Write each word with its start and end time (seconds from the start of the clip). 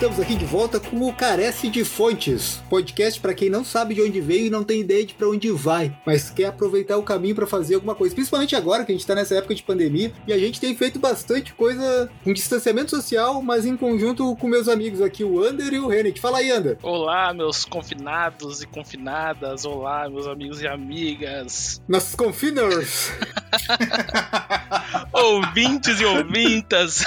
estamos 0.00 0.18
aqui 0.18 0.34
de 0.34 0.46
volta 0.46 0.80
com 0.80 1.06
o 1.06 1.12
Carece 1.12 1.68
de 1.68 1.84
Fontes, 1.84 2.62
podcast 2.70 3.20
para 3.20 3.34
quem 3.34 3.50
não 3.50 3.62
sabe 3.62 3.94
de 3.94 4.00
onde 4.00 4.18
veio 4.18 4.46
e 4.46 4.50
não 4.50 4.64
tem 4.64 4.80
ideia 4.80 5.04
de 5.04 5.12
para 5.12 5.28
onde 5.28 5.50
vai, 5.50 5.94
mas 6.06 6.30
quer 6.30 6.46
aproveitar 6.46 6.96
o 6.96 7.02
caminho 7.02 7.34
para 7.34 7.46
fazer 7.46 7.74
alguma 7.74 7.94
coisa, 7.94 8.14
principalmente 8.14 8.56
agora 8.56 8.82
que 8.82 8.92
a 8.92 8.94
gente 8.94 9.06
tá 9.06 9.14
nessa 9.14 9.34
época 9.34 9.54
de 9.54 9.62
pandemia 9.62 10.10
e 10.26 10.32
a 10.32 10.38
gente 10.38 10.58
tem 10.58 10.74
feito 10.74 10.98
bastante 10.98 11.52
coisa 11.52 12.10
em 12.24 12.32
distanciamento 12.32 12.88
social, 12.88 13.42
mas 13.42 13.66
em 13.66 13.76
conjunto 13.76 14.34
com 14.36 14.48
meus 14.48 14.68
amigos 14.68 15.02
aqui, 15.02 15.22
o 15.22 15.44
Ander 15.44 15.74
e 15.74 15.78
o 15.78 15.86
Renet. 15.86 16.18
Fala 16.18 16.38
aí, 16.38 16.50
Ander. 16.50 16.78
Olá, 16.82 17.34
meus 17.34 17.66
confinados 17.66 18.62
e 18.62 18.66
confinadas. 18.66 19.66
Olá, 19.66 20.08
meus 20.08 20.26
amigos 20.26 20.62
e 20.62 20.66
amigas. 20.66 21.82
Nossos 21.86 22.14
confiners. 22.14 23.12
Ouvintes 25.12 26.00
e 26.00 26.04
ouvintas. 26.04 27.04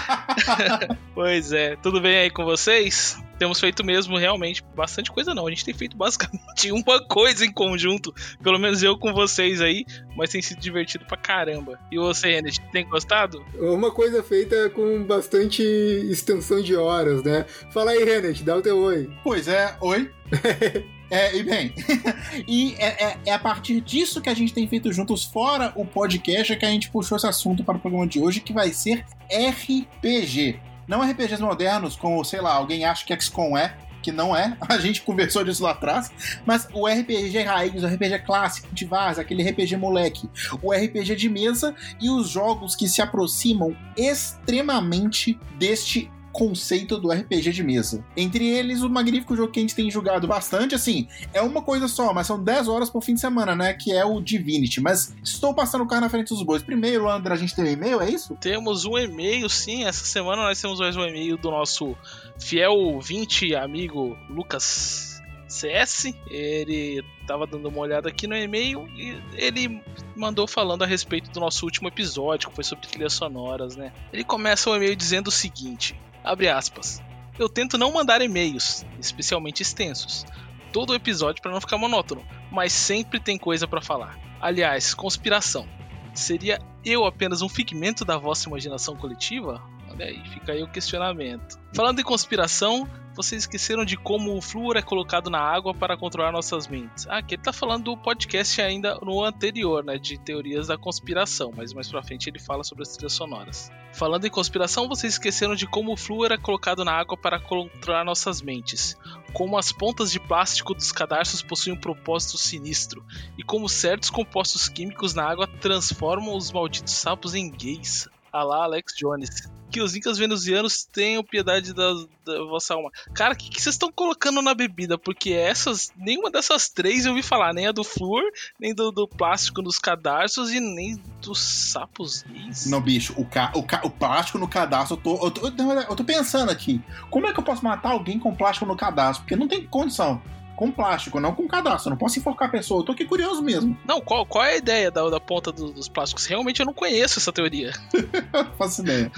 pois 1.14 1.52
é, 1.52 1.76
tudo 1.76 1.89
bem 1.98 2.18
aí 2.18 2.30
com 2.30 2.44
vocês? 2.44 3.18
Temos 3.38 3.58
feito 3.58 3.82
mesmo 3.82 4.18
realmente 4.18 4.62
bastante 4.76 5.10
coisa, 5.10 5.34
não. 5.34 5.46
A 5.46 5.50
gente 5.50 5.64
tem 5.64 5.72
feito 5.72 5.96
basicamente 5.96 6.70
uma 6.70 7.02
coisa 7.02 7.46
em 7.46 7.50
conjunto, 7.50 8.14
pelo 8.42 8.58
menos 8.58 8.82
eu 8.82 8.98
com 8.98 9.14
vocês 9.14 9.62
aí, 9.62 9.86
mas 10.14 10.28
tem 10.28 10.42
sido 10.42 10.60
divertido 10.60 11.06
pra 11.06 11.16
caramba. 11.16 11.78
E 11.90 11.96
você, 11.96 12.32
René, 12.32 12.50
tem 12.70 12.86
gostado? 12.86 13.42
Uma 13.58 13.90
coisa 13.90 14.22
feita 14.22 14.68
com 14.68 15.02
bastante 15.04 15.62
extensão 15.62 16.60
de 16.60 16.76
horas, 16.76 17.22
né? 17.22 17.46
Fala 17.70 17.92
aí, 17.92 18.04
René, 18.04 18.32
dá 18.42 18.58
o 18.58 18.62
teu 18.62 18.78
oi. 18.78 19.10
Pois 19.24 19.48
é, 19.48 19.74
oi. 19.80 20.10
É, 21.10 21.36
e 21.36 21.42
bem, 21.42 21.74
e 22.46 22.74
é, 22.78 23.04
é, 23.04 23.16
é, 23.26 23.32
a 23.32 23.38
partir 23.38 23.80
disso 23.80 24.20
que 24.20 24.28
a 24.28 24.34
gente 24.34 24.54
tem 24.54 24.68
feito 24.68 24.92
juntos, 24.92 25.24
fora 25.24 25.72
o 25.74 25.84
podcast, 25.84 26.52
é 26.52 26.56
que 26.56 26.64
a 26.64 26.70
gente 26.70 26.88
puxou 26.88 27.16
esse 27.16 27.26
assunto 27.26 27.64
para 27.64 27.76
o 27.76 27.80
programa 27.80 28.06
de 28.06 28.20
hoje, 28.20 28.38
que 28.38 28.52
vai 28.52 28.72
ser 28.72 29.04
RPG. 29.28 30.60
Não 30.90 31.08
RPGs 31.08 31.40
modernos, 31.40 31.94
como, 31.94 32.24
sei 32.24 32.40
lá, 32.40 32.52
alguém 32.52 32.84
acha 32.84 33.06
que 33.06 33.14
XCOM 33.14 33.56
é, 33.56 33.76
que 34.02 34.10
não 34.10 34.34
é, 34.34 34.56
a 34.68 34.76
gente 34.76 35.02
conversou 35.02 35.44
disso 35.44 35.62
lá 35.62 35.70
atrás, 35.70 36.10
mas 36.44 36.66
o 36.72 36.84
RPG 36.84 37.44
raiz, 37.44 37.84
o 37.84 37.86
RPG 37.86 38.18
clássico 38.26 38.74
de 38.74 38.84
Vaz, 38.84 39.16
aquele 39.16 39.48
RPG 39.48 39.76
moleque, 39.76 40.28
o 40.60 40.72
RPG 40.72 41.14
de 41.14 41.28
mesa 41.28 41.76
e 42.00 42.10
os 42.10 42.28
jogos 42.28 42.74
que 42.74 42.88
se 42.88 43.00
aproximam 43.00 43.76
extremamente 43.96 45.38
deste 45.56 46.10
conceito 46.32 46.98
do 46.98 47.10
RPG 47.10 47.52
de 47.52 47.62
mesa. 47.62 48.04
Entre 48.16 48.46
eles, 48.46 48.82
o 48.82 48.90
magnífico 48.90 49.36
jogo 49.36 49.52
que 49.52 49.58
a 49.58 49.62
gente 49.62 49.74
tem 49.74 49.90
jogado 49.90 50.26
bastante, 50.26 50.74
assim, 50.74 51.08
é 51.32 51.42
uma 51.42 51.62
coisa 51.62 51.88
só, 51.88 52.12
mas 52.12 52.26
são 52.26 52.42
10 52.42 52.68
horas 52.68 52.90
por 52.90 53.02
fim 53.02 53.14
de 53.14 53.20
semana, 53.20 53.54
né? 53.54 53.72
Que 53.74 53.92
é 53.92 54.04
o 54.04 54.20
Divinity. 54.20 54.80
Mas 54.80 55.14
estou 55.22 55.54
passando 55.54 55.82
o 55.82 55.86
carro 55.86 56.02
na 56.02 56.08
frente 56.10 56.28
dos 56.28 56.42
bois. 56.42 56.62
Primeiro, 56.62 57.08
André, 57.08 57.34
a 57.34 57.36
gente 57.36 57.54
tem 57.54 57.64
um 57.64 57.68
e-mail, 57.68 58.00
é 58.00 58.10
isso? 58.10 58.36
Temos 58.40 58.84
um 58.84 58.98
e-mail, 58.98 59.48
sim. 59.48 59.84
Essa 59.84 60.04
semana 60.04 60.42
nós 60.42 60.60
temos 60.60 60.78
mais 60.78 60.96
um 60.96 61.02
e-mail 61.02 61.36
do 61.36 61.50
nosso 61.50 61.96
fiel 62.38 63.00
20 63.00 63.54
amigo 63.54 64.16
Lucas 64.28 65.20
CS. 65.48 66.14
Ele 66.28 67.04
estava 67.20 67.46
dando 67.46 67.68
uma 67.68 67.80
olhada 67.80 68.08
aqui 68.08 68.26
no 68.26 68.36
e-mail 68.36 68.88
e 68.96 69.20
ele 69.34 69.82
mandou 70.16 70.46
falando 70.46 70.82
a 70.82 70.86
respeito 70.86 71.30
do 71.30 71.40
nosso 71.40 71.64
último 71.64 71.88
episódio, 71.88 72.48
que 72.48 72.54
foi 72.54 72.64
sobre 72.64 72.86
trilhas 72.86 73.12
sonoras, 73.12 73.76
né? 73.76 73.92
Ele 74.12 74.24
começa 74.24 74.70
o 74.70 74.76
e-mail 74.76 74.94
dizendo 74.96 75.28
o 75.28 75.32
seguinte: 75.32 75.98
Abre 76.22 76.48
aspas. 76.48 77.02
Eu 77.38 77.48
tento 77.48 77.78
não 77.78 77.92
mandar 77.92 78.20
e-mails, 78.20 78.84
especialmente 78.98 79.62
extensos, 79.62 80.26
todo 80.72 80.90
o 80.90 80.94
episódio 80.94 81.40
para 81.40 81.52
não 81.52 81.60
ficar 81.60 81.78
monótono, 81.78 82.22
mas 82.50 82.72
sempre 82.72 83.18
tem 83.18 83.38
coisa 83.38 83.66
para 83.66 83.80
falar. 83.80 84.18
Aliás, 84.40 84.94
conspiração. 84.94 85.66
Seria 86.14 86.58
eu 86.84 87.04
apenas 87.06 87.40
um 87.40 87.48
figmento 87.48 88.04
da 88.04 88.18
vossa 88.18 88.48
imaginação 88.48 88.96
coletiva? 88.96 89.62
Olha 89.90 90.06
aí, 90.06 90.22
fica 90.28 90.52
aí 90.52 90.62
o 90.62 90.68
questionamento. 90.68 91.58
Falando 91.74 92.00
em 92.00 92.04
conspiração, 92.04 92.88
vocês 93.22 93.42
esqueceram 93.42 93.84
de 93.84 93.98
como 93.98 94.34
o 94.34 94.40
flúor 94.40 94.78
é 94.78 94.82
colocado 94.82 95.28
na 95.28 95.38
água 95.38 95.74
para 95.74 95.96
controlar 95.96 96.32
nossas 96.32 96.66
mentes. 96.66 97.06
Ah, 97.06 97.18
aqui 97.18 97.34
ele 97.34 97.42
tá 97.42 97.52
falando 97.52 97.84
do 97.84 97.96
podcast 97.96 98.62
ainda 98.62 98.94
no 99.02 99.22
anterior, 99.22 99.84
né, 99.84 99.98
de 99.98 100.18
teorias 100.18 100.68
da 100.68 100.78
conspiração, 100.78 101.52
mas 101.54 101.74
mais 101.74 101.88
pra 101.88 102.02
frente 102.02 102.30
ele 102.30 102.38
fala 102.38 102.64
sobre 102.64 102.82
as 102.82 102.92
trilhas 102.92 103.12
sonoras. 103.12 103.70
Falando 103.92 104.26
em 104.26 104.30
conspiração, 104.30 104.88
vocês 104.88 105.12
esqueceram 105.12 105.54
de 105.54 105.66
como 105.66 105.92
o 105.92 105.96
flúor 105.96 106.32
é 106.32 106.38
colocado 106.38 106.82
na 106.82 106.92
água 106.92 107.14
para 107.14 107.38
controlar 107.38 108.04
nossas 108.04 108.40
mentes, 108.40 108.96
como 109.34 109.58
as 109.58 109.70
pontas 109.70 110.10
de 110.10 110.18
plástico 110.18 110.74
dos 110.74 110.90
cadarços 110.90 111.42
possuem 111.42 111.76
um 111.76 111.80
propósito 111.80 112.38
sinistro, 112.38 113.04
e 113.36 113.42
como 113.42 113.68
certos 113.68 114.08
compostos 114.08 114.66
químicos 114.66 115.12
na 115.12 115.28
água 115.28 115.46
transformam 115.46 116.34
os 116.34 116.50
malditos 116.50 116.94
sapos 116.94 117.34
em 117.34 117.50
gays. 117.50 118.08
Alá 118.32 118.64
Alex 118.64 118.94
Jones 118.96 119.59
que 119.70 119.80
os 119.80 119.94
incas 119.94 120.18
venusianos 120.18 120.84
tenham 120.84 121.22
piedade 121.22 121.72
da, 121.72 121.92
da 122.24 122.44
vossa 122.44 122.74
alma. 122.74 122.90
Cara, 123.14 123.34
o 123.34 123.36
que, 123.36 123.60
vocês 123.60 123.74
estão 123.74 123.90
colocando 123.92 124.42
na 124.42 124.54
bebida? 124.54 124.98
Porque 124.98 125.32
essas, 125.32 125.92
nenhuma 125.96 126.30
dessas 126.30 126.68
três 126.68 127.04
eu 127.04 127.12
ouvi 127.12 127.22
falar, 127.22 127.52
nem 127.54 127.66
a 127.66 127.72
do 127.72 127.84
flúor, 127.84 128.22
nem 128.58 128.74
do, 128.74 128.90
do 128.90 129.06
plástico 129.06 129.62
nos 129.62 129.78
cadarços 129.78 130.52
e 130.52 130.60
nem 130.60 131.00
dos 131.22 131.40
sapos 131.40 132.24
Não, 132.66 132.80
bicho, 132.80 133.14
o, 133.16 133.24
ca, 133.24 133.52
o, 133.54 133.62
ca, 133.62 133.80
o 133.84 133.90
plástico 133.90 134.38
no 134.38 134.48
cadastro, 134.48 134.96
eu 134.96 135.00
tô, 135.00 135.26
eu, 135.26 135.30
tô, 135.30 135.72
eu 135.72 135.96
tô 135.96 136.04
pensando 136.04 136.50
aqui, 136.50 136.82
como 137.10 137.26
é 137.26 137.32
que 137.32 137.38
eu 137.38 137.44
posso 137.44 137.64
matar 137.64 137.92
alguém 137.92 138.18
com 138.18 138.34
plástico 138.34 138.66
no 138.66 138.76
cadastro? 138.76 139.22
Porque 139.22 139.36
não 139.36 139.48
tem 139.48 139.66
condição 139.66 140.20
com 140.60 140.70
plástico, 140.70 141.18
não 141.18 141.34
com 141.34 141.48
cadastro. 141.48 141.88
Eu 141.88 141.92
não 141.92 141.96
posso 141.96 142.18
enforcar 142.18 142.48
a 142.48 142.50
pessoa. 142.50 142.80
Eu 142.80 142.84
tô 142.84 142.92
aqui 142.92 143.06
curioso 143.06 143.40
mesmo. 143.40 143.74
Não, 143.86 143.98
qual, 143.98 144.26
qual 144.26 144.44
é 144.44 144.52
a 144.52 144.56
ideia 144.58 144.90
da, 144.90 145.08
da 145.08 145.18
ponta 145.18 145.50
do, 145.50 145.72
dos 145.72 145.88
plásticos? 145.88 146.26
Realmente 146.26 146.60
eu 146.60 146.66
não 146.66 146.74
conheço 146.74 147.18
essa 147.18 147.32
teoria. 147.32 147.72
faço 148.58 148.82
ideia. 148.82 149.10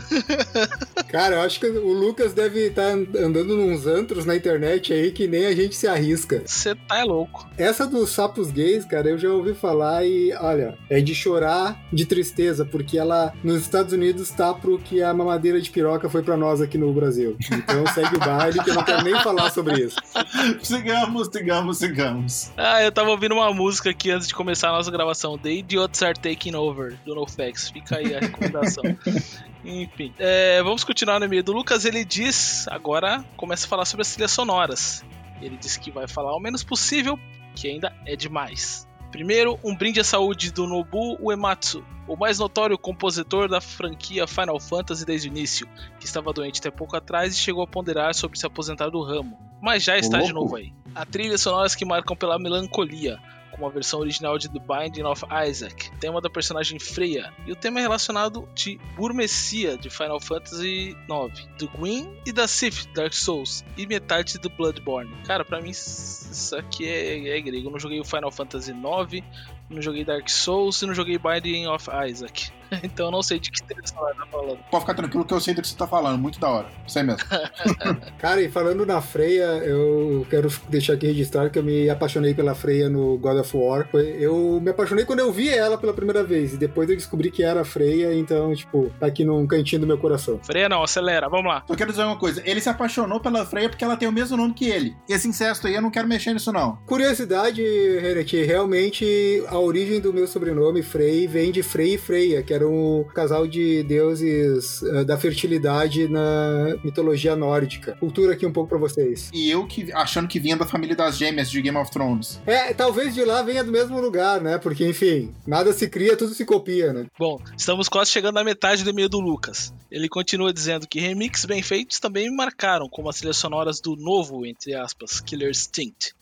Cara, 1.11 1.37
eu 1.37 1.41
acho 1.41 1.59
que 1.59 1.67
o 1.67 1.93
Lucas 1.93 2.33
deve 2.33 2.69
estar 2.69 2.93
tá 2.93 3.19
andando 3.19 3.57
nos 3.57 3.89
antros 3.89 4.25
na 4.25 4.37
internet 4.37 4.93
aí 4.93 5.11
que 5.11 5.27
nem 5.27 5.47
a 5.47 5.55
gente 5.55 5.75
se 5.75 5.89
arrisca. 5.89 6.45
Você 6.47 6.77
tá 6.77 7.01
é 7.01 7.05
louco. 7.05 7.51
Essa 7.59 7.89
dos 7.89 8.11
sapos 8.11 8.53
gays, 8.53 8.85
cara, 8.85 9.09
eu 9.09 9.19
já 9.19 9.29
ouvi 9.29 9.53
falar 9.53 10.07
e, 10.07 10.33
olha, 10.35 10.79
é 10.89 11.01
de 11.01 11.13
chorar 11.13 11.83
de 11.93 12.07
tristeza, 12.07 12.65
porque 12.65 12.97
ela 12.97 13.33
nos 13.43 13.63
Estados 13.63 13.93
Unidos 13.93 14.31
tá 14.31 14.55
pro 14.55 14.79
que 14.79 15.03
a 15.03 15.13
mamadeira 15.13 15.61
de 15.61 15.71
piroca 15.71 16.09
foi 16.09 16.23
para 16.23 16.37
nós 16.37 16.61
aqui 16.61 16.79
no 16.79 16.93
Brasil. 16.93 17.37
Então 17.51 17.85
segue 17.93 18.15
o 18.15 18.21
baile 18.21 18.63
que 18.63 18.71
eu 18.71 18.75
não 18.75 18.85
quero 18.85 19.03
nem 19.03 19.21
falar 19.23 19.51
sobre 19.51 19.83
isso. 19.83 19.97
Sigamos 20.63 21.32
sigamos, 21.33 21.79
sigamos. 21.79 22.53
Ah, 22.57 22.83
eu 22.83 22.93
tava 22.93 23.11
ouvindo 23.11 23.35
uma 23.35 23.53
música 23.53 23.91
aqui 23.91 24.11
antes 24.11 24.29
de 24.29 24.35
começar 24.35 24.69
a 24.69 24.73
nossa 24.73 24.91
gravação. 24.91 25.39
The 25.39 25.51
Idiots 25.51 26.03
Are 26.03 26.19
Taking 26.19 26.55
Over, 26.55 26.97
do 27.05 27.15
NoFX. 27.15 27.71
Fica 27.71 27.97
aí 27.97 28.15
a 28.15 28.21
recomendação. 28.21 28.85
Enfim, 29.65 30.13
é, 30.19 30.63
vamos 30.63 30.85
continuar 30.85 31.19
no 31.19 31.25
e-mail 31.25 31.43
do 31.43 31.53
Lucas. 31.53 31.85
Ele 31.85 32.05
diz, 32.05 32.69
agora 32.69 33.25
começa 33.37 33.67
a 33.67 33.69
falar 33.69 33.85
sobre 33.87 34.03
as 34.03 34.13
trilhas 34.13 34.31
sonoras. 34.31 35.05
Ele 35.41 35.57
diz 35.57 35.77
que 35.77 35.91
vai 35.91 36.07
falar 36.07 36.37
o 36.37 36.41
menos 36.41 36.63
possível, 36.63 37.19
que 37.55 37.69
ainda 37.69 37.93
é 38.07 38.15
demais. 38.15 38.87
Primeiro, 39.11 39.59
um 39.63 39.75
brinde 39.75 40.01
à 40.01 40.05
saúde 40.05 40.51
do 40.51 40.67
Nobu 40.67 41.19
Uematsu, 41.21 41.85
o 42.09 42.17
mais 42.17 42.39
notório 42.39 42.79
compositor 42.79 43.49
da 43.49 43.61
franquia 43.61 44.27
Final 44.27 44.59
Fantasy 44.59 45.05
desde 45.05 45.29
o 45.29 45.31
início, 45.31 45.69
que 46.01 46.07
estava 46.07 46.33
doente 46.33 46.61
até 46.61 46.71
pouco 46.71 46.97
atrás 46.97 47.35
e 47.35 47.39
chegou 47.39 47.63
a 47.63 47.67
ponderar 47.67 48.15
sobre 48.15 48.39
se 48.39 48.47
aposentar 48.47 48.89
do 48.89 49.03
ramo, 49.03 49.39
mas 49.63 49.85
já 49.85 49.97
está 49.97 50.21
de 50.21 50.33
novo 50.33 50.57
aí. 50.57 50.73
A 50.95 51.07
trilha 51.07 51.39
sonoras 51.39 51.75
que 51.75 51.85
marcam 51.85 52.17
pela 52.17 52.39
melancolia, 52.39 53.19
como 53.53 53.67
a 53.67 53.71
versão 53.71 54.01
original 54.01 54.37
de 54.37 54.49
The 54.49 54.59
Binding 54.59 55.05
of 55.05 55.25
Isaac, 55.49 55.91
tema 55.99 56.21
da 56.21 56.29
personagem 56.29 56.79
Freya, 56.79 57.33
e 57.47 57.53
o 57.53 57.57
tema 57.57 57.79
é 57.79 57.83
relacionado 57.83 58.49
de 58.55 58.79
Burmecia 58.97 59.79
de 59.79 59.89
Final 59.89 60.21
Fantasy 60.21 60.97
IX, 61.09 61.49
do 61.59 61.69
Gwyn 61.69 62.09
e 62.27 62.33
da 62.33 62.49
Sith 62.49 62.89
Dark 62.93 63.13
Souls, 63.13 63.65
e 63.77 63.87
metade 63.87 64.39
do 64.39 64.51
Bloodborne. 64.51 65.15
Cara, 65.25 65.45
para 65.45 65.61
mim 65.61 65.71
isso 65.71 66.57
aqui 66.57 66.87
é, 66.87 67.29
é 67.29 67.41
grego. 67.41 67.69
Eu 67.69 67.71
não 67.71 67.79
joguei 67.79 68.01
o 68.01 68.05
Final 68.05 68.33
Fantasy 68.33 68.73
IX, 68.73 69.25
não 69.71 69.83
joguei 69.83 70.05
Dark 70.05 70.29
Souls 70.29 70.81
e 70.83 70.87
não 70.87 70.95
joguei 70.95 71.19
Binding 71.19 71.67
of 71.67 71.89
Isaac. 72.09 72.51
então 72.83 73.07
eu 73.07 73.13
não 73.13 73.23
sei 73.23 73.39
de 73.39 73.51
que 73.51 73.63
trilha 73.63 73.87
sonora 73.87 74.15
tá 74.15 74.27
falando. 74.27 74.59
Pode 74.71 74.83
ficar 74.83 74.95
tranquilo 74.95 75.25
que 75.25 75.35
eu 75.35 75.41
sei 75.41 75.55
do 75.55 75.63
que 75.63 75.69
você 75.69 75.77
tá 75.77 75.87
falando, 75.87 76.19
muito 76.19 76.41
da 76.41 76.49
hora. 76.49 76.67
Sei 76.87 77.03
mesmo. 77.03 77.23
Cara, 78.19 78.41
e 78.41 78.51
falando 78.51 78.87
na 78.87 79.01
Freya, 79.01 79.45
eu 79.65 80.27
quero 80.31 80.49
deixar 80.69 80.95
aqui 80.95 81.07
registrado 81.07 81.51
que 81.51 81.59
eu 81.59 81.63
me 81.63 81.89
apaixonei 81.91 82.35
pela 82.35 82.55
Freya 82.55 82.89
no 82.89 83.19
God 83.19 83.39
of 83.39 83.57
War. 83.57 83.89
Eu 83.95 84.61
me 84.61 84.71
apaixonei 84.71 85.05
quando 85.05 85.21
eu 85.21 85.33
vi 85.33 85.49
ela 85.49 85.77
pela 85.77 85.93
primeira 85.93 86.23
vez, 86.25 86.55
e 86.55 86.57
depois 86.57 86.89
eu 86.89 86.97
descobri 86.97 87.31
que 87.31 87.43
era 87.43 87.61
a 87.63 87.65
Freya, 87.65 88.15
então, 88.15 88.55
tipo, 88.55 88.93
tá 88.99 89.07
aqui 89.07 89.25
num 89.25 89.47
cantinho 89.47 89.81
do 89.81 89.87
meu 89.87 89.99
coração. 89.99 90.41
Freya 90.43 90.69
não, 90.69 90.83
acelera, 90.83 91.29
vamos 91.29 91.47
lá. 91.47 91.65
Eu 91.69 91.77
quero 91.77 91.91
dizer 91.91 92.05
uma 92.05 92.19
coisa, 92.19 92.43
ele 92.45 92.61
se 92.61 92.69
apaixonou 92.69 93.21
pela 93.21 93.45
Freya 93.45 93.69
porque 93.69 93.85
ela 93.85 93.97
tem 93.97 94.09
o 94.09 94.13
mesmo 94.13 94.37
nome 94.37 94.55
que 94.55 94.69
ele. 94.69 94.97
Esse 95.09 95.29
incesto 95.29 95.67
aí, 95.67 95.75
eu 95.75 95.83
não 95.83 95.91
quero 95.91 96.09
mexer 96.09 96.33
nisso 96.33 96.53
não. 96.53 96.77
Curiosidade, 96.87 97.63
Renet, 98.01 98.45
realmente, 98.45 99.45
ao 99.49 99.62
origem 99.63 100.01
do 100.01 100.13
meu 100.13 100.27
sobrenome, 100.27 100.83
Frey, 100.83 101.27
vem 101.27 101.51
de 101.53 101.63
Frey 101.63 101.95
e 101.95 101.99
Freya, 101.99 102.43
que 102.43 102.53
era 102.53 102.67
um 102.69 103.05
casal 103.15 103.47
de 103.47 103.83
deuses 103.83 104.83
uh, 104.83 105.05
da 105.05 105.17
fertilidade 105.17 106.09
na 106.09 106.77
mitologia 106.85 107.35
nórdica. 107.37 107.97
Cultura 107.99 108.33
aqui 108.33 108.47
um 108.47 108.53
pouco 108.53 108.69
para 108.69 108.79
vocês. 108.79 109.31
E 109.33 109.51
eu 109.51 109.67
que 109.67 109.93
achando 109.93 110.29
que 110.29 110.39
vinha 110.39 110.57
da 110.57 110.67
família 110.67 110.97
das 110.97 111.17
gêmeas 111.17 111.51
de 111.51 111.61
Game 111.61 111.77
of 111.77 111.91
Thrones. 111.91 112.41
É, 112.47 112.73
talvez 112.75 113.15
de 113.15 113.25
lá 113.25 113.43
venha 113.43 113.65
do 113.65 113.73
mesmo 113.73 114.01
lugar, 114.01 114.41
né? 114.41 114.59
Porque, 114.59 114.87
enfim, 114.87 115.35
nada 115.47 115.73
se 115.73 115.89
cria, 115.89 116.17
tudo 116.17 116.35
se 116.35 116.45
copia, 116.45 116.93
né? 116.93 117.07
Bom, 117.19 117.39
estamos 117.57 117.89
quase 117.89 118.11
chegando 118.11 118.35
na 118.35 118.45
metade 118.45 118.85
do 118.85 118.91
e-mail 118.91 119.09
do 119.09 119.21
Lucas. 119.21 119.73
Ele 119.91 120.09
continua 120.09 120.53
dizendo 120.53 120.87
que 120.89 121.01
remixes 121.01 121.45
bem 121.45 121.63
feitos 121.63 122.01
também 122.01 122.31
me 122.31 122.37
marcaram, 122.37 122.89
como 122.89 123.09
as 123.09 123.17
trilhas 123.17 123.37
sonoras 123.37 123.81
do 123.81 123.97
novo, 123.97 124.47
entre 124.47 124.75
aspas, 124.75 125.21
Killer 125.21 125.51
Instinct 125.51 126.15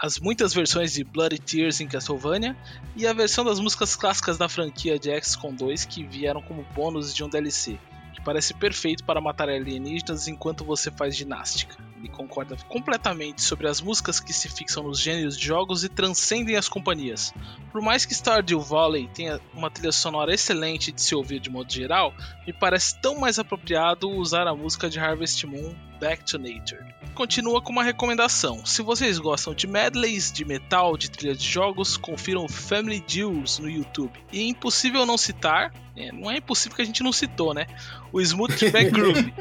as 0.00 0.18
muitas 0.18 0.54
versões 0.54 0.92
de 0.92 1.02
Bloody 1.02 1.38
Tears 1.38 1.80
em 1.80 1.88
Castlevania 1.88 2.56
e 2.96 3.06
a 3.06 3.12
versão 3.12 3.44
das 3.44 3.58
músicas 3.58 3.96
clássicas 3.96 4.38
da 4.38 4.48
franquia 4.48 4.98
de 4.98 5.10
XCOM 5.20 5.52
2 5.52 5.84
que 5.84 6.04
vieram 6.04 6.40
como 6.40 6.64
bônus 6.74 7.12
de 7.12 7.24
um 7.24 7.28
DLC, 7.28 7.78
que 8.14 8.20
parece 8.22 8.54
perfeito 8.54 9.04
para 9.04 9.20
matar 9.20 9.48
alienígenas 9.48 10.28
enquanto 10.28 10.64
você 10.64 10.90
faz 10.90 11.16
ginástica. 11.16 11.76
Ele 11.98 12.08
concorda 12.08 12.56
completamente 12.68 13.42
sobre 13.42 13.66
as 13.66 13.80
músicas 13.80 14.20
que 14.20 14.32
se 14.32 14.48
fixam 14.48 14.84
nos 14.84 15.00
gêneros 15.00 15.36
de 15.36 15.44
jogos 15.44 15.82
e 15.82 15.88
transcendem 15.88 16.54
as 16.56 16.68
companhias. 16.68 17.34
Por 17.72 17.82
mais 17.82 18.04
que 18.04 18.14
Stardew 18.14 18.60
Valley 18.60 19.08
tenha 19.12 19.40
uma 19.52 19.70
trilha 19.70 19.90
sonora 19.90 20.32
excelente 20.32 20.92
de 20.92 21.02
se 21.02 21.14
ouvir 21.14 21.40
de 21.40 21.50
modo 21.50 21.72
geral, 21.72 22.14
me 22.46 22.52
parece 22.52 23.00
tão 23.00 23.18
mais 23.18 23.38
apropriado 23.38 24.08
usar 24.08 24.46
a 24.46 24.54
música 24.54 24.88
de 24.88 24.98
Harvest 24.98 25.44
Moon 25.44 25.74
Back 26.00 26.24
to 26.24 26.38
Nature. 26.38 26.84
Continua 27.14 27.60
com 27.60 27.72
uma 27.72 27.82
recomendação: 27.82 28.64
se 28.64 28.80
vocês 28.80 29.18
gostam 29.18 29.52
de 29.52 29.66
medleys 29.66 30.30
de 30.30 30.44
metal 30.44 30.96
de 30.96 31.10
trilha 31.10 31.34
de 31.34 31.44
jogos, 31.44 31.96
confiram 31.96 32.48
Family 32.48 33.02
Jewels 33.04 33.58
no 33.58 33.68
YouTube. 33.68 34.12
E 34.32 34.38
é 34.38 34.44
impossível 34.44 35.04
não 35.04 35.18
citar, 35.18 35.74
é, 35.96 36.12
não 36.12 36.30
é 36.30 36.36
impossível 36.36 36.76
que 36.76 36.82
a 36.82 36.84
gente 36.84 37.02
não 37.02 37.12
citou, 37.12 37.52
né? 37.52 37.66
O 38.12 38.20
Smooth 38.20 38.70
Back 38.70 38.90
Groove. 38.90 39.34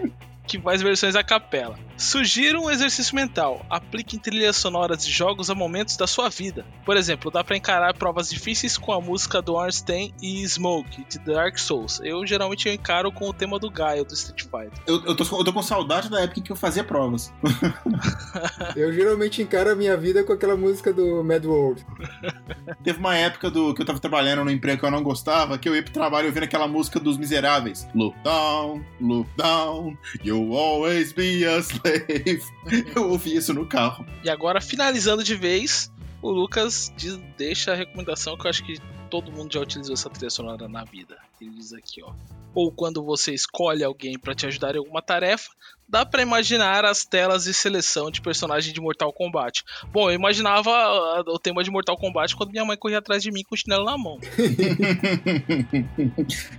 Que 0.47 0.59
faz 0.59 0.81
versões 0.81 1.15
a 1.15 1.23
capela. 1.23 1.77
Sugiro 1.97 2.61
um 2.61 2.69
exercício 2.69 3.15
mental. 3.15 3.65
Aplique 3.69 4.15
em 4.15 4.19
trilhas 4.19 4.55
sonoras 4.55 5.03
de 5.05 5.11
jogos 5.11 5.49
a 5.49 5.55
momentos 5.55 5.97
da 5.97 6.07
sua 6.07 6.29
vida. 6.29 6.65
Por 6.85 6.95
exemplo, 6.95 7.29
dá 7.29 7.43
para 7.43 7.57
encarar 7.57 7.93
provas 7.95 8.29
difíceis 8.29 8.77
com 8.77 8.93
a 8.93 9.01
música 9.01 9.41
do 9.41 9.55
Ornstein 9.55 10.13
e 10.21 10.47
Smoke, 10.47 11.05
de 11.09 11.19
Dark 11.19 11.57
Souls. 11.57 11.99
Eu 12.03 12.25
geralmente 12.25 12.67
eu 12.67 12.73
encaro 12.73 13.11
com 13.11 13.27
o 13.27 13.33
tema 13.33 13.59
do 13.59 13.69
Gaio, 13.69 14.05
do 14.05 14.13
Street 14.13 14.43
Fighter. 14.43 14.79
Eu, 14.87 15.03
eu, 15.05 15.15
tô, 15.15 15.23
eu 15.37 15.43
tô 15.43 15.51
com 15.51 15.61
saudade 15.61 16.09
da 16.09 16.21
época 16.21 16.39
em 16.39 16.43
que 16.43 16.51
eu 16.51 16.55
fazia 16.55 16.83
provas. 16.83 17.33
eu 18.75 18.93
geralmente 18.93 19.41
encaro 19.41 19.71
a 19.71 19.75
minha 19.75 19.97
vida 19.97 20.23
com 20.23 20.31
aquela 20.31 20.55
música 20.55 20.93
do 20.93 21.23
Mad 21.23 21.43
World. 21.43 21.85
Teve 22.83 22.99
uma 22.99 23.17
época 23.17 23.49
do 23.49 23.73
que 23.73 23.81
eu 23.81 23.85
tava 23.85 23.99
trabalhando 23.99 24.45
no 24.45 24.51
emprego 24.51 24.79
que 24.79 24.85
eu 24.85 24.91
não 24.91 25.03
gostava, 25.03 25.57
que 25.57 25.67
eu 25.67 25.75
ia 25.75 25.81
pro 25.81 25.91
trabalho 25.91 26.27
ouvindo 26.27 26.43
aquela 26.43 26.67
música 26.67 26.99
dos 26.99 27.17
Miseráveis. 27.17 27.87
Look 27.95 28.15
down, 28.23 28.85
look 29.01 29.29
down, 29.35 29.97
you 30.23 30.36
You'll 30.37 30.55
always 30.55 31.11
be 31.13 31.45
a 31.45 31.61
slave. 31.63 32.43
Eu 32.95 33.09
ouvi 33.09 33.35
isso 33.35 33.53
no 33.53 33.65
carro. 33.65 34.05
E 34.23 34.29
agora, 34.29 34.61
finalizando 34.61 35.23
de 35.23 35.33
vez, 35.33 35.91
o 36.21 36.29
Lucas 36.29 36.93
diz, 36.95 37.19
deixa 37.35 37.71
a 37.71 37.75
recomendação 37.75 38.37
que 38.37 38.45
eu 38.45 38.49
acho 38.49 38.63
que 38.63 38.77
todo 39.09 39.31
mundo 39.31 39.53
já 39.53 39.59
utilizou 39.59 39.95
essa 39.95 40.09
trilha 40.09 40.29
sonora 40.29 40.67
na 40.67 40.83
vida. 40.83 41.17
Ele 41.41 41.51
diz 41.51 41.73
aqui, 41.73 42.03
ó. 42.03 42.13
Ou 42.53 42.71
quando 42.71 43.03
você 43.03 43.33
escolhe 43.33 43.83
alguém 43.83 44.17
para 44.17 44.35
te 44.35 44.45
ajudar 44.45 44.75
em 44.75 44.77
alguma 44.77 45.01
tarefa, 45.01 45.49
dá 45.87 46.05
para 46.05 46.21
imaginar 46.21 46.85
as 46.85 47.05
telas 47.05 47.45
de 47.45 47.53
seleção 47.53 48.11
de 48.11 48.21
personagem 48.21 48.73
de 48.73 48.81
Mortal 48.81 49.13
Kombat. 49.13 49.63
Bom, 49.91 50.09
eu 50.09 50.15
imaginava 50.15 50.69
ah, 50.69 51.23
o 51.27 51.39
tema 51.39 51.63
de 51.63 51.71
Mortal 51.71 51.97
Kombat 51.97 52.35
quando 52.35 52.51
minha 52.51 52.65
mãe 52.65 52.77
corria 52.77 52.97
atrás 52.97 53.23
de 53.23 53.31
mim 53.31 53.43
com 53.43 53.55
o 53.55 53.57
chinelo 53.57 53.85
na 53.85 53.97
mão. 53.97 54.19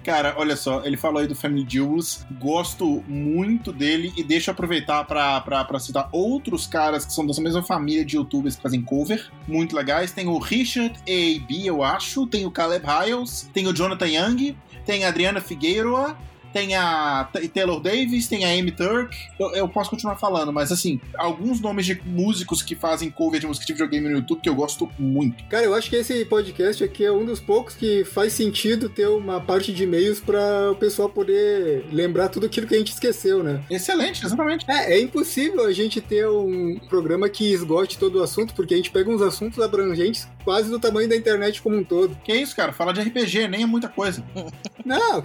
Cara, 0.02 0.34
olha 0.38 0.56
só, 0.56 0.82
ele 0.84 0.96
falou 0.96 1.20
aí 1.20 1.28
do 1.28 1.34
Family 1.34 1.66
Jewels, 1.68 2.24
gosto 2.38 3.04
muito 3.06 3.70
dele 3.72 4.12
e 4.16 4.24
deixa 4.24 4.50
eu 4.50 4.52
aproveitar 4.52 5.04
para 5.04 5.78
citar 5.78 6.08
outros 6.12 6.66
caras 6.66 7.04
que 7.04 7.12
são 7.12 7.26
dessa 7.26 7.42
mesma 7.42 7.62
família 7.62 8.04
de 8.04 8.16
youtubers 8.16 8.56
que 8.56 8.62
fazem 8.62 8.82
cover, 8.82 9.30
muito 9.46 9.76
legais. 9.76 10.12
Tem 10.12 10.26
o 10.26 10.38
Richard 10.38 10.98
A.B., 11.00 11.62
eu 11.64 11.82
acho, 11.82 12.26
tem 12.26 12.46
o 12.46 12.50
Caleb 12.50 12.86
Hiles, 12.86 13.50
tem 13.52 13.66
o 13.66 13.74
Jonathan 13.74 14.08
Young, 14.08 14.56
tem 14.86 15.04
a 15.04 15.08
Adriana 15.08 15.40
Figueiredo, 15.40 16.16
tem 16.58 16.74
a 16.74 17.28
Taylor 17.54 17.80
Davis, 17.80 18.26
tem 18.26 18.44
a 18.44 18.48
Amy 18.48 18.72
Turk. 18.72 19.16
Eu, 19.38 19.54
eu, 19.54 19.68
posso 19.68 19.90
continuar 19.90 20.16
falando, 20.16 20.52
mas 20.52 20.72
assim, 20.72 21.00
alguns 21.16 21.60
nomes 21.60 21.86
de 21.86 22.00
músicos 22.04 22.62
que 22.62 22.74
fazem 22.74 23.10
cover 23.10 23.40
de 23.40 23.46
música 23.46 23.64
de 23.64 23.72
videogame 23.72 24.08
no 24.08 24.16
YouTube 24.16 24.40
que 24.40 24.48
eu 24.48 24.54
gosto 24.56 24.90
muito. 24.98 25.44
Cara, 25.44 25.64
eu 25.64 25.74
acho 25.74 25.88
que 25.88 25.94
esse 25.94 26.24
podcast 26.24 26.82
aqui 26.82 27.04
é 27.04 27.12
um 27.12 27.24
dos 27.24 27.38
poucos 27.38 27.74
que 27.74 28.04
faz 28.04 28.32
sentido 28.32 28.88
ter 28.88 29.06
uma 29.06 29.40
parte 29.40 29.72
de 29.72 29.84
e-mails 29.84 30.18
para 30.18 30.72
o 30.72 30.74
pessoal 30.74 31.08
poder 31.08 31.86
lembrar 31.92 32.28
tudo 32.28 32.46
aquilo 32.46 32.66
que 32.66 32.74
a 32.74 32.78
gente 32.78 32.92
esqueceu, 32.92 33.44
né? 33.44 33.60
Excelente, 33.70 34.26
exatamente. 34.26 34.68
É, 34.68 34.94
é 34.94 35.00
impossível 35.00 35.64
a 35.64 35.72
gente 35.72 36.00
ter 36.00 36.28
um 36.28 36.76
programa 36.88 37.28
que 37.28 37.52
esgote 37.52 37.98
todo 37.98 38.18
o 38.18 38.22
assunto, 38.22 38.52
porque 38.54 38.74
a 38.74 38.76
gente 38.76 38.90
pega 38.90 39.08
uns 39.08 39.22
assuntos 39.22 39.60
abrangentes 39.60 40.26
quase 40.48 40.70
do 40.70 40.80
tamanho 40.80 41.06
da 41.06 41.14
internet 41.14 41.60
como 41.60 41.76
um 41.76 41.84
todo. 41.84 42.16
Que 42.24 42.32
isso, 42.32 42.56
cara? 42.56 42.72
Falar 42.72 42.92
de 42.92 43.02
RPG 43.02 43.48
nem 43.48 43.64
é 43.64 43.66
muita 43.66 43.86
coisa. 43.86 44.24
Não, 44.82 45.22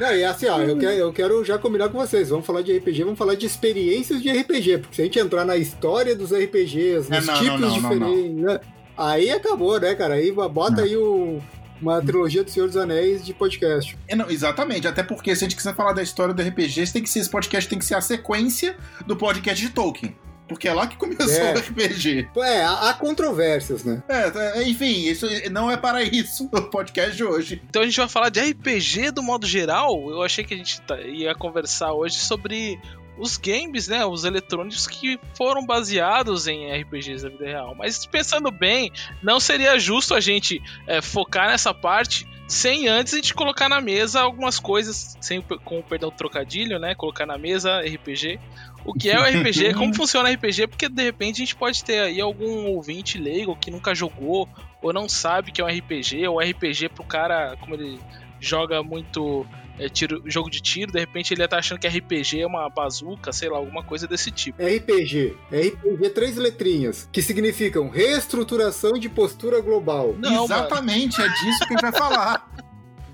não, 0.00 0.16
e 0.16 0.24
assim, 0.24 0.46
ó, 0.46 0.60
eu 0.60 0.76
quero, 0.76 0.92
eu 0.94 1.12
quero 1.12 1.44
já 1.44 1.56
combinar 1.56 1.88
com 1.90 1.98
vocês. 1.98 2.30
Vamos 2.30 2.44
falar 2.44 2.62
de 2.62 2.76
RPG, 2.76 3.04
vamos 3.04 3.18
falar 3.18 3.36
de 3.36 3.46
experiências 3.46 4.20
de 4.20 4.28
RPG, 4.28 4.78
porque 4.78 4.96
se 4.96 5.02
a 5.02 5.04
gente 5.04 5.16
entrar 5.20 5.44
na 5.44 5.56
história 5.56 6.16
dos 6.16 6.32
RPGs, 6.32 7.06
é, 7.12 7.20
nos 7.20 7.28
é, 7.28 7.32
não, 7.32 7.40
tipos 7.40 7.60
não, 7.60 7.68
não, 7.68 7.74
diferentes, 7.74 8.42
né? 8.42 8.60
Aí 8.98 9.30
acabou, 9.30 9.78
né, 9.78 9.94
cara? 9.94 10.14
Aí 10.14 10.32
bota 10.32 10.82
aí 10.82 10.96
o 10.96 11.40
uma 11.80 12.02
trilogia 12.02 12.42
do 12.42 12.50
Senhor 12.50 12.66
dos 12.66 12.76
Anéis 12.76 13.24
de 13.24 13.32
podcast. 13.32 13.96
É, 14.08 14.16
não, 14.16 14.28
exatamente, 14.28 14.88
até 14.88 15.04
porque 15.04 15.36
se 15.36 15.44
a 15.44 15.48
gente 15.48 15.56
quiser 15.56 15.76
falar 15.76 15.92
da 15.92 16.02
história 16.02 16.34
do 16.34 16.42
RPG, 16.42 16.92
tem 16.92 17.02
que 17.02 17.08
ser, 17.08 17.20
esse 17.20 17.30
podcast 17.30 17.70
tem 17.70 17.78
que 17.78 17.84
ser 17.84 17.94
a 17.94 18.00
sequência 18.00 18.76
do 19.06 19.14
podcast 19.14 19.64
de 19.64 19.72
Tolkien 19.72 20.16
porque 20.52 20.68
é 20.68 20.72
lá 20.72 20.86
que 20.86 20.96
começou 20.96 21.32
é. 21.32 21.54
o 21.54 21.58
RPG. 21.58 22.28
É, 22.36 22.64
há 22.64 22.94
controvérsias, 22.98 23.84
né? 23.84 24.02
É, 24.08 24.60
é, 24.60 24.68
enfim, 24.68 25.08
isso 25.08 25.26
não 25.50 25.70
é 25.70 25.76
para 25.76 26.02
isso 26.02 26.48
o 26.52 26.62
podcast 26.62 27.16
de 27.16 27.24
hoje. 27.24 27.62
Então 27.68 27.82
a 27.82 27.84
gente 27.84 27.96
vai 27.96 28.08
falar 28.08 28.28
de 28.28 28.40
RPG 28.40 29.10
do 29.10 29.22
modo 29.22 29.46
geral. 29.46 30.10
Eu 30.10 30.22
achei 30.22 30.44
que 30.44 30.54
a 30.54 30.56
gente 30.56 30.80
tá, 30.82 31.00
ia 31.00 31.34
conversar 31.34 31.92
hoje 31.92 32.16
sobre 32.16 32.80
os 33.18 33.36
games, 33.36 33.88
né, 33.88 34.04
os 34.04 34.24
eletrônicos 34.24 34.86
que 34.86 35.18
foram 35.36 35.64
baseados 35.64 36.46
em 36.46 36.72
RPGs 36.80 37.22
da 37.22 37.28
vida 37.28 37.44
real. 37.44 37.74
Mas 37.74 38.06
pensando 38.06 38.50
bem, 38.50 38.90
não 39.22 39.38
seria 39.38 39.78
justo 39.78 40.14
a 40.14 40.20
gente 40.20 40.62
é, 40.86 41.00
focar 41.00 41.48
nessa 41.48 41.74
parte 41.74 42.26
sem 42.52 42.86
antes 42.86 43.14
a 43.14 43.16
gente 43.16 43.32
colocar 43.32 43.66
na 43.66 43.80
mesa 43.80 44.20
algumas 44.20 44.58
coisas, 44.58 45.16
sem 45.20 45.40
com 45.40 45.78
o 45.78 45.82
perdão 45.82 46.10
trocadilho, 46.10 46.78
né, 46.78 46.94
colocar 46.94 47.24
na 47.24 47.38
mesa 47.38 47.80
RPG, 47.80 48.38
o 48.84 48.92
que 48.92 49.10
é 49.10 49.18
o 49.18 49.22
RPG, 49.22 49.72
como 49.74 49.94
funciona 49.94 50.28
o 50.28 50.32
RPG, 50.32 50.66
porque 50.66 50.88
de 50.88 51.02
repente 51.02 51.36
a 51.36 51.44
gente 51.46 51.56
pode 51.56 51.82
ter 51.82 52.00
aí 52.00 52.20
algum 52.20 52.66
ouvinte 52.66 53.16
leigo 53.16 53.56
que 53.56 53.70
nunca 53.70 53.94
jogou 53.94 54.46
ou 54.82 54.92
não 54.92 55.08
sabe 55.08 55.50
que 55.50 55.62
é 55.62 55.64
um 55.64 55.68
RPG, 55.68 56.28
ou 56.28 56.40
RPG 56.40 56.90
pro 56.90 57.04
cara, 57.04 57.56
como 57.58 57.74
ele 57.74 57.98
joga 58.42 58.82
muito 58.82 59.46
é, 59.78 59.88
tiro, 59.88 60.22
jogo 60.26 60.50
de 60.50 60.60
tiro, 60.60 60.92
de 60.92 60.98
repente 60.98 61.32
ele 61.32 61.46
tá 61.46 61.58
achando 61.58 61.78
que 61.78 61.88
RPG 61.88 62.40
é 62.40 62.46
uma 62.46 62.68
bazuca, 62.68 63.32
sei 63.32 63.48
lá, 63.48 63.56
alguma 63.56 63.82
coisa 63.82 64.06
desse 64.06 64.30
tipo. 64.30 64.62
RPG. 64.62 65.36
RPG, 65.50 66.10
três 66.10 66.36
letrinhas, 66.36 67.08
que 67.12 67.22
significam 67.22 67.88
reestruturação 67.88 68.92
de 68.94 69.08
postura 69.08 69.60
global. 69.60 70.14
Não, 70.18 70.44
Exatamente, 70.44 71.18
mano. 71.18 71.32
é 71.32 71.34
disso 71.34 71.58
que 71.60 71.64
a 71.64 71.68
gente 71.68 71.82
vai 71.82 71.92
falar. 71.92 72.50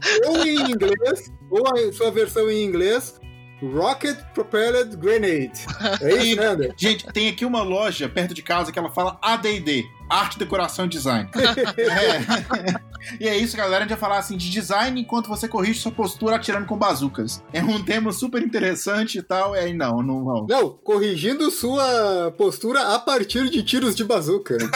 ou 0.26 0.44
em 0.44 0.70
inglês, 0.70 1.32
ou 1.50 1.64
a 1.66 1.92
sua 1.92 2.10
versão 2.10 2.50
em 2.50 2.64
inglês, 2.64 3.20
Rocket 3.62 4.16
Propelled 4.34 4.96
Grenade. 4.96 5.66
É 6.00 6.16
isso, 6.22 6.36
né? 6.40 6.72
Gente, 6.76 7.06
tem 7.12 7.28
aqui 7.28 7.44
uma 7.44 7.62
loja 7.62 8.08
perto 8.08 8.32
de 8.32 8.42
casa 8.42 8.70
que 8.72 8.78
ela 8.78 8.90
fala 8.90 9.18
ADD. 9.20 9.84
Arte, 10.08 10.38
Decoração 10.38 10.86
e 10.86 10.88
Design. 10.88 11.28
é. 11.36 12.88
E 13.20 13.28
é 13.28 13.36
isso, 13.36 13.56
galera. 13.56 13.78
A 13.78 13.80
gente 13.80 13.90
vai 13.90 13.98
falar 13.98 14.18
assim 14.18 14.36
de 14.36 14.50
design 14.50 15.00
enquanto 15.00 15.28
você 15.28 15.48
corrige 15.48 15.80
sua 15.80 15.92
postura 15.92 16.36
atirando 16.36 16.66
com 16.66 16.76
bazucas. 16.76 17.42
É 17.52 17.62
um 17.62 17.82
tema 17.82 18.12
super 18.12 18.42
interessante 18.42 19.18
e 19.18 19.22
tal. 19.22 19.54
E 19.54 19.58
aí, 19.58 19.74
não, 19.74 20.02
não 20.02 20.24
vão. 20.24 20.46
Não, 20.48 20.70
corrigindo 20.70 21.50
sua 21.50 22.32
postura 22.36 22.94
a 22.94 22.98
partir 22.98 23.48
de 23.50 23.62
tiros 23.62 23.94
de 23.94 24.04
bazuca. 24.04 24.58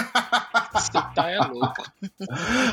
Você 0.73 0.91
tá 0.91 1.31
é 1.31 1.39
louco. 1.39 1.83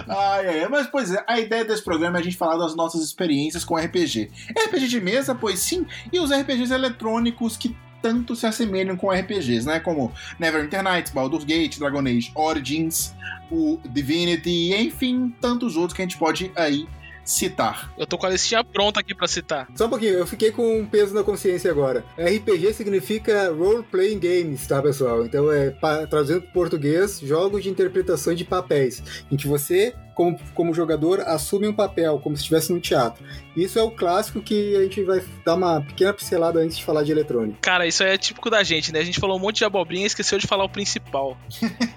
Ai, 0.08 0.62
ai, 0.62 0.68
mas, 0.70 0.88
pois 0.88 1.14
é, 1.14 1.22
a 1.28 1.38
ideia 1.38 1.66
desse 1.66 1.84
programa 1.84 2.18
é 2.18 2.22
a 2.22 2.24
gente 2.24 2.38
falar 2.38 2.56
das 2.56 2.74
nossas 2.74 3.04
experiências 3.04 3.66
com 3.66 3.76
RPG. 3.76 4.32
RPG 4.58 4.88
de 4.88 5.02
mesa, 5.02 5.36
pois 5.36 5.60
sim, 5.60 5.86
e 6.12 6.18
os 6.18 6.32
RPGs 6.32 6.74
eletrônicos 6.74 7.58
que 7.58 7.76
tanto 8.02 8.36
se 8.36 8.46
assemelham 8.46 8.96
com 8.96 9.12
RPGs, 9.12 9.66
né? 9.66 9.80
Como 9.80 10.12
Neverwinter 10.38 10.84
Nights, 10.84 11.12
Baldur's 11.12 11.44
Gate, 11.44 11.78
Dragon 11.78 12.02
Age 12.02 12.32
Origins, 12.36 13.14
o 13.52 13.80
Divinity, 13.90 14.50
e 14.50 14.76
enfim, 14.76 15.34
tantos 15.42 15.76
outros 15.76 15.96
que 15.96 16.02
a 16.02 16.06
gente 16.06 16.18
pode 16.18 16.52
aí 16.56 16.88
citar? 17.24 17.94
Eu 17.98 18.08
tô 18.08 18.18
com 18.18 18.26
a 18.26 18.30
listinha 18.30 18.64
pronta 18.64 19.00
aqui 19.00 19.14
para 19.14 19.28
citar. 19.28 19.68
Só 19.76 19.86
um 19.86 19.90
pouquinho, 19.90 20.14
eu 20.14 20.26
fiquei 20.26 20.52
com 20.52 20.80
um 20.80 20.86
peso 20.86 21.14
na 21.14 21.24
consciência 21.24 21.70
agora. 21.70 22.04
RPG 22.18 22.74
significa 22.74 23.52
Role 23.52 23.84
Playing 23.84 24.20
Games, 24.20 24.66
tá, 24.66 24.82
pessoal? 24.82 25.26
Então 25.26 25.52
é 25.52 25.70
traduzindo 26.10 26.42
para 26.42 26.52
português, 26.52 27.20
jogos 27.20 27.64
de 27.64 27.70
interpretação 27.70 28.34
de 28.34 28.44
papéis, 28.44 29.24
em 29.32 29.38
que 29.38 29.48
você 29.48 29.94
como, 30.20 30.38
como 30.54 30.74
jogador, 30.74 31.22
assume 31.22 31.66
um 31.66 31.72
papel, 31.72 32.20
como 32.20 32.36
se 32.36 32.42
estivesse 32.42 32.74
no 32.74 32.80
teatro. 32.82 33.24
Isso 33.56 33.80
é 33.80 33.82
o 33.82 33.90
clássico 33.90 34.42
que 34.42 34.76
a 34.76 34.82
gente 34.82 35.02
vai 35.02 35.24
dar 35.46 35.56
uma 35.56 35.80
pequena 35.80 36.12
pincelada 36.12 36.60
antes 36.60 36.78
de 36.78 36.84
falar 36.84 37.04
de 37.04 37.12
eletrônica. 37.14 37.58
Cara, 37.62 37.88
isso 37.88 38.04
é 38.04 38.18
típico 38.18 38.50
da 38.50 38.62
gente, 38.62 38.92
né? 38.92 39.00
A 39.00 39.04
gente 39.06 39.18
falou 39.18 39.38
um 39.38 39.40
monte 39.40 39.60
de 39.60 39.64
abobrinha 39.64 40.04
e 40.04 40.08
esqueceu 40.08 40.38
de 40.38 40.46
falar 40.46 40.66
o 40.66 40.70
principal. 40.70 41.38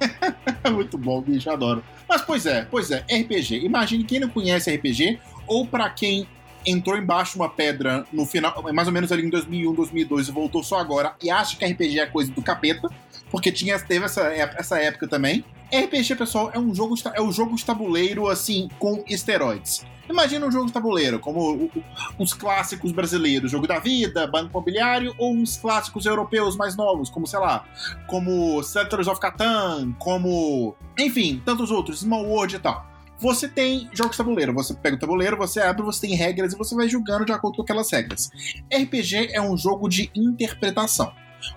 Muito 0.70 0.96
bom, 0.96 1.20
bicho, 1.20 1.50
adoro. 1.50 1.82
Mas, 2.08 2.22
pois 2.22 2.46
é, 2.46 2.64
pois 2.70 2.92
é, 2.92 2.98
RPG. 2.98 3.64
Imagine 3.64 4.04
quem 4.04 4.20
não 4.20 4.28
conhece 4.28 4.72
RPG, 4.72 5.18
ou 5.44 5.66
para 5.66 5.90
quem 5.90 6.28
entrou 6.64 6.96
embaixo 6.96 7.32
de 7.32 7.38
uma 7.38 7.48
pedra 7.48 8.06
no 8.12 8.24
final, 8.24 8.54
mais 8.72 8.86
ou 8.86 8.94
menos 8.94 9.10
ali 9.10 9.26
em 9.26 9.30
2001, 9.30 9.74
2002 9.74 10.28
e 10.28 10.30
voltou 10.30 10.62
só 10.62 10.78
agora 10.78 11.16
e 11.20 11.28
acha 11.28 11.56
que 11.56 11.64
RPG 11.64 11.98
é 11.98 12.06
coisa 12.06 12.30
do 12.30 12.40
capeta, 12.40 12.88
porque 13.32 13.50
tinha, 13.50 13.78
teve 13.80 14.04
essa, 14.04 14.20
essa 14.30 14.78
época 14.78 15.08
também. 15.08 15.42
RPG, 15.74 16.16
pessoal, 16.16 16.50
é 16.52 16.58
um 16.58 16.74
jogo, 16.74 16.94
é 17.14 17.22
um 17.22 17.32
jogo 17.32 17.56
de 17.56 17.64
tabuleiro, 17.64 18.28
assim, 18.28 18.68
com 18.78 19.02
esteroides. 19.08 19.86
Imagina 20.08 20.44
um 20.44 20.52
jogo 20.52 20.66
de 20.66 20.72
tabuleiro, 20.72 21.18
como 21.18 21.70
os 22.18 22.34
clássicos 22.34 22.92
brasileiros, 22.92 23.50
Jogo 23.50 23.66
da 23.66 23.78
Vida, 23.78 24.26
Banco 24.26 24.50
Imobiliário, 24.50 25.14
ou 25.16 25.32
uns 25.32 25.56
clássicos 25.56 26.04
europeus 26.04 26.56
mais 26.56 26.76
novos, 26.76 27.08
como, 27.08 27.26
sei 27.26 27.38
lá, 27.38 27.64
como 28.06 28.62
Settlers 28.62 29.08
of 29.08 29.18
Catan, 29.18 29.92
como... 29.98 30.76
Enfim, 30.98 31.40
tantos 31.42 31.70
outros, 31.70 32.00
Small 32.00 32.26
World 32.26 32.56
e 32.56 32.58
tal. 32.58 32.84
Você 33.18 33.48
tem 33.48 33.88
jogos 33.94 34.12
de 34.12 34.18
tabuleiro, 34.18 34.52
você 34.52 34.74
pega 34.74 34.96
o 34.96 34.98
tabuleiro, 34.98 35.38
você 35.38 35.60
abre, 35.60 35.82
você 35.82 36.06
tem 36.06 36.16
regras 36.16 36.52
e 36.52 36.58
você 36.58 36.74
vai 36.74 36.86
julgando 36.86 37.24
de 37.24 37.32
acordo 37.32 37.56
com 37.56 37.62
aquelas 37.62 37.90
regras. 37.90 38.28
RPG 38.70 39.30
é 39.32 39.40
um 39.40 39.56
jogo 39.56 39.88
de 39.88 40.10
interpretação 40.14 41.12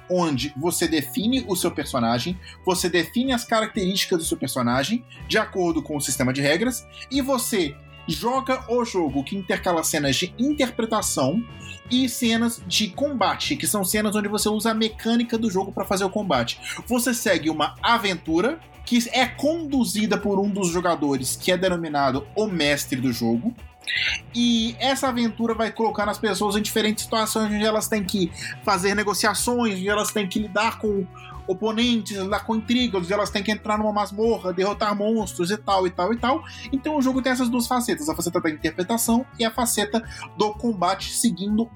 onde 0.09 0.53
você 0.57 0.87
define 0.87 1.45
o 1.47 1.55
seu 1.55 1.71
personagem, 1.71 2.39
você 2.65 2.89
define 2.89 3.33
as 3.33 3.43
características 3.43 4.19
do 4.19 4.25
seu 4.25 4.37
personagem 4.37 5.03
de 5.27 5.37
acordo 5.37 5.81
com 5.81 5.97
o 5.97 6.01
sistema 6.01 6.31
de 6.31 6.41
regras 6.41 6.85
e 7.11 7.21
você 7.21 7.75
joga 8.07 8.63
o 8.71 8.85
jogo 8.85 9.23
que 9.23 9.35
intercala 9.35 9.83
cenas 9.83 10.15
de 10.15 10.33
interpretação 10.37 11.43
e 11.89 12.07
cenas 12.09 12.61
de 12.67 12.89
combate, 12.89 13.55
que 13.55 13.67
são 13.67 13.83
cenas 13.83 14.15
onde 14.15 14.27
você 14.27 14.49
usa 14.49 14.71
a 14.71 14.75
mecânica 14.75 15.37
do 15.37 15.49
jogo 15.49 15.71
para 15.71 15.85
fazer 15.85 16.03
o 16.03 16.09
combate. 16.09 16.59
Você 16.87 17.13
segue 17.13 17.49
uma 17.49 17.75
aventura 17.81 18.59
que 18.85 18.99
é 19.11 19.25
conduzida 19.25 20.17
por 20.17 20.39
um 20.39 20.49
dos 20.49 20.69
jogadores 20.69 21.35
que 21.35 21.51
é 21.51 21.57
denominado 21.57 22.27
o 22.35 22.45
mestre 22.47 23.01
do 23.01 23.11
jogo. 23.11 23.53
E 24.33 24.75
essa 24.79 25.07
aventura 25.07 25.53
vai 25.53 25.71
colocar 25.71 26.07
as 26.09 26.17
pessoas 26.17 26.55
em 26.55 26.61
diferentes 26.61 27.03
situações 27.03 27.51
onde 27.51 27.63
elas 27.63 27.87
têm 27.87 28.03
que 28.03 28.31
fazer 28.63 28.95
negociações, 28.95 29.75
onde 29.75 29.89
elas 29.89 30.11
têm 30.11 30.27
que 30.27 30.39
lidar 30.39 30.79
com 30.79 31.05
oponentes, 31.47 32.17
lidar 32.17 32.45
com 32.45 32.55
intrigas, 32.55 33.03
onde 33.03 33.13
elas 33.13 33.29
têm 33.29 33.43
que 33.43 33.51
entrar 33.51 33.77
numa 33.77 33.93
masmorra, 33.93 34.51
derrotar 34.51 34.95
monstros 34.95 35.51
e 35.51 35.57
tal, 35.57 35.85
e 35.85 35.89
tal, 35.89 36.13
e 36.13 36.17
tal. 36.17 36.43
Então 36.71 36.97
o 36.97 37.01
jogo 37.01 37.21
tem 37.21 37.31
essas 37.31 37.49
duas 37.49 37.67
facetas: 37.67 38.09
a 38.09 38.15
faceta 38.15 38.41
da 38.41 38.49
interpretação 38.49 39.25
e 39.39 39.45
a 39.45 39.51
faceta 39.51 40.03
do 40.37 40.53
combate, 40.53 41.13
seguindo 41.13 41.69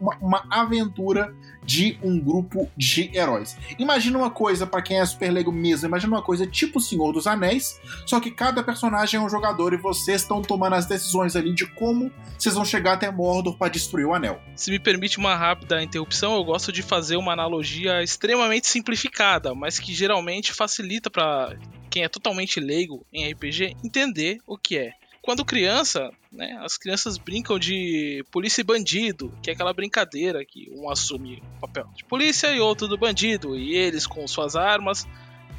uma, 0.00 0.16
uma 0.20 0.44
aventura 0.50 1.34
de 1.68 1.98
um 2.02 2.18
grupo 2.18 2.66
de 2.74 3.14
heróis. 3.14 3.54
Imagina 3.78 4.16
uma 4.16 4.30
coisa, 4.30 4.66
para 4.66 4.80
quem 4.80 4.98
é 4.98 5.04
super 5.04 5.30
leigo 5.30 5.52
mesmo, 5.52 5.86
imagina 5.86 6.16
uma 6.16 6.22
coisa 6.22 6.46
tipo 6.46 6.80
Senhor 6.80 7.12
dos 7.12 7.26
Anéis, 7.26 7.78
só 8.06 8.18
que 8.18 8.30
cada 8.30 8.62
personagem 8.62 9.20
é 9.20 9.22
um 9.22 9.28
jogador 9.28 9.74
e 9.74 9.76
vocês 9.76 10.22
estão 10.22 10.40
tomando 10.40 10.76
as 10.76 10.86
decisões 10.86 11.36
ali 11.36 11.52
de 11.52 11.66
como 11.66 12.10
vocês 12.38 12.54
vão 12.54 12.64
chegar 12.64 12.94
até 12.94 13.10
Mordor 13.10 13.58
para 13.58 13.68
destruir 13.68 14.06
o 14.06 14.14
anel. 14.14 14.40
Se 14.56 14.70
me 14.70 14.78
permite 14.78 15.18
uma 15.18 15.34
rápida 15.34 15.82
interrupção, 15.82 16.36
eu 16.36 16.42
gosto 16.42 16.72
de 16.72 16.80
fazer 16.80 17.16
uma 17.16 17.34
analogia 17.34 18.02
extremamente 18.02 18.66
simplificada, 18.66 19.54
mas 19.54 19.78
que 19.78 19.92
geralmente 19.92 20.54
facilita 20.54 21.10
para 21.10 21.54
quem 21.90 22.02
é 22.02 22.08
totalmente 22.08 22.60
leigo 22.60 23.04
em 23.12 23.30
RPG 23.30 23.76
entender 23.84 24.38
o 24.46 24.56
que 24.56 24.78
é 24.78 24.92
quando 25.28 25.44
criança, 25.44 26.10
né, 26.32 26.58
as 26.62 26.78
crianças 26.78 27.18
brincam 27.18 27.58
de 27.58 28.24
polícia 28.30 28.62
e 28.62 28.64
bandido, 28.64 29.30
que 29.42 29.50
é 29.50 29.52
aquela 29.52 29.74
brincadeira 29.74 30.42
que 30.42 30.72
um 30.74 30.88
assume 30.88 31.42
o 31.58 31.60
papel 31.60 31.86
de 31.94 32.02
polícia 32.02 32.50
e 32.50 32.60
outro 32.60 32.88
do 32.88 32.96
bandido, 32.96 33.54
e 33.54 33.74
eles 33.74 34.06
com 34.06 34.26
suas 34.26 34.56
armas 34.56 35.06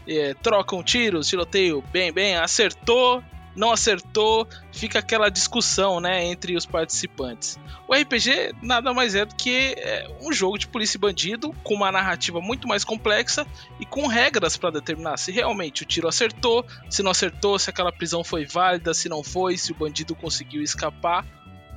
é, 0.08 0.34
trocam 0.34 0.82
tiros, 0.82 1.28
tiroteio, 1.28 1.84
bem, 1.92 2.12
bem, 2.12 2.36
acertou, 2.36 3.24
não 3.60 3.74
acertou, 3.74 4.48
fica 4.72 5.00
aquela 5.00 5.30
discussão, 5.30 6.00
né, 6.00 6.24
entre 6.26 6.56
os 6.56 6.66
participantes. 6.66 7.60
O 7.90 7.94
RPG 7.94 8.56
nada 8.64 8.94
mais 8.94 9.16
é 9.16 9.26
do 9.26 9.36
que 9.36 9.76
é, 9.78 10.08
um 10.22 10.32
jogo 10.32 10.58
de 10.58 10.66
polícia 10.66 10.98
e 10.98 11.02
bandido 11.02 11.52
com 11.62 11.74
uma 11.74 11.92
narrativa 11.92 12.40
muito 12.40 12.70
mais 12.70 12.86
complexa 12.86 13.46
e 13.78 13.86
com 13.86 14.08
regras 14.08 14.56
para 14.56 14.72
determinar 14.72 15.18
se 15.18 15.34
realmente 15.34 15.84
o 15.84 15.86
tiro 15.86 16.08
acertou, 16.08 16.66
se 16.90 17.04
não 17.04 17.12
acertou, 17.12 17.60
se 17.60 17.70
aquela 17.70 17.92
prisão 17.92 18.24
foi 18.24 18.46
válida, 18.46 18.94
se 18.94 19.10
não 19.10 19.22
foi, 19.22 19.58
se 19.58 19.74
o 19.74 19.76
bandido 19.76 20.16
conseguiu 20.16 20.64
escapar 20.64 21.26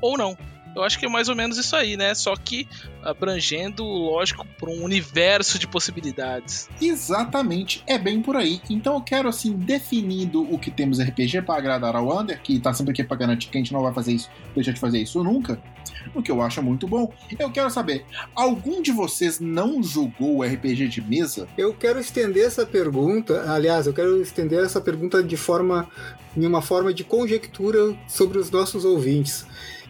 ou 0.00 0.16
não. 0.16 0.38
Eu 0.74 0.82
acho 0.82 0.98
que 0.98 1.06
é 1.06 1.08
mais 1.08 1.28
ou 1.28 1.36
menos 1.36 1.58
isso 1.58 1.76
aí, 1.76 1.96
né? 1.96 2.14
Só 2.14 2.34
que 2.34 2.66
abrangendo, 3.02 3.84
lógico, 3.84 4.46
por 4.58 4.68
um 4.68 4.82
universo 4.82 5.58
de 5.58 5.66
possibilidades. 5.66 6.68
Exatamente, 6.80 7.82
é 7.86 7.98
bem 7.98 8.22
por 8.22 8.36
aí. 8.36 8.60
Então 8.70 8.94
eu 8.94 9.00
quero, 9.00 9.28
assim, 9.28 9.52
definido 9.52 10.42
o 10.42 10.58
que 10.58 10.70
temos 10.70 11.00
RPG 11.00 11.42
para 11.42 11.58
agradar 11.58 11.96
ao 11.96 12.18
Under, 12.18 12.40
que 12.40 12.58
tá 12.58 12.72
sempre 12.72 12.92
aqui 12.92 13.04
pra 13.04 13.16
garantir 13.16 13.48
que 13.48 13.58
a 13.58 13.60
gente 13.60 13.72
não 13.72 13.82
vai 13.82 13.92
fazer 13.92 14.12
isso, 14.12 14.30
deixa 14.54 14.72
de 14.72 14.80
fazer 14.80 14.98
isso 14.98 15.22
nunca. 15.22 15.60
O 16.14 16.22
que 16.22 16.30
eu 16.30 16.40
acho 16.40 16.62
muito 16.62 16.86
bom. 16.86 17.12
Eu 17.38 17.50
quero 17.50 17.70
saber, 17.70 18.04
algum 18.34 18.80
de 18.80 18.92
vocês 18.92 19.40
não 19.40 19.82
jogou 19.82 20.38
o 20.38 20.42
RPG 20.42 20.88
de 20.88 21.00
mesa? 21.00 21.48
Eu 21.56 21.74
quero 21.74 21.98
estender 21.98 22.46
essa 22.46 22.64
pergunta, 22.64 23.50
aliás, 23.52 23.86
eu 23.86 23.92
quero 23.92 24.20
estender 24.22 24.64
essa 24.64 24.80
pergunta 24.80 25.22
de 25.22 25.36
forma, 25.36 25.88
em 26.36 26.46
uma 26.46 26.62
forma 26.62 26.94
de 26.94 27.04
conjectura 27.04 27.96
sobre 28.06 28.38
os 28.38 28.50
nossos 28.50 28.84
ouvintes. 28.84 29.46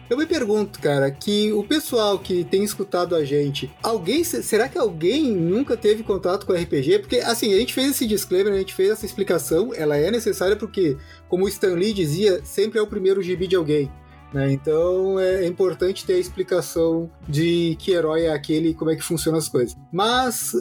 Eu 0.09 0.17
me 0.17 0.25
pergunto, 0.25 0.79
cara, 0.79 1.09
que 1.09 1.53
o 1.53 1.63
pessoal 1.63 2.19
que 2.19 2.43
tem 2.43 2.63
escutado 2.63 3.15
a 3.15 3.23
gente, 3.23 3.71
alguém, 3.81 4.23
será 4.23 4.67
que 4.67 4.77
alguém 4.77 5.31
nunca 5.31 5.77
teve 5.77 6.03
contato 6.03 6.45
com 6.45 6.53
RPG? 6.53 6.99
Porque, 6.99 7.17
assim, 7.17 7.53
a 7.53 7.57
gente 7.57 7.73
fez 7.73 7.91
esse 7.91 8.05
disclaimer, 8.05 8.53
a 8.53 8.57
gente 8.57 8.73
fez 8.73 8.89
essa 8.89 9.05
explicação, 9.05 9.73
ela 9.73 9.97
é 9.97 10.11
necessária 10.11 10.55
porque, 10.55 10.97
como 11.29 11.45
o 11.45 11.47
Stan 11.47 11.73
Lee 11.73 11.93
dizia, 11.93 12.41
sempre 12.43 12.79
é 12.79 12.81
o 12.81 12.87
primeiro 12.87 13.21
gibi 13.21 13.47
de 13.47 13.55
alguém. 13.55 13.89
Né? 14.33 14.51
Então 14.51 15.19
é 15.19 15.45
importante 15.45 16.05
ter 16.05 16.13
a 16.13 16.19
explicação 16.19 17.09
de 17.27 17.75
que 17.79 17.91
herói 17.91 18.23
é 18.23 18.33
aquele 18.33 18.69
e 18.69 18.73
como 18.73 18.89
é 18.89 18.95
que 18.95 19.03
funcionam 19.03 19.37
as 19.37 19.47
coisas. 19.47 19.77
Mas, 19.91 20.53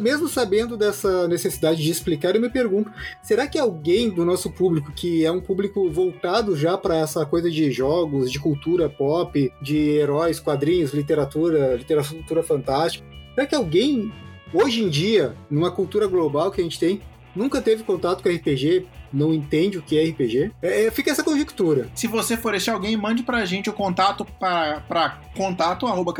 mesmo 0.00 0.28
sabendo 0.28 0.76
dessa 0.76 1.28
necessidade 1.28 1.82
de 1.82 1.90
explicar, 1.90 2.34
eu 2.34 2.40
me 2.40 2.50
pergunto: 2.50 2.90
será 3.22 3.46
que 3.46 3.58
alguém 3.58 4.10
do 4.10 4.24
nosso 4.24 4.50
público, 4.50 4.92
que 4.92 5.24
é 5.24 5.30
um 5.30 5.40
público 5.40 5.88
voltado 5.90 6.56
já 6.56 6.76
para 6.76 6.96
essa 6.96 7.24
coisa 7.24 7.48
de 7.50 7.70
jogos, 7.70 8.30
de 8.32 8.40
cultura 8.40 8.88
pop, 8.88 9.52
de 9.62 9.76
heróis, 9.76 10.40
quadrinhos, 10.40 10.92
literatura, 10.92 11.76
literatura 11.76 12.42
fantástica, 12.42 13.06
será 13.34 13.46
que 13.46 13.54
alguém, 13.54 14.12
hoje 14.52 14.82
em 14.82 14.88
dia, 14.88 15.34
numa 15.48 15.70
cultura 15.70 16.08
global 16.08 16.50
que 16.50 16.60
a 16.60 16.64
gente 16.64 16.80
tem, 16.80 17.00
nunca 17.34 17.60
teve 17.60 17.84
contato 17.84 18.22
com 18.22 18.28
RPG, 18.28 18.86
não 19.12 19.34
entende 19.34 19.78
o 19.78 19.82
que 19.82 19.98
é 19.98 20.04
RPG. 20.04 20.52
É, 20.62 20.86
é, 20.86 20.90
fica 20.90 21.10
essa 21.10 21.24
conjectura. 21.24 21.88
Se 21.94 22.06
você 22.06 22.36
for 22.36 22.54
esse 22.54 22.70
alguém, 22.70 22.96
mande 22.96 23.22
pra 23.22 23.44
gente 23.44 23.68
o 23.68 23.72
contato 23.72 24.24
para 24.24 25.20
contato 25.36 25.86
arroba 25.86 26.14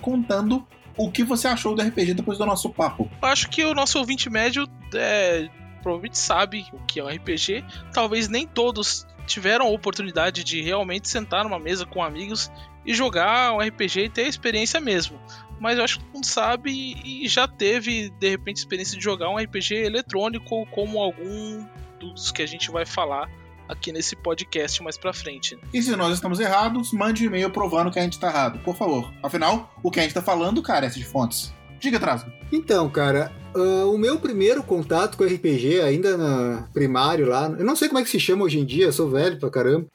contando 0.00 0.66
o 0.96 1.10
que 1.10 1.24
você 1.24 1.48
achou 1.48 1.74
do 1.74 1.82
RPG 1.82 2.14
depois 2.14 2.38
do 2.38 2.46
nosso 2.46 2.70
papo. 2.70 3.10
Acho 3.22 3.48
que 3.48 3.64
o 3.64 3.74
nosso 3.74 3.98
ouvinte 3.98 4.30
médio 4.30 4.66
é, 4.94 5.48
provavelmente 5.82 6.18
sabe 6.18 6.66
o 6.72 6.78
que 6.86 7.00
é 7.00 7.04
um 7.04 7.08
RPG. 7.08 7.64
Talvez 7.92 8.28
nem 8.28 8.46
todos 8.46 9.06
tiveram 9.26 9.66
a 9.66 9.70
oportunidade 9.70 10.44
de 10.44 10.62
realmente 10.62 11.08
sentar 11.08 11.44
numa 11.44 11.58
mesa 11.58 11.86
com 11.86 12.02
amigos 12.02 12.50
e 12.86 12.94
jogar 12.94 13.52
um 13.52 13.58
RPG 13.58 14.00
e 14.00 14.08
ter 14.08 14.24
a 14.24 14.28
experiência 14.28 14.80
mesmo 14.80 15.18
mas 15.60 15.78
eu 15.78 15.84
acho 15.84 15.98
que 15.98 16.04
todo 16.04 16.14
mundo 16.14 16.26
sabe 16.26 16.96
e 17.04 17.26
já 17.28 17.46
teve, 17.46 18.10
de 18.10 18.28
repente, 18.28 18.58
experiência 18.58 18.96
de 18.96 19.02
jogar 19.02 19.30
um 19.30 19.36
RPG 19.36 19.74
eletrônico 19.74 20.66
como 20.66 21.00
algum 21.00 21.64
dos 21.98 22.30
que 22.30 22.42
a 22.42 22.46
gente 22.46 22.70
vai 22.70 22.84
falar 22.84 23.28
aqui 23.68 23.92
nesse 23.92 24.14
podcast 24.14 24.82
mais 24.82 24.98
pra 24.98 25.12
frente. 25.12 25.58
E 25.72 25.82
se 25.82 25.94
nós 25.96 26.14
estamos 26.14 26.40
errados, 26.40 26.92
mande 26.92 27.24
um 27.24 27.26
e-mail 27.26 27.50
provando 27.50 27.90
que 27.90 27.98
a 27.98 28.02
gente 28.02 28.18
tá 28.18 28.28
errado, 28.28 28.58
por 28.60 28.76
favor. 28.76 29.12
Afinal, 29.22 29.74
o 29.82 29.90
que 29.90 30.00
a 30.00 30.02
gente 30.02 30.14
tá 30.14 30.22
falando 30.22 30.62
carece 30.62 30.98
de 30.98 31.04
fontes. 31.04 31.52
Diga, 31.80 32.00
Trasgo. 32.00 32.30
Então, 32.52 32.88
cara, 32.88 33.32
uh, 33.54 33.92
o 33.92 33.98
meu 33.98 34.18
primeiro 34.18 34.62
contato 34.62 35.16
com 35.16 35.24
RPG, 35.24 35.80
ainda 35.80 36.16
na 36.16 36.68
primário 36.72 37.26
lá, 37.26 37.48
eu 37.58 37.64
não 37.64 37.76
sei 37.76 37.88
como 37.88 38.00
é 38.00 38.02
que 38.02 38.10
se 38.10 38.20
chama 38.20 38.44
hoje 38.44 38.58
em 38.58 38.64
dia, 38.64 38.86
eu 38.86 38.92
sou 38.92 39.10
velho 39.10 39.38
pra 39.38 39.50
caramba, 39.50 39.86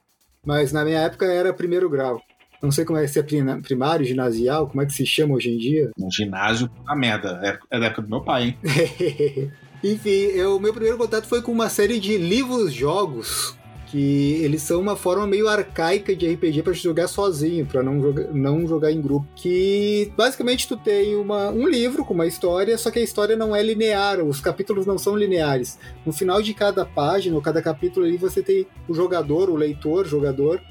mas 0.46 0.72
na 0.72 0.84
minha 0.84 1.00
época 1.00 1.26
era 1.26 1.54
primeiro 1.54 1.90
grau. 1.90 2.22
Não 2.62 2.72
sei 2.72 2.84
como 2.84 3.00
é 3.00 3.08
se 3.08 3.20
é 3.20 3.24
primário, 3.62 4.06
ginasial, 4.06 4.68
como 4.68 4.82
é 4.82 4.86
que 4.86 4.94
se 4.94 5.06
chama 5.06 5.36
hoje 5.36 5.50
em 5.50 5.58
dia. 5.58 5.92
Um 5.98 6.12
ginásio, 6.12 6.70
a 6.86 6.96
merda. 6.96 7.40
É, 7.44 7.78
é 7.78 7.80
da 7.80 7.86
época 7.86 8.02
do 8.02 8.10
meu 8.10 8.22
pai, 8.22 8.44
hein? 8.44 8.58
Enfim, 9.84 10.42
o 10.42 10.60
meu 10.60 10.74
primeiro 10.74 10.98
contato 10.98 11.26
foi 11.26 11.42
com 11.42 11.54
uma 11.54 11.70
série 11.70 12.00
de 12.00 12.18
livros-jogos 12.18 13.58
que 13.90 14.40
eles 14.44 14.62
são 14.62 14.80
uma 14.80 14.96
forma 14.96 15.26
meio 15.26 15.48
arcaica 15.48 16.16
de 16.16 16.32
RPG 16.32 16.62
para 16.62 16.74
jogar 16.74 17.08
sozinho, 17.08 17.66
para 17.66 17.82
não 17.82 18.00
jogar, 18.00 18.24
não 18.32 18.68
jogar 18.68 18.92
em 18.92 19.02
grupo. 19.02 19.28
Que 19.36 20.12
basicamente 20.16 20.68
tu 20.68 20.78
tem 20.78 21.16
uma, 21.16 21.50
um 21.50 21.68
livro 21.68 22.06
com 22.06 22.14
uma 22.14 22.28
história, 22.28 22.78
só 22.78 22.92
que 22.92 23.00
a 23.00 23.04
história 23.04 23.36
não 23.36 23.56
é 23.56 23.64
linear, 23.64 24.22
os 24.24 24.40
capítulos 24.40 24.86
não 24.86 24.98
são 24.98 25.18
lineares. 25.18 25.80
No 26.06 26.14
final 26.14 26.42
de 26.42 26.54
cada 26.54 26.86
página, 26.86 27.36
ou 27.36 27.42
cada 27.42 27.62
capítulo 27.62 28.06
ali, 28.06 28.18
você 28.18 28.44
tem 28.44 28.68
o 28.88 28.94
jogador, 28.94 29.50
o 29.50 29.56
leitor, 29.56 30.06
jogador, 30.06 30.62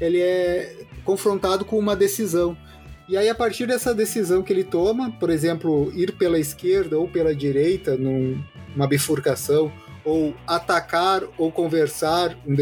ele 0.00 0.20
é 0.20 0.76
confrontado 1.04 1.64
com 1.64 1.78
uma 1.78 1.96
decisão. 1.96 2.56
E 3.08 3.16
aí, 3.16 3.28
a 3.28 3.34
partir 3.34 3.66
dessa 3.66 3.94
decisão 3.94 4.42
que 4.42 4.52
ele 4.52 4.64
toma, 4.64 5.10
por 5.12 5.30
exemplo, 5.30 5.90
ir 5.94 6.12
pela 6.12 6.38
esquerda 6.38 6.98
ou 6.98 7.08
pela 7.08 7.34
direita 7.34 7.96
numa 7.96 8.86
bifurcação, 8.86 9.72
ou 10.04 10.34
atacar 10.46 11.22
ou 11.36 11.52
conversar 11.52 12.36
um 12.46 12.56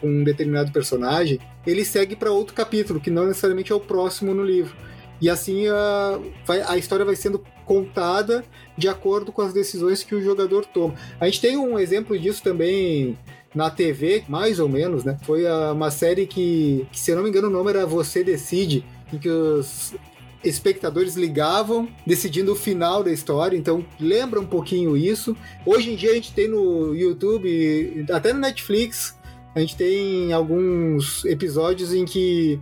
com 0.00 0.06
um 0.06 0.24
determinado 0.24 0.70
personagem, 0.70 1.38
ele 1.66 1.84
segue 1.84 2.14
para 2.14 2.30
outro 2.30 2.54
capítulo, 2.54 3.00
que 3.00 3.10
não 3.10 3.26
necessariamente 3.26 3.72
é 3.72 3.74
o 3.74 3.80
próximo 3.80 4.34
no 4.34 4.44
livro. 4.44 4.76
E 5.20 5.28
assim 5.28 5.66
a, 5.68 6.20
a 6.68 6.76
história 6.78 7.04
vai 7.04 7.16
sendo 7.16 7.44
contada 7.64 8.44
de 8.76 8.88
acordo 8.88 9.32
com 9.32 9.42
as 9.42 9.52
decisões 9.52 10.02
que 10.02 10.14
o 10.14 10.22
jogador 10.22 10.64
toma. 10.66 10.94
A 11.18 11.26
gente 11.26 11.40
tem 11.40 11.56
um 11.56 11.78
exemplo 11.78 12.18
disso 12.18 12.42
também 12.42 13.18
na 13.54 13.70
TV, 13.70 14.24
mais 14.28 14.58
ou 14.58 14.68
menos, 14.68 15.04
né? 15.04 15.18
Foi 15.22 15.44
uma 15.72 15.90
série 15.90 16.26
que, 16.26 16.86
que, 16.92 16.98
se 16.98 17.10
eu 17.10 17.16
não 17.16 17.22
me 17.22 17.28
engano, 17.28 17.48
o 17.48 17.50
nome 17.50 17.70
era 17.70 17.86
Você 17.86 18.22
Decide, 18.22 18.84
em 19.12 19.18
que 19.18 19.28
os 19.28 19.94
espectadores 20.42 21.16
ligavam 21.16 21.88
decidindo 22.06 22.52
o 22.52 22.56
final 22.56 23.02
da 23.04 23.12
história, 23.12 23.56
então 23.56 23.84
lembra 23.98 24.40
um 24.40 24.46
pouquinho 24.46 24.96
isso. 24.96 25.36
Hoje 25.66 25.92
em 25.92 25.96
dia 25.96 26.12
a 26.12 26.14
gente 26.14 26.32
tem 26.32 26.48
no 26.48 26.94
YouTube, 26.94 28.06
até 28.10 28.32
no 28.32 28.40
Netflix, 28.40 29.18
a 29.54 29.60
gente 29.60 29.76
tem 29.76 30.32
alguns 30.32 31.24
episódios 31.24 31.92
em 31.92 32.04
que 32.04 32.58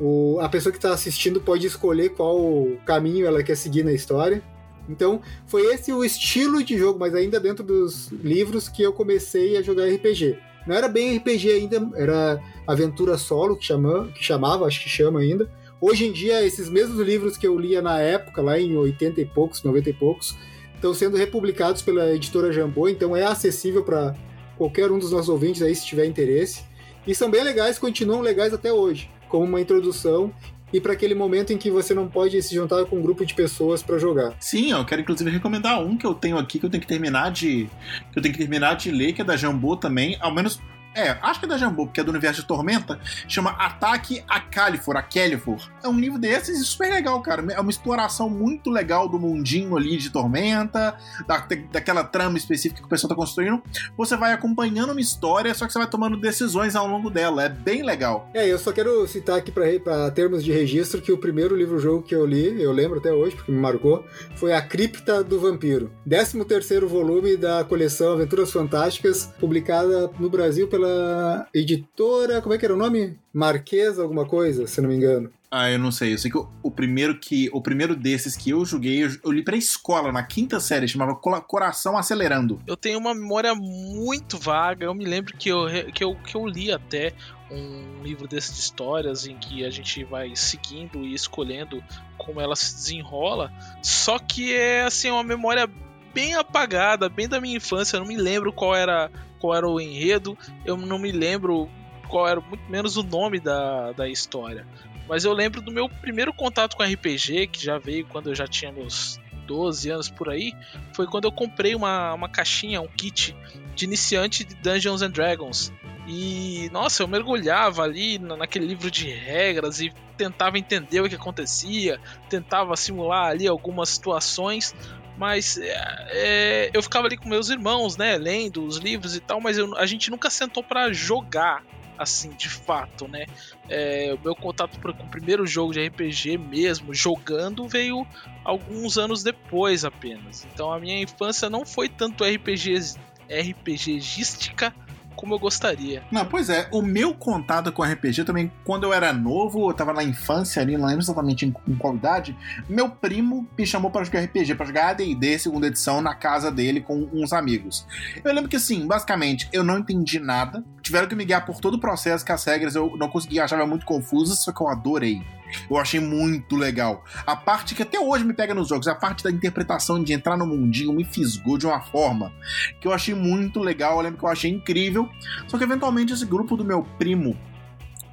o, 0.00 0.38
a 0.40 0.48
pessoa 0.48 0.72
que 0.72 0.78
está 0.78 0.92
assistindo 0.92 1.40
pode 1.40 1.66
escolher 1.66 2.10
qual 2.10 2.66
caminho 2.84 3.26
ela 3.26 3.42
quer 3.42 3.56
seguir 3.56 3.84
na 3.84 3.92
história. 3.92 4.42
Então, 4.88 5.20
foi 5.46 5.62
esse 5.72 5.92
o 5.92 6.04
estilo 6.04 6.62
de 6.62 6.76
jogo, 6.76 6.98
mas 6.98 7.14
ainda 7.14 7.40
dentro 7.40 7.64
dos 7.64 8.10
livros 8.12 8.68
que 8.68 8.82
eu 8.82 8.92
comecei 8.92 9.56
a 9.56 9.62
jogar 9.62 9.88
RPG. 9.88 10.38
Não 10.66 10.74
era 10.74 10.88
bem 10.88 11.16
RPG 11.16 11.50
ainda, 11.50 11.90
era 11.94 12.40
aventura 12.66 13.18
solo 13.18 13.56
que, 13.56 13.66
chama, 13.66 14.08
que 14.14 14.24
chamava, 14.24 14.66
acho 14.66 14.82
que 14.82 14.88
chama 14.88 15.20
ainda. 15.20 15.50
Hoje 15.80 16.06
em 16.06 16.12
dia, 16.12 16.44
esses 16.44 16.70
mesmos 16.70 16.98
livros 17.06 17.36
que 17.36 17.46
eu 17.46 17.58
lia 17.58 17.82
na 17.82 17.98
época, 17.98 18.40
lá 18.40 18.58
em 18.58 18.74
80 18.76 19.20
e 19.20 19.26
poucos, 19.26 19.62
90 19.62 19.90
e 19.90 19.92
poucos, 19.92 20.34
estão 20.74 20.94
sendo 20.94 21.16
republicados 21.16 21.82
pela 21.82 22.12
editora 22.14 22.52
Jambô, 22.52 22.88
então 22.88 23.16
é 23.16 23.24
acessível 23.24 23.82
para 23.82 24.14
qualquer 24.56 24.90
um 24.90 24.98
dos 24.98 25.10
nossos 25.10 25.28
ouvintes 25.28 25.60
aí, 25.62 25.74
se 25.74 25.84
tiver 25.84 26.06
interesse. 26.06 26.62
E 27.06 27.14
são 27.14 27.30
bem 27.30 27.42
legais, 27.42 27.78
continuam 27.78 28.22
legais 28.22 28.54
até 28.54 28.72
hoje, 28.72 29.10
como 29.28 29.44
uma 29.44 29.60
introdução 29.60 30.32
e 30.74 30.80
para 30.80 30.92
aquele 30.92 31.14
momento 31.14 31.52
em 31.52 31.56
que 31.56 31.70
você 31.70 31.94
não 31.94 32.08
pode 32.08 32.42
se 32.42 32.52
juntar 32.52 32.84
com 32.86 32.96
um 32.96 33.00
grupo 33.00 33.24
de 33.24 33.32
pessoas 33.32 33.80
para 33.80 33.96
jogar. 33.96 34.34
Sim, 34.40 34.72
eu 34.72 34.84
quero 34.84 35.02
inclusive 35.02 35.30
recomendar 35.30 35.80
um 35.80 35.96
que 35.96 36.04
eu 36.04 36.12
tenho 36.12 36.36
aqui 36.36 36.58
que 36.58 36.66
eu 36.66 36.70
tenho 36.70 36.80
que 36.80 36.86
terminar 36.88 37.30
de 37.30 37.70
que 38.10 38.18
eu 38.18 38.22
tenho 38.22 38.34
que 38.34 38.40
terminar 38.40 38.74
de 38.74 38.90
ler, 38.90 39.12
que 39.12 39.22
é 39.22 39.24
da 39.24 39.36
Jambô 39.36 39.76
também, 39.76 40.16
ao 40.20 40.34
menos 40.34 40.60
é, 40.94 41.18
acho 41.22 41.40
que 41.40 41.46
é 41.46 41.48
da 41.48 41.58
Jambô, 41.58 41.86
porque 41.86 42.00
é 42.00 42.04
do 42.04 42.10
universo 42.10 42.42
de 42.42 42.46
Tormenta. 42.46 43.00
Chama 43.28 43.50
Ataque 43.50 44.22
a 44.28 44.40
Califor, 44.40 44.96
a 44.96 45.02
Califor. 45.02 45.58
É 45.82 45.88
um 45.88 45.98
livro 45.98 46.18
desses 46.18 46.60
e 46.60 46.64
super 46.64 46.90
legal, 46.90 47.20
cara. 47.20 47.44
É 47.52 47.60
uma 47.60 47.70
exploração 47.70 48.28
muito 48.28 48.70
legal 48.70 49.08
do 49.08 49.18
mundinho 49.18 49.76
ali 49.76 49.96
de 49.96 50.10
Tormenta, 50.10 50.96
da, 51.26 51.46
daquela 51.72 52.04
trama 52.04 52.38
específica 52.38 52.80
que 52.80 52.86
o 52.86 52.88
pessoal 52.88 53.08
tá 53.08 53.14
construindo. 53.14 53.62
Você 53.96 54.16
vai 54.16 54.32
acompanhando 54.32 54.90
uma 54.90 55.00
história, 55.00 55.52
só 55.54 55.66
que 55.66 55.72
você 55.72 55.78
vai 55.78 55.88
tomando 55.88 56.16
decisões 56.16 56.76
ao 56.76 56.86
longo 56.86 57.10
dela. 57.10 57.44
É 57.44 57.48
bem 57.48 57.82
legal. 57.82 58.28
É, 58.32 58.46
eu 58.46 58.58
só 58.58 58.72
quero 58.72 59.06
citar 59.06 59.38
aqui 59.38 59.50
para 59.50 60.10
termos 60.10 60.44
de 60.44 60.52
registro 60.52 61.02
que 61.02 61.12
o 61.12 61.18
primeiro 61.18 61.56
livro-jogo 61.56 62.02
que 62.02 62.14
eu 62.14 62.24
li, 62.24 62.62
eu 62.62 62.72
lembro 62.72 62.98
até 62.98 63.12
hoje, 63.12 63.34
porque 63.34 63.50
me 63.50 63.58
marcou, 63.58 64.04
foi 64.36 64.52
A 64.52 64.62
Cripta 64.62 65.24
do 65.24 65.40
Vampiro. 65.40 65.90
13 66.08 66.44
terceiro 66.44 66.88
volume 66.88 67.36
da 67.36 67.64
coleção 67.64 68.12
Aventuras 68.12 68.52
Fantásticas, 68.52 69.32
publicada 69.40 70.10
no 70.18 70.28
Brasil 70.28 70.68
pela 70.68 70.83
pela 70.84 71.48
editora. 71.54 72.42
Como 72.42 72.54
é 72.54 72.58
que 72.58 72.64
era 72.64 72.74
o 72.74 72.78
nome? 72.78 73.18
Marquesa, 73.32 74.02
alguma 74.02 74.26
coisa, 74.26 74.66
se 74.66 74.80
não 74.80 74.88
me 74.88 74.96
engano. 74.96 75.32
Ah, 75.50 75.70
eu 75.70 75.78
não 75.78 75.90
sei. 75.90 76.12
Eu 76.12 76.18
sei 76.18 76.30
que 76.30 76.36
o, 76.36 76.48
o, 76.62 76.70
primeiro 76.70 77.18
que 77.18 77.48
o 77.52 77.60
primeiro 77.60 77.94
desses 77.94 78.36
que 78.36 78.50
eu 78.50 78.64
joguei, 78.64 79.04
eu, 79.04 79.10
eu 79.24 79.32
li 79.32 79.42
pra 79.42 79.56
escola, 79.56 80.10
na 80.12 80.22
quinta 80.22 80.58
série, 80.60 80.88
chamava 80.88 81.14
Coração 81.14 81.96
Acelerando. 81.96 82.60
Eu 82.66 82.76
tenho 82.76 82.98
uma 82.98 83.14
memória 83.14 83.54
muito 83.54 84.36
vaga. 84.36 84.84
Eu 84.84 84.94
me 84.94 85.04
lembro 85.04 85.36
que 85.36 85.48
eu, 85.48 85.66
que 85.92 86.04
eu, 86.04 86.16
que 86.16 86.36
eu 86.36 86.46
li 86.46 86.72
até 86.72 87.12
um 87.50 88.02
livro 88.02 88.26
desses 88.26 88.54
de 88.54 88.60
histórias 88.60 89.26
em 89.26 89.36
que 89.36 89.64
a 89.64 89.70
gente 89.70 90.02
vai 90.02 90.34
seguindo 90.34 91.04
e 91.04 91.14
escolhendo 91.14 91.82
como 92.18 92.40
ela 92.40 92.56
se 92.56 92.74
desenrola. 92.74 93.52
Só 93.80 94.18
que 94.18 94.52
é 94.52 94.82
assim, 94.82 95.10
uma 95.10 95.22
memória 95.22 95.70
bem 96.14 96.34
apagada, 96.34 97.08
bem 97.08 97.28
da 97.28 97.40
minha 97.40 97.56
infância. 97.56 97.96
Eu 97.96 98.00
não 98.00 98.06
me 98.06 98.16
lembro 98.16 98.52
qual 98.52 98.74
era 98.74 99.10
qual 99.38 99.54
era 99.54 99.68
o 99.68 99.78
enredo, 99.78 100.38
eu 100.64 100.74
não 100.74 100.98
me 100.98 101.12
lembro 101.12 101.68
qual 102.08 102.26
era, 102.26 102.40
muito 102.40 102.64
menos 102.70 102.96
o 102.96 103.02
nome 103.02 103.38
da, 103.38 103.92
da 103.92 104.08
história. 104.08 104.66
Mas 105.06 105.24
eu 105.26 105.34
lembro 105.34 105.60
do 105.60 105.70
meu 105.70 105.86
primeiro 105.86 106.32
contato 106.32 106.74
com 106.76 106.82
RPG, 106.82 107.48
que 107.48 107.62
já 107.62 107.76
veio 107.76 108.06
quando 108.06 108.30
eu 108.30 108.34
já 108.34 108.46
tinha 108.46 108.72
meus 108.72 109.20
12 109.46 109.90
anos 109.90 110.08
por 110.08 110.30
aí, 110.30 110.54
foi 110.94 111.06
quando 111.06 111.26
eu 111.26 111.32
comprei 111.32 111.74
uma, 111.74 112.14
uma 112.14 112.28
caixinha, 112.28 112.80
um 112.80 112.88
kit 112.88 113.36
de 113.74 113.84
iniciante 113.84 114.44
de 114.44 114.54
Dungeons 114.54 115.02
and 115.02 115.10
Dragons. 115.10 115.70
E 116.06 116.70
nossa, 116.72 117.02
eu 117.02 117.08
mergulhava 117.08 117.82
ali 117.82 118.18
naquele 118.18 118.66
livro 118.66 118.90
de 118.90 119.10
regras 119.10 119.80
e 119.80 119.92
tentava 120.16 120.58
entender 120.58 121.00
o 121.00 121.08
que 121.08 121.14
acontecia, 121.14 122.00
tentava 122.28 122.76
simular 122.76 123.26
ali 123.26 123.46
algumas 123.46 123.90
situações, 123.90 124.74
mas 125.16 125.58
é, 125.58 126.06
é, 126.10 126.70
eu 126.72 126.82
ficava 126.82 127.06
ali 127.06 127.16
com 127.16 127.28
meus 127.28 127.48
irmãos, 127.48 127.96
né, 127.96 128.16
lendo 128.16 128.64
os 128.64 128.78
livros 128.78 129.16
e 129.16 129.20
tal, 129.20 129.40
mas 129.40 129.58
eu, 129.58 129.76
a 129.76 129.86
gente 129.86 130.10
nunca 130.10 130.30
sentou 130.30 130.62
para 130.62 130.92
jogar 130.92 131.62
assim, 131.96 132.30
de 132.30 132.48
fato, 132.48 133.06
né? 133.06 133.24
É, 133.68 134.12
o 134.12 134.22
meu 134.22 134.34
contato 134.34 134.78
com 134.80 134.88
o 134.88 135.08
primeiro 135.08 135.46
jogo 135.46 135.72
de 135.72 135.86
RPG 135.86 136.36
mesmo, 136.38 136.92
jogando, 136.92 137.68
veio 137.68 138.06
alguns 138.44 138.98
anos 138.98 139.22
depois 139.22 139.84
apenas. 139.84 140.46
Então 140.52 140.72
a 140.72 140.80
minha 140.80 141.00
infância 141.00 141.48
não 141.48 141.64
foi 141.64 141.88
tanto 141.88 142.24
RPG 142.24 142.96
RPGística 143.30 144.74
como 145.14 145.34
eu 145.34 145.38
gostaria. 145.38 146.02
Não, 146.10 146.24
pois 146.24 146.48
é, 146.48 146.68
o 146.70 146.82
meu 146.82 147.14
contato 147.14 147.72
com 147.72 147.82
RPG 147.82 148.24
também, 148.24 148.50
quando 148.64 148.84
eu 148.84 148.92
era 148.92 149.12
novo, 149.12 149.70
eu 149.70 149.74
tava 149.74 149.92
na 149.92 150.02
infância 150.02 150.60
ali, 150.60 150.76
não 150.76 150.86
lembro 150.86 151.02
exatamente 151.02 151.46
em, 151.46 151.54
em 151.68 151.74
qual 151.74 151.94
idade, 151.94 152.36
meu 152.68 152.88
primo 152.88 153.46
me 153.56 153.66
chamou 153.66 153.90
para 153.90 154.04
jogar 154.04 154.20
RPG, 154.20 154.54
para 154.54 154.66
jogar 154.66 154.88
AD&D 154.90 155.38
segunda 155.38 155.66
edição 155.66 156.00
na 156.00 156.14
casa 156.14 156.50
dele 156.50 156.80
com 156.80 157.08
uns 157.12 157.32
amigos. 157.32 157.86
Eu 158.22 158.32
lembro 158.32 158.48
que 158.48 158.56
assim, 158.56 158.86
basicamente, 158.86 159.48
eu 159.52 159.64
não 159.64 159.78
entendi 159.78 160.18
nada, 160.18 160.64
tiveram 160.82 161.08
que 161.08 161.14
me 161.14 161.24
guiar 161.24 161.44
por 161.44 161.60
todo 161.60 161.74
o 161.74 161.80
processo, 161.80 162.24
que 162.24 162.32
as 162.32 162.44
regras 162.44 162.74
eu 162.74 162.96
não 162.96 163.08
conseguia, 163.08 163.44
achava 163.44 163.66
muito 163.66 163.86
confusas, 163.86 164.38
só 164.38 164.52
que 164.52 164.60
eu 164.60 164.68
adorei. 164.68 165.22
Eu 165.68 165.76
achei 165.76 166.00
muito 166.00 166.56
legal. 166.56 167.04
A 167.26 167.36
parte 167.36 167.74
que 167.74 167.82
até 167.82 167.98
hoje 167.98 168.24
me 168.24 168.34
pega 168.34 168.54
nos 168.54 168.68
jogos, 168.68 168.88
a 168.88 168.94
parte 168.94 169.22
da 169.24 169.30
interpretação 169.30 170.02
de 170.02 170.12
entrar 170.12 170.36
no 170.36 170.46
mundinho 170.46 170.92
me 170.92 171.04
fisgou 171.04 171.58
de 171.58 171.66
uma 171.66 171.80
forma 171.80 172.32
que 172.80 172.88
eu 172.88 172.92
achei 172.92 173.14
muito 173.14 173.60
legal. 173.60 173.96
Eu 173.96 174.02
lembro 174.02 174.18
que 174.18 174.24
eu 174.24 174.28
achei 174.28 174.50
incrível. 174.50 175.08
Só 175.46 175.58
que 175.58 175.64
eventualmente 175.64 176.12
esse 176.12 176.26
grupo 176.26 176.56
do 176.56 176.64
meu 176.64 176.82
primo 176.98 177.36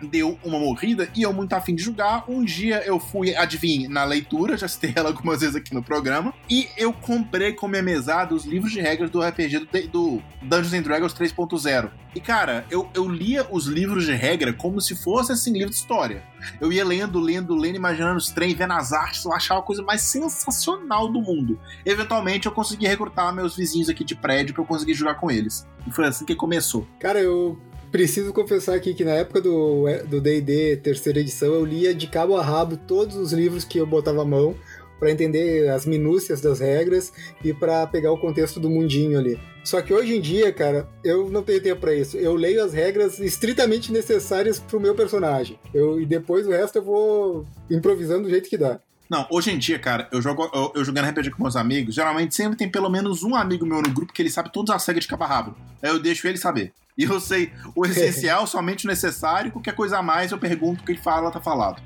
deu 0.07 0.37
uma 0.43 0.59
morrida 0.59 1.09
e 1.15 1.21
eu 1.21 1.33
muito 1.33 1.53
afim 1.53 1.75
de 1.75 1.83
jogar. 1.83 2.25
Um 2.27 2.43
dia 2.43 2.81
eu 2.85 2.99
fui, 2.99 3.35
adivinhe, 3.35 3.87
na 3.87 4.03
leitura, 4.03 4.57
já 4.57 4.67
citei 4.67 4.93
ela 4.95 5.09
algumas 5.09 5.41
vezes 5.41 5.55
aqui 5.55 5.73
no 5.73 5.83
programa, 5.83 6.33
e 6.49 6.67
eu 6.77 6.93
comprei 6.93 7.53
com 7.53 7.67
minha 7.67 7.81
mesada 7.81 8.33
os 8.33 8.45
livros 8.45 8.71
de 8.71 8.81
regras 8.81 9.09
do 9.09 9.21
RPG 9.21 9.59
do, 9.59 9.87
do 9.87 10.23
Dungeons 10.41 10.73
and 10.73 10.81
Dragons 10.81 11.13
3.0. 11.13 11.91
E 12.13 12.19
cara, 12.19 12.65
eu, 12.69 12.89
eu 12.93 13.07
lia 13.07 13.47
os 13.49 13.67
livros 13.67 14.05
de 14.05 14.13
regra 14.13 14.51
como 14.51 14.81
se 14.81 14.95
fosse 14.95 15.31
assim, 15.31 15.53
livro 15.53 15.69
de 15.69 15.75
história. 15.75 16.23
Eu 16.59 16.71
ia 16.71 16.83
lendo, 16.83 17.19
lendo, 17.19 17.55
lendo, 17.55 17.75
imaginando 17.75 18.17
os 18.17 18.29
trem, 18.29 18.53
vendo 18.53 18.73
as 18.73 18.91
artes, 18.91 19.23
eu 19.23 19.31
achava 19.31 19.61
a 19.61 19.63
coisa 19.63 19.81
mais 19.81 20.01
sensacional 20.01 21.09
do 21.09 21.21
mundo. 21.21 21.59
Eventualmente 21.85 22.47
eu 22.47 22.51
consegui 22.51 22.85
recrutar 22.85 23.33
meus 23.33 23.55
vizinhos 23.55 23.87
aqui 23.87 24.03
de 24.03 24.15
prédio 24.15 24.53
para 24.53 24.63
eu 24.63 24.67
conseguir 24.67 24.93
jogar 24.93 25.15
com 25.15 25.31
eles. 25.31 25.65
E 25.87 25.91
foi 25.91 26.05
assim 26.05 26.25
que 26.25 26.35
começou. 26.35 26.85
Cara, 26.99 27.19
eu 27.19 27.57
preciso 27.91 28.31
confessar 28.33 28.75
aqui 28.75 28.93
que 28.93 29.03
na 29.03 29.11
época 29.11 29.41
do 29.41 30.21
D&D 30.21 30.77
terceira 30.77 31.19
edição 31.19 31.53
eu 31.53 31.65
lia 31.65 31.93
de 31.93 32.07
cabo 32.07 32.37
a 32.37 32.43
rabo 32.43 32.77
todos 32.77 33.15
os 33.15 33.33
livros 33.33 33.65
que 33.65 33.77
eu 33.77 33.85
botava 33.85 34.21
a 34.21 34.25
mão 34.25 34.55
para 35.01 35.11
entender 35.11 35.67
as 35.69 35.83
minúcias 35.83 36.41
das 36.41 36.59
regras 36.59 37.11
e 37.43 37.51
para 37.51 37.87
pegar 37.87 38.11
o 38.11 38.19
contexto 38.19 38.59
do 38.59 38.69
mundinho 38.69 39.17
ali. 39.17 39.39
Só 39.63 39.81
que 39.81 39.91
hoje 39.91 40.15
em 40.15 40.21
dia, 40.21 40.53
cara, 40.53 40.87
eu 41.03 41.27
não 41.27 41.41
tenho 41.41 41.59
tempo 41.59 41.81
para 41.81 41.95
isso. 41.95 42.17
Eu 42.17 42.35
leio 42.35 42.63
as 42.63 42.71
regras 42.71 43.19
estritamente 43.19 43.91
necessárias 43.91 44.59
pro 44.59 44.79
meu 44.79 44.93
personagem. 44.93 45.59
Eu, 45.73 45.99
e 45.99 46.05
depois 46.05 46.45
o 46.45 46.51
resto 46.51 46.77
eu 46.77 46.83
vou 46.83 47.45
improvisando 47.67 48.23
do 48.23 48.29
jeito 48.29 48.47
que 48.47 48.57
dá. 48.57 48.79
Não, 49.11 49.27
hoje 49.29 49.51
em 49.51 49.57
dia, 49.57 49.77
cara, 49.77 50.07
eu 50.09 50.21
jogo 50.21 50.49
eu, 50.53 50.71
eu 50.73 50.85
jogando 50.85 51.09
RPG 51.09 51.31
com 51.31 51.43
meus 51.43 51.57
amigos, 51.57 51.93
geralmente 51.93 52.33
sempre 52.33 52.57
tem 52.57 52.69
pelo 52.69 52.89
menos 52.89 53.23
um 53.23 53.35
amigo 53.35 53.65
meu 53.65 53.81
no 53.81 53.89
grupo 53.89 54.13
que 54.13 54.21
ele 54.21 54.29
sabe 54.29 54.49
todas 54.53 54.73
as 54.73 54.85
regras 54.85 55.03
de 55.03 55.09
cabo 55.09 55.25
rabo. 55.25 55.53
Aí 55.83 55.89
eu 55.89 55.99
deixo 55.99 56.25
ele 56.29 56.37
saber. 56.37 56.71
E 56.97 57.03
eu 57.03 57.19
sei 57.19 57.51
o 57.75 57.85
essencial, 57.85 58.47
somente 58.47 58.85
o 58.85 58.87
necessário, 58.87 59.51
qualquer 59.51 59.75
coisa 59.75 59.97
a 59.97 60.01
mais 60.01 60.31
eu 60.31 60.37
pergunto 60.37 60.81
o 60.81 60.85
que 60.85 60.93
ele 60.93 61.01
fala, 61.01 61.29
tá 61.29 61.41
falado. 61.41 61.81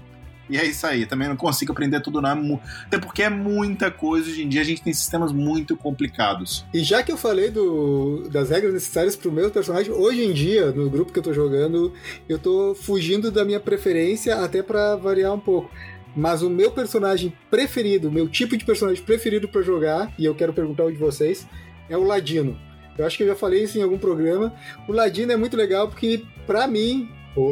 E 0.48 0.56
é 0.56 0.64
isso 0.64 0.86
aí, 0.86 1.08
também 1.08 1.28
não 1.28 1.36
consigo 1.36 1.72
aprender 1.72 2.00
tudo 2.02 2.22
não. 2.22 2.62
Até 2.86 3.00
porque 3.00 3.24
é 3.24 3.30
muita 3.30 3.90
coisa 3.90 4.30
hoje 4.30 4.44
em 4.44 4.48
dia, 4.48 4.62
a 4.62 4.66
gente 4.66 4.84
tem 4.84 4.94
sistemas 4.94 5.32
muito 5.32 5.76
complicados. 5.76 6.64
E 6.72 6.84
já 6.84 7.02
que 7.02 7.12
eu 7.12 7.18
falei 7.18 7.50
do, 7.50 8.30
das 8.30 8.52
regras 8.52 8.72
necessárias 8.72 9.16
pro 9.16 9.32
meu 9.32 9.50
personagem, 9.50 9.92
hoje 9.92 10.24
em 10.24 10.32
dia, 10.32 10.72
no 10.72 10.92
grupo 10.92 11.12
que 11.12 11.18
eu 11.18 11.24
tô 11.24 11.34
jogando, 11.34 11.92
eu 12.30 12.38
tô 12.38 12.76
fugindo 12.76 13.32
da 13.32 13.44
minha 13.44 13.60
preferência 13.60 14.36
até 14.44 14.62
para 14.62 14.96
variar 14.96 15.34
um 15.34 15.40
pouco. 15.40 15.72
Mas 16.16 16.42
o 16.42 16.50
meu 16.50 16.72
personagem 16.72 17.34
preferido, 17.50 18.12
meu 18.12 18.30
tipo 18.30 18.56
de 18.56 18.64
personagem 18.64 19.04
preferido 19.04 19.48
para 19.48 19.62
jogar, 19.62 20.14
e 20.18 20.26
eu 20.26 20.34
quero 20.34 20.54
perguntar 20.54 20.86
um 20.86 20.92
de 20.92 20.98
vocês, 20.98 21.46
é 21.90 21.98
o 21.98 22.04
Ladino. 22.04 22.58
Eu 22.98 23.06
acho 23.06 23.18
que 23.18 23.24
eu 23.24 23.28
já 23.28 23.36
falei 23.36 23.64
isso 23.64 23.78
em 23.78 23.82
algum 23.82 23.98
programa. 23.98 24.54
O 24.88 24.94
Ladino 24.94 25.32
é 25.32 25.36
muito 25.36 25.58
legal 25.58 25.90
porque, 25.90 26.24
para 26.48 26.66
mim, 26.68 27.10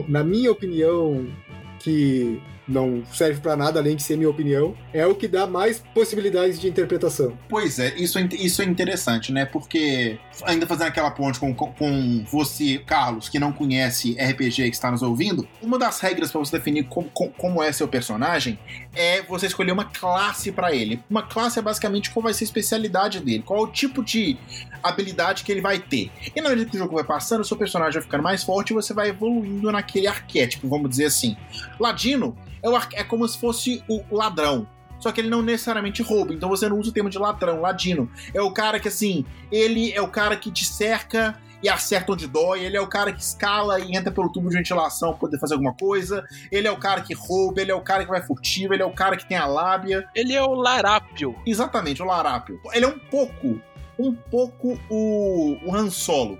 na 0.08 0.23
minha 0.23 0.52
opinião, 0.52 1.28
que 1.80 2.41
não 2.67 3.04
serve 3.12 3.41
para 3.41 3.56
nada 3.56 3.80
além 3.80 3.95
de 3.95 4.04
ser 4.04 4.17
minha 4.17 4.30
opinião, 4.30 4.76
é 4.93 5.06
o 5.06 5.15
que 5.15 5.28
dá 5.28 5.45
mais 5.45 5.84
possibilidades 5.93 6.60
de 6.60 6.67
interpretação. 6.67 7.38
Pois 7.49 7.80
é, 7.80 7.93
isso 7.95 8.17
é, 8.17 8.28
isso 8.34 8.62
é 8.62 8.65
interessante, 8.65 9.32
né? 9.32 9.45
Porque, 9.45 10.17
ainda 10.43 10.65
fazendo 10.65 10.88
aquela 10.88 11.12
ponte 11.12 11.39
com, 11.39 11.54
com 11.54 12.26
você, 12.32 12.80
Carlos, 12.80 13.30
que 13.30 13.39
não 13.39 13.52
conhece 13.52 14.13
RPG 14.13 14.69
que 14.69 14.76
está 14.76 14.91
nos 14.91 15.02
ouvindo, 15.02 15.47
uma 15.62 15.78
das 15.78 15.99
regras 15.99 16.32
para 16.32 16.39
você 16.39 16.58
definir 16.58 16.86
com, 16.86 17.04
com, 17.04 17.30
como 17.30 17.62
é 17.62 17.71
seu 17.71 17.88
personagem 17.88 18.58
é 18.95 19.21
você 19.23 19.47
escolher 19.47 19.71
uma 19.71 19.86
classe 19.86 20.52
para 20.52 20.73
ele. 20.73 21.02
Uma 21.10 21.23
classe 21.23 21.60
é 21.60 21.62
basicamente 21.62 22.10
qual 22.12 22.23
vai 22.23 22.34
ser 22.34 22.43
a 22.43 22.47
especialidade 22.47 23.19
dele, 23.19 23.43
qual 23.43 23.60
é 23.60 23.63
o 23.63 23.67
tipo 23.67 24.04
de 24.04 24.38
habilidade 24.82 25.43
que 25.43 25.52
ele 25.52 25.62
vai 25.62 25.80
ter. 25.80 26.12
E 26.36 26.41
na 26.41 26.49
medida 26.49 26.69
que 26.69 26.76
o 26.76 26.80
jogo 26.80 26.95
vai 26.95 27.04
passando, 27.04 27.41
o 27.41 27.45
seu 27.45 27.58
personagem 27.58 27.93
vai 27.93 28.04
ficando 28.04 28.23
mais 28.23 28.43
forte 28.43 28.71
e 28.71 28.73
você 28.73 28.93
vai 28.93 29.10
evoluindo 29.10 29.71
naquele 29.71 30.08
arquétipo, 30.08 30.67
vamos 30.67 30.89
dizer 30.89 31.06
assim. 31.06 31.36
Ladino 31.80 32.36
é, 32.63 32.69
o, 32.69 32.78
é 32.93 33.04
como 33.04 33.28
se 33.28 33.38
fosse 33.38 33.84
o 33.88 34.02
ladrão. 34.15 34.67
Só 34.99 35.12
que 35.12 35.19
ele 35.19 35.30
não 35.30 35.41
necessariamente 35.41 36.02
rouba, 36.02 36.34
então 36.34 36.47
você 36.47 36.69
não 36.69 36.80
usa 36.80 36.89
o 36.89 36.93
termo 36.93 37.10
de 37.10 37.19
ladrão, 37.19 37.60
ladino. 37.60 38.10
É 38.34 38.41
o 38.41 38.54
cara 38.54 38.80
que, 38.80 38.88
assim, 38.88 39.26
ele 39.52 39.91
é 39.91 40.02
o 40.02 40.08
cara 40.08 40.38
que 40.38 40.49
te 40.49 40.63
cerca 40.63 41.38
e 41.62 41.67
acerta 41.67 42.12
onde 42.12 42.26
dói, 42.26 42.63
ele 42.63 42.78
é 42.78 42.82
o 42.82 42.88
cara 42.88 43.12
que 43.12 43.21
escala 43.21 43.80
e 43.80 43.95
entra 43.95 44.12
pelo 44.12 44.30
tubo 44.30 44.49
de 44.49 44.56
ventilação 44.56 45.12
pra 45.12 45.19
poder 45.19 45.39
fazer 45.39 45.54
alguma 45.54 45.73
coisa, 45.73 46.26
ele 46.52 46.67
é 46.67 46.71
o 46.71 46.78
cara 46.78 47.02
que 47.02 47.13
rouba, 47.13 47.62
ele 47.62 47.71
é 47.71 47.76
o 47.76 47.82
cara 47.82 48.04
que 48.04 48.12
vai 48.12 48.21
furtivo, 48.21 48.73
ele 48.73 48.84
é 48.84 48.86
o 48.86 48.93
cara 48.93 49.17
que 49.17 49.28
tem 49.28 49.38
a 49.38 49.45
lábia. 49.45 50.08
Ele 50.15 50.34
é 50.34 50.41
o 50.41 50.54
larápio. 50.54 51.36
Exatamente, 51.45 52.02
o 52.02 52.06
larápio. 52.06 52.60
Ele 52.73 52.86
é 52.86 52.88
um 52.88 52.99
pouco, 52.99 53.62
um 53.99 54.13
pouco 54.13 54.80
o, 54.89 55.58
o 55.65 55.76
Han 55.76 55.89
Solo, 55.89 56.38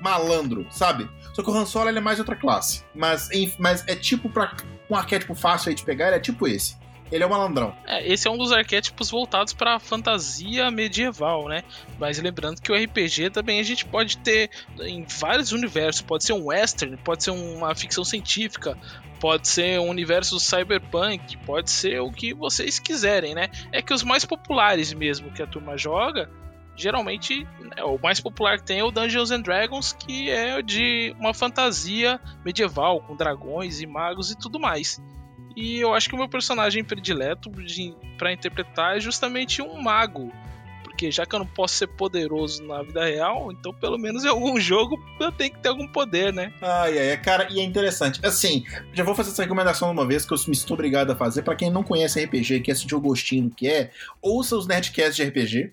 malandro, 0.00 0.66
sabe? 0.70 1.08
Só 1.34 1.42
que 1.42 1.50
o 1.50 1.54
Han 1.54 1.66
Solo 1.66 1.88
ele 1.88 1.98
é 1.98 2.02
mais 2.02 2.18
outra 2.18 2.36
classe. 2.36 2.82
Mas, 2.94 3.28
mas 3.58 3.82
é 3.86 3.94
tipo 3.94 4.28
pra 4.28 4.54
um 4.90 4.96
arquétipo 4.96 5.34
fácil 5.34 5.70
aí 5.70 5.74
de 5.74 5.84
pegar, 5.84 6.08
ele 6.08 6.16
é 6.16 6.20
tipo 6.20 6.46
esse. 6.46 6.76
Ele 7.10 7.22
é 7.22 7.26
um 7.26 7.30
malandrão. 7.30 7.72
É, 7.86 8.06
esse 8.06 8.26
é 8.26 8.30
um 8.30 8.36
dos 8.36 8.50
arquétipos 8.50 9.10
voltados 9.10 9.52
para 9.52 9.78
fantasia 9.78 10.70
medieval, 10.72 11.48
né? 11.48 11.62
Mas 12.00 12.18
lembrando 12.18 12.60
que 12.60 12.72
o 12.72 12.74
RPG 12.74 13.30
também 13.30 13.60
a 13.60 13.62
gente 13.62 13.84
pode 13.84 14.18
ter 14.18 14.50
em 14.80 15.04
vários 15.04 15.52
universos. 15.52 16.02
Pode 16.02 16.24
ser 16.24 16.32
um 16.32 16.46
western, 16.46 16.96
pode 16.96 17.22
ser 17.22 17.30
uma 17.30 17.74
ficção 17.76 18.04
científica, 18.04 18.76
pode 19.20 19.46
ser 19.46 19.78
um 19.78 19.88
universo 19.88 20.40
cyberpunk, 20.40 21.36
pode 21.38 21.70
ser 21.70 22.00
o 22.00 22.10
que 22.10 22.34
vocês 22.34 22.80
quiserem, 22.80 23.34
né? 23.34 23.50
É 23.70 23.80
que 23.80 23.94
os 23.94 24.02
mais 24.02 24.24
populares 24.24 24.92
mesmo 24.92 25.30
que 25.30 25.42
a 25.42 25.46
turma 25.46 25.78
joga 25.78 26.28
geralmente 26.76 27.46
é, 27.76 27.82
o 27.82 27.98
mais 27.98 28.20
popular 28.20 28.58
que 28.58 28.64
tem 28.64 28.78
é 28.78 28.84
o 28.84 28.90
Dungeons 28.90 29.30
and 29.30 29.40
Dragons, 29.40 29.92
que 29.92 30.30
é 30.30 30.60
de 30.62 31.14
uma 31.18 31.32
fantasia 31.32 32.20
medieval, 32.44 33.00
com 33.00 33.16
dragões 33.16 33.80
e 33.80 33.86
magos 33.86 34.30
e 34.30 34.38
tudo 34.38 34.60
mais. 34.60 35.00
E 35.56 35.78
eu 35.78 35.94
acho 35.94 36.08
que 36.08 36.14
o 36.14 36.18
meu 36.18 36.28
personagem 36.28 36.84
predileto 36.84 37.50
para 38.18 38.30
interpretar 38.30 38.98
é 38.98 39.00
justamente 39.00 39.62
um 39.62 39.80
mago. 39.80 40.30
Porque 40.82 41.10
já 41.10 41.26
que 41.26 41.34
eu 41.34 41.38
não 41.38 41.46
posso 41.46 41.74
ser 41.74 41.86
poderoso 41.88 42.62
na 42.62 42.82
vida 42.82 43.04
real, 43.04 43.52
então 43.52 43.72
pelo 43.72 43.98
menos 43.98 44.24
em 44.24 44.28
algum 44.28 44.58
jogo 44.60 44.98
eu 45.20 45.32
tenho 45.32 45.52
que 45.52 45.58
ter 45.58 45.68
algum 45.68 45.86
poder, 45.88 46.32
né? 46.32 46.52
Ai, 46.60 47.10
ai, 47.10 47.16
cara, 47.18 47.48
e 47.50 47.60
é 47.60 47.62
interessante. 47.62 48.20
Assim, 48.24 48.64
já 48.92 49.02
vou 49.02 49.14
fazer 49.14 49.30
essa 49.30 49.42
recomendação 49.42 49.90
uma 49.90 50.06
vez 50.06 50.24
que 50.24 50.32
eu 50.32 50.38
me 50.46 50.52
estou 50.52 50.74
obrigado 50.74 51.10
a 51.10 51.16
fazer. 51.16 51.42
para 51.42 51.54
quem 51.54 51.70
não 51.70 51.82
conhece 51.82 52.22
RPG, 52.22 52.60
quer 52.60 52.76
sentir 52.76 52.94
o 52.94 53.00
gostinho 53.00 53.50
que 53.50 53.68
é, 53.68 53.90
ouça 54.20 54.56
os 54.56 54.66
Nerdcasts 54.66 55.16
de 55.16 55.24
RPG 55.24 55.72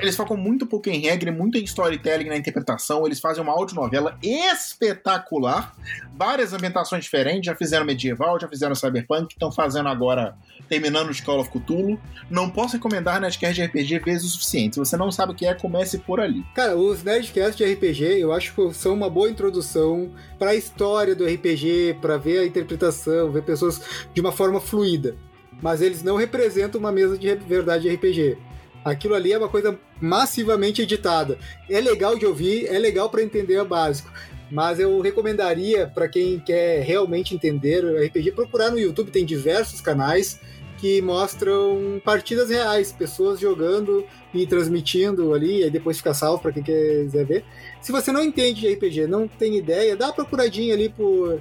eles 0.00 0.16
focam 0.16 0.36
muito 0.36 0.66
pouco 0.66 0.88
em 0.88 1.00
regra, 1.00 1.32
muito 1.32 1.58
em 1.58 1.64
storytelling 1.64 2.28
na 2.28 2.36
interpretação. 2.36 3.06
Eles 3.06 3.20
fazem 3.20 3.42
uma 3.42 3.52
audionovela 3.52 4.18
espetacular, 4.22 5.74
várias 6.14 6.52
ambientações 6.52 7.04
diferentes. 7.04 7.46
Já 7.46 7.54
fizeram 7.54 7.84
medieval, 7.84 8.38
já 8.40 8.48
fizeram 8.48 8.74
cyberpunk, 8.74 9.32
estão 9.32 9.50
fazendo 9.50 9.88
agora, 9.88 10.36
terminando 10.68 11.12
de 11.12 11.22
Call 11.22 11.40
of 11.40 11.50
Cthulhu. 11.50 11.98
Não 12.30 12.50
posso 12.50 12.74
recomendar 12.74 13.20
Nerdcast 13.20 13.54
de 13.54 13.64
RPG 13.64 13.98
vezes 14.00 14.24
o 14.24 14.28
suficiente. 14.30 14.74
Se 14.74 14.80
você 14.80 14.96
não 14.96 15.10
sabe 15.10 15.32
o 15.32 15.34
que 15.34 15.46
é, 15.46 15.54
comece 15.54 15.98
por 15.98 16.20
ali. 16.20 16.44
Cara, 16.54 16.76
os 16.76 17.02
Nerdcast 17.02 17.56
de 17.56 17.72
RPG 17.72 18.20
eu 18.20 18.32
acho 18.32 18.54
que 18.54 18.74
são 18.74 18.94
uma 18.94 19.10
boa 19.10 19.30
introdução 19.30 20.12
para 20.38 20.50
a 20.50 20.54
história 20.54 21.14
do 21.14 21.26
RPG, 21.26 21.98
para 22.00 22.16
ver 22.16 22.40
a 22.40 22.46
interpretação, 22.46 23.30
ver 23.30 23.42
pessoas 23.42 23.80
de 24.12 24.20
uma 24.20 24.32
forma 24.32 24.60
fluida. 24.60 25.16
Mas 25.62 25.82
eles 25.82 26.02
não 26.02 26.16
representam 26.16 26.80
uma 26.80 26.90
mesa 26.90 27.18
de 27.18 27.34
verdade 27.34 27.82
de 27.82 27.94
RPG 27.94 28.49
Aquilo 28.84 29.14
ali 29.14 29.32
é 29.32 29.38
uma 29.38 29.48
coisa 29.48 29.78
massivamente 30.00 30.82
editada. 30.82 31.38
É 31.68 31.80
legal 31.80 32.16
de 32.16 32.26
ouvir, 32.26 32.66
é 32.66 32.78
legal 32.78 33.10
para 33.10 33.22
entender 33.22 33.60
o 33.60 33.64
básico. 33.64 34.10
Mas 34.50 34.80
eu 34.80 35.00
recomendaria 35.00 35.86
para 35.86 36.08
quem 36.08 36.40
quer 36.40 36.82
realmente 36.82 37.34
entender 37.34 37.84
o 37.84 37.96
RPG 38.04 38.32
procurar 38.32 38.70
no 38.70 38.78
YouTube, 38.78 39.10
tem 39.10 39.24
diversos 39.24 39.80
canais 39.80 40.40
que 40.80 41.02
mostram 41.02 42.00
partidas 42.02 42.48
reais, 42.48 42.90
pessoas 42.90 43.38
jogando 43.38 44.04
e 44.32 44.46
transmitindo 44.46 45.34
ali, 45.34 45.62
e 45.62 45.70
depois 45.70 45.98
fica 45.98 46.14
salvo 46.14 46.40
para 46.40 46.52
quem 46.52 46.62
quiser 46.62 47.26
ver. 47.26 47.44
Se 47.82 47.92
você 47.92 48.10
não 48.10 48.24
entende 48.24 48.62
de 48.62 48.72
RPG, 48.72 49.06
não 49.06 49.28
tem 49.28 49.56
ideia, 49.56 49.94
dá 49.94 50.06
uma 50.06 50.14
procuradinha 50.14 50.72
ali 50.72 50.88
por 50.88 51.40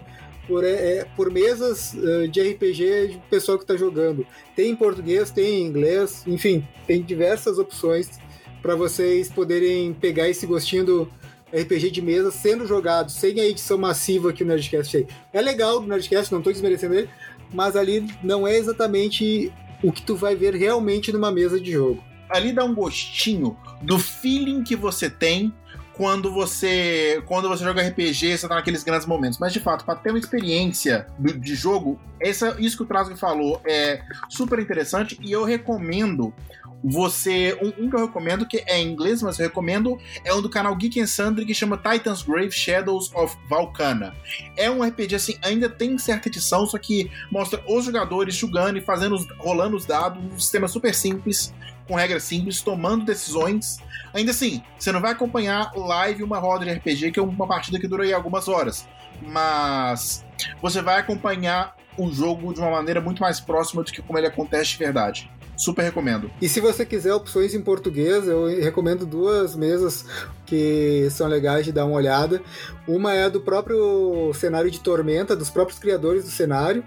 por, 0.49 0.65
é, 0.65 0.97
é, 0.97 1.05
por 1.15 1.31
mesas 1.31 1.93
uh, 1.93 2.27
de 2.27 2.41
RPG 2.41 3.07
de 3.09 3.21
pessoal 3.29 3.55
que 3.55 3.63
está 3.63 3.77
jogando. 3.77 4.25
Tem 4.55 4.71
em 4.71 4.75
português, 4.75 5.29
tem 5.29 5.61
em 5.61 5.67
inglês, 5.67 6.23
enfim, 6.25 6.67
tem 6.87 7.03
diversas 7.03 7.59
opções 7.59 8.09
para 8.59 8.73
vocês 8.75 9.29
poderem 9.29 9.93
pegar 9.93 10.27
esse 10.27 10.47
gostinho 10.47 10.83
do 10.83 11.11
RPG 11.53 11.91
de 11.91 12.01
mesa 12.01 12.31
sendo 12.31 12.65
jogado, 12.65 13.11
sem 13.11 13.39
a 13.39 13.45
edição 13.45 13.77
massiva 13.77 14.33
que 14.33 14.43
o 14.43 14.47
Nerdcast 14.47 14.91
tem. 14.91 15.07
É 15.31 15.39
legal 15.39 15.77
o 15.77 15.85
Nerdcast, 15.85 16.31
não 16.31 16.39
estou 16.39 16.51
desmerecendo 16.51 16.95
ele, 16.95 17.09
mas 17.53 17.75
ali 17.75 18.07
não 18.23 18.47
é 18.47 18.57
exatamente 18.57 19.53
o 19.83 19.91
que 19.91 20.01
tu 20.01 20.15
vai 20.15 20.35
ver 20.35 20.55
realmente 20.55 21.11
numa 21.11 21.31
mesa 21.31 21.61
de 21.61 21.71
jogo. 21.71 22.03
Ali 22.27 22.51
dá 22.51 22.65
um 22.65 22.73
gostinho 22.73 23.55
do 23.83 23.99
feeling 23.99 24.63
que 24.63 24.75
você 24.75 25.11
tem 25.11 25.53
quando 25.99 26.31
você 26.31 27.21
quando 27.25 27.49
você 27.49 27.61
joga 27.61 27.85
RPG, 27.85 28.37
você 28.37 28.47
tá 28.47 28.55
naqueles 28.55 28.83
grandes 28.83 29.05
momentos. 29.05 29.37
Mas 29.37 29.51
de 29.51 29.59
fato, 29.59 29.83
para 29.83 29.95
ter 29.95 30.11
uma 30.11 30.17
experiência 30.17 31.05
de 31.19 31.55
jogo, 31.55 31.99
essa, 32.21 32.55
isso 32.57 32.77
que 32.77 32.83
o 32.83 32.85
Trasgo 32.85 33.17
falou 33.17 33.61
é 33.65 34.01
super 34.29 34.59
interessante 34.59 35.19
e 35.21 35.29
eu 35.29 35.43
recomendo 35.43 36.33
você. 36.81 37.53
Um, 37.61 37.83
um, 37.83 37.89
que 37.89 37.97
eu 37.97 38.05
recomendo, 38.05 38.47
que 38.47 38.63
é 38.65 38.79
em 38.79 38.87
inglês, 38.87 39.21
mas 39.21 39.37
eu 39.39 39.47
recomendo, 39.47 39.99
é 40.23 40.33
um 40.33 40.41
do 40.41 40.49
canal 40.49 40.73
Geek 40.73 41.01
and 41.01 41.07
Sundry 41.07 41.45
que 41.45 41.53
chama 41.53 41.75
Titan's 41.75 42.21
Grave 42.21 42.53
Shadows 42.53 43.13
of 43.13 43.35
Valkana. 43.49 44.15
É 44.55 44.71
um 44.71 44.81
RPG 44.81 45.15
assim, 45.15 45.37
ainda 45.41 45.67
tem 45.67 45.97
certa 45.97 46.29
edição, 46.29 46.65
só 46.65 46.77
que 46.77 47.11
mostra 47.29 47.61
os 47.67 47.83
jogadores 47.83 48.35
jogando 48.35 48.77
e 48.77 48.81
fazendo, 48.81 49.17
rolando 49.37 49.75
os 49.75 49.85
dados, 49.85 50.23
um 50.23 50.39
sistema 50.39 50.69
super 50.69 50.95
simples, 50.95 51.53
com 51.89 51.95
regras 51.95 52.23
simples, 52.23 52.61
tomando 52.61 53.03
decisões 53.03 53.79
Ainda 54.13 54.31
assim, 54.31 54.61
você 54.77 54.91
não 54.91 55.01
vai 55.01 55.11
acompanhar 55.11 55.71
live 55.75 56.23
uma 56.23 56.39
roda 56.39 56.65
de 56.65 56.71
RPG, 56.71 57.11
que 57.11 57.19
é 57.19 57.23
uma 57.23 57.47
partida 57.47 57.79
que 57.79 57.87
dura 57.87 58.03
aí 58.03 58.13
algumas 58.13 58.47
horas. 58.47 58.87
Mas 59.21 60.25
você 60.61 60.81
vai 60.81 60.99
acompanhar 60.99 61.75
o 61.97 62.09
jogo 62.11 62.53
de 62.53 62.59
uma 62.59 62.71
maneira 62.71 63.01
muito 63.01 63.21
mais 63.21 63.39
próxima 63.39 63.83
do 63.83 63.91
que 63.91 64.01
como 64.01 64.17
ele 64.17 64.27
acontece 64.27 64.71
de 64.71 64.77
verdade. 64.77 65.31
Super 65.55 65.83
recomendo. 65.83 66.31
E 66.41 66.47
se 66.47 66.61
você 66.61 66.85
quiser 66.85 67.13
opções 67.13 67.53
em 67.53 67.61
português, 67.61 68.25
eu 68.25 68.47
recomendo 68.61 69.05
duas 69.05 69.57
mesas 69.57 70.05
que 70.45 71.07
são 71.11 71.27
legais 71.27 71.65
de 71.65 71.73
dar 71.73 71.85
uma 71.85 71.97
olhada. 71.97 72.41
Uma 72.87 73.13
é 73.13 73.29
do 73.29 73.41
próprio 73.41 74.31
cenário 74.33 74.71
de 74.71 74.79
Tormenta, 74.79 75.35
dos 75.35 75.49
próprios 75.49 75.77
criadores 75.77 76.23
do 76.23 76.31
cenário 76.31 76.83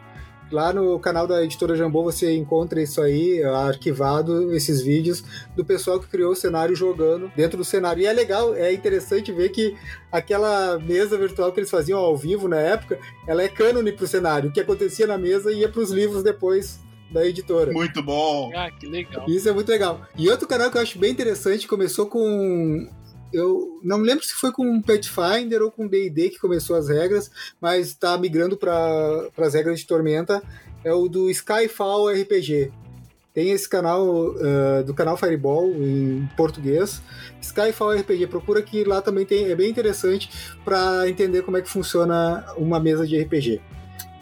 Lá 0.53 0.71
no 0.71 0.99
canal 1.01 1.27
da 1.27 1.43
editora 1.43 1.75
Jambô 1.75 2.03
você 2.03 2.35
encontra 2.37 2.83
isso 2.83 3.01
aí, 3.01 3.43
arquivado, 3.43 4.55
esses 4.55 4.83
vídeos 4.83 5.25
do 5.57 5.65
pessoal 5.65 5.99
que 5.99 6.07
criou 6.07 6.33
o 6.33 6.37
cenário 6.37 6.77
jogando 6.77 7.33
dentro 7.35 7.57
do 7.57 7.65
cenário. 7.65 8.03
E 8.03 8.07
é 8.07 8.13
legal, 8.13 8.55
é 8.55 8.71
interessante 8.71 9.33
ver 9.33 9.49
que 9.49 9.75
aquela 10.11 10.79
mesa 10.79 11.17
virtual 11.17 11.51
que 11.53 11.61
eles 11.61 11.71
faziam 11.71 11.99
ao 11.99 12.15
vivo 12.17 12.49
na 12.49 12.59
época, 12.59 12.99
ela 13.27 13.43
é 13.43 13.49
cânone 13.49 13.93
pro 13.93 14.07
cenário. 14.07 14.51
O 14.51 14.53
que 14.53 14.61
acontecia 14.61 15.07
na 15.07 15.17
mesa 15.17 15.51
ia 15.51 15.71
para 15.71 15.81
os 15.81 15.91
livros 15.91 16.23
depois 16.23 16.81
da 17.11 17.27
editora. 17.27 17.73
Muito 17.73 18.03
bom. 18.03 18.51
Ah, 18.55 18.71
que 18.71 18.87
legal. 18.87 19.25
Isso 19.29 19.49
é 19.49 19.53
muito 19.53 19.69
legal. 19.69 20.03
E 20.17 20.29
outro 20.29 20.47
canal 20.47 20.71
que 20.71 20.77
eu 20.77 20.83
acho 20.83 20.99
bem 20.99 21.11
interessante, 21.11 21.67
começou 21.67 22.07
com 22.07 22.89
eu 23.33 23.81
não 23.83 23.99
lembro 23.99 24.25
se 24.25 24.35
foi 24.35 24.53
com 24.53 24.81
Pathfinder 24.81 25.63
ou 25.63 25.71
com 25.71 25.87
D&D 25.87 26.31
que 26.31 26.39
começou 26.39 26.77
as 26.77 26.89
regras, 26.89 27.31
mas 27.61 27.89
está 27.89 28.17
migrando 28.19 28.57
para 28.57 29.29
as 29.39 29.55
regras 29.55 29.81
de 29.81 29.87
Tormenta, 29.87 30.43
é 30.85 30.93
o 30.93 31.09
do 31.09 31.31
Skyfall 31.31 32.09
RPG. 32.09 32.73
Tem 33.35 33.51
esse 33.51 33.67
canal 33.67 34.05
uh, 34.05 34.85
do 34.85 34.93
canal 34.93 35.17
Fireball 35.17 35.71
em 35.71 36.29
português, 36.37 37.01
Skyfall 37.41 37.97
RPG. 37.97 38.27
Procura 38.27 38.61
que 38.61 38.85
lá 38.85 39.01
também 39.01 39.25
tem, 39.25 39.51
é 39.51 39.55
bem 39.55 39.71
interessante 39.71 40.31
para 40.63 41.09
entender 41.09 41.43
como 41.43 41.57
é 41.57 41.63
que 41.63 41.71
funciona 41.71 42.45
uma 42.59 42.79
mesa 42.79 43.07
de 43.07 43.19
RPG. 43.19 43.61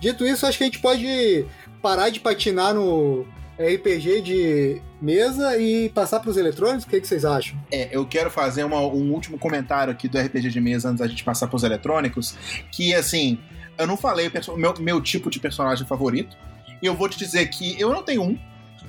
Dito 0.00 0.24
isso, 0.24 0.46
acho 0.46 0.58
que 0.58 0.64
a 0.64 0.66
gente 0.66 0.80
pode 0.80 1.44
parar 1.82 2.10
de 2.10 2.20
patinar 2.20 2.72
no 2.72 3.26
RPG 3.60 4.22
de 4.22 4.82
mesa 5.02 5.58
e 5.58 5.90
passar 5.90 6.20
para 6.20 6.30
os 6.30 6.38
eletrônicos? 6.38 6.84
O 6.84 6.88
que, 6.88 6.98
que, 6.98 7.06
vocês 7.06 7.26
acham? 7.26 7.58
É, 7.70 7.88
eu 7.92 8.06
quero 8.06 8.30
fazer 8.30 8.64
uma, 8.64 8.80
um 8.80 9.12
último 9.12 9.38
comentário 9.38 9.92
aqui 9.92 10.08
do 10.08 10.18
RPG 10.18 10.48
de 10.48 10.60
mesa 10.60 10.88
antes 10.88 11.00
da 11.00 11.06
gente 11.06 11.22
passar 11.22 11.46
para 11.46 11.56
os 11.56 11.62
eletrônicos, 11.62 12.34
que 12.72 12.94
assim, 12.94 13.38
eu 13.76 13.86
não 13.86 13.98
falei 13.98 14.28
o 14.28 14.56
meu, 14.56 14.74
meu 14.78 15.00
tipo 15.00 15.28
de 15.28 15.38
personagem 15.38 15.86
favorito, 15.86 16.36
e 16.82 16.86
eu 16.86 16.94
vou 16.94 17.08
te 17.08 17.18
dizer 17.18 17.48
que 17.48 17.78
eu 17.78 17.92
não 17.92 18.02
tenho 18.02 18.22
um. 18.22 18.38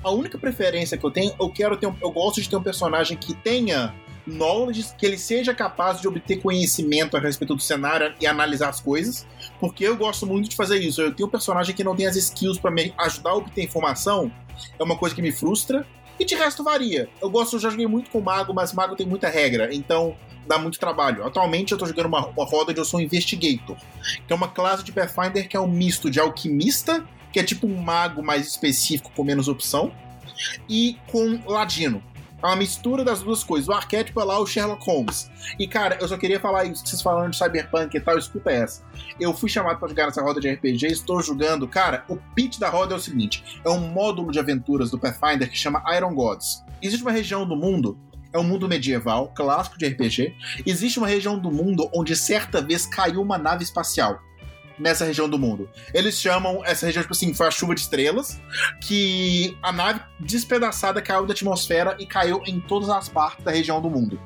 A 0.02 0.10
única 0.10 0.38
preferência 0.38 0.96
que 0.96 1.04
eu 1.04 1.10
tenho, 1.10 1.34
eu 1.38 1.50
quero 1.50 1.76
ter 1.76 1.86
um, 1.86 1.94
eu 2.00 2.10
gosto 2.10 2.40
de 2.40 2.48
ter 2.48 2.56
um 2.56 2.62
personagem 2.62 3.16
que 3.16 3.34
tenha 3.34 3.94
knowledge, 4.26 4.94
que 4.96 5.04
ele 5.04 5.18
seja 5.18 5.54
capaz 5.54 6.00
de 6.00 6.08
obter 6.08 6.40
conhecimento 6.40 7.16
a 7.16 7.20
respeito 7.20 7.54
do 7.54 7.62
cenário 7.62 8.14
e 8.20 8.26
analisar 8.26 8.68
as 8.68 8.80
coisas, 8.80 9.26
porque 9.60 9.84
eu 9.84 9.96
gosto 9.96 10.26
muito 10.26 10.48
de 10.48 10.56
fazer 10.56 10.78
isso. 10.78 11.00
Eu 11.00 11.14
tenho 11.14 11.28
um 11.28 11.30
personagem 11.30 11.74
que 11.74 11.84
não 11.84 11.96
tem 11.96 12.06
as 12.06 12.16
skills 12.16 12.58
para 12.58 12.70
me 12.70 12.94
ajudar 12.98 13.30
a 13.30 13.36
obter 13.36 13.64
informação, 13.64 14.30
é 14.78 14.82
uma 14.82 14.96
coisa 14.96 15.14
que 15.14 15.22
me 15.22 15.32
frustra. 15.32 15.86
E 16.20 16.24
de 16.24 16.34
resto 16.36 16.62
varia. 16.62 17.08
Eu 17.20 17.30
gosto, 17.30 17.56
eu 17.56 17.60
já 17.60 17.70
joguei 17.70 17.86
muito 17.86 18.10
com 18.10 18.20
mago, 18.20 18.54
mas 18.54 18.72
mago 18.72 18.94
tem 18.94 19.06
muita 19.06 19.28
regra, 19.28 19.74
então 19.74 20.14
dá 20.46 20.58
muito 20.58 20.78
trabalho. 20.78 21.24
Atualmente 21.24 21.72
eu 21.72 21.78
tô 21.78 21.86
jogando 21.86 22.06
uma, 22.06 22.26
uma 22.26 22.44
roda 22.44 22.70
onde 22.70 22.80
eu 22.80 22.84
sou 22.84 23.00
um 23.00 23.02
investigator, 23.02 23.76
que 24.26 24.32
é 24.32 24.34
uma 24.34 24.48
classe 24.48 24.84
de 24.84 24.92
Pathfinder 24.92 25.48
que 25.48 25.56
é 25.56 25.60
um 25.60 25.66
misto 25.66 26.10
de 26.10 26.20
alquimista, 26.20 27.04
que 27.32 27.40
é 27.40 27.42
tipo 27.42 27.66
um 27.66 27.76
mago 27.76 28.22
mais 28.22 28.46
específico 28.46 29.10
com 29.16 29.24
menos 29.24 29.48
opção, 29.48 29.92
e 30.68 30.96
com 31.10 31.40
ladino. 31.46 32.02
É 32.42 32.46
uma 32.46 32.56
mistura 32.56 33.04
das 33.04 33.22
duas 33.22 33.44
coisas. 33.44 33.68
O 33.68 33.72
arquétipo 33.72 34.20
é 34.20 34.24
lá 34.24 34.38
o 34.38 34.46
Sherlock 34.46 34.84
Holmes. 34.84 35.30
E, 35.58 35.68
cara, 35.68 35.96
eu 36.00 36.08
só 36.08 36.16
queria 36.16 36.40
falar 36.40 36.64
isso. 36.64 36.84
Vocês 36.84 37.00
falando 37.00 37.30
de 37.30 37.38
Cyberpunk 37.38 37.96
e 37.96 38.00
tal, 38.00 38.18
escuta 38.18 38.50
essa. 38.50 38.82
Eu 39.20 39.32
fui 39.32 39.48
chamado 39.48 39.78
para 39.78 39.88
jogar 39.88 40.06
nessa 40.06 40.22
roda 40.22 40.40
de 40.40 40.50
RPG, 40.50 40.86
estou 40.86 41.22
jogando. 41.22 41.68
Cara, 41.68 42.04
o 42.08 42.16
pitch 42.34 42.58
da 42.58 42.68
roda 42.68 42.94
é 42.94 42.96
o 42.96 43.00
seguinte: 43.00 43.60
é 43.64 43.70
um 43.70 43.78
módulo 43.78 44.32
de 44.32 44.40
aventuras 44.40 44.90
do 44.90 44.98
Pathfinder 44.98 45.48
que 45.48 45.56
chama 45.56 45.84
Iron 45.96 46.14
Gods. 46.14 46.64
Existe 46.82 47.02
uma 47.02 47.12
região 47.12 47.46
do 47.46 47.56
mundo 47.56 47.98
é 48.32 48.38
um 48.38 48.44
mundo 48.44 48.66
medieval, 48.66 49.30
clássico 49.34 49.78
de 49.78 49.86
RPG. 49.86 50.34
Existe 50.64 50.98
uma 50.98 51.06
região 51.06 51.38
do 51.38 51.50
mundo 51.50 51.90
onde 51.94 52.16
certa 52.16 52.62
vez 52.62 52.86
caiu 52.86 53.20
uma 53.20 53.36
nave 53.36 53.62
espacial 53.62 54.18
nessa 54.78 55.04
região 55.04 55.28
do 55.28 55.38
mundo. 55.38 55.68
Eles 55.92 56.18
chamam 56.20 56.64
essa 56.64 56.86
região, 56.86 57.02
tipo 57.02 57.14
assim, 57.14 57.32
foi 57.34 57.46
a 57.46 57.50
chuva 57.50 57.74
de 57.74 57.82
estrelas, 57.82 58.40
que 58.80 59.56
a 59.62 59.72
nave 59.72 60.00
despedaçada 60.20 61.00
caiu 61.00 61.26
da 61.26 61.32
atmosfera 61.32 61.96
e 61.98 62.06
caiu 62.06 62.42
em 62.46 62.60
todas 62.60 62.88
as 62.88 63.08
partes 63.08 63.44
da 63.44 63.50
região 63.50 63.80
do 63.80 63.90
mundo. 63.90 64.20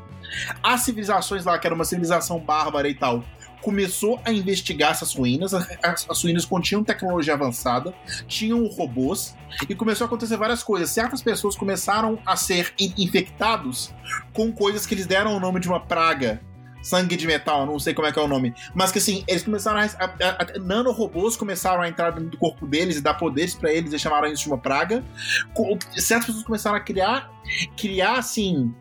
As 0.63 0.81
civilizações 0.81 1.45
lá, 1.45 1.59
que 1.59 1.67
era 1.67 1.75
uma 1.75 1.85
civilização 1.85 2.39
bárbara 2.39 2.89
e 2.89 2.95
tal, 2.95 3.25
começou 3.67 4.21
a 4.25 4.33
investigar 4.33 4.93
essas 4.93 5.15
ruínas. 5.15 5.53
As, 5.55 6.07
as, 6.09 6.23
ruínas 6.23 6.45
continham 6.45 6.85
tecnologia 6.85 7.35
avançada, 7.35 7.93
tinham 8.29 8.65
robôs, 8.67 9.35
e 9.69 9.75
começou 9.75 10.05
a 10.05 10.07
acontecer 10.07 10.37
várias 10.37 10.63
coisas. 10.63 10.91
Certas 10.91 11.23
pessoas 11.23 11.57
começaram 11.57 12.19
a 12.25 12.37
ser 12.37 12.73
infectados 12.79 13.93
com 14.33 14.53
coisas 14.53 14.87
que 14.87 14.95
eles 14.95 15.07
deram 15.07 15.37
o 15.37 15.41
nome 15.41 15.59
de 15.59 15.69
uma 15.69 15.81
praga 15.81 16.41
sangue 16.87 17.17
de 17.17 17.27
metal, 17.27 17.67
não 17.67 17.81
sei 17.81 17.93
como 17.93 18.07
é 18.07 18.13
que 18.13 18.19
é 18.19 18.23
o 18.23 18.29
nome. 18.29 18.55
Mas 18.75 18.93
que 18.93 18.99
assim, 18.99 19.25
eles 19.27 19.43
começaram 19.43 19.81
a. 19.81 19.85
a, 19.85 20.43
a 20.43 20.59
nanorobôs 20.59 21.37
começaram 21.37 21.83
a 21.83 21.89
entrar 21.89 22.11
dentro 22.11 22.31
do 22.31 22.39
corpo 22.39 22.67
deles 22.67 22.97
e 22.97 23.01
dar 23.01 23.15
poderes 23.15 23.55
para 23.55 23.73
eles 23.73 23.93
e 23.93 23.99
chamaram 23.99 24.29
isso 24.29 24.45
de 24.45 24.49
uma 24.49 24.59
praga. 24.59 25.05
Certas 25.97 26.27
pessoas 26.27 26.45
começaram 26.45 26.77
a 26.77 26.81
criar, 26.81 27.31
criar 27.77 28.19
assim. 28.19 28.73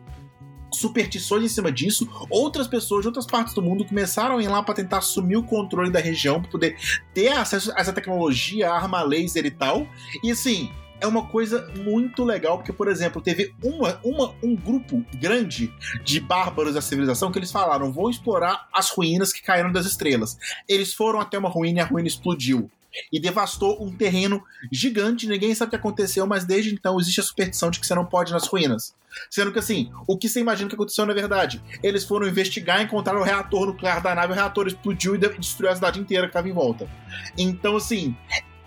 Superstições 0.72 1.44
em 1.44 1.48
cima 1.48 1.72
disso, 1.72 2.06
outras 2.28 2.66
pessoas 2.66 3.02
de 3.02 3.06
outras 3.06 3.24
partes 3.24 3.54
do 3.54 3.62
mundo 3.62 3.84
começaram 3.84 4.36
a 4.36 4.42
ir 4.42 4.48
lá 4.48 4.62
para 4.62 4.74
tentar 4.74 4.98
assumir 4.98 5.36
o 5.36 5.42
controle 5.42 5.90
da 5.90 6.00
região, 6.00 6.42
para 6.42 6.50
poder 6.50 6.76
ter 7.14 7.28
acesso 7.28 7.72
a 7.72 7.80
essa 7.80 7.92
tecnologia, 7.92 8.70
arma 8.70 9.00
laser 9.02 9.46
e 9.46 9.50
tal. 9.50 9.86
E 10.22 10.30
assim, 10.30 10.70
é 11.00 11.06
uma 11.06 11.26
coisa 11.26 11.70
muito 11.76 12.24
legal, 12.24 12.58
porque, 12.58 12.72
por 12.72 12.88
exemplo, 12.88 13.20
teve 13.20 13.54
uma, 13.62 14.00
uma, 14.02 14.34
um 14.42 14.54
grupo 14.56 15.04
grande 15.14 15.72
de 16.02 16.20
bárbaros 16.20 16.74
da 16.74 16.80
civilização 16.80 17.30
que 17.30 17.38
eles 17.38 17.52
falaram: 17.52 17.92
vou 17.92 18.10
explorar 18.10 18.68
as 18.72 18.90
ruínas 18.90 19.32
que 19.32 19.42
caíram 19.42 19.72
das 19.72 19.86
estrelas. 19.86 20.38
Eles 20.68 20.94
foram 20.94 21.20
até 21.20 21.38
uma 21.38 21.48
ruína 21.48 21.80
e 21.80 21.82
a 21.82 21.86
ruína 21.86 22.08
explodiu. 22.08 22.70
E 23.12 23.20
devastou 23.20 23.84
um 23.84 23.94
terreno 23.94 24.42
gigante, 24.72 25.28
ninguém 25.28 25.54
sabe 25.54 25.68
o 25.68 25.70
que 25.70 25.76
aconteceu, 25.76 26.26
mas 26.26 26.46
desde 26.46 26.72
então 26.72 26.98
existe 26.98 27.20
a 27.20 27.24
superstição 27.24 27.70
de 27.70 27.78
que 27.78 27.86
você 27.86 27.94
não 27.94 28.06
pode 28.06 28.30
ir 28.30 28.32
nas 28.32 28.46
ruínas. 28.46 28.94
Sendo 29.30 29.52
que 29.52 29.58
assim, 29.58 29.90
o 30.06 30.16
que 30.16 30.30
você 30.30 30.40
imagina 30.40 30.68
que 30.68 30.74
aconteceu 30.74 31.04
na 31.04 31.12
verdade? 31.12 31.62
Eles 31.82 32.04
foram 32.04 32.26
investigar, 32.26 32.80
encontraram 32.80 33.20
o 33.20 33.24
reator 33.24 33.66
nuclear 33.66 34.02
da 34.02 34.14
nave, 34.14 34.32
o 34.32 34.34
reator 34.34 34.66
explodiu 34.66 35.14
e 35.14 35.18
destruiu 35.18 35.70
a 35.70 35.74
cidade 35.74 36.00
inteira 36.00 36.24
que 36.24 36.30
estava 36.30 36.48
em 36.48 36.52
volta. 36.52 36.88
Então, 37.36 37.76
assim, 37.76 38.16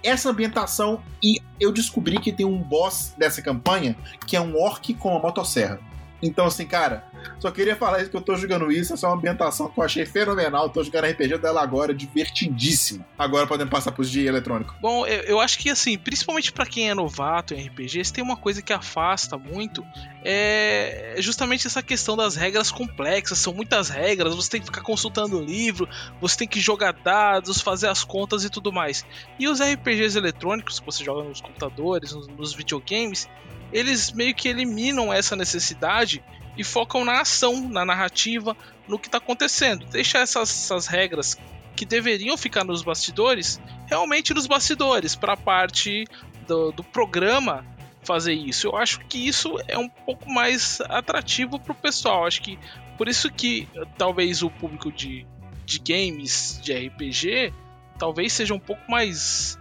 essa 0.03 0.29
ambientação 0.29 1.01
e 1.21 1.41
eu 1.59 1.71
descobri 1.71 2.19
que 2.19 2.31
tem 2.31 2.45
um 2.45 2.61
boss 2.61 3.13
dessa 3.17 3.41
campanha 3.41 3.95
que 4.25 4.35
é 4.35 4.41
um 4.41 4.57
orc 4.57 4.93
com 4.93 5.09
uma 5.09 5.19
motosserra. 5.19 5.79
Então, 6.21 6.45
assim, 6.45 6.65
cara, 6.65 7.05
só 7.39 7.51
queria 7.51 7.75
falar 7.75 8.01
isso 8.01 8.09
que 8.09 8.17
eu 8.17 8.21
tô 8.21 8.35
jogando 8.35 8.71
isso. 8.71 8.93
Essa 8.93 9.07
é 9.07 9.09
uma 9.09 9.15
ambientação 9.15 9.69
que 9.69 9.79
eu 9.79 9.83
achei 9.83 10.05
fenomenal. 10.05 10.69
Tô 10.69 10.83
jogando 10.83 11.05
RPG 11.05 11.37
dela 11.37 11.61
agora, 11.61 11.93
divertidíssimo. 11.93 13.05
Agora 13.17 13.47
podemos 13.47 13.71
passar 13.71 13.91
pros 13.91 14.09
de 14.09 14.25
eletrônico. 14.25 14.75
Bom, 14.81 15.05
eu, 15.05 15.21
eu 15.21 15.39
acho 15.39 15.57
que, 15.57 15.69
assim, 15.69 15.97
principalmente 15.97 16.51
para 16.51 16.65
quem 16.65 16.89
é 16.89 16.93
novato 16.93 17.53
em 17.53 17.67
RPGs, 17.67 18.11
tem 18.11 18.23
uma 18.23 18.37
coisa 18.37 18.61
que 18.61 18.73
afasta 18.73 19.37
muito. 19.37 19.85
É 20.23 21.15
justamente 21.19 21.67
essa 21.67 21.81
questão 21.81 22.17
das 22.17 22.35
regras 22.35 22.71
complexas. 22.71 23.37
São 23.37 23.53
muitas 23.53 23.89
regras, 23.89 24.35
você 24.35 24.49
tem 24.51 24.59
que 24.59 24.67
ficar 24.67 24.81
consultando 24.81 25.39
o 25.39 25.43
livro, 25.43 25.87
você 26.19 26.37
tem 26.37 26.47
que 26.47 26.59
jogar 26.59 26.93
dados, 26.93 27.61
fazer 27.61 27.87
as 27.87 28.03
contas 28.03 28.43
e 28.43 28.49
tudo 28.49 28.71
mais. 28.71 29.05
E 29.39 29.47
os 29.47 29.61
RPGs 29.61 30.17
eletrônicos 30.17 30.79
que 30.79 30.85
você 30.85 31.03
joga 31.03 31.23
nos 31.23 31.41
computadores, 31.41 32.11
nos, 32.11 32.27
nos 32.27 32.53
videogames, 32.53 33.27
eles 33.71 34.11
meio 34.11 34.33
que 34.33 34.47
eliminam 34.47 35.13
essa 35.13 35.35
necessidade 35.35 36.23
e 36.57 36.63
focam 36.63 37.05
na 37.05 37.21
ação, 37.21 37.69
na 37.69 37.85
narrativa, 37.85 38.55
no 38.87 38.99
que 38.99 39.07
está 39.07 39.17
acontecendo. 39.17 39.85
Deixa 39.85 40.17
essas, 40.17 40.49
essas, 40.49 40.87
regras 40.87 41.37
que 41.75 41.85
deveriam 41.85 42.37
ficar 42.37 42.63
nos 42.63 42.81
bastidores 42.81 43.59
realmente 43.85 44.33
nos 44.33 44.45
bastidores, 44.45 45.15
para 45.15 45.33
a 45.33 45.37
parte 45.37 46.05
do, 46.47 46.71
do, 46.71 46.83
programa 46.83 47.65
fazer 48.03 48.33
isso. 48.33 48.67
Eu 48.67 48.75
acho 48.75 48.99
que 49.01 49.27
isso 49.27 49.57
é 49.67 49.77
um 49.77 49.89
pouco 49.89 50.29
mais 50.29 50.79
atrativo 50.81 51.59
para 51.59 51.71
o 51.71 51.75
pessoal. 51.75 52.25
Acho 52.25 52.41
que 52.41 52.57
por 52.97 53.07
isso 53.07 53.31
que 53.31 53.67
talvez 53.97 54.43
o 54.43 54.49
público 54.49 54.91
de, 54.91 55.25
de 55.65 55.79
games, 55.79 56.59
de 56.61 56.73
RPG, 56.73 57.53
talvez 57.97 58.33
seja 58.33 58.53
um 58.53 58.59
pouco 58.59 58.89
mais 58.89 59.58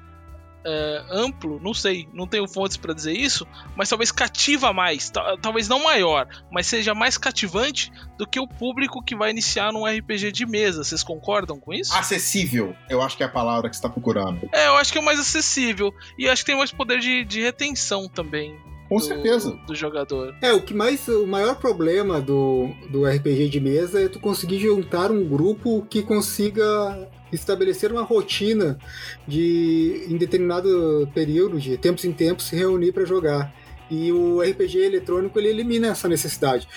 é, 0.68 1.04
amplo, 1.11 1.59
não 1.62 1.72
sei, 1.72 2.07
não 2.12 2.26
tenho 2.26 2.46
fontes 2.46 2.76
para 2.76 2.92
dizer 2.92 3.14
isso, 3.14 3.46
mas 3.74 3.88
talvez 3.88 4.12
cativa 4.12 4.72
mais, 4.72 5.11
talvez 5.40 5.66
não 5.66 5.83
maior, 5.83 6.28
mas 6.50 6.66
seja 6.66 6.94
mais 6.94 7.16
cativante 7.16 7.90
do 8.18 8.26
que 8.26 8.38
o 8.38 8.46
público 8.46 9.02
que 9.02 9.16
vai 9.16 9.31
iniciar 9.31 9.72
num 9.72 9.87
RPG 9.87 10.31
de 10.31 10.44
mesa. 10.44 10.85
Vocês 10.85 11.02
concordam 11.02 11.59
com 11.59 11.72
isso? 11.72 11.94
Acessível, 11.94 12.76
eu 12.90 13.00
acho 13.00 13.16
que 13.16 13.22
é 13.22 13.26
a 13.26 13.31
palavra 13.31 13.70
que 13.70 13.76
você 13.76 13.78
está 13.78 13.88
procurando. 13.88 14.48
É, 14.52 14.66
eu 14.66 14.76
acho 14.76 14.92
que 14.92 14.98
é 14.98 15.02
mais 15.02 15.18
acessível 15.18 15.92
e 16.18 16.28
acho 16.28 16.42
que 16.42 16.50
tem 16.50 16.59
mais 16.59 16.70
poder 16.70 17.00
de, 17.00 17.24
de 17.24 17.40
retenção 17.40 18.09
também. 18.09 18.59
Com 18.88 18.96
do, 18.96 19.02
certeza. 19.02 19.59
Do 19.66 19.74
jogador. 19.74 20.35
É, 20.40 20.52
o 20.52 20.62
que 20.62 20.72
mais. 20.72 21.07
O 21.09 21.26
maior 21.26 21.57
problema 21.57 22.20
do, 22.20 22.70
do 22.90 23.04
RPG 23.04 23.48
de 23.50 23.61
mesa 23.61 24.00
é 24.00 24.09
tu 24.09 24.18
conseguir 24.18 24.59
juntar 24.59 25.11
um 25.11 25.24
grupo 25.28 25.87
que 25.90 26.02
consiga 26.02 27.09
estabelecer 27.32 27.92
uma 27.92 28.02
rotina 28.02 28.78
de 29.26 30.06
em 30.08 30.16
determinado 30.16 31.08
período, 31.14 31.58
de 31.58 31.76
tempos 31.76 32.04
em 32.04 32.12
tempos, 32.12 32.46
se 32.46 32.56
reunir 32.56 32.92
para 32.92 33.04
jogar. 33.04 33.54
E 33.90 34.12
o 34.12 34.40
RPG 34.40 34.78
eletrônico 34.78 35.38
ele 35.38 35.48
elimina 35.48 35.88
essa 35.88 36.08
necessidade. 36.08 36.68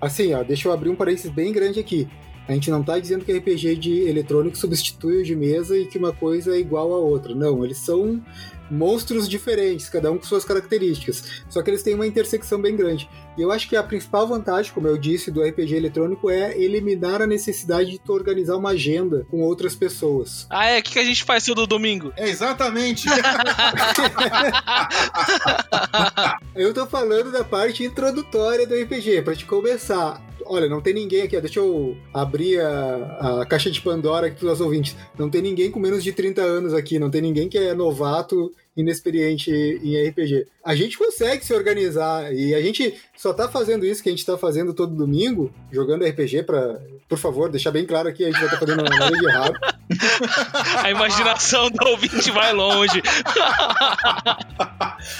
Assim, 0.00 0.34
ó, 0.34 0.42
deixa 0.42 0.68
eu 0.68 0.72
abrir 0.72 0.88
um 0.90 0.96
parênteses 0.96 1.30
bem 1.30 1.52
grande 1.52 1.80
aqui. 1.80 2.08
A 2.46 2.52
gente 2.52 2.70
não 2.70 2.82
tá 2.82 2.98
dizendo 2.98 3.24
que 3.24 3.32
RPG 3.32 3.76
de 3.76 4.08
eletrônico 4.08 4.56
substitui 4.56 5.22
o 5.22 5.24
de 5.24 5.34
mesa 5.34 5.78
e 5.78 5.86
que 5.86 5.98
uma 5.98 6.12
coisa 6.12 6.54
é 6.54 6.58
igual 6.58 6.92
a 6.92 6.98
outra. 6.98 7.34
Não, 7.34 7.64
eles 7.64 7.78
são 7.78 8.22
monstros 8.70 9.28
diferentes, 9.28 9.88
cada 9.88 10.10
um 10.10 10.18
com 10.18 10.24
suas 10.24 10.44
características. 10.44 11.42
Só 11.48 11.62
que 11.62 11.70
eles 11.70 11.82
têm 11.82 11.94
uma 11.94 12.06
intersecção 12.06 12.60
bem 12.60 12.76
grande. 12.76 13.08
E 13.36 13.42
eu 13.42 13.50
acho 13.50 13.68
que 13.68 13.76
a 13.76 13.82
principal 13.82 14.28
vantagem, 14.28 14.72
como 14.72 14.86
eu 14.86 14.96
disse, 14.96 15.30
do 15.30 15.42
RPG 15.42 15.74
eletrônico 15.74 16.30
é 16.30 16.56
eliminar 16.58 17.20
a 17.20 17.26
necessidade 17.26 17.90
de 17.90 17.98
tu 17.98 18.12
organizar 18.12 18.56
uma 18.56 18.70
agenda 18.70 19.26
com 19.30 19.40
outras 19.40 19.74
pessoas. 19.74 20.46
Ah, 20.50 20.66
é? 20.66 20.78
O 20.78 20.82
que 20.82 20.98
a 20.98 21.04
gente 21.04 21.24
faz 21.24 21.44
todo 21.44 21.66
domingo? 21.66 22.12
É 22.16 22.28
exatamente. 22.28 23.06
eu 26.54 26.72
tô 26.72 26.86
falando 26.86 27.32
da 27.32 27.42
parte 27.42 27.84
introdutória 27.84 28.66
do 28.66 28.74
RPG, 28.74 29.22
para 29.22 29.34
te 29.34 29.44
começar. 29.44 30.22
Olha, 30.46 30.68
não 30.68 30.80
tem 30.80 30.94
ninguém 30.94 31.22
aqui, 31.22 31.40
deixa 31.40 31.60
eu 31.60 31.96
abrir 32.12 32.60
a, 32.60 33.40
a 33.40 33.46
caixa 33.46 33.70
de 33.70 33.80
Pandora 33.80 34.26
aqui 34.26 34.40
para 34.40 34.52
os 34.52 34.60
ouvintes. 34.60 34.96
Não 35.18 35.30
tem 35.30 35.42
ninguém 35.42 35.70
com 35.70 35.80
menos 35.80 36.02
de 36.02 36.12
30 36.12 36.42
anos 36.42 36.74
aqui, 36.74 36.98
não 36.98 37.10
tem 37.10 37.22
ninguém 37.22 37.48
que 37.48 37.58
é 37.58 37.74
novato 37.74 38.52
inexperiente 38.76 39.50
em 39.50 40.08
RPG. 40.08 40.46
A 40.64 40.74
gente 40.74 40.98
consegue 40.98 41.44
se 41.44 41.54
organizar 41.54 42.32
e 42.34 42.54
a 42.54 42.60
gente 42.60 42.94
só 43.16 43.32
tá 43.32 43.48
fazendo 43.48 43.86
isso 43.86 44.02
que 44.02 44.08
a 44.08 44.12
gente 44.12 44.26
tá 44.26 44.36
fazendo 44.36 44.74
todo 44.74 44.94
domingo, 44.94 45.52
jogando 45.70 46.04
RPG 46.04 46.42
para, 46.42 46.80
por 47.08 47.18
favor, 47.18 47.48
deixar 47.48 47.70
bem 47.70 47.86
claro 47.86 48.08
aqui, 48.08 48.24
a 48.24 48.26
gente 48.26 48.36
vai 48.36 48.46
estar 48.46 48.58
tá 48.58 48.66
fazendo 48.66 48.82
nada 48.82 49.16
de 49.16 49.24
errado. 49.24 49.58
A 50.82 50.90
imaginação 50.90 51.70
do 51.70 51.86
ouvinte 51.88 52.30
vai 52.30 52.52
longe. 52.52 53.02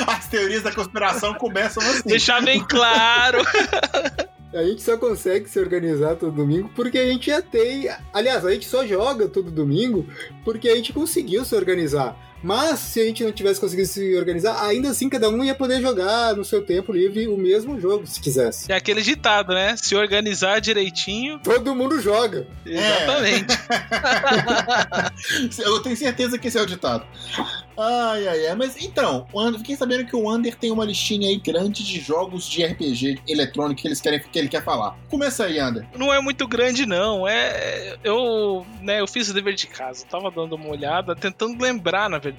As 0.06 0.26
teorias 0.28 0.62
da 0.62 0.72
conspiração 0.72 1.34
começam 1.34 1.82
assim. 1.82 2.08
Deixar 2.08 2.42
bem 2.42 2.64
claro. 2.64 3.38
A 4.54 4.62
gente 4.62 4.82
só 4.82 4.96
consegue 4.96 5.48
se 5.48 5.58
organizar 5.58 6.14
todo 6.14 6.30
domingo 6.30 6.70
porque 6.76 6.98
a 6.98 7.06
gente 7.06 7.26
já 7.26 7.42
tem. 7.42 7.88
Aliás, 8.12 8.44
a 8.44 8.52
gente 8.52 8.66
só 8.68 8.86
joga 8.86 9.26
todo 9.26 9.50
domingo 9.50 10.06
porque 10.44 10.68
a 10.68 10.76
gente 10.76 10.92
conseguiu 10.92 11.44
se 11.44 11.56
organizar. 11.56 12.16
Mas 12.44 12.78
se 12.78 13.00
a 13.00 13.04
gente 13.04 13.24
não 13.24 13.32
tivesse 13.32 13.58
conseguido 13.58 13.88
se 13.88 14.14
organizar, 14.14 14.62
ainda 14.62 14.90
assim 14.90 15.08
cada 15.08 15.30
um 15.30 15.42
ia 15.42 15.54
poder 15.54 15.80
jogar 15.80 16.36
no 16.36 16.44
seu 16.44 16.62
tempo 16.62 16.92
livre 16.92 17.26
o 17.26 17.38
mesmo 17.38 17.80
jogo, 17.80 18.06
se 18.06 18.20
quisesse. 18.20 18.70
É 18.70 18.76
aquele 18.76 19.00
ditado, 19.00 19.54
né? 19.54 19.74
Se 19.78 19.96
organizar 19.96 20.60
direitinho. 20.60 21.38
Todo 21.38 21.74
mundo 21.74 21.98
joga. 22.02 22.46
Exatamente. 22.66 23.54
É. 25.58 25.64
Eu 25.64 25.80
tenho 25.80 25.96
certeza 25.96 26.38
que 26.38 26.48
esse 26.48 26.58
é 26.58 26.62
o 26.62 26.66
ditado. 26.66 27.06
Ai, 27.78 28.28
ai, 28.28 28.46
ai. 28.48 28.54
Mas 28.54 28.76
então, 28.78 29.26
fiquei 29.56 29.74
sabendo 29.74 30.04
que 30.04 30.14
o 30.14 30.30
Under 30.30 30.54
tem 30.54 30.70
uma 30.70 30.84
listinha 30.84 31.28
aí 31.28 31.38
grande 31.38 31.82
de 31.82 31.98
jogos 31.98 32.46
de 32.46 32.62
RPG 32.62 33.22
eletrônico 33.26 33.80
que 33.80 33.88
eles 33.88 34.02
querem 34.02 34.20
que 34.20 34.38
ele 34.38 34.48
quer 34.48 34.62
falar. 34.62 34.98
Começa 35.08 35.46
aí, 35.46 35.62
Under. 35.62 35.86
Não 35.96 36.12
é 36.12 36.20
muito 36.20 36.46
grande, 36.46 36.84
não. 36.84 37.26
É. 37.26 37.96
Eu, 38.04 38.66
né, 38.82 39.00
eu 39.00 39.06
fiz 39.06 39.30
o 39.30 39.34
dever 39.34 39.54
de 39.54 39.66
casa. 39.66 40.04
tava 40.04 40.30
dando 40.30 40.56
uma 40.56 40.68
olhada, 40.68 41.16
tentando 41.16 41.62
lembrar, 41.62 42.10
na 42.10 42.18
verdade, 42.18 42.33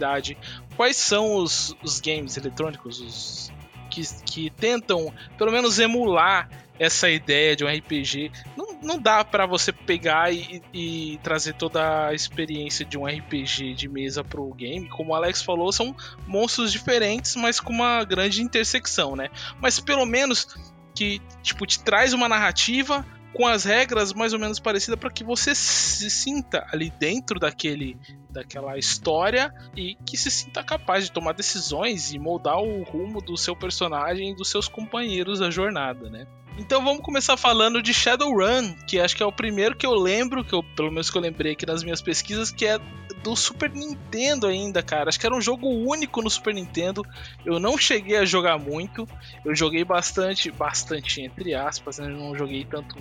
quais 0.75 0.95
são 0.97 1.35
os, 1.35 1.75
os 1.83 1.99
games 1.99 2.37
eletrônicos, 2.37 2.99
os 2.99 3.51
que, 3.89 4.01
que 4.25 4.49
tentam, 4.49 5.13
pelo 5.37 5.51
menos, 5.51 5.79
emular 5.79 6.49
essa 6.77 7.09
ideia 7.09 7.55
de 7.55 7.63
um 7.63 7.67
RPG. 7.67 8.31
Não, 8.57 8.79
não 8.81 8.99
dá 8.99 9.23
para 9.23 9.45
você 9.45 9.71
pegar 9.71 10.33
e, 10.33 10.61
e, 10.73 11.19
trazer 11.23 11.53
toda 11.53 12.07
a 12.07 12.13
experiência 12.13 12.85
de 12.85 12.97
um 12.97 13.05
RPG 13.05 13.73
de 13.73 13.87
mesa 13.87 14.23
pro 14.23 14.53
game. 14.53 14.89
Como 14.89 15.11
o 15.11 15.15
Alex 15.15 15.41
falou, 15.41 15.71
são 15.71 15.95
monstros 16.27 16.71
diferentes, 16.71 17.35
mas 17.35 17.59
com 17.59 17.71
uma 17.71 18.03
grande 18.03 18.41
intersecção, 18.41 19.15
né? 19.15 19.29
Mas 19.61 19.79
pelo 19.79 20.05
menos 20.05 20.47
que 20.93 21.21
tipo 21.41 21.65
te 21.65 21.79
traz 21.83 22.13
uma 22.13 22.29
narrativa 22.29 23.05
com 23.33 23.45
as 23.45 23.65
regras 23.65 24.13
mais 24.13 24.31
ou 24.31 24.39
menos 24.39 24.59
parecidas 24.59 24.97
para 24.97 25.11
que 25.11 25.23
você 25.23 25.53
se 25.53 26.09
sinta 26.09 26.65
ali 26.71 26.89
dentro 26.89 27.37
daquele 27.37 27.97
daquela 28.35 28.77
história 28.77 29.53
e 29.75 29.95
que 30.05 30.15
se 30.15 30.29
sinta 30.29 30.63
capaz 30.63 31.05
de 31.05 31.11
tomar 31.11 31.33
decisões 31.33 32.13
e 32.13 32.19
moldar 32.19 32.59
o 32.59 32.83
rumo 32.83 33.21
do 33.21 33.35
seu 33.35 33.55
personagem 33.55 34.31
e 34.31 34.35
dos 34.35 34.49
seus 34.49 34.67
companheiros 34.67 35.39
da 35.39 35.49
jornada, 35.49 36.09
né? 36.09 36.27
Então 36.57 36.83
vamos 36.83 37.01
começar 37.03 37.35
falando 37.35 37.81
de 37.81 37.93
Shadowrun, 37.93 38.75
que 38.87 38.99
acho 38.99 39.15
que 39.15 39.21
é 39.21 39.25
o 39.25 39.31
primeiro 39.31 39.75
que 39.75 39.85
eu 39.85 39.93
lembro, 39.93 40.43
que 40.43 40.53
eu, 40.53 40.63
pelo 40.63 40.89
menos 40.89 41.09
que 41.09 41.17
eu 41.17 41.21
lembrei 41.21 41.51
aqui 41.51 41.65
nas 41.65 41.83
minhas 41.83 42.01
pesquisas, 42.01 42.49
que 42.49 42.65
é 42.65 42.79
do 43.21 43.35
Super 43.35 43.71
Nintendo 43.71 44.47
ainda, 44.47 44.81
cara. 44.81 45.09
Acho 45.09 45.19
que 45.19 45.25
era 45.25 45.35
um 45.35 45.41
jogo 45.41 45.67
único 45.67 46.21
no 46.21 46.29
Super 46.29 46.53
Nintendo. 46.53 47.03
Eu 47.45 47.59
não 47.59 47.77
cheguei 47.77 48.17
a 48.17 48.25
jogar 48.25 48.57
muito. 48.57 49.07
Eu 49.43 49.53
joguei 49.53 49.83
bastante, 49.83 50.49
bastante 50.49 51.21
entre 51.21 51.53
aspas, 51.53 51.97
né? 51.97 52.05
Eu 52.05 52.17
não 52.17 52.35
joguei 52.35 52.63
tanto 52.63 52.95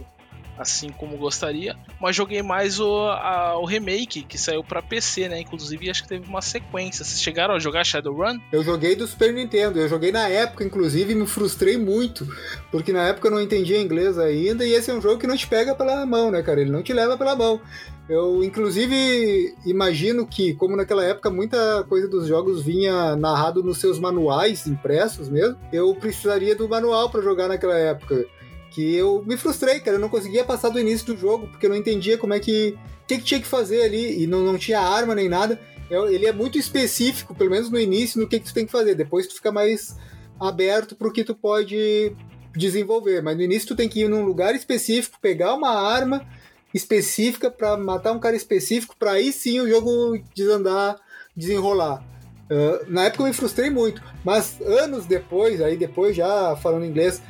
assim 0.58 0.90
como 0.90 1.16
gostaria, 1.16 1.76
mas 2.00 2.14
joguei 2.14 2.42
mais 2.42 2.80
o, 2.80 3.08
a, 3.08 3.58
o 3.58 3.64
remake 3.64 4.22
que 4.22 4.38
saiu 4.38 4.62
para 4.62 4.82
PC, 4.82 5.28
né? 5.28 5.40
Inclusive 5.40 5.90
acho 5.90 6.02
que 6.02 6.08
teve 6.08 6.28
uma 6.28 6.42
sequência. 6.42 7.04
Vocês 7.04 7.20
chegaram 7.20 7.54
a 7.54 7.58
jogar 7.58 7.84
Shadowrun? 7.84 8.38
Eu 8.52 8.62
joguei 8.62 8.94
do 8.94 9.06
Super 9.06 9.32
Nintendo, 9.32 9.78
eu 9.78 9.88
joguei 9.88 10.12
na 10.12 10.28
época, 10.28 10.64
inclusive, 10.64 11.12
e 11.12 11.16
me 11.16 11.26
frustrei 11.26 11.76
muito, 11.76 12.26
porque 12.70 12.92
na 12.92 13.08
época 13.08 13.28
eu 13.28 13.32
não 13.32 13.40
entendia 13.40 13.80
inglês 13.80 14.18
ainda, 14.18 14.64
e 14.64 14.72
esse 14.72 14.90
é 14.90 14.94
um 14.94 15.00
jogo 15.00 15.18
que 15.18 15.26
não 15.26 15.36
te 15.36 15.46
pega 15.46 15.74
pela 15.74 16.04
mão, 16.06 16.30
né, 16.30 16.42
cara? 16.42 16.60
Ele 16.60 16.70
não 16.70 16.82
te 16.82 16.92
leva 16.92 17.16
pela 17.16 17.36
mão. 17.36 17.60
Eu, 18.08 18.44
inclusive, 18.44 19.54
imagino 19.64 20.26
que, 20.26 20.52
como 20.54 20.76
naquela 20.76 21.02
época 21.02 21.30
muita 21.30 21.84
coisa 21.88 22.06
dos 22.06 22.26
jogos 22.26 22.62
vinha 22.62 23.16
narrado 23.16 23.62
nos 23.62 23.78
seus 23.78 23.98
manuais 23.98 24.66
impressos 24.66 25.30
mesmo, 25.30 25.56
eu 25.72 25.94
precisaria 25.94 26.54
do 26.54 26.68
manual 26.68 27.08
para 27.08 27.22
jogar 27.22 27.48
naquela 27.48 27.78
época 27.78 28.26
que 28.74 28.96
eu 28.96 29.22
me 29.24 29.36
frustrei, 29.36 29.78
cara. 29.78 29.96
Eu 29.96 30.00
não 30.00 30.08
conseguia 30.08 30.44
passar 30.44 30.68
do 30.68 30.80
início 30.80 31.06
do 31.06 31.16
jogo, 31.16 31.46
porque 31.46 31.66
eu 31.66 31.70
não 31.70 31.76
entendia 31.76 32.18
como 32.18 32.34
é 32.34 32.40
que. 32.40 32.76
O 33.04 33.06
que, 33.06 33.18
que 33.18 33.24
tinha 33.24 33.40
que 33.40 33.46
fazer 33.46 33.82
ali, 33.82 34.22
e 34.22 34.26
não, 34.26 34.40
não 34.40 34.58
tinha 34.58 34.80
arma 34.80 35.14
nem 35.14 35.28
nada. 35.28 35.60
Eu, 35.90 36.08
ele 36.10 36.26
é 36.26 36.32
muito 36.32 36.58
específico, 36.58 37.34
pelo 37.34 37.50
menos 37.50 37.70
no 37.70 37.78
início, 37.78 38.20
no 38.20 38.26
que, 38.26 38.40
que 38.40 38.46
tu 38.46 38.54
tem 38.54 38.66
que 38.66 38.72
fazer. 38.72 38.94
Depois 38.94 39.26
tu 39.26 39.34
fica 39.34 39.52
mais 39.52 39.94
aberto 40.40 40.96
pro 40.96 41.12
que 41.12 41.22
tu 41.22 41.34
pode 41.34 42.16
desenvolver. 42.56 43.22
Mas 43.22 43.36
no 43.36 43.42
início 43.42 43.68
tu 43.68 43.76
tem 43.76 43.88
que 43.88 44.00
ir 44.00 44.08
num 44.08 44.24
lugar 44.24 44.54
específico, 44.56 45.18
pegar 45.20 45.54
uma 45.54 45.70
arma 45.70 46.26
específica 46.72 47.50
para 47.50 47.76
matar 47.76 48.12
um 48.12 48.18
cara 48.18 48.34
específico, 48.34 48.96
para 48.98 49.12
aí 49.12 49.32
sim 49.32 49.60
o 49.60 49.68
jogo 49.68 50.18
desandar, 50.34 50.96
desenrolar. 51.36 52.02
Uh, 52.50 52.90
na 52.90 53.04
época 53.04 53.22
eu 53.22 53.28
me 53.28 53.32
frustrei 53.32 53.70
muito, 53.70 54.02
mas 54.24 54.60
anos 54.60 55.06
depois, 55.06 55.60
aí 55.60 55.76
depois 55.76 56.16
já 56.16 56.56
falando 56.56 56.84
inglês, 56.84 57.22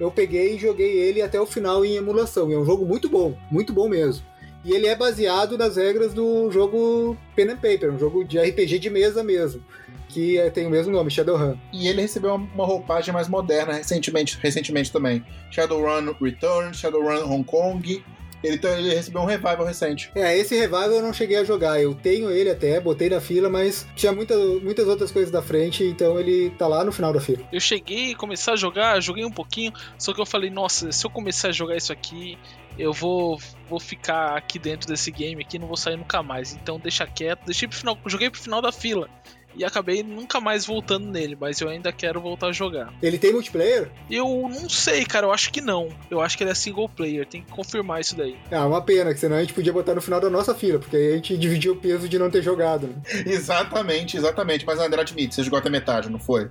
eu 0.00 0.10
peguei 0.10 0.54
e 0.54 0.58
joguei 0.58 0.98
ele 0.98 1.20
até 1.20 1.38
o 1.38 1.46
final 1.46 1.84
em 1.84 1.96
emulação. 1.96 2.50
E 2.50 2.54
é 2.54 2.58
um 2.58 2.64
jogo 2.64 2.86
muito 2.86 3.08
bom, 3.08 3.36
muito 3.50 3.72
bom 3.72 3.88
mesmo. 3.88 4.24
E 4.64 4.72
ele 4.72 4.86
é 4.86 4.96
baseado 4.96 5.56
nas 5.56 5.76
regras 5.76 6.12
do 6.12 6.50
jogo 6.50 7.16
Pen 7.36 7.50
and 7.50 7.56
Paper, 7.56 7.92
um 7.92 7.98
jogo 7.98 8.24
de 8.24 8.38
RPG 8.38 8.78
de 8.78 8.90
mesa 8.90 9.22
mesmo, 9.22 9.62
que 10.08 10.38
é, 10.38 10.50
tem 10.50 10.66
o 10.66 10.70
mesmo 10.70 10.92
nome, 10.92 11.10
Shadowrun. 11.10 11.56
E 11.72 11.88
ele 11.88 12.02
recebeu 12.02 12.34
uma 12.34 12.64
roupagem 12.64 13.12
mais 13.12 13.28
moderna 13.28 13.74
recentemente, 13.74 14.38
recentemente 14.40 14.90
também. 14.92 15.24
Shadowrun 15.50 16.14
Return, 16.20 16.74
Shadowrun 16.74 17.30
Hong 17.30 17.44
Kong, 17.44 18.04
ele, 18.42 18.58
tá, 18.58 18.78
ele, 18.78 18.94
recebeu 18.94 19.20
um 19.20 19.26
revival 19.26 19.64
recente. 19.64 20.10
É, 20.14 20.36
esse 20.36 20.56
revival 20.56 20.90
eu 20.90 21.02
não 21.02 21.12
cheguei 21.12 21.36
a 21.38 21.44
jogar. 21.44 21.80
Eu 21.80 21.94
tenho 21.94 22.30
ele 22.30 22.50
até, 22.50 22.80
botei 22.80 23.08
na 23.08 23.20
fila, 23.20 23.48
mas 23.48 23.86
tinha 23.94 24.12
muita, 24.12 24.36
muitas 24.36 24.86
outras 24.88 25.10
coisas 25.10 25.30
da 25.30 25.42
frente, 25.42 25.84
então 25.84 26.18
ele 26.18 26.50
tá 26.50 26.66
lá 26.66 26.84
no 26.84 26.92
final 26.92 27.12
da 27.12 27.20
fila. 27.20 27.40
Eu 27.52 27.60
cheguei, 27.60 28.14
começar 28.14 28.52
a 28.52 28.56
jogar, 28.56 29.00
joguei 29.00 29.24
um 29.24 29.32
pouquinho, 29.32 29.72
só 29.98 30.12
que 30.12 30.20
eu 30.20 30.26
falei, 30.26 30.50
nossa, 30.50 30.90
se 30.92 31.06
eu 31.06 31.10
começar 31.10 31.48
a 31.48 31.52
jogar 31.52 31.76
isso 31.76 31.92
aqui, 31.92 32.38
eu 32.78 32.92
vou, 32.92 33.38
vou 33.68 33.80
ficar 33.80 34.36
aqui 34.36 34.58
dentro 34.58 34.88
desse 34.88 35.10
game 35.10 35.42
aqui, 35.42 35.58
não 35.58 35.66
vou 35.66 35.76
sair 35.76 35.96
nunca 35.96 36.22
mais. 36.22 36.54
Então 36.54 36.78
deixa 36.78 37.06
quieto, 37.06 37.44
deixei 37.44 37.68
pro 37.68 37.76
final, 37.76 37.98
joguei 38.06 38.30
pro 38.30 38.40
final 38.40 38.62
da 38.62 38.72
fila 38.72 39.08
e 39.56 39.64
acabei 39.64 40.02
nunca 40.02 40.40
mais 40.40 40.66
voltando 40.66 41.10
nele, 41.10 41.36
mas 41.38 41.60
eu 41.60 41.68
ainda 41.68 41.92
quero 41.92 42.20
voltar 42.20 42.48
a 42.48 42.52
jogar. 42.52 42.92
Ele 43.02 43.18
tem 43.18 43.32
multiplayer? 43.32 43.90
Eu 44.10 44.48
não 44.48 44.68
sei, 44.68 45.04
cara, 45.04 45.26
eu 45.26 45.32
acho 45.32 45.52
que 45.52 45.60
não. 45.60 45.88
Eu 46.10 46.20
acho 46.20 46.36
que 46.36 46.44
ele 46.44 46.50
é 46.50 46.54
single 46.54 46.88
player, 46.88 47.26
tem 47.26 47.42
que 47.42 47.50
confirmar 47.50 48.00
isso 48.00 48.16
daí. 48.16 48.36
É 48.50 48.58
uma 48.60 48.82
pena, 48.82 49.12
que 49.12 49.20
senão 49.20 49.36
a 49.36 49.40
gente 49.40 49.52
podia 49.52 49.72
botar 49.72 49.94
no 49.94 50.00
final 50.00 50.20
da 50.20 50.30
nossa 50.30 50.54
fila, 50.54 50.78
porque 50.78 50.96
aí 50.96 51.12
a 51.12 51.16
gente 51.16 51.36
dividia 51.36 51.72
o 51.72 51.76
peso 51.76 52.08
de 52.08 52.18
não 52.18 52.30
ter 52.30 52.42
jogado. 52.42 52.86
Né? 52.86 52.94
exatamente, 53.26 54.16
exatamente. 54.16 54.64
Mas 54.64 54.78
André 54.78 55.00
admite, 55.00 55.34
você 55.34 55.42
jogou 55.42 55.58
até 55.58 55.70
metade, 55.70 56.10
não 56.10 56.18
foi? 56.18 56.50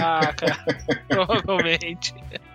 ah, 0.00 0.32
cara, 0.34 0.64
provavelmente. 1.08 2.14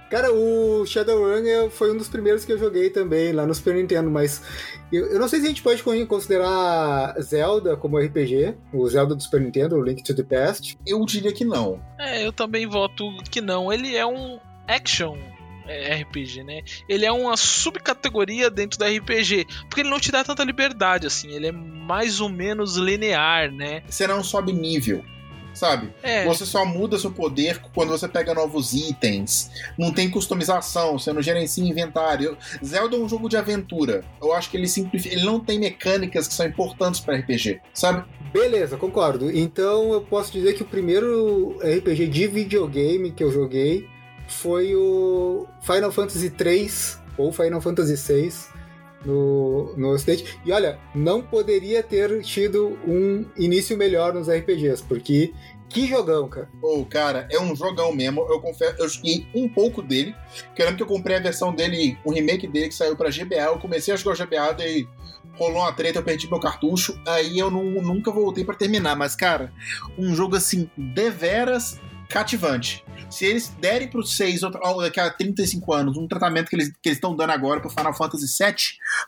Cara, 0.10 0.34
o 0.34 0.86
Shadowrun 0.86 1.70
foi 1.70 1.92
um 1.92 1.98
dos 1.98 2.08
primeiros 2.08 2.44
que 2.44 2.52
eu 2.52 2.58
joguei 2.58 2.90
também 2.90 3.32
lá 3.32 3.46
no 3.46 3.54
Super 3.54 3.76
Nintendo, 3.76 4.10
mas 4.10 4.42
eu, 4.92 5.06
eu, 5.06 5.20
não 5.20 5.28
sei 5.28 5.40
se 5.40 5.46
a 5.46 5.50
gente 5.50 5.62
pode 5.62 5.84
considerar 6.08 7.14
Zelda 7.22 7.78
como 7.78 8.00
RPG, 8.00 8.56
o 8.74 8.88
Zelda 8.90 9.14
do 9.14 9.22
Super 9.22 9.42
Nintendo, 9.42 9.76
o 9.76 9.84
Link 9.84 10.04
to 10.04 10.16
the 10.16 10.24
Past. 10.24 10.78
Eu 10.86 11.06
diria 11.06 11.32
que 11.32 11.46
não. 11.46 11.80
É, 12.00 12.26
eu 12.26 12.34
também 12.34 12.66
voto 12.66 13.06
que 13.30 13.40
não. 13.40 13.72
Ele 13.72 13.96
é 13.96 14.06
um 14.06 14.40
action 14.68 15.16
é, 15.68 16.02
RPG, 16.02 16.44
né? 16.44 16.62
Ele 16.88 17.06
é 17.06 17.12
uma 17.12 17.38
subcategoria 17.38 18.50
dentro 18.50 18.80
do 18.80 18.86
RPG, 18.86 19.46
porque 19.68 19.82
ele 19.82 19.92
não 19.92 20.00
te 20.00 20.12
dá 20.12 20.24
tanta 20.24 20.44
liberdade 20.44 21.06
assim, 21.06 21.32
ele 21.32 21.48
é 21.48 21.52
mais 21.52 22.20
ou 22.20 22.30
menos 22.30 22.78
linear, 22.78 23.52
né? 23.52 23.84
Será 23.88 24.16
um 24.16 24.24
sobe 24.24 24.52
nível 24.52 25.04
sabe? 25.60 25.94
É. 26.02 26.26
Você 26.26 26.46
só 26.46 26.64
muda 26.64 26.98
seu 26.98 27.12
poder 27.12 27.62
quando 27.74 27.90
você 27.90 28.08
pega 28.08 28.34
novos 28.34 28.74
itens. 28.74 29.52
Não 29.78 29.92
tem 29.92 30.10
customização, 30.10 30.98
você 30.98 31.12
não 31.12 31.22
gerencia 31.22 31.64
inventário. 31.64 32.38
Zelda 32.64 32.96
é 32.96 33.00
um 33.00 33.10
jogo 33.10 33.28
de 33.28 33.36
aventura. 33.36 34.04
Eu 34.22 34.34
acho 34.34 34.50
que 34.50 34.56
ele 34.56 34.68
simplifica. 34.68 35.14
Ele 35.14 35.26
não 35.26 35.40
tem 35.40 35.60
mecânicas 35.60 36.28
que 36.28 36.34
são 36.34 36.46
importantes 36.46 37.02
para 37.02 37.18
RPG, 37.18 37.60
sabe? 37.74 38.06
Beleza, 38.32 38.78
concordo. 38.78 39.30
Então 39.30 39.92
eu 39.92 40.02
posso 40.02 40.32
dizer 40.32 40.54
que 40.54 40.64
o 40.64 40.66
primeiro 40.66 41.58
RPG 41.62 42.08
de 42.08 42.28
videogame 42.28 43.12
que 43.12 43.24
eu 43.24 43.32
joguei 43.32 43.86
foi 44.28 44.74
o 44.76 45.46
Final 45.62 45.92
Fantasy 45.92 46.32
III 46.40 46.72
ou 47.18 47.34
Final 47.34 47.60
Fantasy 47.60 47.96
VI 47.96 48.59
no, 49.06 49.74
no 49.78 49.90
Ocidente. 49.90 50.40
E 50.46 50.52
olha, 50.52 50.80
não 50.94 51.22
poderia 51.22 51.82
ter 51.84 52.22
tido 52.22 52.78
um 52.88 53.26
início 53.38 53.78
melhor 53.78 54.14
nos 54.14 54.30
RPGs, 54.30 54.84
porque 54.84 55.34
que 55.70 55.86
jogão, 55.88 56.28
cara. 56.28 56.50
Ô, 56.62 56.84
cara, 56.84 57.28
é 57.30 57.40
um 57.40 57.56
jogão 57.56 57.94
mesmo. 57.94 58.22
Eu 58.28 58.42
confesso, 58.42 58.76
eu 58.80 58.90
joguei 58.90 59.28
um 59.36 59.48
pouco 59.48 59.82
dele. 59.84 60.16
Que 60.56 60.62
eu 60.62 60.66
lembro 60.66 60.78
que 60.78 60.84
eu 60.84 60.96
comprei 60.96 61.16
a 61.18 61.22
versão 61.22 61.54
dele, 61.54 61.98
o 62.04 62.12
remake 62.12 62.48
dele 62.48 62.70
que 62.70 62.76
saiu 62.76 62.96
pra 62.96 63.12
GBA. 63.12 63.36
Eu 63.36 63.60
comecei 63.60 63.94
a 63.94 63.98
jogar 63.98 64.16
o 64.16 64.26
GBA, 64.26 64.54
daí 64.54 64.88
rolou 65.38 65.60
uma 65.62 65.72
treta, 65.72 66.00
eu 66.00 66.04
perdi 66.04 66.28
meu 66.28 66.40
cartucho. 66.40 67.00
Aí 67.06 67.38
eu 67.38 67.52
não, 67.52 67.64
nunca 67.64 68.12
voltei 68.12 68.44
para 68.44 68.56
terminar. 68.56 68.96
Mas, 68.96 69.16
cara, 69.16 69.54
um 69.96 70.16
jogo 70.16 70.36
assim, 70.36 70.70
deveras 70.76 71.80
cativante. 72.10 72.84
Se 73.10 73.26
eles 73.26 73.50
derem 73.60 73.88
pro 73.88 74.04
6 74.04 74.42
daqui 74.82 75.00
a 75.00 75.10
35 75.10 75.74
anos 75.74 75.98
um 75.98 76.08
tratamento 76.08 76.50
que 76.50 76.56
eles 76.56 76.72
que 76.82 76.90
estão 76.90 77.16
dando 77.16 77.32
agora 77.32 77.60
pro 77.60 77.70
Final 77.70 77.94
Fantasy 77.94 78.26
VII, 78.44 78.56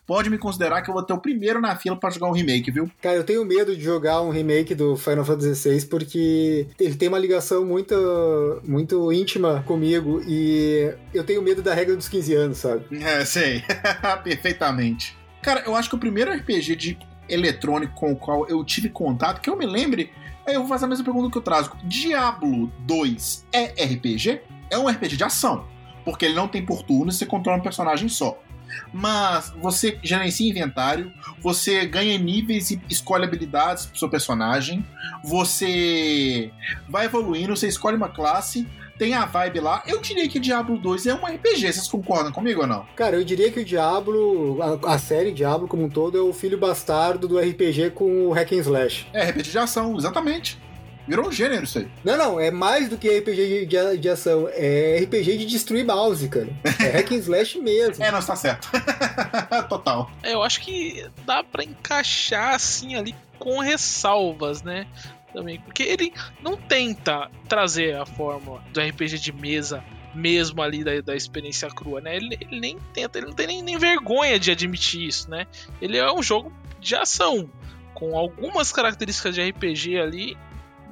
pode 0.07 0.29
me 0.29 0.37
considerar 0.37 0.81
que 0.81 0.89
eu 0.89 0.93
vou 0.93 1.03
ter 1.03 1.13
o 1.13 1.17
primeiro 1.17 1.59
na 1.59 1.75
fila 1.75 1.95
para 1.95 2.09
jogar 2.09 2.27
um 2.27 2.31
remake, 2.31 2.71
viu? 2.71 2.89
Cara, 3.01 3.17
eu 3.17 3.23
tenho 3.23 3.43
medo 3.45 3.75
de 3.75 3.83
jogar 3.83 4.21
um 4.21 4.29
remake 4.29 4.73
do 4.73 4.95
Final 4.95 5.25
Fantasy 5.25 5.69
VI 5.69 5.85
porque 5.87 6.67
ele 6.79 6.95
tem 6.95 7.09
uma 7.09 7.19
ligação 7.19 7.65
muito, 7.65 8.61
muito 8.63 9.11
íntima 9.11 9.63
comigo 9.67 10.21
e 10.27 10.93
eu 11.13 11.23
tenho 11.23 11.41
medo 11.41 11.61
da 11.61 11.73
regra 11.73 11.95
dos 11.95 12.07
15 12.07 12.33
anos, 12.35 12.57
sabe? 12.59 12.85
É, 13.03 13.25
sei. 13.25 13.63
Perfeitamente. 14.23 15.17
Cara, 15.41 15.63
eu 15.65 15.75
acho 15.75 15.89
que 15.89 15.95
o 15.95 15.99
primeiro 15.99 16.31
RPG 16.31 16.75
de 16.75 16.97
eletrônico 17.27 17.93
com 17.95 18.11
o 18.11 18.15
qual 18.15 18.47
eu 18.47 18.63
tive 18.63 18.89
contato, 18.89 19.41
que 19.41 19.49
eu 19.49 19.55
me 19.55 19.65
lembre, 19.65 20.11
Aí 20.45 20.55
eu 20.55 20.61
vou 20.61 20.69
fazer 20.69 20.85
a 20.85 20.87
mesma 20.87 21.05
pergunta 21.05 21.31
que 21.31 21.37
eu 21.37 21.41
trago. 21.41 21.77
Diablo 21.83 22.71
2 22.79 23.47
é 23.51 23.85
RPG? 23.85 24.41
É 24.69 24.77
um 24.77 24.87
RPG 24.87 25.17
de 25.17 25.23
ação. 25.23 25.65
Porque 26.03 26.25
ele 26.25 26.33
não 26.33 26.47
tem 26.47 26.65
por 26.65 26.83
turno 26.83 27.11
e 27.11 27.13
você 27.13 27.25
controla 27.25 27.59
um 27.59 27.63
personagem 27.63 28.09
só. 28.09 28.39
Mas 28.93 29.53
você 29.61 29.99
gerencia 30.01 30.49
inventário, 30.49 31.11
você 31.41 31.85
ganha 31.85 32.17
níveis 32.17 32.71
e 32.71 32.81
escolhe 32.89 33.25
habilidades 33.25 33.85
pro 33.85 33.99
seu 33.99 34.09
personagem, 34.09 34.85
você 35.23 36.51
vai 36.87 37.05
evoluindo, 37.05 37.55
você 37.55 37.67
escolhe 37.67 37.97
uma 37.97 38.09
classe, 38.09 38.67
tem 39.01 39.15
a 39.15 39.25
vibe 39.25 39.61
lá. 39.61 39.81
Eu 39.87 39.99
diria 39.99 40.29
que 40.29 40.39
Diablo 40.39 40.77
2 40.77 41.07
é 41.07 41.15
um 41.15 41.25
RPG, 41.25 41.73
vocês 41.73 41.87
concordam 41.87 42.31
comigo 42.31 42.61
ou 42.61 42.67
não? 42.67 42.85
Cara, 42.95 43.15
eu 43.15 43.23
diria 43.23 43.51
que 43.51 43.59
o 43.59 43.65
Diablo, 43.65 44.59
a, 44.61 44.93
a 44.93 44.99
série 44.99 45.31
Diablo 45.31 45.67
como 45.67 45.85
um 45.85 45.89
todo, 45.89 46.15
é 46.15 46.21
o 46.21 46.31
filho 46.31 46.55
bastardo 46.55 47.27
do 47.27 47.39
RPG 47.39 47.89
com 47.95 48.27
o 48.27 48.31
Hack 48.31 48.51
and 48.51 48.57
Slash. 48.57 49.07
É, 49.11 49.31
RPG 49.31 49.49
de 49.49 49.57
ação, 49.57 49.97
exatamente. 49.97 50.61
Virou 51.07 51.27
um 51.27 51.31
gênero 51.31 51.63
isso 51.63 51.79
aí. 51.79 51.87
Não, 52.03 52.15
não, 52.15 52.39
é 52.39 52.51
mais 52.51 52.89
do 52.89 52.95
que 52.95 53.09
RPG 53.09 53.65
de, 53.65 53.65
de, 53.65 53.97
de 53.97 54.07
ação. 54.09 54.47
É 54.51 54.99
RPG 55.03 55.35
de 55.39 55.45
destruir 55.47 55.83
mouse, 55.83 56.29
cara. 56.29 56.49
É 56.79 56.89
hack 56.89 57.11
and 57.11 57.15
slash 57.15 57.59
mesmo. 57.59 58.05
é, 58.05 58.11
não, 58.11 58.19
está 58.19 58.35
certo. 58.35 58.69
Total. 59.67 60.11
É, 60.21 60.35
eu 60.35 60.43
acho 60.43 60.61
que 60.61 61.09
dá 61.25 61.43
para 61.43 61.63
encaixar 61.63 62.53
assim 62.53 62.93
ali 62.93 63.15
com 63.39 63.57
ressalvas, 63.57 64.61
né? 64.61 64.85
Também. 65.31 65.59
Porque 65.59 65.83
ele 65.83 66.13
não 66.41 66.57
tenta 66.57 67.29
trazer 67.47 67.95
a 67.95 68.05
fórmula 68.05 68.63
do 68.73 68.79
RPG 68.81 69.17
de 69.19 69.33
mesa 69.33 69.83
mesmo 70.13 70.61
ali 70.61 70.83
da, 70.83 70.99
da 71.01 71.15
experiência 71.15 71.69
crua, 71.69 72.01
né? 72.01 72.15
Ele, 72.15 72.37
ele, 72.39 72.59
nem 72.59 72.77
tenta, 72.93 73.17
ele 73.17 73.27
não 73.27 73.33
tem 73.33 73.47
nem, 73.47 73.61
nem 73.61 73.77
vergonha 73.77 74.39
de 74.39 74.51
admitir 74.51 75.07
isso, 75.07 75.29
né? 75.29 75.47
Ele 75.81 75.97
é 75.97 76.11
um 76.11 76.21
jogo 76.21 76.51
de 76.79 76.95
ação, 76.95 77.49
com 77.93 78.17
algumas 78.17 78.71
características 78.71 79.35
de 79.35 79.41
RPG 79.49 79.99
ali, 79.99 80.37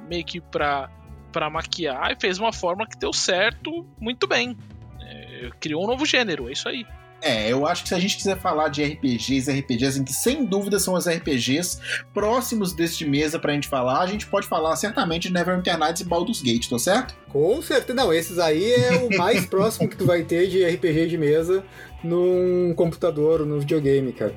meio 0.08 0.24
que 0.24 0.40
pra, 0.40 0.90
pra 1.32 1.50
maquiar, 1.50 2.12
e 2.12 2.20
fez 2.20 2.38
uma 2.38 2.52
forma 2.52 2.86
que 2.86 2.96
deu 2.96 3.12
certo 3.12 3.86
muito 4.00 4.26
bem. 4.26 4.56
É, 5.00 5.50
criou 5.60 5.84
um 5.84 5.86
novo 5.86 6.06
gênero, 6.06 6.48
é 6.48 6.52
isso 6.52 6.68
aí. 6.68 6.86
É, 7.22 7.52
eu 7.52 7.66
acho 7.66 7.82
que 7.82 7.88
se 7.90 7.94
a 7.94 7.98
gente 7.98 8.16
quiser 8.16 8.38
falar 8.38 8.68
de 8.68 8.82
RPGs, 8.82 9.50
RPGs 9.50 10.00
em 10.00 10.04
que 10.04 10.12
sem 10.12 10.44
dúvida 10.44 10.78
são 10.78 10.94
os 10.94 11.06
RPGs 11.06 11.78
próximos 12.14 12.72
deste 12.72 13.04
mesa 13.04 13.38
pra 13.38 13.52
gente 13.52 13.68
falar, 13.68 14.00
a 14.00 14.06
gente 14.06 14.26
pode 14.26 14.46
falar 14.46 14.74
certamente 14.76 15.28
de 15.28 15.34
Neverwinter 15.34 15.78
Nights 15.78 16.00
e 16.00 16.04
Baldur's 16.04 16.40
Gate, 16.40 16.68
tô 16.68 16.78
certo? 16.78 17.14
Com 17.28 17.60
certeza. 17.60 17.94
Não, 17.94 18.12
esses 18.12 18.38
aí 18.38 18.72
é 18.72 18.96
o 18.96 19.16
mais 19.16 19.44
próximo 19.46 19.88
que 19.88 19.96
tu 19.96 20.06
vai 20.06 20.22
ter 20.22 20.48
de 20.48 20.64
RPG 20.64 21.08
de 21.08 21.18
mesa 21.18 21.64
num 22.02 22.72
computador, 22.74 23.44
no 23.44 23.60
videogame, 23.60 24.12
cara. 24.12 24.34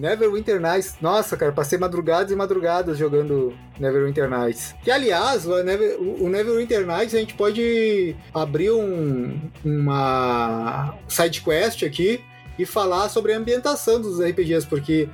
Neverwinter 0.00 0.58
Nights, 0.58 0.96
nossa, 0.98 1.36
cara, 1.36 1.52
passei 1.52 1.78
madrugadas 1.78 2.32
e 2.32 2.34
madrugadas 2.34 2.96
jogando 2.96 3.52
Neverwinter 3.78 4.30
Nights. 4.30 4.74
Que, 4.82 4.90
aliás, 4.90 5.46
o, 5.46 5.62
Never, 5.62 6.00
Neverwinter 6.00 6.86
Nights 6.86 7.14
a 7.14 7.18
gente 7.18 7.34
pode 7.34 8.16
abrir 8.32 8.70
um, 8.70 9.38
uma 9.62 10.94
side 11.06 11.42
quest 11.42 11.82
aqui 11.82 12.24
e 12.58 12.64
falar 12.64 13.10
sobre 13.10 13.34
a 13.34 13.36
ambientação 13.36 14.00
dos 14.00 14.18
RPGs, 14.20 14.66
porque 14.66 15.06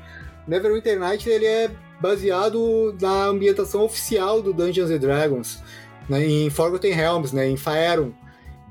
Neverwinter 0.46 1.00
Nights 1.00 1.26
ele 1.26 1.46
é 1.46 1.68
baseado 2.00 2.96
na 3.00 3.24
ambientação 3.24 3.82
oficial 3.82 4.40
do 4.40 4.52
Dungeons 4.52 4.90
and 4.92 4.98
Dragons, 4.98 5.64
né, 6.08 6.24
em 6.24 6.48
Forgotten 6.48 6.92
Realms, 6.92 7.34
né, 7.34 7.48
em 7.48 7.56
Faerun. 7.56 8.12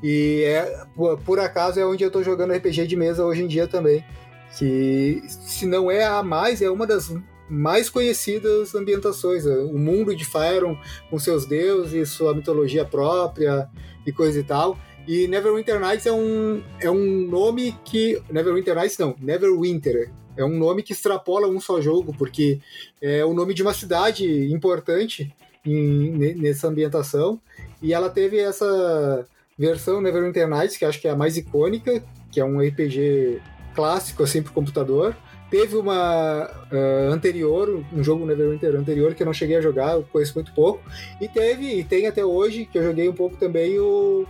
E 0.02 0.44
é, 0.46 0.86
por, 1.26 1.40
acaso 1.40 1.78
é 1.78 1.86
onde 1.86 2.06
eu 2.06 2.12
tô 2.12 2.24
jogando 2.24 2.54
RPG 2.54 2.88
de 2.88 2.96
mesa 2.96 3.26
hoje 3.26 3.44
em 3.44 3.48
dia 3.48 3.68
também 3.68 4.02
que 4.58 5.22
se 5.28 5.66
não 5.66 5.90
é 5.92 6.06
a 6.06 6.24
mais, 6.24 6.62
é 6.62 6.70
uma 6.70 6.88
das 6.88 7.14
mais 7.50 7.90
conhecidas 7.90 8.74
ambientações. 8.74 9.46
O 9.46 9.78
mundo 9.78 10.16
de 10.16 10.26
Faerun 10.26 10.78
com 11.10 11.20
seus 11.20 11.46
deuses, 11.46 12.10
sua 12.10 12.34
mitologia 12.34 12.86
própria 12.86 13.70
e 14.06 14.12
coisa 14.12 14.40
e 14.40 14.44
tal. 14.44 14.78
E 15.08 15.28
Neverwinter 15.28 15.80
Nights 15.80 16.06
é 16.06 16.12
um, 16.12 16.64
é 16.80 16.90
um 16.90 17.28
nome 17.28 17.78
que. 17.84 18.22
Neverwinter 18.30 18.76
Nights 18.76 18.98
não, 18.98 19.16
Neverwinter. 19.20 20.12
É 20.36 20.44
um 20.44 20.58
nome 20.58 20.84
que 20.84 20.92
extrapola 20.92 21.48
um 21.48 21.62
só 21.62 21.80
jogo, 21.80 22.14
porque 22.18 22.60
é 23.02 23.24
o 23.24 23.34
nome 23.34 23.54
de 23.54 23.62
uma 23.62 23.74
cidade 23.74 24.52
importante 24.52 25.34
em, 25.66 26.36
nessa 26.36 26.68
ambientação. 26.68 27.40
E 27.82 27.94
ela 27.94 28.10
teve 28.10 28.38
essa 28.38 29.26
versão 29.58 30.02
Neverwinter 30.02 30.48
Nights, 30.48 30.76
que 30.76 30.84
acho 30.84 31.00
que 31.00 31.08
é 31.08 31.12
a 31.12 31.16
mais 31.16 31.38
icônica, 31.38 32.04
que 32.32 32.40
é 32.40 32.46
um 32.46 32.60
RPG 32.60 33.42
clássico 33.76 34.24
assim 34.24 34.42
pro 34.42 34.54
computador. 34.54 35.16
Teve 35.50 35.76
uma 35.76 36.50
uh, 36.72 37.12
anterior, 37.12 37.84
um 37.94 38.04
jogo 38.04 38.26
Neverwinter 38.26 38.76
anterior 38.76 39.14
que 39.14 39.22
eu 39.22 39.26
não 39.26 39.34
cheguei 39.34 39.58
a 39.58 39.62
jogar, 39.62 39.94
eu 39.94 40.04
conheço 40.04 40.34
muito 40.34 40.54
pouco. 40.54 40.82
E 41.22 41.28
teve, 41.28 41.80
e 41.80 41.84
tem 41.84 42.08
até 42.08 42.26
hoje, 42.26 42.66
que 42.66 42.78
eu 42.78 42.84
joguei 42.84 43.08
um 43.08 43.14
pouco 43.14 43.38
também, 43.38 43.78
o, 43.80 44.26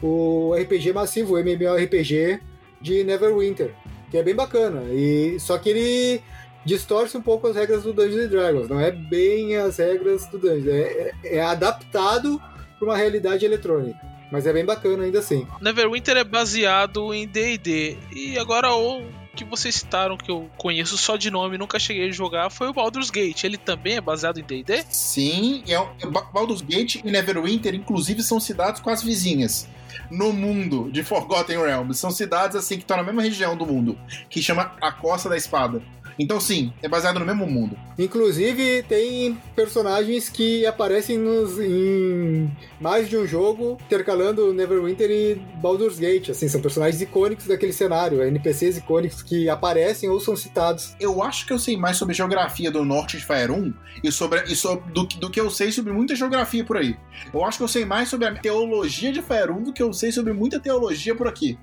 o 0.00 0.54
RPG 0.54 0.92
massivo, 0.92 1.34
o 1.34 1.38
MMORPG 1.38 2.40
de 2.80 3.04
Neverwinter, 3.04 3.74
que 4.10 4.16
é 4.16 4.22
bem 4.22 4.34
bacana. 4.34 4.82
E, 4.92 5.38
só 5.40 5.58
que 5.58 5.70
ele 5.70 6.22
distorce 6.64 7.16
um 7.16 7.22
pouco 7.22 7.48
as 7.48 7.56
regras 7.56 7.82
do 7.82 7.92
Dungeons 7.92 8.30
Dragons, 8.30 8.68
não 8.68 8.78
é 8.78 8.92
bem 8.92 9.56
as 9.56 9.78
regras 9.78 10.26
do 10.26 10.38
Dungeons, 10.38 10.66
é, 10.66 11.14
é, 11.24 11.36
é 11.36 11.42
adaptado 11.42 12.40
para 12.78 12.88
uma 12.88 12.96
realidade 12.96 13.44
eletrônica. 13.44 14.09
Mas 14.30 14.46
é 14.46 14.52
bem 14.52 14.64
bacana 14.64 15.04
ainda 15.04 15.18
assim. 15.18 15.46
Neverwinter 15.60 16.16
é 16.16 16.24
baseado 16.24 17.12
em 17.12 17.26
D&D. 17.26 17.98
E 18.14 18.38
agora 18.38 18.72
o 18.72 19.02
que 19.34 19.44
vocês 19.44 19.74
citaram 19.74 20.16
que 20.16 20.30
eu 20.30 20.50
conheço 20.56 20.96
só 20.98 21.16
de 21.16 21.30
nome 21.30 21.56
nunca 21.56 21.78
cheguei 21.78 22.08
a 22.08 22.12
jogar 22.12 22.50
foi 22.50 22.68
o 22.68 22.72
Baldur's 22.72 23.10
Gate. 23.10 23.44
Ele 23.44 23.56
também 23.56 23.96
é 23.96 24.00
baseado 24.00 24.38
em 24.38 24.44
D&D? 24.44 24.84
Sim, 24.88 25.62
é, 25.66 25.74
é 25.74 26.06
Baldur's 26.32 26.60
Gate 26.60 26.96
e 26.96 27.10
Neverwinter 27.10 27.74
inclusive 27.74 28.22
são 28.22 28.38
cidades 28.38 28.80
quase 28.80 29.04
vizinhas 29.04 29.68
no 30.10 30.32
mundo 30.32 30.90
de 30.90 31.02
Forgotten 31.02 31.58
Realms. 31.58 31.98
São 31.98 32.10
cidades 32.10 32.56
assim 32.56 32.76
que 32.76 32.82
estão 32.82 32.96
na 32.96 33.02
mesma 33.02 33.22
região 33.22 33.56
do 33.56 33.66
mundo, 33.66 33.98
que 34.28 34.42
chama 34.42 34.72
a 34.80 34.90
Costa 34.90 35.28
da 35.28 35.36
Espada. 35.36 35.82
Então, 36.20 36.38
sim, 36.38 36.70
é 36.82 36.88
baseado 36.88 37.18
no 37.18 37.24
mesmo 37.24 37.46
mundo. 37.46 37.74
Inclusive, 37.98 38.82
tem 38.82 39.38
personagens 39.56 40.28
que 40.28 40.66
aparecem 40.66 41.16
nos, 41.16 41.58
em 41.58 42.50
mais 42.78 43.08
de 43.08 43.16
um 43.16 43.26
jogo, 43.26 43.78
intercalando 43.86 44.52
Neverwinter 44.52 45.10
e 45.10 45.34
Baldur's 45.62 45.98
Gate. 45.98 46.28
Assim, 46.28 46.46
são 46.46 46.60
personagens 46.60 47.00
icônicos 47.00 47.46
daquele 47.46 47.72
cenário, 47.72 48.22
NPCs 48.22 48.76
icônicos 48.76 49.22
que 49.22 49.48
aparecem 49.48 50.10
ou 50.10 50.20
são 50.20 50.36
citados. 50.36 50.94
Eu 51.00 51.22
acho 51.22 51.46
que 51.46 51.54
eu 51.54 51.58
sei 51.58 51.74
mais 51.78 51.96
sobre 51.96 52.14
geografia 52.14 52.70
do 52.70 52.84
norte 52.84 53.16
de 53.16 53.24
Faerun 53.24 53.72
e 54.04 54.12
sobre, 54.12 54.42
e 54.44 54.54
sobre 54.54 54.92
do, 54.92 55.04
do 55.04 55.30
que 55.30 55.40
eu 55.40 55.48
sei 55.48 55.72
sobre 55.72 55.90
muita 55.90 56.14
geografia 56.14 56.62
por 56.62 56.76
aí. 56.76 56.98
Eu 57.32 57.42
acho 57.44 57.56
que 57.56 57.64
eu 57.64 57.68
sei 57.68 57.86
mais 57.86 58.10
sobre 58.10 58.26
a 58.26 58.34
teologia 58.34 59.10
de 59.10 59.22
Faerun 59.22 59.62
do 59.62 59.72
que 59.72 59.82
eu 59.82 59.92
sei 59.94 60.12
sobre 60.12 60.34
muita 60.34 60.60
teologia 60.60 61.14
por 61.14 61.26
aqui. 61.26 61.58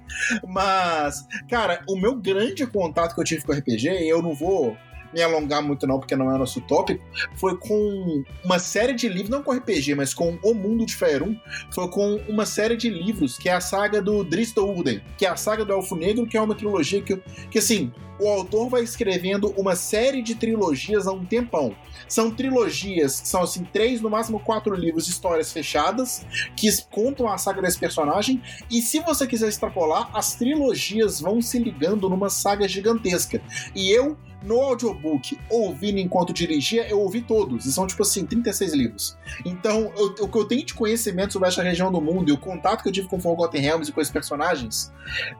Mas, 0.48 1.28
cara, 1.48 1.84
o 1.88 1.96
meu 1.96 2.16
grande 2.16 2.66
contato 2.66 3.14
que 3.14 3.22
eu 3.22 3.26
tive 3.26 3.44
com 3.44 3.54
RPG, 3.54 3.88
eu 4.08 4.20
não 4.22 4.34
vou 4.34 4.47
vou 4.48 4.78
me 5.14 5.22
alongar 5.22 5.62
muito 5.62 5.86
não, 5.86 6.00
porque 6.00 6.16
não 6.16 6.32
é 6.32 6.36
o 6.36 6.38
nosso 6.38 6.62
tópico, 6.62 7.04
foi 7.36 7.58
com 7.58 8.24
uma 8.44 8.60
série 8.60 8.94
de 8.94 9.10
livros, 9.10 9.30
não 9.30 9.44
com 9.44 9.52
RPG, 9.52 9.96
mas 9.96 10.14
com 10.14 10.38
O 10.44 10.54
Mundo 10.54 10.86
de 10.86 10.96
Faerun, 10.96 11.36
foi 11.74 11.90
com 11.90 12.16
uma 12.28 12.46
série 12.46 12.78
de 12.78 12.90
livros, 12.90 13.38
que 13.38 13.50
é 13.50 13.54
a 13.54 13.62
saga 13.62 14.02
do 14.02 14.24
Drizzt 14.24 14.58
Ulden, 14.58 15.02
que 15.18 15.26
é 15.26 15.30
a 15.30 15.36
saga 15.36 15.66
do 15.66 15.74
Elfo 15.74 15.96
Negro, 15.96 16.28
que 16.28 16.38
é 16.38 16.42
uma 16.42 16.56
trilogia 16.56 17.02
que, 17.02 17.18
que 17.50 17.60
assim, 17.60 17.92
o 18.20 18.28
autor 18.28 18.70
vai 18.70 18.84
escrevendo 18.84 19.50
uma 19.58 19.76
série 19.76 20.22
de 20.22 20.36
trilogias 20.36 21.08
há 21.08 21.12
um 21.12 21.24
tempão. 21.24 21.76
São 22.08 22.32
trilogias 22.32 23.20
que 23.22 23.28
são 23.28 23.44
assim, 23.44 23.64
três, 23.66 24.02
no 24.02 24.10
máximo 24.10 24.40
quatro 24.40 24.74
livros, 24.74 25.08
histórias 25.08 25.52
fechadas, 25.52 26.26
que 26.56 26.68
contam 26.90 27.28
a 27.28 27.38
saga 27.38 27.62
desse 27.62 27.78
personagem. 27.78 28.42
E 28.72 28.82
se 28.82 29.00
você 29.02 29.28
quiser 29.28 29.50
extrapolar, 29.50 30.10
as 30.14 30.36
trilogias 30.36 31.20
vão 31.20 31.42
se 31.42 31.60
ligando 31.60 32.10
numa 32.10 32.30
saga 32.30 32.68
gigantesca. 32.68 33.42
E 33.76 33.92
eu 33.92 34.18
no 34.48 34.62
audiobook, 34.62 35.38
ouvindo 35.50 36.00
enquanto 36.00 36.34
dirigia, 36.34 36.88
eu 36.88 37.00
ouvi 37.00 37.22
todos. 37.22 37.66
E 37.66 37.72
são, 37.72 37.86
tipo 37.86 38.02
assim, 38.02 38.26
36 38.26 38.74
livros. 38.74 39.18
Então, 39.46 39.92
o 40.20 40.28
que 40.28 40.38
eu 40.38 40.46
tenho 40.46 40.66
de 40.66 40.74
conhecimento 40.74 41.34
sobre 41.34 41.50
essa 41.50 41.62
região 41.62 41.92
do 41.92 42.00
mundo 42.00 42.30
e 42.30 42.32
o 42.32 42.38
contato 42.38 42.82
que 42.82 42.90
eu 42.90 42.94
tive 42.94 43.08
com 43.08 43.20
Forgotten 43.20 43.62
Realms 43.62 43.90
e 43.90 43.94
com 43.94 44.00
esses 44.00 44.12
personagens, 44.12 44.92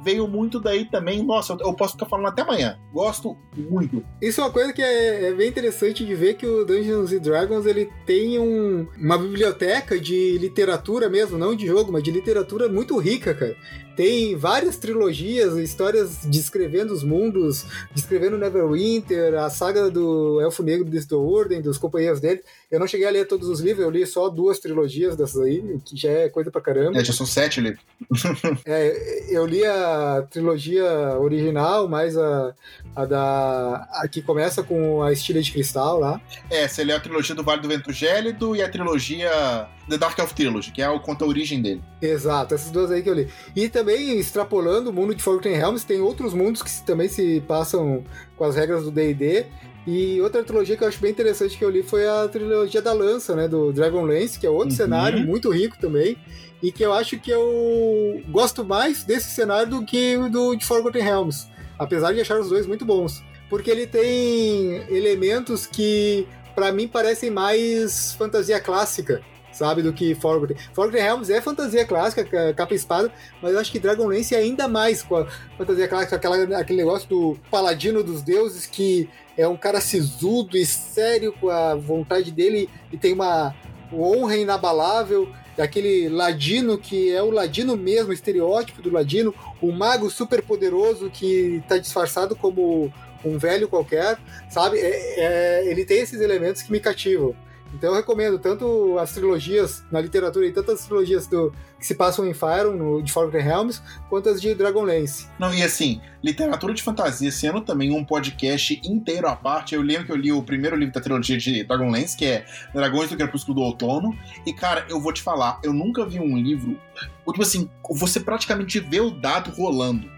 veio 0.04 0.28
muito 0.28 0.60
daí 0.60 0.86
também. 0.86 1.24
Nossa, 1.24 1.54
eu, 1.54 1.60
eu 1.68 1.74
posso 1.74 1.94
ficar 1.94 2.06
falando 2.06 2.28
até 2.28 2.42
amanhã. 2.42 2.78
Gosto 2.92 3.38
muito. 3.56 4.04
Isso 4.22 4.42
é 4.42 4.44
uma 4.44 4.52
coisa 4.52 4.74
que 4.74 4.82
é, 4.82 5.30
é 5.30 5.34
bem 5.34 5.48
interessante 5.48 6.06
de 6.06 6.14
ver 6.14 6.36
que 6.36 6.46
o 6.46 6.66
Dungeons 6.66 7.12
Dragons 7.22 7.66
ele 7.66 7.90
tem 8.06 8.38
um, 8.38 8.88
uma 8.98 9.18
biblioteca 9.18 10.00
de 10.00 10.38
literatura 10.38 11.10
mesmo, 11.10 11.38
não 11.38 11.56
de 11.56 11.66
jogo, 11.66 11.92
mas 11.92 12.04
de 12.04 12.12
literatura 12.12 12.68
muito 12.68 12.98
rica, 12.98 13.34
cara. 13.34 13.56
Tem 13.98 14.36
várias 14.36 14.78
trilogias, 14.78 15.58
histórias 15.58 16.20
descrevendo 16.24 16.94
os 16.94 17.04
mundos, 17.04 17.66
descrevendo 17.96 18.38
Neverwinter, 18.38 19.34
a 19.34 19.50
saga 19.50 19.90
do 19.90 20.40
Elfo 20.40 20.62
Negro 20.62 20.88
de 20.88 21.16
Ordem, 21.16 21.64
dos 21.64 21.80
companheiros 21.80 22.20
dele. 22.20 22.44
Eu 22.70 22.82
não 22.82 22.88
cheguei 22.88 23.08
a 23.08 23.12
ler 23.12 23.26
todos 23.26 23.48
os 23.48 23.62
livros, 23.62 23.86
eu 23.86 23.90
li 23.90 24.06
só 24.06 24.28
duas 24.28 24.60
trilogias 24.60 25.16
dessas 25.16 25.42
aí, 25.42 25.80
que 25.86 25.96
já 25.96 26.10
é 26.10 26.30
coisa 26.30 26.52
pra 26.52 26.60
caramba. 26.60 27.00
É, 27.00 27.04
já 27.04 27.14
são 27.14 27.26
sete 27.26 27.62
livros. 27.62 27.82
é, 28.66 29.34
eu 29.34 29.46
li 29.46 29.64
a 29.64 30.28
trilogia 30.30 31.18
original, 31.18 31.88
mais 31.88 32.18
a, 32.18 32.54
a 32.94 33.06
da. 33.06 33.88
a 33.94 34.08
que 34.10 34.22
começa 34.22 34.64
com 34.64 35.02
a 35.02 35.14
Estilha 35.14 35.42
de 35.42 35.50
Cristal 35.50 35.98
lá. 35.98 36.20
É, 36.50 36.68
você 36.68 36.84
lê 36.84 36.92
a 36.92 37.00
trilogia 37.00 37.34
do 37.34 37.42
Vale 37.42 37.62
do 37.62 37.70
Vento 37.70 37.94
Gélido 37.94 38.54
e 38.54 38.62
a 38.62 38.68
trilogia 38.68 39.70
The 39.90 39.98
Dark 39.98 40.20
Elf 40.20 40.34
Trilogy, 40.34 40.74
que 40.74 40.82
é 40.82 40.90
o 40.90 41.00
conta 41.00 41.24
a 41.24 41.28
origem 41.28 41.62
dele. 41.62 41.82
Exato, 42.02 42.54
essas 42.54 42.70
duas 42.70 42.92
aí 42.92 43.02
que 43.02 43.10
eu 43.10 43.14
li. 43.14 43.30
E 43.56 43.70
também, 43.70 44.20
extrapolando 44.20 44.90
o 44.90 44.94
mundo 44.94 45.16
de 45.16 45.24
Forgotten 45.24 45.56
Realms, 45.56 45.86
tem 45.86 46.02
outros 46.02 46.34
mundos 46.34 46.62
que 46.62 46.86
também 46.86 47.08
se 47.08 47.42
passam 47.48 48.04
com 48.36 48.44
as 48.44 48.58
regras 48.58 48.84
do 48.84 48.92
D&D. 48.92 49.46
E 49.88 50.20
outra 50.20 50.44
trilogia 50.44 50.76
que 50.76 50.84
eu 50.84 50.88
acho 50.90 51.00
bem 51.00 51.12
interessante 51.12 51.58
que 51.58 51.64
eu 51.64 51.70
li 51.70 51.82
foi 51.82 52.06
a 52.06 52.28
trilogia 52.28 52.82
da 52.82 52.92
Lança, 52.92 53.34
né, 53.38 53.48
do 53.48 53.72
Dragonlance, 53.72 54.38
que 54.38 54.46
é 54.46 54.50
outro 54.50 54.72
uhum. 54.72 54.76
cenário 54.76 55.26
muito 55.26 55.50
rico 55.50 55.78
também, 55.80 56.18
e 56.62 56.74
que 56.74 56.84
eu 56.84 56.92
acho 56.92 57.18
que 57.18 57.32
eu 57.32 58.22
gosto 58.28 58.66
mais 58.66 59.06
desse 59.06 59.30
cenário 59.30 59.70
do 59.70 59.86
que 59.86 60.18
do 60.30 60.58
de 60.58 60.66
Forgotten 60.66 61.02
Realms, 61.02 61.48
apesar 61.80 62.12
de 62.14 62.20
achar 62.20 62.38
os 62.38 62.50
dois 62.50 62.68
muito 62.68 62.84
bons, 62.84 63.24
porque 63.50 63.72
ele 63.72 63.88
tem 63.88 64.84
elementos 64.94 65.66
que 65.66 66.28
para 66.54 66.70
mim 66.70 66.86
parecem 66.86 67.32
mais 67.32 68.12
fantasia 68.12 68.60
clássica 68.60 69.24
sabe, 69.54 69.82
do 69.82 69.92
que 69.92 70.14
Forgotten. 70.14 70.56
Forgotten 70.74 71.02
Realms 71.02 71.32
é 71.32 71.42
fantasia 71.42 71.84
clássica, 71.86 72.54
capa 72.54 72.74
e 72.74 72.76
espada, 72.76 73.12
mas 73.42 73.54
eu 73.54 73.60
acho 73.60 73.72
que 73.72 73.80
Dragonlance 73.80 74.36
é 74.36 74.38
ainda 74.38 74.68
mais 74.68 75.02
com 75.02 75.16
a 75.16 75.28
fantasia 75.58 75.88
clássica, 75.88 76.16
aquela, 76.16 76.60
aquele 76.60 76.78
negócio 76.78 77.10
do 77.10 77.40
paladino 77.50 78.04
dos 78.04 78.22
deuses 78.22 78.68
que 78.68 79.10
é 79.38 79.48
um 79.48 79.56
cara 79.56 79.80
sisudo 79.80 80.58
e 80.58 80.66
sério 80.66 81.32
com 81.40 81.50
a 81.50 81.76
vontade 81.76 82.32
dele 82.32 82.70
e 82.92 82.98
tem 82.98 83.14
uma 83.14 83.56
honra 83.94 84.36
inabalável 84.36 85.30
daquele 85.56 86.10
ladino 86.10 86.78
que 86.78 87.12
é 87.12 87.22
o 87.22 87.32
ladino 87.32 87.76
mesmo, 87.78 88.14
estereótipo 88.14 88.82
do 88.82 88.92
ladino, 88.92 89.34
o 89.62 89.72
mago 89.72 90.10
super 90.10 90.42
poderoso 90.42 91.10
que 91.10 91.62
está 91.64 91.78
disfarçado 91.78 92.36
como 92.36 92.92
um 93.26 93.38
velho 93.38 93.68
qualquer, 93.68 94.18
sabe? 94.50 94.78
É, 94.80 95.20
é, 95.20 95.68
ele 95.68 95.84
tem 95.84 96.00
esses 96.00 96.22
elementos 96.22 96.62
que 96.62 96.72
me 96.72 96.80
cativam. 96.80 97.36
Então 97.78 97.92
eu 97.92 97.96
recomendo 97.96 98.40
tanto 98.40 98.98
as 98.98 99.14
trilogias 99.14 99.84
na 99.92 100.02
literatura 100.02 100.48
e 100.48 100.52
tantas 100.52 100.84
trilogias 100.84 101.28
do, 101.28 101.54
que 101.78 101.86
se 101.86 101.94
passam 101.94 102.26
em 102.26 102.34
Fire, 102.34 102.76
no, 102.76 103.04
de 103.04 103.12
Forgotten 103.12 103.42
Realms, 103.42 103.82
quanto 104.10 104.30
as 104.30 104.42
de 104.42 104.56
Dragonlance. 104.56 105.28
Não, 105.38 105.54
e 105.54 105.62
assim, 105.62 106.02
literatura 106.24 106.74
de 106.74 106.82
fantasia, 106.82 107.32
sendo 107.32 107.62
também 107.62 107.92
um 107.92 108.04
podcast 108.04 108.82
inteiro 108.84 109.28
à 109.28 109.36
parte. 109.36 109.76
Eu 109.76 109.84
lembro 109.84 110.08
que 110.08 110.12
eu 110.12 110.16
li 110.16 110.32
o 110.32 110.42
primeiro 110.42 110.76
livro 110.76 110.92
da 110.92 111.00
trilogia 111.00 111.38
de 111.38 111.64
Dragonlance, 111.64 112.18
que 112.18 112.26
é 112.26 112.46
Dragões 112.74 113.12
do 113.12 113.16
Crepúsculo 113.16 113.54
do 113.54 113.62
Outono. 113.62 114.18
E, 114.44 114.52
cara, 114.54 114.84
eu 114.90 115.00
vou 115.00 115.14
te 115.14 115.22
falar, 115.22 115.60
eu 115.64 115.72
nunca 115.72 116.04
vi 116.04 116.20
um 116.20 116.36
livro. 116.36 116.80
Tipo 117.28 117.44
assim, 117.44 117.70
você 117.92 118.20
praticamente 118.20 118.80
vê 118.80 119.00
o 119.00 119.12
dado 119.12 119.52
rolando 119.52 120.17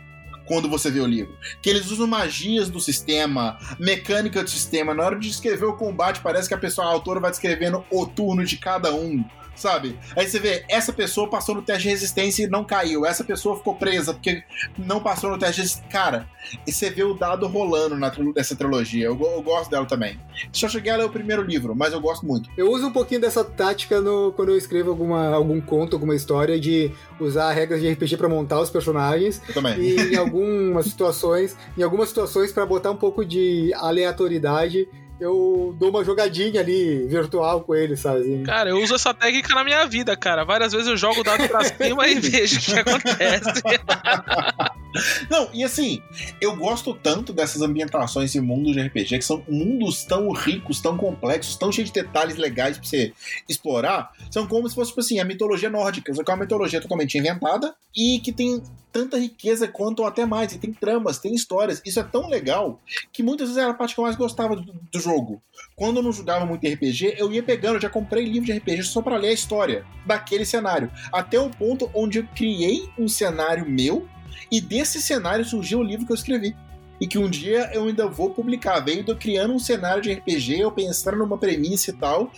quando 0.50 0.68
você 0.68 0.90
vê 0.90 1.00
o 1.00 1.06
livro. 1.06 1.38
Que 1.62 1.70
eles 1.70 1.92
usam 1.92 2.08
magias 2.08 2.72
do 2.72 2.80
sistema, 2.80 3.60
mecânica 3.80 4.44
do 4.44 4.50
sistema. 4.50 4.96
Na 4.96 5.06
hora 5.06 5.20
de 5.20 5.30
escrever 5.30 5.66
o 5.66 5.78
combate, 5.78 6.22
parece 6.22 6.48
que 6.48 6.56
a 6.56 6.58
pessoa, 6.58 6.88
a 6.88 6.90
autora, 6.90 7.20
vai 7.20 7.30
descrevendo 7.30 7.86
o 7.92 8.08
turno 8.08 8.44
de 8.44 8.58
cada 8.58 8.92
um 8.92 9.24
sabe? 9.60 9.98
Aí 10.16 10.28
você 10.28 10.40
vê, 10.40 10.64
essa 10.70 10.94
pessoa 10.94 11.30
passou 11.30 11.56
no 11.56 11.62
teste 11.62 11.84
de 11.84 11.90
resistência 11.90 12.44
e 12.44 12.48
não 12.48 12.64
caiu, 12.64 13.06
essa 13.06 13.24
pessoa 13.24 13.58
ficou 13.58 13.76
presa 13.76 14.14
porque 14.14 14.44
não 14.78 15.02
passou 15.02 15.30
no 15.30 15.38
teste 15.38 15.56
de 15.56 15.62
resistência. 15.62 15.90
Cara, 15.90 16.28
e 16.66 16.72
você 16.72 16.90
vê 16.90 17.04
o 17.04 17.14
dado 17.14 17.48
rolando 17.48 17.96
na, 17.96 18.12
nessa 18.36 18.56
trilogia. 18.56 19.06
Eu, 19.06 19.20
eu, 19.20 19.42
gosto 19.42 19.70
dela 19.70 19.86
também. 19.86 20.20
Só 20.52 20.68
cheguei 20.68 20.92
a 20.92 20.98
ler 20.98 21.06
o 21.06 21.10
primeiro 21.10 21.42
livro, 21.42 21.76
mas 21.76 21.94
eu 21.94 22.00
gosto 22.00 22.26
muito. 22.26 22.50
Eu 22.58 22.72
uso 22.72 22.88
um 22.88 22.92
pouquinho 22.92 23.22
dessa 23.22 23.44
tática 23.44 24.02
no, 24.02 24.32
quando 24.34 24.50
eu 24.50 24.58
escrevo 24.58 24.90
alguma, 24.90 25.30
algum 25.30 25.60
conto, 25.60 25.96
alguma 25.96 26.16
história, 26.16 26.60
de 26.60 26.92
usar 27.20 27.52
regras 27.52 27.82
de 27.82 27.92
RPG 27.92 28.18
para 28.18 28.30
montar 28.30 28.60
os 28.60 28.70
personagens. 28.70 29.42
Eu 29.48 29.54
também. 29.54 29.80
E 29.80 30.14
em 30.14 30.16
algumas 30.16 30.86
situações, 30.86 31.56
em 31.78 31.84
algumas 31.84 32.10
situações 32.10 32.52
para 32.52 32.66
botar 32.66 32.92
um 32.92 32.98
pouco 32.98 33.26
de 33.26 33.74
aleatoriedade 33.76 34.88
eu 35.20 35.76
dou 35.78 35.90
uma 35.90 36.04
jogadinha 36.04 36.62
ali 36.62 37.06
virtual 37.08 37.62
com 37.62 37.76
ele, 37.76 37.98
sabe? 37.98 38.22
Assim. 38.22 38.44
Cara, 38.44 38.70
eu 38.70 38.82
uso 38.82 38.96
essa 38.96 39.14
técnica 39.14 39.54
na 39.54 39.64
minha 39.64 39.86
vida, 39.86 40.16
cara. 40.16 40.44
Várias 40.44 40.72
vezes 40.72 40.88
eu 40.88 40.98
jogo 40.98 41.22
o 41.22 41.24
dado 41.24 41.48
pra 41.48 41.64
cima 41.64 42.08
e 42.08 42.16
vejo 42.20 42.58
o 42.58 42.62
que 42.62 42.80
acontece. 42.80 43.62
Não, 45.30 45.50
e 45.54 45.64
assim, 45.64 46.02
eu 46.42 46.56
gosto 46.56 46.94
tanto 46.94 47.32
dessas 47.32 47.62
ambientações 47.62 48.34
e 48.34 48.42
mundos 48.42 48.74
de 48.74 48.82
RPG, 48.82 49.20
que 49.20 49.22
são 49.22 49.44
mundos 49.48 50.04
tão 50.04 50.32
ricos, 50.32 50.82
tão 50.82 50.98
complexos, 50.98 51.56
tão 51.56 51.72
cheios 51.72 51.92
de 51.92 52.02
detalhes 52.02 52.38
legais 52.38 52.78
pra 52.78 52.88
você 52.88 53.14
explorar. 53.48 54.12
São 54.32 54.48
como 54.48 54.68
se 54.68 54.76
fosse, 54.76 54.90
tipo 54.92 55.02
assim, 55.02 55.20
a 55.20 55.26
mitologia 55.26 55.70
nórdica, 55.70 56.14
só 56.14 56.24
que 56.24 56.32
é 56.32 56.34
uma 56.34 56.42
mitologia 56.42 56.82
totalmente 56.82 57.18
inventada 57.18 57.74
e 57.96 58.20
que 58.20 58.32
tem 58.32 58.64
tanta 58.92 59.18
riqueza 59.18 59.68
quanto 59.68 60.02
ou 60.02 60.08
até 60.08 60.26
mais. 60.26 60.54
E 60.54 60.60
tem 60.60 60.74
tramas, 60.74 61.20
tem 61.20 61.34
histórias. 61.34 61.82
Isso 61.86 62.00
é 62.00 62.04
tão 62.04 62.28
legal 62.28 62.80
que 63.12 63.24
muitas 63.24 63.48
vezes 63.48 63.62
era 63.62 63.72
a 63.72 63.76
parte 63.76 63.94
que 63.94 64.00
eu 64.00 64.06
mais 64.06 64.16
gostava 64.16 64.56
do, 64.56 64.64
do 64.64 65.00
jogo. 65.00 65.42
Quando 65.76 65.98
eu 65.98 66.04
não 66.04 66.12
jogava 66.12 66.46
muito 66.46 66.68
RPG, 66.68 67.16
eu 67.18 67.32
ia 67.32 67.44
pegando, 67.44 67.76
eu 67.76 67.82
já 67.82 67.90
comprei 67.90 68.26
livro 68.26 68.46
de 68.46 68.54
RPG 68.54 68.84
só 68.84 69.02
para 69.02 69.18
ler 69.18 69.30
a 69.30 69.34
história 69.34 69.86
daquele 70.06 70.46
cenário. 70.46 70.92
Até 71.12 71.40
o 71.40 71.50
ponto 71.50 71.90
onde 71.94 72.20
eu 72.20 72.28
criei 72.36 72.90
um 72.98 73.08
cenário 73.08 73.70
meu 73.70 74.08
e 74.52 74.60
desse 74.60 75.02
cenário 75.02 75.46
surgiu 75.46 75.80
o 75.80 75.84
livro 75.84 76.06
que 76.06 76.12
eu 76.12 76.16
escrevi. 76.16 76.56
E 77.00 77.08
que 77.08 77.18
um 77.18 77.30
dia 77.30 77.70
eu 77.74 77.86
ainda 77.86 78.08
vou 78.08 78.32
publicar. 78.32 78.80
Veio 78.82 79.06
eu 79.08 79.16
criando 79.16 79.54
um 79.54 79.60
cenário 79.60 80.02
de 80.02 80.12
RPG, 80.12 80.60
eu 80.60 80.72
pensando 80.72 81.18
numa 81.18 81.38
premissa 81.38 81.92
e 81.92 81.94
tal, 81.94 82.30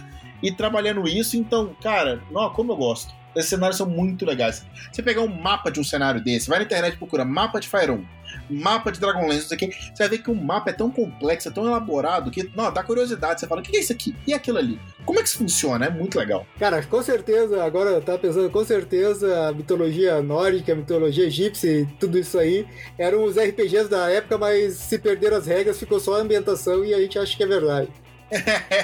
e 0.41 0.51
trabalhando 0.51 1.07
isso. 1.07 1.35
Então, 1.35 1.75
cara, 1.81 2.21
não, 2.29 2.49
como 2.51 2.71
eu 2.71 2.75
gosto. 2.75 3.20
Esses 3.35 3.49
cenários 3.49 3.77
são 3.77 3.87
muito 3.87 4.25
legais. 4.25 4.65
Você 4.91 5.01
pegar 5.01 5.21
um 5.21 5.27
mapa 5.27 5.71
de 5.71 5.79
um 5.79 5.83
cenário 5.83 6.21
desse, 6.21 6.49
vai 6.49 6.59
na 6.59 6.65
internet 6.65 6.93
e 6.93 6.97
procura 6.97 7.23
mapa 7.23 7.59
de 7.59 7.67
Fire 7.67 7.91
1, 7.91 8.05
mapa 8.49 8.91
de 8.91 8.99
Dragonlance, 8.99 9.41
não 9.41 9.47
sei 9.47 9.55
o 9.55 9.59
que, 9.59 9.67
você 9.67 10.03
vai 10.03 10.09
ver 10.09 10.17
que 10.19 10.31
o 10.31 10.35
mapa 10.35 10.69
é 10.69 10.73
tão 10.73 10.91
complexo, 10.91 11.47
é 11.47 11.51
tão 11.51 11.65
elaborado, 11.65 12.31
que 12.31 12.49
não, 12.55 12.71
dá 12.71 12.83
curiosidade. 12.83 13.39
Você 13.39 13.47
fala, 13.47 13.61
o 13.61 13.63
que 13.63 13.75
é 13.75 13.79
isso 13.79 13.91
aqui? 13.91 14.15
E 14.27 14.33
aquilo 14.33 14.57
ali? 14.57 14.79
Como 15.05 15.19
é 15.19 15.23
que 15.23 15.29
isso 15.29 15.37
funciona? 15.37 15.85
É 15.85 15.89
muito 15.89 16.17
legal. 16.17 16.45
Cara, 16.59 16.83
com 16.83 17.01
certeza, 17.01 17.63
agora 17.63 17.91
eu 17.91 18.01
tava 18.01 18.19
pensando, 18.19 18.49
com 18.49 18.63
certeza 18.63 19.49
a 19.49 19.53
mitologia 19.53 20.21
nórdica, 20.21 20.73
a 20.73 20.75
mitologia 20.75 21.25
egípcia, 21.25 21.87
tudo 21.99 22.17
isso 22.17 22.37
aí, 22.37 22.67
eram 22.97 23.23
os 23.23 23.37
RPGs 23.37 23.89
da 23.89 24.09
época, 24.09 24.37
mas 24.37 24.75
se 24.75 24.99
perderam 24.99 25.37
as 25.37 25.47
regras, 25.47 25.79
ficou 25.79 25.99
só 25.99 26.15
a 26.15 26.21
ambientação 26.21 26.83
e 26.83 26.93
a 26.93 26.99
gente 26.99 27.17
acha 27.17 27.35
que 27.35 27.43
é 27.43 27.47
verdade. 27.47 27.89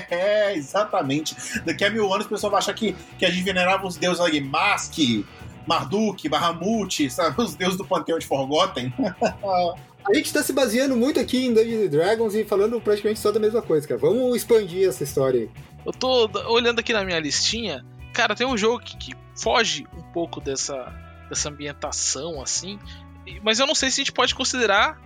É, 0.09 0.53
exatamente. 0.55 1.35
Daqui 1.61 1.85
a 1.85 1.89
mil 1.89 2.11
anos 2.13 2.25
o 2.25 2.29
pessoal 2.29 2.51
vai 2.51 2.59
achar 2.59 2.73
que, 2.73 2.95
que 3.17 3.25
a 3.25 3.29
gente 3.29 3.43
venerava 3.43 3.87
os 3.87 3.95
deuses 3.95 4.19
ali, 4.19 4.41
Mask, 4.41 4.97
Marduk, 5.65 6.27
Bahamut, 6.29 7.09
sabe? 7.09 7.41
Os 7.41 7.55
deuses 7.55 7.77
do 7.77 7.85
panteão 7.85 8.19
de 8.19 8.25
Forgotten. 8.25 8.93
A 10.09 10.13
gente 10.13 10.31
tá 10.31 10.41
se 10.41 10.53
baseando 10.53 10.95
muito 10.95 11.19
aqui 11.19 11.45
em 11.45 11.53
Dungeons 11.53 11.89
Dragons 11.89 12.33
e 12.33 12.45
falando 12.45 12.79
praticamente 12.79 13.19
só 13.19 13.31
da 13.31 13.39
mesma 13.39 13.61
coisa, 13.61 13.85
cara. 13.87 13.99
Vamos 13.99 14.37
expandir 14.37 14.87
essa 14.87 15.03
história 15.03 15.41
aí. 15.41 15.49
Eu 15.85 15.91
tô 15.91 16.29
olhando 16.47 16.79
aqui 16.79 16.93
na 16.93 17.03
minha 17.03 17.19
listinha, 17.19 17.85
cara, 18.13 18.35
tem 18.35 18.47
um 18.47 18.57
jogo 18.57 18.79
que, 18.79 18.97
que 18.97 19.13
foge 19.35 19.85
um 19.97 20.01
pouco 20.13 20.39
dessa, 20.39 20.93
dessa 21.29 21.49
ambientação, 21.49 22.41
assim, 22.41 22.79
mas 23.43 23.59
eu 23.59 23.67
não 23.67 23.75
sei 23.75 23.89
se 23.89 24.01
a 24.01 24.03
gente 24.03 24.11
pode 24.11 24.33
considerar 24.33 24.99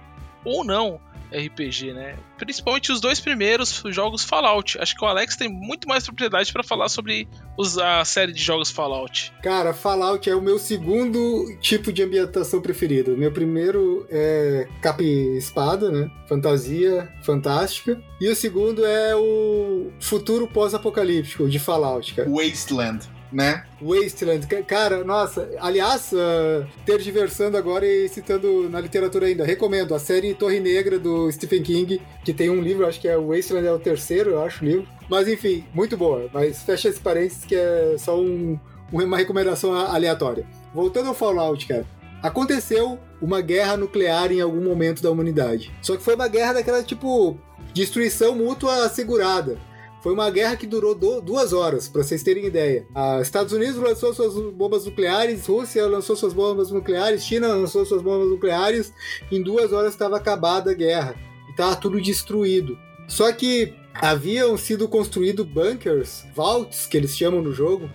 ou 0.45 0.63
não 0.63 0.99
RPG, 1.31 1.93
né? 1.93 2.15
Principalmente 2.37 2.91
os 2.91 2.99
dois 2.99 3.19
primeiros 3.19 3.83
jogos 3.87 4.23
Fallout. 4.23 4.77
Acho 4.79 4.95
que 4.95 5.03
o 5.03 5.07
Alex 5.07 5.35
tem 5.35 5.49
muito 5.49 5.87
mais 5.87 6.03
propriedade 6.03 6.51
para 6.51 6.63
falar 6.63 6.89
sobre 6.89 7.27
os, 7.57 7.77
a 7.77 8.03
série 8.05 8.33
de 8.33 8.41
jogos 8.41 8.71
Fallout. 8.71 9.33
Cara, 9.41 9.73
Fallout 9.73 10.29
é 10.29 10.35
o 10.35 10.41
meu 10.41 10.59
segundo 10.59 11.45
tipo 11.59 11.91
de 11.91 12.03
ambientação 12.03 12.61
preferido. 12.61 13.17
Meu 13.17 13.31
primeiro 13.31 14.05
é 14.09 14.67
capa 14.81 15.03
e 15.03 15.37
espada, 15.37 15.91
né? 15.91 16.09
Fantasia 16.27 17.11
fantástica. 17.23 18.01
E 18.19 18.27
o 18.27 18.35
segundo 18.35 18.85
é 18.85 19.15
o 19.15 19.91
futuro 19.99 20.47
pós-apocalíptico 20.47 21.49
de 21.49 21.59
Fallout, 21.59 22.13
cara. 22.13 22.29
Wasteland 22.29 23.20
né? 23.31 23.63
Wasteland, 23.81 24.45
cara, 24.65 25.03
nossa, 25.03 25.49
aliás, 25.59 26.11
uh, 26.11 26.67
ter 26.85 26.99
diversando 26.99 27.57
agora 27.57 27.85
e 27.85 28.09
citando 28.09 28.69
na 28.69 28.79
literatura 28.79 29.27
ainda, 29.27 29.45
recomendo 29.45 29.95
a 29.95 29.99
série 29.99 30.33
Torre 30.33 30.59
Negra 30.59 30.99
do 30.99 31.31
Stephen 31.31 31.63
King, 31.63 32.01
que 32.23 32.33
tem 32.33 32.49
um 32.49 32.61
livro, 32.61 32.85
acho 32.85 32.99
que 32.99 33.07
é 33.07 33.17
Wasteland 33.17 33.67
é 33.67 33.71
o 33.71 33.79
terceiro, 33.79 34.31
eu 34.31 34.43
acho, 34.43 34.65
livro. 34.65 34.87
Mas 35.09 35.27
enfim, 35.27 35.63
muito 35.73 35.95
boa, 35.95 36.29
mas 36.33 36.61
fecha 36.61 36.89
esse 36.89 36.99
parênteses 36.99 37.45
que 37.45 37.55
é 37.55 37.95
só 37.97 38.19
um, 38.19 38.59
uma 38.91 39.17
recomendação 39.17 39.73
aleatória. 39.73 40.45
Voltando 40.73 41.09
ao 41.09 41.13
Fallout, 41.13 41.65
cara. 41.67 41.85
Aconteceu 42.21 42.99
uma 43.19 43.41
guerra 43.41 43.75
nuclear 43.75 44.31
em 44.31 44.41
algum 44.41 44.63
momento 44.63 45.01
da 45.01 45.09
humanidade. 45.09 45.71
Só 45.81 45.97
que 45.97 46.03
foi 46.03 46.13
uma 46.15 46.27
guerra 46.27 46.53
daquela 46.53 46.83
tipo 46.83 47.37
destruição 47.73 48.35
mútua 48.35 48.85
assegurada. 48.85 49.57
Foi 50.01 50.13
uma 50.13 50.31
guerra 50.31 50.55
que 50.55 50.65
durou 50.65 50.95
do, 50.95 51.21
duas 51.21 51.53
horas, 51.53 51.87
para 51.87 52.01
vocês 52.01 52.23
terem 52.23 52.45
ideia. 52.45 52.87
Os 53.19 53.27
Estados 53.27 53.53
Unidos 53.53 53.75
lançou 53.75 54.11
suas 54.13 54.33
bombas 54.51 54.85
nucleares, 54.85 55.45
Rússia 55.45 55.85
lançou 55.85 56.15
suas 56.15 56.33
bombas 56.33 56.71
nucleares, 56.71 57.23
China 57.23 57.49
lançou 57.49 57.85
suas 57.85 58.01
bombas 58.01 58.27
nucleares. 58.27 58.91
Em 59.31 59.43
duas 59.43 59.71
horas 59.71 59.93
estava 59.93 60.17
acabada 60.17 60.71
a 60.71 60.73
guerra. 60.73 61.15
E 61.47 61.51
estava 61.51 61.75
tudo 61.75 62.01
destruído. 62.01 62.75
Só 63.07 63.31
que 63.31 63.75
haviam 63.93 64.57
sido 64.57 64.87
construídos 64.87 65.45
bunkers, 65.45 66.25
vaults, 66.33 66.87
que 66.87 66.97
eles 66.97 67.15
chamam 67.15 67.41
no 67.41 67.53
jogo, 67.53 67.87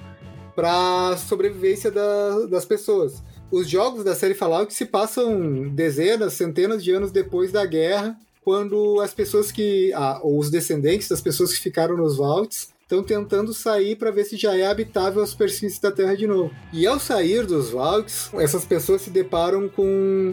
para 0.54 1.16
sobrevivência 1.16 1.90
da, 1.90 2.46
das 2.46 2.64
pessoas. 2.64 3.20
Os 3.50 3.68
jogos 3.68 4.04
da 4.04 4.14
série 4.14 4.34
Fallout 4.34 4.72
se 4.72 4.86
passam 4.86 5.68
dezenas, 5.70 6.34
centenas 6.34 6.84
de 6.84 6.92
anos 6.92 7.10
depois 7.10 7.50
da 7.50 7.66
guerra 7.66 8.16
quando 8.46 9.00
as 9.00 9.12
pessoas 9.12 9.50
que. 9.50 9.92
Ah, 9.92 10.20
ou 10.22 10.38
os 10.38 10.48
descendentes 10.48 11.08
das 11.08 11.20
pessoas 11.20 11.52
que 11.52 11.58
ficaram 11.58 11.96
nos 11.96 12.16
vaults 12.16 12.72
estão 12.80 13.02
tentando 13.02 13.52
sair 13.52 13.96
para 13.96 14.12
ver 14.12 14.22
se 14.22 14.36
já 14.36 14.56
é 14.56 14.64
habitável 14.68 15.20
a 15.20 15.26
superfície 15.26 15.82
da 15.82 15.90
Terra 15.90 16.14
de 16.14 16.28
novo. 16.28 16.54
E 16.72 16.86
ao 16.86 17.00
sair 17.00 17.44
dos 17.44 17.70
vaults, 17.70 18.30
essas 18.34 18.64
pessoas 18.64 19.02
se 19.02 19.10
deparam 19.10 19.68
com 19.68 20.32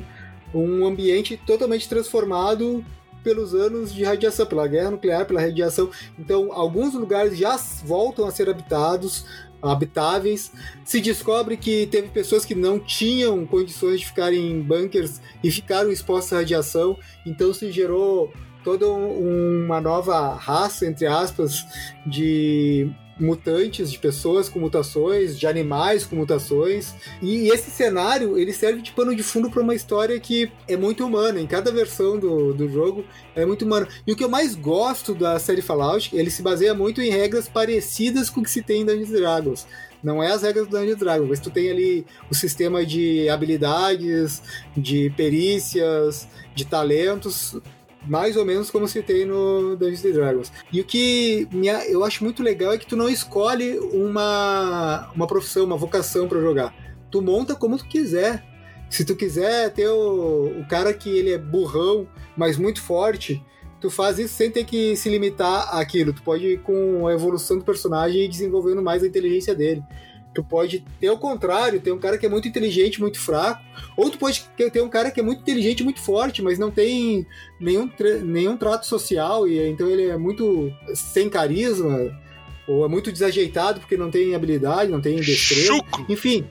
um 0.53 0.85
ambiente 0.85 1.41
totalmente 1.47 1.89
transformado 1.89 2.85
pelos 3.23 3.55
anos 3.55 3.91
de 3.91 4.03
radiação, 4.03 4.45
pela 4.45 4.67
guerra 4.67 4.91
nuclear, 4.91 5.25
pela 5.25 5.41
radiação. 5.41 5.89
Então, 6.19 6.53
alguns 6.53 6.93
lugares 6.93 7.35
já 7.35 7.57
voltam 7.83 8.27
a 8.27 8.31
ser 8.31 8.47
habitados, 8.47 9.25
habitáveis. 9.63 10.51
Se 10.83 10.99
descobre 10.99 11.57
que 11.57 11.87
teve 11.87 12.09
pessoas 12.09 12.45
que 12.45 12.53
não 12.53 12.79
tinham 12.79 13.45
condições 13.45 14.01
de 14.01 14.05
ficarem 14.05 14.51
em 14.51 14.61
bunkers 14.61 15.21
e 15.43 15.49
ficaram 15.49 15.91
expostas 15.91 16.33
à 16.33 16.35
radiação, 16.37 16.97
então 17.25 17.53
se 17.53 17.71
gerou 17.71 18.31
toda 18.63 18.87
uma 18.87 19.81
nova 19.81 20.35
raça, 20.35 20.85
entre 20.85 21.05
aspas, 21.05 21.65
de 22.05 22.89
mutantes, 23.19 23.91
de 23.91 23.99
pessoas 23.99 24.49
com 24.49 24.59
mutações, 24.59 25.37
de 25.37 25.47
animais 25.47 26.05
com 26.05 26.15
mutações. 26.15 26.93
E 27.21 27.49
esse 27.49 27.69
cenário, 27.69 28.37
ele 28.37 28.53
serve 28.53 28.81
de 28.81 28.91
pano 28.91 29.15
de 29.15 29.23
fundo 29.23 29.49
para 29.49 29.61
uma 29.61 29.75
história 29.75 30.19
que 30.19 30.51
é 30.67 30.75
muito 30.75 31.05
humana. 31.05 31.39
Em 31.39 31.47
cada 31.47 31.71
versão 31.71 32.17
do, 32.17 32.53
do 32.53 32.69
jogo 32.69 33.05
é 33.35 33.45
muito 33.45 33.65
humana. 33.65 33.87
E 34.05 34.11
o 34.11 34.15
que 34.15 34.23
eu 34.23 34.29
mais 34.29 34.55
gosto 34.55 35.13
da 35.13 35.39
série 35.39 35.61
Fallout, 35.61 36.15
ele 36.15 36.29
se 36.29 36.41
baseia 36.41 36.73
muito 36.73 37.01
em 37.01 37.09
regras 37.09 37.47
parecidas 37.47 38.29
com 38.29 38.41
o 38.41 38.43
que 38.43 38.51
se 38.51 38.61
tem 38.61 38.81
em 38.81 38.85
Dungeons 38.85 39.09
Dragons. 39.09 39.67
Não 40.03 40.21
é 40.21 40.31
as 40.31 40.41
regras 40.41 40.67
do 40.67 40.77
Dungeons 40.77 40.99
Dragons, 40.99 41.29
mas 41.29 41.39
tu 41.39 41.49
tem 41.49 41.71
ali 41.71 42.05
o 42.29 42.35
sistema 42.35 42.85
de 42.85 43.29
habilidades, 43.29 44.41
de 44.75 45.09
perícias, 45.15 46.27
de 46.53 46.65
talentos 46.65 47.55
mais 48.05 48.35
ou 48.35 48.45
menos 48.45 48.69
como 48.69 48.87
tem 49.01 49.25
no 49.25 49.75
Dungeons 49.75 50.01
Dragons. 50.01 50.51
E 50.71 50.81
o 50.81 50.83
que 50.83 51.47
eu 51.87 52.03
acho 52.03 52.23
muito 52.23 52.43
legal 52.43 52.73
é 52.73 52.77
que 52.77 52.85
tu 52.85 52.95
não 52.95 53.09
escolhe 53.09 53.79
uma, 53.79 55.09
uma 55.15 55.27
profissão, 55.27 55.65
uma 55.65 55.77
vocação 55.77 56.27
para 56.27 56.41
jogar. 56.41 56.73
Tu 57.09 57.21
monta 57.21 57.55
como 57.55 57.77
tu 57.77 57.85
quiser. 57.85 58.43
Se 58.89 59.03
tu 59.03 59.15
quiser 59.15 59.71
ter 59.71 59.87
o, 59.87 60.59
o 60.59 60.67
cara 60.67 60.93
que 60.93 61.09
ele 61.09 61.31
é 61.31 61.37
burrão, 61.37 62.07
mas 62.37 62.57
muito 62.57 62.81
forte, 62.81 63.43
tu 63.79 63.89
faz 63.89 64.19
isso 64.19 64.35
sem 64.35 64.51
ter 64.51 64.65
que 64.65 64.95
se 64.95 65.09
limitar 65.09 65.75
àquilo. 65.75 66.13
Tu 66.13 66.23
pode 66.23 66.45
ir 66.45 66.61
com 66.61 67.07
a 67.07 67.13
evolução 67.13 67.57
do 67.57 67.65
personagem 67.65 68.23
e 68.23 68.27
desenvolvendo 68.27 68.81
mais 68.81 69.03
a 69.03 69.07
inteligência 69.07 69.55
dele. 69.55 69.83
Tu 70.33 70.43
pode 70.43 70.83
ter 70.99 71.09
o 71.09 71.17
contrário, 71.17 71.79
ter 71.79 71.91
um 71.91 71.99
cara 71.99 72.17
que 72.17 72.25
é 72.25 72.29
muito 72.29 72.47
inteligente, 72.47 72.99
muito 72.99 73.19
fraco, 73.19 73.61
ou 73.95 74.09
tu 74.09 74.17
pode 74.17 74.43
ter 74.55 74.81
um 74.81 74.89
cara 74.89 75.11
que 75.11 75.19
é 75.19 75.23
muito 75.23 75.41
inteligente, 75.41 75.83
muito 75.83 76.01
forte, 76.01 76.41
mas 76.41 76.57
não 76.57 76.71
tem 76.71 77.25
nenhum, 77.59 77.89
nenhum 78.23 78.57
trato 78.57 78.87
social, 78.87 79.47
e 79.47 79.59
então 79.69 79.87
ele 79.89 80.07
é 80.07 80.17
muito 80.17 80.73
sem 80.95 81.29
carisma, 81.29 82.11
ou 82.67 82.85
é 82.85 82.87
muito 82.87 83.11
desajeitado 83.11 83.79
porque 83.79 83.97
não 83.97 84.09
tem 84.09 84.33
habilidade, 84.33 84.91
não 84.91 85.01
tem 85.01 85.17
destreza. 85.17 85.67
Chucro. 85.67 86.05
Enfim, 86.09 86.45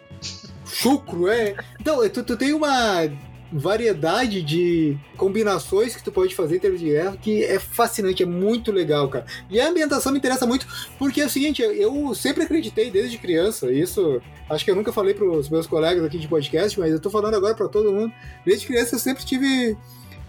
chucro, 0.67 1.29
é. 1.29 1.57
Então, 1.81 2.09
tu, 2.09 2.23
tu 2.23 2.37
tem 2.37 2.53
uma 2.53 3.11
variedade 3.53 4.43
de 4.43 4.97
combinações 5.17 5.95
que 5.95 6.03
tu 6.03 6.11
pode 6.11 6.35
fazer 6.35 6.57
em 6.57 6.59
termos 6.59 6.81
de 6.81 6.87
guerra 6.87 7.17
que 7.21 7.45
é 7.45 7.59
fascinante, 7.59 8.23
é 8.23 8.27
muito 8.27 8.73
legal, 8.73 9.09
cara. 9.09 9.27
E 9.51 9.61
a 9.61 9.69
ambientação 9.69 10.13
me 10.13 10.19
interessa 10.19 10.47
muito 10.47 10.67
porque 10.99 11.21
é 11.21 11.27
o 11.27 11.31
seguinte, 11.31 11.63
eu 11.63 12.15
sempre 12.15 12.45
acreditei 12.45 12.91
desde 12.91 13.19
criança, 13.19 13.71
isso 13.71 14.21
acho 14.49 14.65
que 14.65 14.71
eu 14.71 14.77
nunca 14.77 14.93
falei 14.93 15.15
para 15.15 15.25
os 15.25 15.49
meus 15.49 15.67
colegas 15.67 16.05
aqui 16.05 16.19
de 16.19 16.29
podcast, 16.29 16.79
mas 16.79 16.93
eu 16.93 17.01
tô 17.01 17.11
falando 17.11 17.35
agora 17.35 17.55
para 17.55 17.69
todo 17.69 17.93
mundo. 17.93 18.13
Desde 18.45 18.67
criança 18.67 18.95
eu 18.95 18.99
sempre 18.99 19.25
tive 19.25 19.77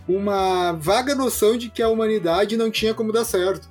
uma 0.08 0.74
vaga 0.74 1.16
noção 1.16 1.58
de 1.58 1.70
que 1.70 1.82
a 1.82 1.90
humanidade 1.90 2.58
não 2.58 2.70
tinha 2.70 2.94
como 2.94 3.12
dar 3.12 3.26
certo 3.26 3.70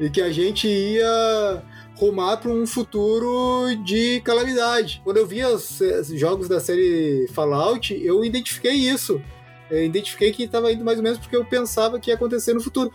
e 0.00 0.08
que 0.08 0.20
a 0.20 0.32
gente 0.32 0.66
ia 0.66 1.62
rumar 1.96 2.38
para 2.38 2.50
um 2.50 2.66
futuro 2.66 3.74
de 3.84 4.20
calamidade. 4.22 5.00
Quando 5.04 5.18
eu 5.18 5.26
vi 5.26 5.44
os, 5.44 5.80
jogos 6.12 6.48
da 6.48 6.60
série 6.60 7.28
Fallout, 7.32 7.94
eu 7.94 8.24
identifiquei 8.24 8.72
isso. 8.72 9.22
Eu 9.70 9.84
identifiquei 9.84 10.32
que 10.32 10.44
estava 10.44 10.72
indo 10.72 10.84
mais 10.84 10.98
ou 10.98 11.04
menos 11.04 11.18
porque 11.18 11.36
eu 11.36 11.44
pensava 11.44 11.98
que 11.98 12.10
ia 12.10 12.14
acontecer 12.14 12.52
no 12.52 12.60
futuro. 12.60 12.92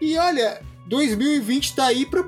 E 0.00 0.16
olha, 0.16 0.60
2020 0.86 1.64
está 1.64 1.86
aí 1.86 2.06
para 2.06 2.24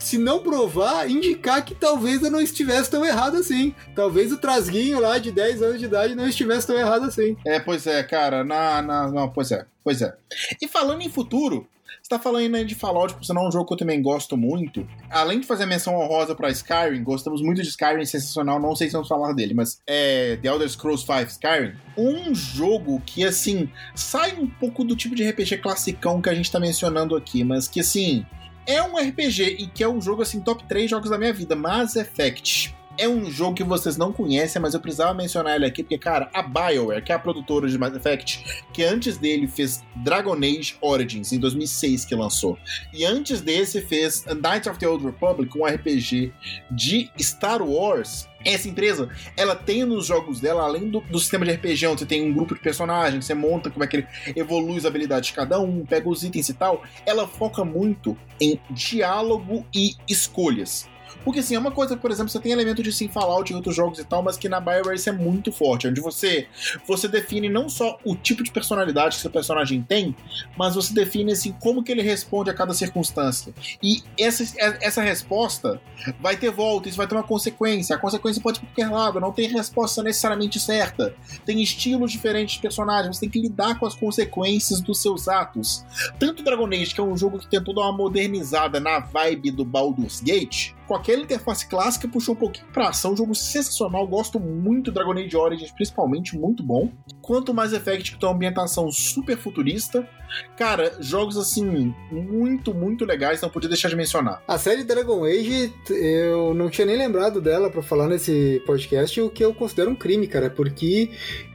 se 0.00 0.18
não 0.18 0.40
provar, 0.40 1.10
indicar 1.10 1.64
que 1.64 1.74
talvez 1.74 2.22
eu 2.22 2.30
não 2.30 2.40
estivesse 2.40 2.90
tão 2.90 3.04
errado 3.04 3.36
assim. 3.36 3.74
Talvez 3.94 4.32
o 4.32 4.36
Trasguinho 4.36 5.00
lá 5.00 5.18
de 5.18 5.30
10 5.30 5.62
anos 5.62 5.78
de 5.78 5.86
idade 5.86 6.14
não 6.14 6.28
estivesse 6.28 6.66
tão 6.66 6.76
errado 6.76 7.04
assim. 7.04 7.36
É, 7.46 7.58
pois 7.58 7.86
é, 7.86 8.02
cara. 8.02 8.44
Na, 8.44 8.82
não, 8.82 9.30
pois 9.30 9.50
é, 9.50 9.64
pois 9.82 10.02
é. 10.02 10.14
E 10.60 10.68
falando 10.68 11.02
em 11.02 11.08
futuro, 11.08 11.66
você 12.08 12.16
tá 12.16 12.18
falando 12.18 12.54
aí 12.54 12.64
de 12.64 12.74
Fallout, 12.74 13.12
por 13.12 13.22
sinal 13.22 13.44
é 13.44 13.48
um 13.48 13.52
jogo 13.52 13.66
que 13.66 13.74
eu 13.74 13.76
também 13.76 14.00
gosto 14.00 14.34
muito. 14.34 14.88
Além 15.10 15.40
de 15.40 15.46
fazer 15.46 15.66
menção 15.66 15.94
honrosa 15.94 16.34
pra 16.34 16.48
Skyrim, 16.48 17.04
gostamos 17.04 17.42
muito 17.42 17.60
de 17.62 17.68
Skyrim, 17.68 18.06
sensacional, 18.06 18.58
não 18.58 18.74
sei 18.74 18.86
se 18.86 18.94
vamos 18.94 19.08
falar 19.08 19.34
dele, 19.34 19.52
mas 19.52 19.82
é 19.86 20.38
The 20.40 20.48
Elder 20.48 20.70
Scrolls 20.70 21.04
V 21.06 21.24
Skyrim. 21.24 21.74
Um 21.98 22.34
jogo 22.34 23.02
que, 23.04 23.26
assim, 23.26 23.68
sai 23.94 24.34
um 24.38 24.46
pouco 24.46 24.84
do 24.84 24.96
tipo 24.96 25.14
de 25.14 25.28
RPG 25.28 25.58
classicão 25.58 26.22
que 26.22 26.30
a 26.30 26.34
gente 26.34 26.50
tá 26.50 26.58
mencionando 26.58 27.14
aqui, 27.14 27.44
mas 27.44 27.68
que, 27.68 27.80
assim, 27.80 28.24
é 28.66 28.82
um 28.82 28.96
RPG 28.96 29.56
e 29.58 29.66
que 29.66 29.84
é 29.84 29.88
um 29.88 30.00
jogo, 30.00 30.22
assim, 30.22 30.40
top 30.40 30.64
3 30.64 30.88
jogos 30.88 31.10
da 31.10 31.18
minha 31.18 31.32
vida, 31.34 31.54
Mass 31.54 31.94
Effect 31.94 32.74
é 32.98 33.08
um 33.08 33.30
jogo 33.30 33.54
que 33.54 33.64
vocês 33.64 33.96
não 33.96 34.12
conhecem, 34.12 34.60
mas 34.60 34.74
eu 34.74 34.80
precisava 34.80 35.14
mencionar 35.14 35.54
ele 35.56 35.64
aqui, 35.64 35.82
porque, 35.82 35.96
cara, 35.96 36.28
a 36.34 36.42
BioWare, 36.42 37.02
que 37.02 37.12
é 37.12 37.14
a 37.14 37.18
produtora 37.18 37.68
de 37.68 37.78
Mass 37.78 37.94
Effect, 37.94 38.64
que 38.72 38.82
antes 38.82 39.16
dele 39.16 39.46
fez 39.46 39.82
Dragon 39.96 40.34
Age 40.34 40.76
Origins, 40.80 41.32
em 41.32 41.38
2006 41.38 42.04
que 42.04 42.14
lançou, 42.14 42.58
e 42.92 43.04
antes 43.04 43.40
desse 43.40 43.80
fez 43.80 44.24
Knights 44.26 44.66
of 44.66 44.78
the 44.78 44.88
Old 44.88 45.04
Republic, 45.04 45.56
um 45.56 45.64
RPG 45.64 46.32
de 46.70 47.10
Star 47.20 47.62
Wars, 47.62 48.28
essa 48.44 48.68
empresa, 48.68 49.08
ela 49.36 49.54
tem 49.54 49.84
nos 49.84 50.06
jogos 50.06 50.40
dela, 50.40 50.62
além 50.62 50.88
do, 50.88 51.00
do, 51.00 51.18
sistema 51.18 51.44
de 51.44 51.52
RPG, 51.52 51.86
onde 51.86 52.00
você 52.00 52.06
tem 52.06 52.22
um 52.22 52.32
grupo 52.32 52.54
de 52.54 52.60
personagens, 52.60 53.24
você 53.24 53.34
monta 53.34 53.70
como 53.70 53.84
é 53.84 53.86
que 53.86 53.96
ele 53.96 54.06
evolui 54.36 54.76
as 54.76 54.84
habilidades 54.84 55.28
de 55.28 55.34
cada 55.34 55.60
um, 55.60 55.84
pega 55.84 56.08
os 56.08 56.22
itens 56.22 56.48
e 56.48 56.54
tal, 56.54 56.82
ela 57.04 57.26
foca 57.26 57.64
muito 57.64 58.16
em 58.40 58.58
diálogo 58.70 59.66
e 59.74 59.94
escolhas. 60.08 60.88
Porque 61.28 61.40
assim, 61.40 61.56
é 61.56 61.58
uma 61.58 61.70
coisa, 61.70 61.94
por 61.94 62.10
exemplo, 62.10 62.30
você 62.30 62.40
tem 62.40 62.52
elemento 62.52 62.82
de 62.82 62.90
sim 62.90 63.06
Fallout 63.06 63.52
e 63.52 63.54
outros 63.54 63.76
jogos 63.76 63.98
e 63.98 64.04
tal, 64.04 64.22
mas 64.22 64.38
que 64.38 64.48
na 64.48 64.58
BioWare 64.60 64.96
isso 64.96 65.10
é 65.10 65.12
muito 65.12 65.52
forte, 65.52 65.86
onde 65.86 66.00
você 66.00 66.48
você 66.86 67.06
define 67.06 67.50
não 67.50 67.68
só 67.68 67.98
o 68.02 68.16
tipo 68.16 68.42
de 68.42 68.50
personalidade 68.50 69.16
que 69.16 69.20
seu 69.20 69.30
personagem 69.30 69.82
tem, 69.86 70.16
mas 70.56 70.74
você 70.74 70.94
define 70.94 71.32
assim 71.32 71.52
como 71.60 71.84
que 71.84 71.92
ele 71.92 72.00
responde 72.00 72.48
a 72.48 72.54
cada 72.54 72.72
circunstância. 72.72 73.52
E 73.82 74.02
essa, 74.18 74.42
essa 74.80 75.02
resposta 75.02 75.78
vai 76.18 76.34
ter 76.34 76.50
volta, 76.50 76.88
isso 76.88 76.96
vai 76.96 77.06
ter 77.06 77.14
uma 77.14 77.22
consequência. 77.22 77.94
A 77.94 77.98
consequência 77.98 78.40
pode 78.40 78.56
ir 78.56 78.60
para 78.60 78.68
qualquer 78.70 78.90
lado, 78.90 79.20
não 79.20 79.30
tem 79.30 79.48
resposta 79.48 80.02
necessariamente 80.02 80.58
certa. 80.58 81.14
Tem 81.44 81.60
estilos 81.62 82.10
diferentes 82.10 82.54
de 82.54 82.62
personagens, 82.62 83.16
você 83.16 83.20
tem 83.20 83.28
que 83.28 83.42
lidar 83.42 83.78
com 83.78 83.84
as 83.84 83.94
consequências 83.94 84.80
dos 84.80 85.02
seus 85.02 85.28
atos. 85.28 85.84
Tanto 86.18 86.42
Dragon 86.42 86.68
Age, 86.68 86.94
que 86.94 87.00
é 87.02 87.04
um 87.04 87.18
jogo 87.18 87.38
que 87.38 87.50
tentou 87.50 87.74
dar 87.74 87.82
uma 87.82 87.92
modernizada 87.92 88.80
na 88.80 88.98
vibe 88.98 89.50
do 89.50 89.62
Baldur's 89.62 90.22
Gate, 90.22 90.77
com 90.88 90.94
aquela 90.94 91.22
interface 91.22 91.68
clássica, 91.68 92.08
puxou 92.08 92.34
um 92.34 92.38
pouquinho 92.38 92.66
pra 92.72 92.88
ação. 92.88 93.14
Jogo 93.14 93.34
sensacional, 93.34 94.06
gosto 94.06 94.40
muito 94.40 94.90
do 94.90 94.94
Dragon 94.94 95.12
Age 95.12 95.36
Origins, 95.36 95.70
principalmente, 95.70 96.36
muito 96.36 96.62
bom. 96.62 96.90
Quanto 97.20 97.52
mais 97.52 97.74
Effect, 97.74 98.12
que 98.12 98.18
tem 98.18 98.26
uma 98.26 98.34
ambientação 98.34 98.90
super 98.90 99.36
futurista. 99.36 100.08
Cara, 100.56 100.96
jogos 101.00 101.36
assim, 101.36 101.94
muito, 102.10 102.74
muito 102.74 103.04
legais, 103.04 103.40
não 103.40 103.48
podia 103.48 103.68
deixar 103.68 103.88
de 103.88 103.96
mencionar. 103.96 104.42
A 104.46 104.58
série 104.58 104.84
Dragon 104.84 105.24
Age, 105.24 105.72
eu 105.90 106.54
não 106.54 106.70
tinha 106.70 106.86
nem 106.86 106.96
lembrado 106.96 107.40
dela 107.40 107.70
para 107.70 107.82
falar 107.82 108.08
nesse 108.08 108.62
podcast, 108.66 109.20
o 109.20 109.30
que 109.30 109.44
eu 109.44 109.54
considero 109.54 109.90
um 109.90 109.94
crime, 109.94 110.26
cara, 110.26 110.50
porque 110.50 111.10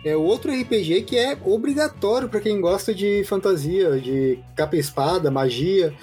é 0.05 0.15
outro 0.15 0.51
RPG 0.51 1.03
que 1.03 1.17
é 1.17 1.37
obrigatório 1.43 2.29
para 2.29 2.39
quem 2.39 2.59
gosta 2.61 2.93
de 2.93 3.23
fantasia, 3.25 3.99
de 3.99 4.39
capa 4.55 4.75
e 4.75 4.79
espada, 4.79 5.31
magia. 5.31 5.93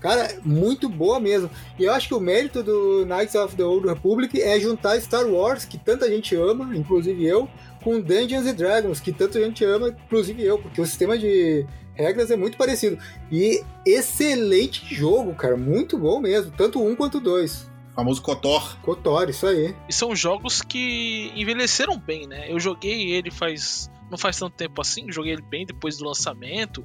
Cara, 0.00 0.38
muito 0.44 0.88
boa 0.88 1.18
mesmo. 1.18 1.50
E 1.78 1.84
eu 1.84 1.92
acho 1.92 2.08
que 2.08 2.14
o 2.14 2.20
mérito 2.20 2.62
do 2.62 3.04
Knights 3.04 3.34
of 3.34 3.56
the 3.56 3.64
Old 3.64 3.86
Republic 3.86 4.40
é 4.40 4.58
juntar 4.60 5.00
Star 5.00 5.26
Wars, 5.26 5.64
que 5.64 5.76
tanta 5.76 6.08
gente 6.08 6.36
ama, 6.36 6.76
inclusive 6.76 7.24
eu, 7.24 7.48
com 7.82 8.00
Dungeons 8.00 8.46
and 8.46 8.54
Dragons, 8.54 9.00
que 9.00 9.12
tanta 9.12 9.40
gente 9.40 9.64
ama, 9.64 9.88
inclusive 9.88 10.44
eu, 10.44 10.58
porque 10.58 10.80
o 10.80 10.86
sistema 10.86 11.18
de 11.18 11.66
regras 11.94 12.30
é 12.30 12.36
muito 12.36 12.56
parecido. 12.56 12.98
E 13.30 13.62
excelente 13.84 14.94
jogo, 14.94 15.34
cara, 15.34 15.56
muito 15.56 15.98
bom 15.98 16.20
mesmo, 16.20 16.52
tanto 16.56 16.82
um 16.82 16.94
quanto 16.94 17.18
dois. 17.18 17.68
O 17.92 17.94
famoso 17.96 18.22
Kotor. 18.22 18.78
Kotor, 18.80 19.28
isso 19.28 19.46
aí. 19.46 19.74
E 19.88 19.92
são 19.92 20.14
jogos 20.14 20.62
que 20.62 21.32
envelheceram 21.34 21.98
bem, 21.98 22.28
né? 22.28 22.50
Eu 22.50 22.60
joguei 22.60 23.10
ele 23.10 23.30
faz 23.32 23.90
não 24.08 24.16
faz 24.16 24.38
tanto 24.38 24.54
tempo 24.54 24.80
assim, 24.80 25.10
joguei 25.12 25.32
ele 25.34 25.42
bem 25.42 25.66
depois 25.66 25.98
do 25.98 26.04
lançamento 26.06 26.82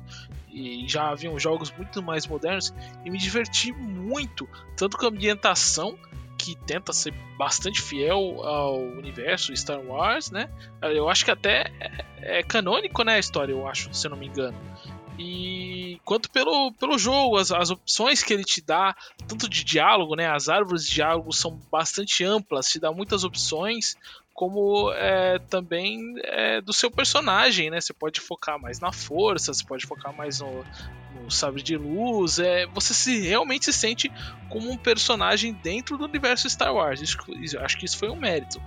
e 0.53 0.87
já 0.87 1.09
haviam 1.09 1.37
jogos 1.39 1.71
muito 1.71 2.01
mais 2.01 2.27
modernos 2.27 2.73
e 3.03 3.09
me 3.09 3.17
diverti 3.17 3.71
muito, 3.71 4.47
tanto 4.77 4.97
com 4.97 5.05
a 5.05 5.09
ambientação 5.09 5.97
que 6.37 6.55
tenta 6.55 6.91
ser 6.91 7.13
bastante 7.37 7.81
fiel 7.81 8.43
ao 8.43 8.77
universo 8.77 9.55
Star 9.55 9.79
Wars, 9.79 10.29
né? 10.29 10.49
Eu 10.81 11.09
acho 11.09 11.23
que 11.23 11.31
até 11.31 11.71
é, 11.79 12.39
é 12.39 12.43
canônico, 12.43 13.03
né, 13.03 13.15
a 13.15 13.19
história, 13.19 13.53
eu 13.53 13.67
acho, 13.67 13.93
se 13.93 14.05
eu 14.05 14.11
não 14.11 14.17
me 14.17 14.27
engano. 14.27 14.57
E 15.17 16.01
quanto 16.03 16.29
pelo, 16.29 16.71
pelo 16.73 16.97
jogo, 16.97 17.37
as, 17.37 17.51
as 17.51 17.69
opções 17.69 18.23
que 18.23 18.33
ele 18.33 18.43
te 18.43 18.61
dá, 18.61 18.95
tanto 19.27 19.47
de 19.47 19.63
diálogo, 19.63 20.15
né? 20.15 20.27
As 20.27 20.49
árvores 20.49 20.85
de 20.85 20.95
diálogo 20.95 21.31
são 21.31 21.59
bastante 21.71 22.23
amplas, 22.23 22.67
te 22.67 22.79
dá 22.79 22.91
muitas 22.91 23.23
opções 23.23 23.95
como 24.33 24.91
é, 24.93 25.37
também 25.37 26.15
é, 26.23 26.59
do 26.59 26.73
seu 26.73 26.89
personagem, 26.89 27.69
né? 27.69 27.79
Você 27.79 27.93
pode 27.93 28.19
focar 28.19 28.59
mais 28.59 28.79
na 28.79 28.91
força, 28.91 29.53
você 29.53 29.63
pode 29.63 29.85
focar 29.85 30.15
mais 30.15 30.39
no, 30.39 30.65
no 31.21 31.29
sabre 31.29 31.61
de 31.61 31.77
luz. 31.77 32.39
É, 32.39 32.65
você 32.67 32.93
se 32.93 33.21
realmente 33.21 33.65
se 33.65 33.73
sente 33.73 34.11
como 34.49 34.71
um 34.71 34.77
personagem 34.77 35.53
dentro 35.53 35.97
do 35.97 36.05
universo 36.05 36.49
Star 36.49 36.73
Wars. 36.73 37.01
Isso, 37.01 37.17
acho 37.59 37.77
que 37.77 37.85
isso 37.85 37.97
foi 37.97 38.09
um 38.09 38.15
mérito. 38.15 38.61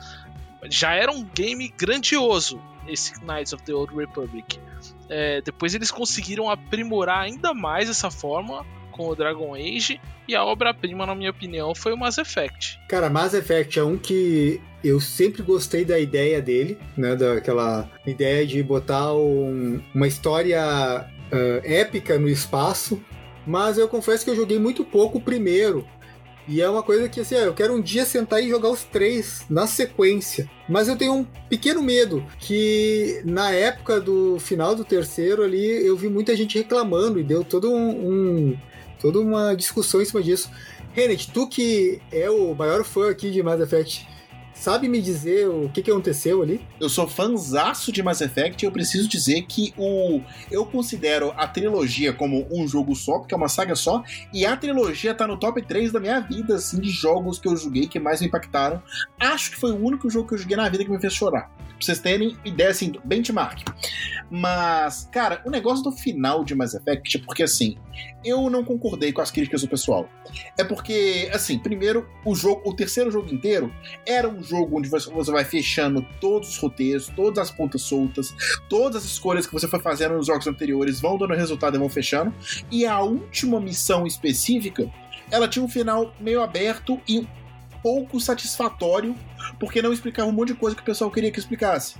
Já 0.70 0.94
era 0.94 1.10
um 1.10 1.24
game 1.24 1.68
grandioso 1.68 2.62
esse 2.86 3.20
Knights 3.24 3.52
of 3.52 3.62
the 3.64 3.72
Old 3.72 3.94
Republic. 3.94 4.60
É, 5.08 5.40
depois 5.40 5.74
eles 5.74 5.90
conseguiram 5.90 6.48
aprimorar 6.48 7.20
ainda 7.22 7.52
mais 7.52 7.90
essa 7.90 8.10
forma 8.10 8.64
com 8.96 9.08
o 9.08 9.14
Dragon 9.14 9.54
Age 9.54 10.00
e 10.26 10.34
a 10.34 10.44
obra-prima, 10.44 11.06
na 11.06 11.14
minha 11.14 11.30
opinião, 11.30 11.74
foi 11.74 11.92
o 11.92 11.96
Mass 11.96 12.18
Effect. 12.18 12.80
Cara, 12.88 13.08
Mass 13.10 13.34
Effect 13.34 13.78
é 13.78 13.84
um 13.84 13.96
que 13.96 14.60
eu 14.82 15.00
sempre 15.00 15.42
gostei 15.42 15.84
da 15.84 15.98
ideia 15.98 16.40
dele, 16.40 16.78
né? 16.96 17.14
Daquela 17.14 17.88
ideia 18.06 18.46
de 18.46 18.62
botar 18.62 19.12
um, 19.14 19.80
uma 19.94 20.06
história 20.06 21.06
uh, 21.32 21.60
épica 21.64 22.18
no 22.18 22.28
espaço. 22.28 23.00
Mas 23.46 23.78
eu 23.78 23.88
confesso 23.88 24.24
que 24.24 24.30
eu 24.30 24.36
joguei 24.36 24.58
muito 24.58 24.84
pouco 24.84 25.18
o 25.18 25.20
primeiro. 25.20 25.86
E 26.48 26.60
é 26.60 26.68
uma 26.68 26.82
coisa 26.82 27.08
que, 27.08 27.20
assim, 27.20 27.34
eu 27.34 27.54
quero 27.54 27.74
um 27.74 27.80
dia 27.80 28.04
sentar 28.04 28.42
e 28.42 28.48
jogar 28.48 28.70
os 28.70 28.84
três 28.84 29.44
na 29.50 29.66
sequência. 29.66 30.48
Mas 30.68 30.86
eu 30.86 30.96
tenho 30.96 31.12
um 31.12 31.24
pequeno 31.48 31.82
medo 31.82 32.24
que 32.38 33.20
na 33.24 33.50
época 33.50 34.00
do 34.00 34.38
final 34.38 34.74
do 34.74 34.84
terceiro 34.84 35.42
ali 35.42 35.84
eu 35.84 35.96
vi 35.96 36.08
muita 36.08 36.36
gente 36.36 36.58
reclamando 36.58 37.18
e 37.18 37.24
deu 37.24 37.42
todo 37.42 37.72
um, 37.72 38.10
um 38.10 38.56
toda 39.00 39.20
uma 39.20 39.54
discussão 39.54 40.00
em 40.00 40.04
cima 40.04 40.22
disso. 40.22 40.50
Renet, 40.92 41.30
tu 41.30 41.48
que 41.48 42.00
é 42.10 42.30
o 42.30 42.54
maior 42.54 42.84
fã 42.84 43.10
aqui 43.10 43.30
de 43.30 43.42
Mass 43.42 43.60
Effect, 43.60 44.08
sabe 44.58 44.88
me 44.88 45.00
dizer 45.00 45.48
o 45.48 45.68
que, 45.68 45.82
que 45.82 45.90
aconteceu 45.90 46.42
ali? 46.42 46.60
Eu 46.80 46.88
sou 46.88 47.06
fãzaço 47.06 47.92
de 47.92 48.02
Mass 48.02 48.20
Effect 48.20 48.64
e 48.64 48.66
eu 48.66 48.72
preciso 48.72 49.08
dizer 49.08 49.42
que 49.42 49.72
o 49.76 50.20
eu 50.50 50.64
considero 50.64 51.32
a 51.36 51.46
trilogia 51.46 52.12
como 52.12 52.46
um 52.50 52.66
jogo 52.66 52.94
só, 52.94 53.18
porque 53.18 53.34
é 53.34 53.36
uma 53.36 53.48
saga 53.48 53.74
só, 53.74 54.02
e 54.32 54.44
a 54.44 54.56
trilogia 54.56 55.14
tá 55.14 55.26
no 55.26 55.38
top 55.38 55.62
3 55.62 55.92
da 55.92 56.00
minha 56.00 56.20
vida, 56.20 56.56
assim, 56.56 56.80
de 56.80 56.90
jogos 56.90 57.38
que 57.38 57.46
eu 57.46 57.56
joguei 57.56 57.86
que 57.86 58.00
mais 58.00 58.20
me 58.20 58.26
impactaram. 58.26 58.82
Acho 59.20 59.50
que 59.50 59.56
foi 59.56 59.72
o 59.72 59.84
único 59.84 60.08
jogo 60.10 60.28
que 60.28 60.34
eu 60.34 60.38
joguei 60.38 60.56
na 60.56 60.68
vida 60.68 60.84
que 60.84 60.90
me 60.90 61.00
fez 61.00 61.12
chorar. 61.12 61.50
Pra 61.76 61.84
vocês 61.84 61.98
terem 61.98 62.36
ideia, 62.44 62.70
assim, 62.70 62.94
benchmark. 63.04 63.60
Mas, 64.30 65.08
cara, 65.12 65.42
o 65.44 65.50
negócio 65.50 65.84
do 65.84 65.92
final 65.92 66.42
de 66.42 66.54
Mass 66.54 66.74
Effect 66.74 67.18
porque, 67.18 67.42
assim, 67.42 67.76
eu 68.24 68.48
não 68.50 68.64
concordei 68.64 69.12
com 69.12 69.20
as 69.20 69.30
críticas 69.30 69.60
do 69.60 69.68
pessoal. 69.68 70.08
É 70.58 70.64
porque, 70.64 71.30
assim, 71.32 71.58
primeiro, 71.58 72.08
o 72.24 72.34
jogo, 72.34 72.62
o 72.64 72.74
terceiro 72.74 73.10
jogo 73.10 73.32
inteiro 73.32 73.72
era 74.06 74.28
um 74.28 74.42
jogo 74.48 74.78
onde 74.78 74.88
você 74.88 75.10
vai 75.30 75.44
fechando 75.44 76.04
todos 76.20 76.50
os 76.50 76.56
roteiros, 76.58 77.10
todas 77.14 77.38
as 77.38 77.50
pontas 77.50 77.82
soltas, 77.82 78.34
todas 78.68 79.04
as 79.04 79.04
escolhas 79.04 79.46
que 79.46 79.52
você 79.52 79.68
foi 79.68 79.80
fazendo 79.80 80.16
nos 80.16 80.26
jogos 80.26 80.46
anteriores 80.46 81.00
vão 81.00 81.18
dando 81.18 81.34
resultado 81.34 81.76
e 81.76 81.78
vão 81.78 81.88
fechando. 81.88 82.32
E 82.70 82.86
a 82.86 83.00
última 83.00 83.60
missão 83.60 84.06
específica, 84.06 84.90
ela 85.30 85.48
tinha 85.48 85.64
um 85.64 85.68
final 85.68 86.14
meio 86.20 86.42
aberto 86.42 87.00
e 87.08 87.26
pouco 87.82 88.20
satisfatório 88.20 89.14
porque 89.58 89.82
não 89.82 89.92
explicava 89.92 90.28
um 90.28 90.32
monte 90.32 90.48
de 90.48 90.54
coisa 90.54 90.76
que 90.76 90.82
o 90.82 90.84
pessoal 90.84 91.10
queria 91.10 91.30
que 91.30 91.38
explicasse. 91.38 91.96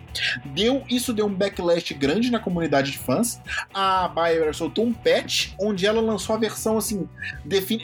Deu, 0.46 0.82
isso 0.88 1.12
deu 1.12 1.26
um 1.26 1.34
backlash 1.34 1.94
grande 1.94 2.30
na 2.30 2.38
comunidade 2.38 2.90
de 2.92 2.98
fãs. 2.98 3.40
A 3.72 4.08
BioWare 4.08 4.54
soltou 4.54 4.84
um 4.84 4.92
patch 4.92 5.52
onde 5.60 5.86
ela 5.86 6.00
lançou 6.00 6.34
a 6.34 6.38
versão 6.38 6.78
assim 6.78 7.08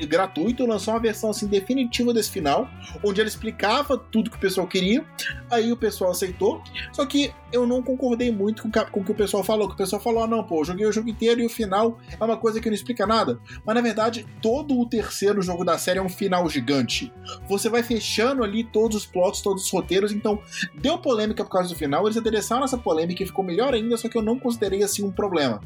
gratuita, 0.09 0.65
lançou 0.65 0.95
uma 0.95 1.01
versão 1.01 1.31
assim 1.31 1.47
definitiva 1.47 2.13
desse 2.13 2.31
final, 2.31 2.69
onde 3.05 3.21
ela 3.21 3.29
explicava 3.29 3.97
tudo 3.97 4.31
que 4.31 4.37
o 4.37 4.41
pessoal 4.41 4.67
queria. 4.67 5.05
Aí 5.51 5.73
o 5.73 5.77
pessoal 5.77 6.11
aceitou. 6.11 6.63
Só 6.93 7.05
que 7.07 7.33
eu 7.53 7.67
não 7.67 7.83
concordei 7.83 8.33
muito 8.33 8.63
com, 8.63 8.71
com 8.71 9.01
o 9.01 9.05
que 9.05 9.13
o 9.13 9.15
pessoal 9.15 9.45
falou. 9.45 9.69
Que 9.69 9.75
o 9.75 9.77
pessoal 9.77 10.01
falou: 10.01 10.25
ah, 10.25 10.27
não, 10.27 10.43
pô, 10.43 10.61
eu 10.61 10.65
joguei 10.65 10.87
o 10.87 10.93
jogo 10.93 11.09
inteiro 11.09 11.41
e 11.41 11.47
o 11.47 11.51
final 11.51 11.99
é 12.19 12.25
uma 12.25 12.37
coisa 12.37 12.61
que 12.61 12.69
não 12.69 12.75
explica 12.75 13.07
nada. 13.07 13.39
Mas 13.65 13.75
na 13.75 13.81
verdade, 13.81 14.27
todo 14.41 14.79
o 14.79 14.89
terceiro 14.89 15.43
jogo 15.43 15.65
da 15.65 15.79
série 15.79 15.99
é 15.99 16.03
um 16.03 16.09
final 16.09 16.49
gigante. 16.49 17.13
Você 17.49 17.69
vai 17.69 17.83
fechando 17.83 18.43
ali 18.43 18.65
todos 18.65 18.97
os 18.97 19.07
plots, 19.07 19.43
todos 19.53 19.63
dos 19.63 19.71
roteiros, 19.71 20.13
então 20.13 20.41
deu 20.75 20.99
polêmica 20.99 21.45
por 21.45 21.51
causa 21.51 21.69
do 21.69 21.75
final, 21.75 22.07
eles 22.07 22.17
adereçaram 22.17 22.65
essa 22.65 22.79
polêmica 22.79 23.23
e 23.23 23.27
ficou 23.27 23.45
melhor 23.45 23.75
ainda, 23.75 23.97
só 23.97 24.09
que 24.09 24.17
eu 24.17 24.23
não 24.23 24.39
considerei 24.39 24.83
assim 24.83 25.05
um 25.05 25.13
problema. 25.13 25.61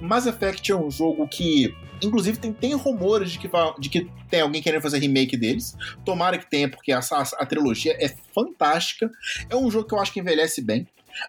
Mass 0.00 0.26
Effect 0.26 0.70
é 0.70 0.76
um 0.76 0.90
jogo 0.90 1.26
que, 1.26 1.74
inclusive, 2.02 2.38
tem, 2.38 2.52
tem 2.52 2.74
rumores 2.74 3.32
de 3.32 3.38
que, 3.38 3.50
de 3.78 3.88
que 3.88 4.10
tem 4.30 4.40
alguém 4.40 4.62
querendo 4.62 4.82
fazer 4.82 4.98
remake 4.98 5.36
deles. 5.36 5.76
Tomara 6.04 6.38
que 6.38 6.48
tenha, 6.48 6.68
porque 6.68 6.92
a, 6.92 6.98
a, 6.98 7.22
a 7.40 7.46
trilogia 7.46 7.96
é 7.98 8.14
fantástica. 8.34 9.10
É 9.48 9.56
um 9.56 9.70
jogo 9.70 9.88
que 9.88 9.94
eu 9.94 10.00
acho 10.00 10.12
que 10.12 10.20
envelhece 10.20 10.60
bem. 10.60 10.86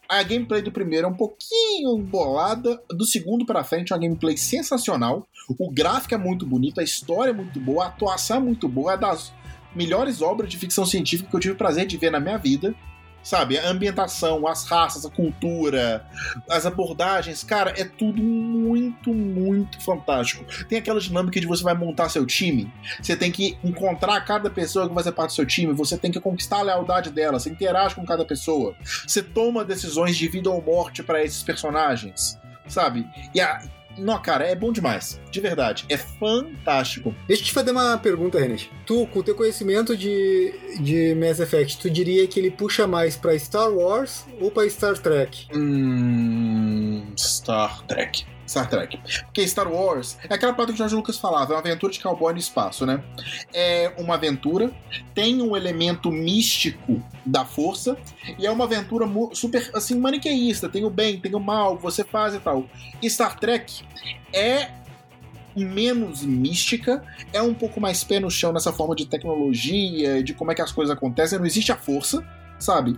A 0.10 0.24
gameplay 0.24 0.64
do 0.64 0.72
primeiro 0.72 1.06
é 1.06 1.10
um 1.10 1.16
pouquinho 1.16 1.98
bolada, 2.00 2.82
do 2.90 3.06
segundo 3.06 3.46
para 3.46 3.64
frente 3.64 3.94
é 3.94 3.96
uma 3.96 4.02
gameplay 4.02 4.36
sensacional. 4.36 5.28
O 5.60 5.70
gráfico 5.70 6.16
é 6.16 6.18
muito 6.18 6.46
bonito, 6.46 6.80
a 6.80 6.84
história 6.84 7.30
é 7.30 7.34
muito 7.34 7.60
boa, 7.60 7.86
a 7.86 7.88
atuação 7.88 8.38
é 8.38 8.40
muito 8.40 8.68
boa, 8.68 8.94
é 8.94 8.98
das 8.98 9.32
melhores 9.76 10.22
obras 10.22 10.50
de 10.50 10.58
ficção 10.58 10.86
científica 10.86 11.30
que 11.30 11.36
eu 11.36 11.40
tive 11.40 11.54
o 11.54 11.58
prazer 11.58 11.86
de 11.86 11.98
ver 11.98 12.12
na 12.12 12.20
minha 12.20 12.38
vida. 12.38 12.74
Sabe, 13.22 13.58
a 13.58 13.68
ambientação, 13.68 14.46
as 14.48 14.66
raças, 14.66 15.04
a 15.04 15.10
cultura, 15.10 16.06
as 16.48 16.64
abordagens, 16.64 17.44
cara, 17.44 17.74
é 17.76 17.84
tudo 17.84 18.22
muito, 18.22 19.12
muito 19.12 19.82
fantástico. 19.82 20.46
Tem 20.70 20.78
aquela 20.78 21.00
dinâmica 21.00 21.40
de 21.40 21.48
você 21.48 21.64
vai 21.64 21.74
montar 21.74 22.08
seu 22.10 22.24
time, 22.24 22.72
você 23.02 23.16
tem 23.16 23.32
que 23.32 23.58
encontrar 23.64 24.22
cada 24.22 24.48
pessoa 24.48 24.88
que 24.88 24.94
vai 24.94 25.04
ser 25.04 25.12
parte 25.12 25.32
do 25.32 25.36
seu 25.38 25.46
time, 25.48 25.74
você 25.74 25.98
tem 25.98 26.12
que 26.12 26.20
conquistar 26.20 26.60
a 26.60 26.62
lealdade 26.62 27.10
dela, 27.10 27.40
você 27.40 27.50
interage 27.50 27.96
com 27.96 28.06
cada 28.06 28.24
pessoa, 28.24 28.76
você 29.08 29.24
toma 29.24 29.66
decisões 29.66 30.16
de 30.16 30.28
vida 30.28 30.52
ou 30.52 30.62
morte 30.62 31.02
para 31.02 31.24
esses 31.24 31.42
personagens, 31.42 32.40
sabe? 32.68 33.08
E 33.34 33.42
a, 33.42 33.60
Não, 33.98 34.22
cara, 34.22 34.46
é 34.46 34.56
bom 34.56 34.72
demais. 34.72 35.20
De 35.32 35.40
verdade. 35.40 35.86
É 35.90 35.98
fantástico. 35.98 37.16
Deixa 37.28 37.44
eu 37.44 37.46
te 37.48 37.54
fazer 37.54 37.72
uma 37.72 37.98
pergunta, 37.98 38.40
Renan. 38.40 38.56
Tu, 38.86 39.08
com 39.08 39.20
o 39.20 39.24
teu 39.24 39.36
conhecimento 39.36 39.96
de, 39.96 40.54
de 40.80 41.16
Mass 41.16 41.40
Effect, 41.40 41.78
tu 41.80 41.90
diria 41.90 42.28
que 42.28 42.40
ele 42.40 42.52
puxa 42.52 42.88
mais 42.88 43.16
pra 43.16 43.38
Star 43.38 43.70
Wars 43.70 44.26
ou 44.40 44.52
pra 44.52 44.70
Star 44.70 44.98
Trek? 44.98 45.48
Hum. 45.54 47.06
Star 47.18 47.84
Trek. 47.84 48.26
Star 48.48 48.70
Trek. 48.70 49.00
Porque 49.26 49.48
Star 49.48 49.72
Wars 49.72 50.18
é 50.30 50.34
aquela 50.34 50.54
parte 50.54 50.70
que 50.70 50.76
o 50.76 50.78
George 50.78 50.96
Lucas 50.96 51.18
falava, 51.18 51.54
é 51.54 51.56
uma 51.56 51.62
aventura 51.62 51.92
de 51.92 52.00
cowboy 52.00 52.32
no 52.32 52.40
espaço, 52.40 52.86
né? 52.86 53.04
É 53.54 53.92
uma 53.98 54.16
aventura, 54.16 54.72
tem 55.14 55.42
um 55.42 55.56
elemento 55.56 56.12
místico 56.12 57.02
da 57.26 57.44
força, 57.44 57.98
e 58.38 58.46
é 58.46 58.52
uma 58.52 58.66
aventura 58.66 59.06
super, 59.34 59.70
assim, 59.74 59.98
maniqueísta. 59.98 60.70
Tem 60.70 60.86
o 60.86 60.90
bem, 60.90 61.20
tem 61.20 61.34
o 61.36 61.40
mal, 61.40 61.78
você 61.78 62.04
faz 62.04 62.36
e 62.36 62.40
tal. 62.40 62.66
E 63.02 63.10
Star 63.10 63.40
Trek 63.40 63.84
é 64.34 64.70
menos 65.56 66.24
mística, 66.24 67.04
é 67.32 67.42
um 67.42 67.54
pouco 67.54 67.80
mais 67.80 68.04
pé 68.04 68.20
no 68.20 68.30
chão 68.30 68.52
nessa 68.52 68.74
forma 68.74 68.96
de 68.96 69.06
tecnologia, 69.06 70.22
de 70.22 70.34
como 70.34 70.52
é 70.52 70.56
que 70.56 70.62
as 70.62 70.72
coisas 70.72 70.96
acontecem. 70.96 71.40
Não 71.40 71.46
existe 71.46 71.72
a 71.72 71.78
força, 71.78 72.26
sabe? 72.60 72.96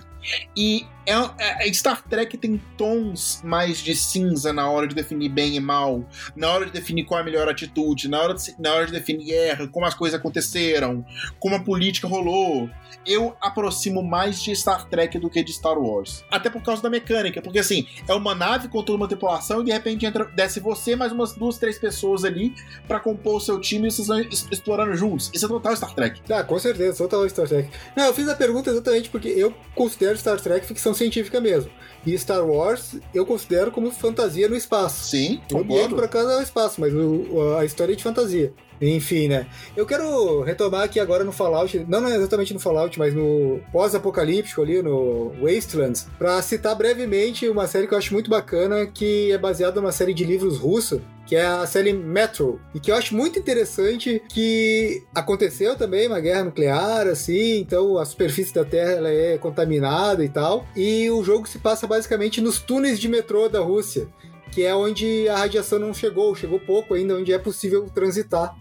E 0.55 0.85
é, 1.07 1.67
é, 1.69 1.73
Star 1.73 2.03
Trek 2.03 2.37
tem 2.37 2.61
tons 2.77 3.41
mais 3.43 3.77
de 3.77 3.95
cinza 3.95 4.51
na 4.51 4.69
hora 4.69 4.87
de 4.87 4.93
definir 4.93 5.29
bem 5.29 5.55
e 5.55 5.59
mal, 5.59 6.03
na 6.35 6.49
hora 6.49 6.65
de 6.65 6.71
definir 6.71 7.05
qual 7.05 7.19
é 7.19 7.21
a 7.21 7.25
melhor 7.25 7.47
atitude, 7.47 8.09
na 8.09 8.21
hora 8.21 8.33
de, 8.33 8.55
na 8.59 8.73
hora 8.73 8.85
de 8.85 8.91
definir 8.91 9.31
erro, 9.31 9.69
como 9.69 9.85
as 9.85 9.93
coisas 9.93 10.19
aconteceram, 10.19 11.05
como 11.39 11.55
a 11.55 11.59
política 11.59 12.07
rolou. 12.07 12.69
Eu 13.05 13.37
aproximo 13.39 14.03
mais 14.03 14.41
de 14.41 14.53
Star 14.53 14.85
Trek 14.89 15.17
do 15.17 15.29
que 15.29 15.41
de 15.41 15.53
Star 15.53 15.79
Wars. 15.79 16.25
Até 16.29 16.49
por 16.49 16.61
causa 16.61 16.81
da 16.81 16.89
mecânica, 16.89 17.41
porque 17.41 17.59
assim, 17.59 17.87
é 18.05 18.13
uma 18.13 18.35
nave 18.35 18.67
com 18.67 18.83
toda 18.83 18.97
uma 18.97 19.07
tripulação 19.07 19.61
e 19.61 19.65
de 19.65 19.71
repente 19.71 20.05
entra, 20.05 20.25
desce 20.25 20.59
você 20.59 20.95
mais 20.95 21.13
umas 21.13 21.33
duas, 21.33 21.57
três 21.57 21.79
pessoas 21.79 22.25
ali 22.25 22.53
para 22.85 22.99
compor 22.99 23.37
o 23.37 23.39
seu 23.39 23.61
time 23.61 23.87
e 23.87 23.91
vocês 23.91 24.07
vão 24.07 24.19
explorando 24.51 24.95
juntos. 24.95 25.31
Isso 25.33 25.45
é 25.45 25.47
total 25.47 25.75
Star 25.75 25.93
Trek. 25.93 26.21
Ah, 26.29 26.43
com 26.43 26.59
certeza, 26.59 26.97
total 26.97 27.29
Star 27.29 27.47
Trek. 27.47 27.69
Não, 27.95 28.05
eu 28.05 28.13
fiz 28.13 28.27
a 28.27 28.35
pergunta 28.35 28.69
exatamente 28.69 29.09
porque 29.09 29.29
eu 29.29 29.53
considero 29.73 30.17
Star 30.17 30.39
Trek 30.41 30.65
ficção 30.65 30.93
científica 30.97 31.39
mesmo. 31.39 31.71
E 32.05 32.17
Star 32.17 32.45
Wars 32.45 32.97
eu 33.13 33.25
considero 33.25 33.71
como 33.71 33.91
fantasia 33.91 34.47
no 34.47 34.55
espaço. 34.55 35.09
Sim, 35.09 35.41
o 35.51 35.59
ambiente 35.59 35.93
por 35.93 36.03
acaso 36.03 36.29
é 36.29 36.37
o 36.37 36.41
espaço, 36.41 36.79
mas 36.79 36.93
o, 36.93 37.55
a 37.57 37.65
história 37.65 37.93
é 37.93 37.95
de 37.95 38.03
fantasia. 38.03 38.53
Enfim, 38.79 39.27
né? 39.27 39.47
Eu 39.75 39.85
quero 39.85 40.41
retomar 40.41 40.83
aqui 40.83 40.99
agora 40.99 41.23
no 41.23 41.31
Fallout, 41.31 41.85
não, 41.87 41.99
não 41.99 42.09
exatamente 42.09 42.53
no 42.53 42.59
Fallout, 42.59 42.97
mas 42.99 43.13
no 43.13 43.59
pós-apocalíptico 43.71 44.61
ali, 44.61 44.81
no 44.81 45.33
Wastelands, 45.41 46.07
para 46.17 46.39
citar 46.41 46.75
brevemente 46.75 47.49
uma 47.49 47.65
série 47.65 47.87
que 47.87 47.93
eu 47.93 47.97
acho 47.97 48.13
muito 48.13 48.29
bacana, 48.29 48.85
que 48.85 49.31
é 49.31 49.37
baseada 49.37 49.81
numa 49.81 49.91
série 49.91 50.13
de 50.13 50.23
livros 50.23 50.59
russa, 50.59 51.01
que 51.28 51.36
é 51.36 51.45
a 51.45 51.67
série 51.67 51.91
Metro, 51.91 52.59
e 52.73 52.80
que 52.80 52.89
eu 52.89 52.95
acho 52.95 53.13
muito 53.13 53.38
interessante 53.38 54.21
que 54.30 55.03
aconteceu 55.13 55.75
também 55.75 56.07
uma 56.07 56.21
guerra 56.21 56.45
nuclear, 56.45 57.05
assim, 57.07 57.59
então 57.59 57.97
a 57.97 58.05
superfície 58.05 58.53
da 58.53 58.63
Terra 58.63 58.91
ela 58.91 59.11
é 59.11 59.38
contaminada 59.38 60.23
e 60.23 60.30
tal, 60.30 60.65
e 60.75 61.11
o 61.11 61.23
jogo 61.23 61.47
se 61.47 61.59
passa 61.59 61.86
basicamente 61.86 62.39
nos 62.39 62.59
túneis 62.59 62.97
de 62.97 63.09
metrô 63.09 63.49
da 63.49 63.59
Rússia, 63.59 64.07
que 64.51 64.63
é 64.63 64.73
onde 64.73 65.28
a 65.28 65.38
radiação 65.38 65.78
não 65.78 65.93
chegou, 65.93 66.34
chegou 66.34 66.59
pouco 66.59 66.93
ainda, 66.93 67.15
onde 67.15 67.34
é 67.34 67.38
possível 67.38 67.86
transitar. 67.93 68.55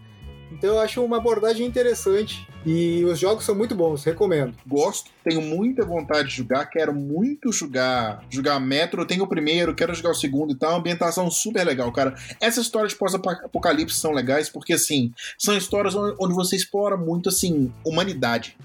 Então 0.51 0.75
eu 0.75 0.81
acho 0.81 1.05
uma 1.05 1.19
abordagem 1.19 1.67
interessante 1.67 2.47
e 2.67 3.05
os 3.05 3.21
jogos 3.21 3.45
são 3.45 3.55
muito 3.55 3.77
bons, 3.77 4.03
recomendo. 4.03 4.53
Gosto, 4.67 5.13
tenho 5.23 5.41
muita 5.41 5.85
vontade 5.85 6.29
de 6.29 6.35
jogar, 6.35 6.67
quero 6.67 6.93
muito 6.93 7.53
jogar, 7.53 8.25
jogar 8.29 8.59
Metro, 8.59 9.07
tenho 9.07 9.23
o 9.23 9.29
primeiro, 9.29 9.73
quero 9.73 9.95
jogar 9.95 10.11
o 10.11 10.15
segundo 10.15 10.53
e 10.53 10.57
tal, 10.57 10.73
uma 10.73 10.79
ambientação 10.81 11.31
super 11.31 11.65
legal, 11.65 11.93
cara. 11.93 12.17
Essas 12.41 12.65
histórias 12.65 12.93
de 12.93 12.99
pós-apocalipse 12.99 13.97
são 13.97 14.11
legais 14.11 14.49
porque 14.49 14.73
assim, 14.73 15.15
são 15.39 15.57
histórias 15.57 15.95
onde 15.95 16.35
você 16.35 16.57
explora 16.57 16.97
muito 16.97 17.29
assim 17.29 17.73
humanidade. 17.85 18.57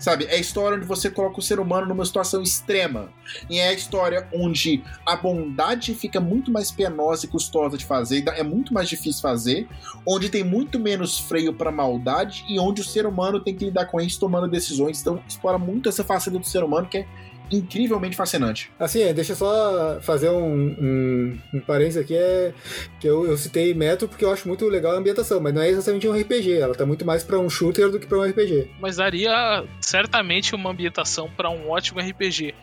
Sabe? 0.00 0.24
É 0.24 0.34
a 0.34 0.38
história 0.38 0.78
onde 0.78 0.86
você 0.86 1.10
coloca 1.10 1.38
o 1.38 1.42
ser 1.42 1.60
humano 1.60 1.86
numa 1.86 2.04
situação 2.04 2.42
extrema. 2.42 3.12
E 3.48 3.58
é 3.58 3.68
a 3.68 3.72
história 3.72 4.26
onde 4.32 4.82
a 5.06 5.14
bondade 5.14 5.94
fica 5.94 6.18
muito 6.18 6.50
mais 6.50 6.70
penosa 6.70 7.26
e 7.26 7.28
custosa 7.28 7.76
de 7.76 7.84
fazer, 7.84 8.24
é 8.28 8.42
muito 8.42 8.72
mais 8.72 8.88
difícil 8.88 9.20
fazer, 9.20 9.68
onde 10.06 10.30
tem 10.30 10.42
muito 10.42 10.80
menos 10.80 11.18
freio 11.18 11.52
para 11.52 11.70
maldade 11.70 12.44
e 12.48 12.58
onde 12.58 12.80
o 12.80 12.84
ser 12.84 13.06
humano 13.06 13.40
tem 13.40 13.54
que 13.54 13.66
lidar 13.66 13.86
com 13.86 14.00
isso 14.00 14.18
tomando 14.18 14.48
decisões. 14.48 15.00
Então, 15.00 15.22
explora 15.28 15.58
muito 15.58 15.88
essa 15.88 16.02
faceta 16.02 16.38
do 16.38 16.46
ser 16.46 16.64
humano 16.64 16.88
que 16.88 16.98
é 16.98 17.06
incrivelmente 17.50 18.16
fascinante. 18.16 18.70
Assim, 18.78 19.02
é, 19.02 19.12
deixa 19.12 19.32
eu 19.32 19.36
só 19.36 19.98
fazer 20.00 20.30
um, 20.30 20.76
um, 20.80 21.38
um 21.54 21.60
parênteses 21.60 22.02
aqui, 22.02 22.16
é 22.16 22.52
que 23.00 23.06
eu, 23.06 23.26
eu 23.26 23.36
citei 23.36 23.74
Metro 23.74 24.08
porque 24.08 24.24
eu 24.24 24.32
acho 24.32 24.46
muito 24.46 24.66
legal 24.68 24.92
a 24.92 24.98
ambientação, 24.98 25.40
mas 25.40 25.54
não 25.54 25.62
é 25.62 25.68
exatamente 25.68 26.08
um 26.08 26.18
RPG, 26.18 26.58
ela 26.58 26.74
tá 26.74 26.86
muito 26.86 27.04
mais 27.04 27.24
para 27.24 27.38
um 27.38 27.48
shooter 27.48 27.90
do 27.90 27.98
que 27.98 28.06
para 28.06 28.18
um 28.18 28.22
RPG. 28.22 28.70
Mas 28.80 28.96
daria 28.96 29.64
certamente 29.80 30.54
uma 30.54 30.70
ambientação 30.70 31.30
para 31.30 31.50
um 31.50 31.70
ótimo 31.70 32.00
RPG, 32.00 32.54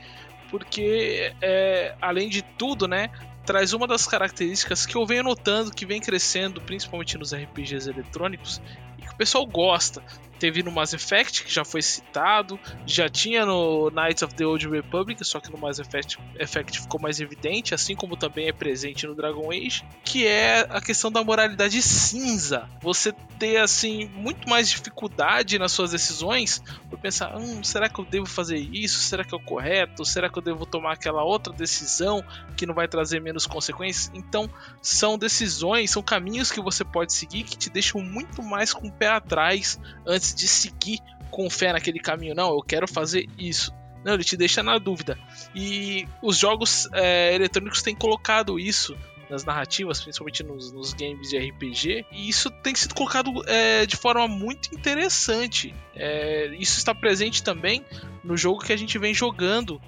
porque 0.50 1.34
é, 1.42 1.96
além 2.02 2.30
de 2.30 2.42
tudo, 2.42 2.88
né, 2.88 3.10
traz 3.46 3.74
uma 3.74 3.88
das 3.88 4.06
características 4.06 4.86
que 4.86 4.96
eu 4.96 5.06
venho 5.06 5.24
notando 5.24 5.72
que 5.72 5.86
vem 5.86 6.02
crescendo, 6.02 6.60
principalmente 6.62 7.18
nos 7.18 7.34
RPGs 7.34 7.90
eletrônicos, 7.90 8.62
que 9.08 9.14
o 9.14 9.18
pessoal 9.18 9.46
gosta 9.46 10.04
teve 10.38 10.64
no 10.64 10.72
Mass 10.72 10.94
Effect, 10.94 11.44
que 11.44 11.54
já 11.54 11.66
foi 11.66 11.82
citado, 11.82 12.60
já 12.86 13.10
tinha 13.10 13.46
no 13.46 13.90
Knights 13.90 14.24
of 14.24 14.34
the 14.36 14.46
Old 14.46 14.68
Republic, 14.68 15.24
só 15.26 15.40
que 15.40 15.52
no 15.52 15.58
Mass 15.58 15.80
Effect, 15.80 16.20
Effect 16.40 16.82
ficou 16.82 17.00
mais 17.02 17.20
evidente, 17.20 17.74
assim 17.74 17.96
como 17.96 18.16
também 18.16 18.48
é 18.48 18.52
presente 18.52 19.06
no 19.08 19.16
Dragon 19.16 19.52
Age, 19.52 19.84
que 20.04 20.26
é 20.26 20.66
a 20.70 20.82
questão 20.82 21.12
da 21.12 21.24
moralidade 21.24 21.82
cinza. 21.82 22.70
Você 22.82 23.14
ter 23.38 23.58
assim 23.58 24.10
muito 24.16 24.50
mais 24.50 24.70
dificuldade 24.70 25.60
nas 25.60 25.72
suas 25.72 25.92
decisões 25.92 26.62
por 26.90 27.00
pensar, 27.00 27.38
hum, 27.38 27.64
será 27.64 27.88
que 27.88 28.00
eu 28.00 28.06
devo 28.06 28.26
fazer 28.26 28.58
isso? 28.58 29.00
Será 29.00 29.24
que 29.24 29.34
é 29.34 29.38
o 29.38 29.42
correto? 29.42 30.04
Será 30.06 30.30
que 30.30 30.38
eu 30.38 30.42
devo 30.42 30.66
tomar 30.66 30.94
aquela 30.94 31.24
outra 31.24 31.54
decisão 31.54 32.24
que 32.56 32.66
não 32.66 32.74
vai 32.74 32.88
trazer 32.88 33.22
menos 33.22 33.46
consequências? 33.46 34.12
Então, 34.14 34.50
são 34.82 35.18
decisões, 35.18 35.92
são 35.92 36.02
caminhos 36.02 36.52
que 36.52 36.62
você 36.62 36.84
pode 36.84 37.14
seguir 37.14 37.44
que 37.44 37.58
te 37.58 37.70
deixam 37.70 38.02
muito 38.02 38.42
mais 38.42 38.74
com 38.74 38.90
pé 38.98 39.08
atrás 39.08 39.80
antes 40.06 40.34
de 40.34 40.48
seguir 40.48 41.00
com 41.30 41.50
fé 41.50 41.74
naquele 41.74 42.00
caminho. 42.00 42.36
Não, 42.36 42.50
eu 42.50 42.62
quero 42.62 42.88
fazer 42.88 43.28
isso. 43.38 43.74
Não, 44.04 44.14
ele 44.14 44.24
te 44.24 44.38
deixa 44.38 44.64
na 44.64 44.78
dúvida. 44.78 45.18
E 45.54 46.08
os 46.22 46.38
jogos 46.38 46.88
é, 46.94 47.36
eletrônicos 47.36 47.82
têm 47.82 47.96
colocado 47.96 48.60
isso 48.60 48.96
nas 49.30 49.44
narrativas, 49.44 50.02
principalmente 50.02 50.44
nos, 50.44 50.72
nos, 50.72 50.94
games 50.94 51.30
de 51.30 51.38
RPG, 51.38 52.06
e 52.12 52.30
isso 52.30 52.50
tem 52.50 52.74
sido 52.74 52.96
colocado 52.96 53.44
é, 53.46 53.86
de 53.86 53.98
forma 53.98 54.28
muito 54.28 54.74
interessante. 54.74 55.76
É, 55.96 56.56
isso 56.58 56.78
está 56.78 56.96
presente 56.96 57.44
também 57.44 57.84
no 58.24 58.38
jogo 58.38 58.64
que 58.64 58.72
a 58.72 58.78
gente 58.78 58.98
vem 58.98 59.14
jogando 59.14 59.82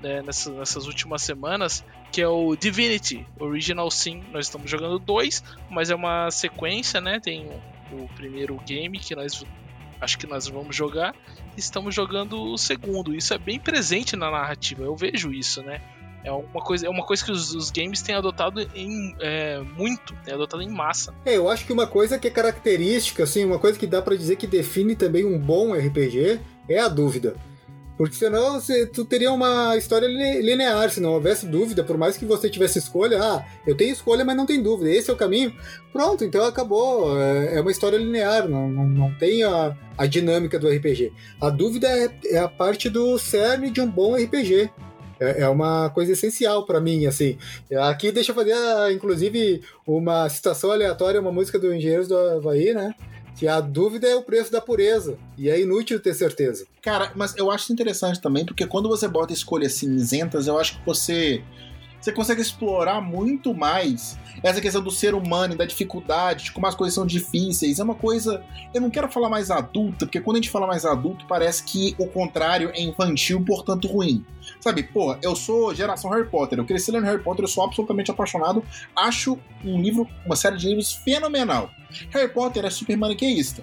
né, 0.00 0.22
nessas, 0.22 0.54
nessas, 0.54 0.86
últimas 0.86 1.22
semanas, 1.22 1.84
que 2.10 2.20
é 2.20 2.28
o 2.28 2.56
Divinity 2.56 3.26
Original 3.38 3.90
Sin. 3.90 4.24
Nós 4.32 4.46
estamos 4.46 4.70
jogando 4.70 4.98
dois, 4.98 5.42
mas 5.70 5.90
é 5.90 5.94
uma 5.94 6.30
sequência, 6.30 7.00
né? 7.00 7.20
Tem 7.20 7.50
o, 7.92 8.08
primeiro 8.14 8.56
game 8.66 8.98
que 8.98 9.14
nós 9.14 9.44
acho 10.00 10.18
que 10.18 10.26
nós 10.26 10.46
vamos 10.46 10.76
jogar, 10.76 11.14
estamos 11.56 11.94
jogando 11.94 12.52
o 12.52 12.58
segundo. 12.58 13.14
Isso 13.14 13.32
é 13.32 13.38
bem 13.38 13.58
presente 13.58 14.14
na 14.14 14.30
narrativa, 14.30 14.82
eu 14.82 14.94
vejo 14.94 15.32
isso, 15.32 15.62
né? 15.62 15.80
É 16.22 16.32
uma 16.32 16.60
coisa, 16.60 16.86
é 16.86 16.90
uma 16.90 17.04
coisa 17.04 17.24
que 17.24 17.30
os, 17.30 17.54
os 17.54 17.70
games 17.70 18.02
têm 18.02 18.14
adotado 18.14 18.60
em 18.74 19.14
é, 19.20 19.60
muito, 19.60 20.12
têm 20.24 20.34
adotado 20.34 20.62
em 20.62 20.68
massa. 20.68 21.14
É, 21.24 21.36
eu 21.36 21.48
acho 21.48 21.64
que 21.64 21.72
uma 21.72 21.86
coisa 21.86 22.18
que 22.18 22.26
é 22.26 22.30
característica, 22.30 23.22
assim, 23.22 23.44
uma 23.44 23.60
coisa 23.60 23.78
que 23.78 23.86
dá 23.86 24.02
para 24.02 24.16
dizer 24.16 24.36
que 24.36 24.46
define 24.46 24.96
também 24.96 25.24
um 25.24 25.38
bom 25.38 25.72
RPG 25.72 26.40
é 26.68 26.80
a 26.80 26.88
dúvida. 26.88 27.36
Porque 27.96 28.14
senão 28.14 28.60
você, 28.60 28.86
tu 28.86 29.04
teria 29.04 29.32
uma 29.32 29.76
história 29.76 30.06
linear, 30.06 30.90
se 30.90 31.00
não 31.00 31.14
houvesse 31.14 31.46
dúvida, 31.46 31.82
por 31.82 31.96
mais 31.96 32.16
que 32.16 32.26
você 32.26 32.50
tivesse 32.50 32.78
escolha, 32.78 33.22
ah, 33.22 33.44
eu 33.66 33.74
tenho 33.74 33.92
escolha, 33.92 34.24
mas 34.24 34.36
não 34.36 34.44
tem 34.44 34.62
dúvida, 34.62 34.90
esse 34.90 35.10
é 35.10 35.12
o 35.12 35.16
caminho. 35.16 35.54
Pronto, 35.92 36.22
então 36.22 36.44
acabou. 36.44 37.18
É, 37.18 37.56
é 37.56 37.60
uma 37.60 37.70
história 37.70 37.96
linear, 37.96 38.46
não, 38.48 38.68
não, 38.68 38.86
não 38.86 39.14
tem 39.14 39.42
a, 39.42 39.74
a 39.96 40.06
dinâmica 40.06 40.58
do 40.58 40.68
RPG. 40.68 41.12
A 41.40 41.48
dúvida 41.48 41.88
é, 41.88 42.10
é 42.32 42.38
a 42.38 42.48
parte 42.48 42.90
do 42.90 43.18
cerne 43.18 43.70
de 43.70 43.80
um 43.80 43.90
bom 43.90 44.14
RPG. 44.14 44.70
É, 45.18 45.42
é 45.42 45.48
uma 45.48 45.88
coisa 45.90 46.12
essencial 46.12 46.66
para 46.66 46.80
mim, 46.80 47.06
assim. 47.06 47.38
Aqui 47.88 48.12
deixa 48.12 48.32
eu 48.32 48.34
fazer, 48.34 48.54
inclusive, 48.92 49.62
uma 49.86 50.28
citação 50.28 50.70
aleatória, 50.70 51.20
uma 51.20 51.32
música 51.32 51.58
do 51.58 51.74
Engenheiros 51.74 52.08
do 52.08 52.16
Havaí, 52.16 52.74
né? 52.74 52.94
Que 53.36 53.46
a 53.46 53.60
dúvida 53.60 54.08
é 54.08 54.16
o 54.16 54.22
preço 54.22 54.50
da 54.50 54.60
pureza. 54.60 55.18
E 55.36 55.48
é 55.48 55.60
inútil 55.60 56.00
ter 56.00 56.14
certeza. 56.14 56.66
Cara, 56.82 57.12
mas 57.14 57.36
eu 57.36 57.50
acho 57.50 57.72
interessante 57.72 58.20
também, 58.20 58.44
porque 58.44 58.66
quando 58.66 58.88
você 58.88 59.06
bota 59.06 59.32
escolhas 59.32 59.74
cinzentas, 59.74 60.46
eu 60.46 60.58
acho 60.58 60.78
que 60.78 60.86
você 60.86 61.42
você 62.00 62.12
consegue 62.12 62.40
explorar 62.40 63.00
muito 63.00 63.52
mais 63.52 64.16
essa 64.40 64.60
questão 64.60 64.80
do 64.80 64.92
ser 64.92 65.12
humano, 65.12 65.56
da 65.56 65.64
dificuldade, 65.64 66.44
de 66.44 66.52
como 66.52 66.66
as 66.66 66.74
coisas 66.74 66.94
são 66.94 67.04
difíceis. 67.04 67.80
É 67.80 67.82
uma 67.82 67.96
coisa. 67.96 68.44
Eu 68.72 68.80
não 68.80 68.90
quero 68.90 69.10
falar 69.10 69.28
mais 69.28 69.50
adulta, 69.50 70.06
porque 70.06 70.20
quando 70.20 70.36
a 70.36 70.40
gente 70.40 70.50
fala 70.50 70.68
mais 70.68 70.84
adulto, 70.84 71.26
parece 71.26 71.64
que 71.64 71.96
o 71.98 72.06
contrário 72.06 72.70
é 72.72 72.80
infantil, 72.80 73.42
portanto 73.44 73.88
ruim. 73.88 74.24
Sabe, 74.66 74.82
pô, 74.82 75.16
eu 75.22 75.36
sou 75.36 75.72
geração 75.72 76.10
Harry 76.10 76.28
Potter, 76.28 76.58
eu 76.58 76.64
cresci 76.64 76.90
lendo 76.90 77.04
Harry 77.04 77.22
Potter, 77.22 77.44
eu 77.44 77.48
sou 77.48 77.62
absolutamente 77.62 78.10
apaixonado. 78.10 78.64
Acho 78.96 79.38
um 79.64 79.80
livro, 79.80 80.08
uma 80.24 80.34
série 80.34 80.56
de 80.56 80.66
livros 80.66 80.92
fenomenal. 80.92 81.70
Harry 82.10 82.28
Potter 82.28 82.64
é 82.64 82.70
super 82.70 82.96
maniqueísta. 82.96 83.62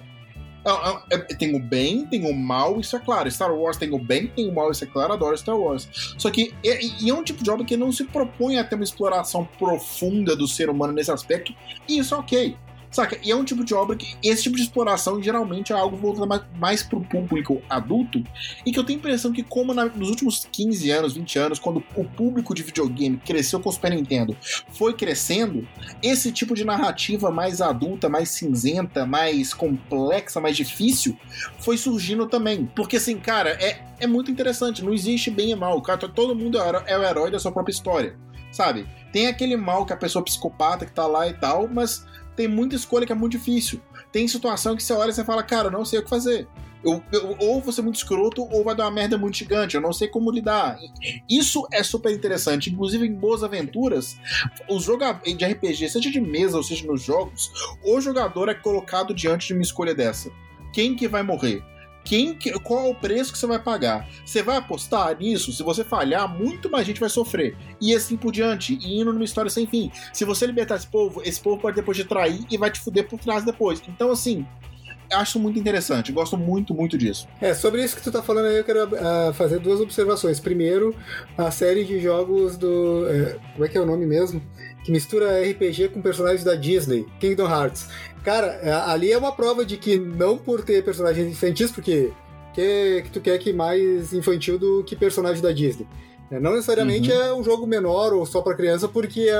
É, 0.64 1.14
é, 1.14 1.18
tem 1.18 1.54
o 1.54 1.60
bem, 1.60 2.06
tem 2.06 2.24
o 2.24 2.32
mal, 2.32 2.80
isso 2.80 2.96
é 2.96 2.98
claro. 2.98 3.30
Star 3.30 3.54
Wars 3.54 3.76
tem 3.76 3.92
o 3.92 3.98
bem, 3.98 4.28
tem 4.28 4.48
o 4.48 4.54
mal, 4.54 4.70
isso 4.70 4.82
é 4.82 4.86
claro. 4.86 5.12
Adoro 5.12 5.36
Star 5.36 5.58
Wars. 5.58 6.14
Só 6.16 6.30
que 6.30 6.54
e, 6.64 7.04
e 7.04 7.10
é 7.10 7.12
um 7.12 7.22
tipo 7.22 7.44
de 7.44 7.50
obra 7.50 7.66
que 7.66 7.76
não 7.76 7.92
se 7.92 8.04
propõe 8.04 8.56
a 8.56 8.64
ter 8.64 8.76
uma 8.76 8.84
exploração 8.84 9.46
profunda 9.58 10.34
do 10.34 10.48
ser 10.48 10.70
humano 10.70 10.94
nesse 10.94 11.10
aspecto, 11.10 11.54
e 11.86 11.98
isso 11.98 12.14
é 12.14 12.16
ok. 12.16 12.56
Saca? 12.94 13.18
E 13.24 13.32
é 13.32 13.34
um 13.34 13.42
tipo 13.42 13.64
de 13.64 13.74
obra 13.74 13.96
que 13.96 14.16
esse 14.22 14.44
tipo 14.44 14.54
de 14.54 14.62
exploração 14.62 15.20
geralmente 15.20 15.72
é 15.72 15.76
algo 15.76 15.96
voltado 15.96 16.48
mais, 16.56 16.80
pro 16.84 17.00
público 17.00 17.60
adulto 17.68 18.22
e 18.64 18.70
que 18.70 18.78
eu 18.78 18.84
tenho 18.84 18.98
a 18.98 19.00
impressão 19.00 19.32
que, 19.32 19.42
como 19.42 19.74
na, 19.74 19.86
nos 19.86 20.10
últimos 20.10 20.46
15 20.52 20.90
anos, 20.90 21.14
20 21.14 21.38
anos, 21.40 21.58
quando 21.58 21.82
o 21.96 22.04
público 22.04 22.54
de 22.54 22.62
videogame 22.62 23.16
cresceu 23.16 23.58
com 23.58 23.68
o 23.68 23.72
Super 23.72 23.90
Nintendo, 23.90 24.36
foi 24.68 24.94
crescendo, 24.94 25.66
esse 26.00 26.30
tipo 26.30 26.54
de 26.54 26.64
narrativa 26.64 27.32
mais 27.32 27.60
adulta, 27.60 28.08
mais 28.08 28.28
cinzenta, 28.28 29.04
mais 29.04 29.52
complexa, 29.52 30.40
mais 30.40 30.56
difícil, 30.56 31.18
foi 31.58 31.76
surgindo 31.76 32.28
também. 32.28 32.66
Porque, 32.76 32.98
assim, 32.98 33.18
cara, 33.18 33.50
é, 33.60 33.80
é 33.98 34.06
muito 34.06 34.30
interessante. 34.30 34.84
Não 34.84 34.94
existe 34.94 35.32
bem 35.32 35.50
e 35.50 35.56
mal. 35.56 35.82
Cara, 35.82 36.08
todo 36.08 36.32
mundo 36.32 36.58
é 36.86 36.96
o 36.96 37.02
herói 37.02 37.32
da 37.32 37.40
sua 37.40 37.50
própria 37.50 37.72
história. 37.72 38.16
Sabe? 38.52 38.86
Tem 39.12 39.26
aquele 39.26 39.56
mal 39.56 39.84
que 39.84 39.92
a 39.92 39.96
pessoa 39.96 40.24
psicopata 40.24 40.86
que 40.86 40.92
tá 40.92 41.08
lá 41.08 41.26
e 41.26 41.32
tal, 41.32 41.66
mas 41.66 42.06
tem 42.36 42.48
muita 42.48 42.76
escolha 42.76 43.06
que 43.06 43.12
é 43.12 43.14
muito 43.14 43.32
difícil. 43.32 43.80
Tem 44.12 44.26
situação 44.28 44.76
que 44.76 44.82
você 44.82 44.92
olha 44.92 45.10
e 45.10 45.12
você 45.12 45.24
fala, 45.24 45.42
cara, 45.42 45.70
não 45.70 45.84
sei 45.84 45.98
o 45.98 46.02
que 46.02 46.10
fazer. 46.10 46.46
Eu, 46.84 47.02
eu, 47.10 47.36
ou 47.40 47.62
vou 47.62 47.72
ser 47.72 47.80
muito 47.80 47.96
escroto, 47.96 48.42
ou 48.42 48.62
vai 48.62 48.74
dar 48.74 48.84
uma 48.84 48.90
merda 48.90 49.16
muito 49.16 49.38
gigante. 49.38 49.74
Eu 49.74 49.80
não 49.80 49.92
sei 49.92 50.06
como 50.06 50.30
lidar. 50.30 50.78
Isso 51.28 51.66
é 51.72 51.82
super 51.82 52.12
interessante. 52.12 52.70
Inclusive, 52.70 53.06
em 53.06 53.14
boas 53.14 53.42
aventuras, 53.42 54.16
os 54.68 54.84
jogadores 54.84 55.36
de 55.36 55.44
RPG, 55.44 55.88
seja 55.88 56.10
de 56.10 56.20
mesa 56.20 56.58
ou 56.58 56.62
seja 56.62 56.86
nos 56.86 57.02
jogos, 57.02 57.50
o 57.82 58.00
jogador 58.00 58.48
é 58.50 58.54
colocado 58.54 59.14
diante 59.14 59.46
de 59.46 59.54
uma 59.54 59.62
escolha 59.62 59.94
dessa. 59.94 60.30
Quem 60.72 60.94
que 60.94 61.08
vai 61.08 61.22
morrer? 61.22 61.64
Quem, 62.04 62.38
qual 62.62 62.86
é 62.86 62.90
o 62.90 62.94
preço 62.94 63.32
que 63.32 63.38
você 63.38 63.46
vai 63.46 63.58
pagar. 63.58 64.06
Você 64.24 64.42
vai 64.42 64.56
apostar 64.56 65.16
nisso? 65.18 65.52
Se 65.52 65.62
você 65.62 65.82
falhar, 65.82 66.28
muito 66.28 66.70
mais 66.70 66.86
gente 66.86 67.00
vai 67.00 67.08
sofrer. 67.08 67.56
E 67.80 67.94
assim 67.94 68.16
por 68.16 68.30
diante, 68.30 68.78
e 68.80 69.00
indo 69.00 69.12
numa 69.12 69.24
história 69.24 69.50
sem 69.50 69.66
fim. 69.66 69.90
Se 70.12 70.24
você 70.24 70.46
libertar 70.46 70.76
esse 70.76 70.86
povo, 70.86 71.22
esse 71.24 71.40
povo 71.40 71.60
pode 71.60 71.76
depois 71.76 71.96
de 71.96 72.04
trair 72.04 72.44
e 72.50 72.58
vai 72.58 72.70
te 72.70 72.80
fuder 72.80 73.08
por 73.08 73.18
trás 73.18 73.44
depois. 73.44 73.82
Então, 73.88 74.10
assim, 74.10 74.46
acho 75.10 75.38
muito 75.38 75.58
interessante, 75.58 76.12
gosto 76.12 76.36
muito, 76.36 76.74
muito 76.74 76.96
disso. 76.98 77.26
É, 77.40 77.54
sobre 77.54 77.82
isso 77.82 77.96
que 77.96 78.02
tu 78.02 78.12
tá 78.12 78.22
falando 78.22 78.46
aí, 78.46 78.56
eu 78.56 78.64
quero 78.64 78.84
uh, 78.84 79.32
fazer 79.32 79.58
duas 79.58 79.80
observações. 79.80 80.40
Primeiro, 80.40 80.94
a 81.36 81.50
série 81.50 81.84
de 81.84 82.00
jogos 82.00 82.56
do. 82.56 83.06
Uh, 83.06 83.40
como 83.54 83.64
é 83.64 83.68
que 83.68 83.78
é 83.78 83.80
o 83.80 83.86
nome 83.86 84.06
mesmo? 84.06 84.42
Que 84.84 84.92
mistura 84.92 85.40
RPG 85.40 85.88
com 85.88 86.02
personagens 86.02 86.44
da 86.44 86.54
Disney, 86.54 87.06
Kingdom 87.18 87.48
Hearts. 87.48 87.88
Cara, 88.24 88.46
é, 88.62 88.72
ali 88.72 89.12
é 89.12 89.18
uma 89.18 89.32
prova 89.32 89.64
de 89.64 89.76
que 89.76 89.98
não 89.98 90.38
por 90.38 90.64
ter 90.64 90.82
personagens 90.82 91.28
infantis, 91.28 91.70
porque 91.70 92.10
que, 92.54 93.02
que 93.02 93.10
tu 93.10 93.20
quer 93.20 93.38
que 93.38 93.52
mais 93.52 94.14
infantil 94.14 94.58
do 94.58 94.82
que 94.82 94.96
personagem 94.96 95.42
da 95.42 95.52
Disney. 95.52 95.86
É, 96.30 96.40
não 96.40 96.52
necessariamente 96.52 97.12
uhum. 97.12 97.20
é 97.20 97.34
um 97.34 97.44
jogo 97.44 97.66
menor 97.66 98.14
ou 98.14 98.24
só 98.24 98.40
para 98.40 98.56
criança, 98.56 98.88
porque 98.88 99.28
é 99.28 99.38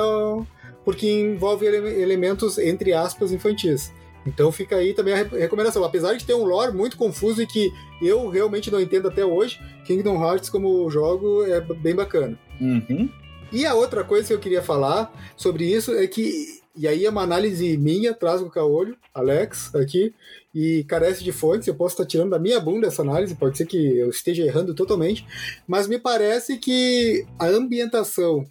porque 0.84 1.10
envolve 1.10 1.64
ele, 1.64 2.02
elementos 2.02 2.58
entre 2.58 2.92
aspas 2.92 3.32
infantis. 3.32 3.90
Então 4.26 4.52
fica 4.52 4.76
aí 4.76 4.92
também 4.92 5.14
a 5.14 5.16
recomendação. 5.16 5.82
Apesar 5.82 6.14
de 6.14 6.24
ter 6.24 6.34
um 6.34 6.44
lore 6.44 6.72
muito 6.72 6.96
confuso 6.96 7.42
e 7.42 7.46
que 7.46 7.72
eu 8.02 8.28
realmente 8.28 8.70
não 8.70 8.80
entendo 8.80 9.08
até 9.08 9.24
hoje, 9.24 9.58
Kingdom 9.86 10.22
Hearts 10.22 10.50
como 10.50 10.90
jogo 10.90 11.44
é 11.44 11.60
bem 11.60 11.94
bacana. 11.94 12.38
Uhum. 12.60 13.08
E 13.50 13.64
a 13.64 13.74
outra 13.74 14.04
coisa 14.04 14.28
que 14.28 14.34
eu 14.34 14.38
queria 14.38 14.62
falar 14.62 15.12
sobre 15.36 15.64
isso 15.64 15.94
é 15.94 16.06
que 16.06 16.63
e 16.76 16.88
aí 16.88 17.04
é 17.04 17.10
uma 17.10 17.22
análise 17.22 17.76
minha, 17.76 18.12
traz 18.12 18.42
o 18.42 18.50
caolho, 18.50 18.96
Alex, 19.14 19.74
aqui, 19.74 20.12
e 20.54 20.84
carece 20.84 21.22
de 21.22 21.30
fontes. 21.30 21.68
Eu 21.68 21.74
posso 21.74 21.94
estar 21.94 22.06
tirando 22.06 22.30
da 22.30 22.38
minha 22.38 22.58
bunda 22.58 22.88
essa 22.88 23.02
análise, 23.02 23.34
pode 23.34 23.56
ser 23.56 23.66
que 23.66 23.98
eu 23.98 24.10
esteja 24.10 24.44
errando 24.44 24.74
totalmente, 24.74 25.26
mas 25.66 25.86
me 25.86 25.98
parece 25.98 26.58
que 26.58 27.24
a 27.38 27.46
ambientação 27.46 28.46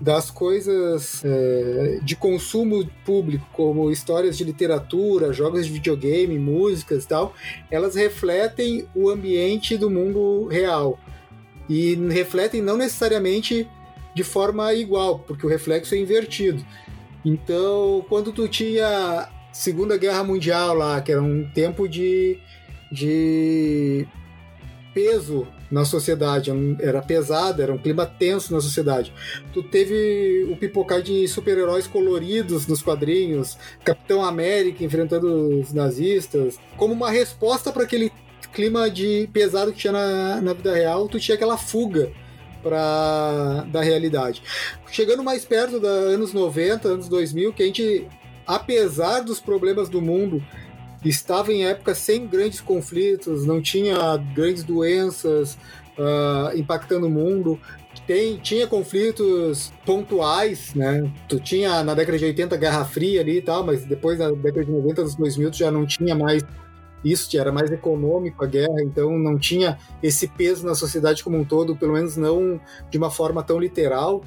das 0.00 0.30
coisas 0.30 1.22
é, 1.24 2.00
de 2.02 2.16
consumo 2.16 2.88
público, 3.04 3.46
como 3.52 3.90
histórias 3.90 4.36
de 4.36 4.44
literatura, 4.44 5.32
jogos 5.32 5.66
de 5.66 5.72
videogame, 5.72 6.38
músicas 6.38 7.04
e 7.04 7.08
tal, 7.08 7.34
elas 7.70 7.94
refletem 7.94 8.86
o 8.94 9.08
ambiente 9.08 9.76
do 9.76 9.90
mundo 9.90 10.46
real. 10.46 10.98
E 11.68 11.94
refletem 12.10 12.60
não 12.60 12.76
necessariamente 12.76 13.68
de 14.14 14.22
forma 14.22 14.72
igual, 14.74 15.18
porque 15.20 15.46
o 15.46 15.48
reflexo 15.48 15.94
é 15.94 15.98
invertido. 15.98 16.64
Então, 17.24 18.04
quando 18.08 18.32
tu 18.32 18.46
tinha 18.46 19.28
Segunda 19.52 19.96
Guerra 19.96 20.22
Mundial 20.22 20.74
lá, 20.74 21.00
que 21.00 21.12
era 21.12 21.22
um 21.22 21.48
tempo 21.54 21.88
de, 21.88 22.38
de 22.92 24.06
peso 24.92 25.46
na 25.70 25.84
sociedade, 25.84 26.52
era 26.80 27.00
pesado, 27.00 27.62
era 27.62 27.72
um 27.72 27.78
clima 27.78 28.04
tenso 28.04 28.52
na 28.52 28.60
sociedade. 28.60 29.12
Tu 29.52 29.62
teve 29.62 30.46
o 30.50 30.56
pipocar 30.56 31.00
de 31.02 31.26
super-heróis 31.26 31.86
coloridos 31.86 32.66
nos 32.66 32.82
quadrinhos, 32.82 33.56
Capitão 33.84 34.24
América 34.24 34.84
enfrentando 34.84 35.60
os 35.60 35.72
nazistas, 35.72 36.58
como 36.76 36.92
uma 36.92 37.10
resposta 37.10 37.72
para 37.72 37.84
aquele 37.84 38.12
clima 38.52 38.88
de 38.88 39.28
pesado 39.32 39.72
que 39.72 39.78
tinha 39.78 39.92
na, 39.92 40.40
na 40.40 40.52
vida 40.52 40.72
real, 40.74 41.08
tu 41.08 41.18
tinha 41.18 41.34
aquela 41.34 41.56
fuga 41.56 42.12
para 42.64 43.66
da 43.68 43.82
realidade. 43.82 44.42
Chegando 44.90 45.22
mais 45.22 45.44
perto 45.44 45.78
dos 45.78 45.88
anos 45.88 46.32
90, 46.32 46.88
anos 46.88 47.08
2000, 47.08 47.52
que 47.52 47.62
a 47.62 47.66
gente, 47.66 48.08
apesar 48.46 49.20
dos 49.20 49.38
problemas 49.38 49.88
do 49.90 50.00
mundo, 50.00 50.42
estava 51.04 51.52
em 51.52 51.66
época 51.66 51.94
sem 51.94 52.26
grandes 52.26 52.60
conflitos, 52.60 53.44
não 53.44 53.60
tinha 53.60 54.16
grandes 54.34 54.64
doenças 54.64 55.58
uh, 55.98 56.56
impactando 56.56 57.06
o 57.06 57.10
mundo. 57.10 57.60
Tem, 58.06 58.36
tinha 58.38 58.66
conflitos 58.66 59.72
pontuais, 59.86 60.74
né? 60.74 61.10
Tu 61.28 61.38
tinha 61.40 61.82
na 61.82 61.94
década 61.94 62.18
de 62.18 62.24
80 62.24 62.56
Guerra 62.56 62.84
Fria 62.84 63.20
ali 63.20 63.38
e 63.38 63.42
tal, 63.42 63.64
mas 63.64 63.84
depois 63.84 64.18
na 64.18 64.30
década 64.30 64.64
de 64.64 64.70
90, 64.70 65.02
dos 65.02 65.14
2000, 65.14 65.50
tu 65.50 65.56
já 65.58 65.70
não 65.70 65.86
tinha 65.86 66.14
mais 66.14 66.42
isso 67.04 67.36
era 67.38 67.52
mais 67.52 67.70
econômico 67.70 68.44
a 68.44 68.46
guerra, 68.46 68.82
então 68.82 69.18
não 69.18 69.38
tinha 69.38 69.78
esse 70.02 70.26
peso 70.28 70.66
na 70.66 70.74
sociedade 70.74 71.22
como 71.22 71.36
um 71.36 71.44
todo, 71.44 71.76
pelo 71.76 71.92
menos 71.92 72.16
não 72.16 72.60
de 72.90 72.96
uma 72.96 73.10
forma 73.10 73.42
tão 73.42 73.58
literal. 73.58 74.24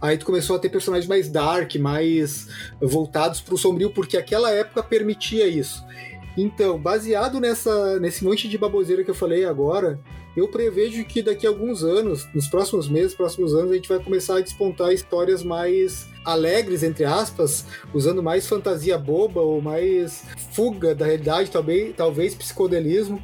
Aí 0.00 0.18
tu 0.18 0.26
começou 0.26 0.56
a 0.56 0.58
ter 0.58 0.68
personagens 0.68 1.08
mais 1.08 1.28
dark, 1.30 1.74
mais 1.76 2.48
voltados 2.80 3.40
para 3.40 3.54
o 3.54 3.58
sombrio, 3.58 3.90
porque 3.90 4.16
aquela 4.16 4.50
época 4.50 4.82
permitia 4.82 5.46
isso. 5.46 5.84
Então, 6.36 6.78
baseado 6.78 7.40
nessa, 7.40 7.98
nesse 7.98 8.22
monte 8.22 8.46
de 8.48 8.58
baboseira 8.58 9.02
que 9.02 9.10
eu 9.10 9.14
falei 9.14 9.46
agora, 9.46 9.98
eu 10.36 10.46
prevejo 10.46 11.02
que 11.04 11.22
daqui 11.22 11.46
a 11.46 11.50
alguns 11.50 11.82
anos, 11.82 12.28
nos 12.34 12.46
próximos 12.46 12.88
meses, 12.88 13.14
próximos 13.14 13.54
anos, 13.54 13.72
a 13.72 13.74
gente 13.74 13.88
vai 13.88 13.98
começar 13.98 14.36
a 14.36 14.40
despontar 14.40 14.92
histórias 14.92 15.42
mais 15.42 16.06
alegres, 16.24 16.82
entre 16.82 17.04
aspas, 17.04 17.64
usando 17.94 18.22
mais 18.22 18.46
fantasia 18.46 18.98
boba 18.98 19.40
ou 19.40 19.62
mais 19.62 20.24
fuga 20.52 20.94
da 20.94 21.06
realidade, 21.06 21.50
talvez, 21.50 21.94
talvez 21.96 22.34
psicodelismo, 22.34 23.22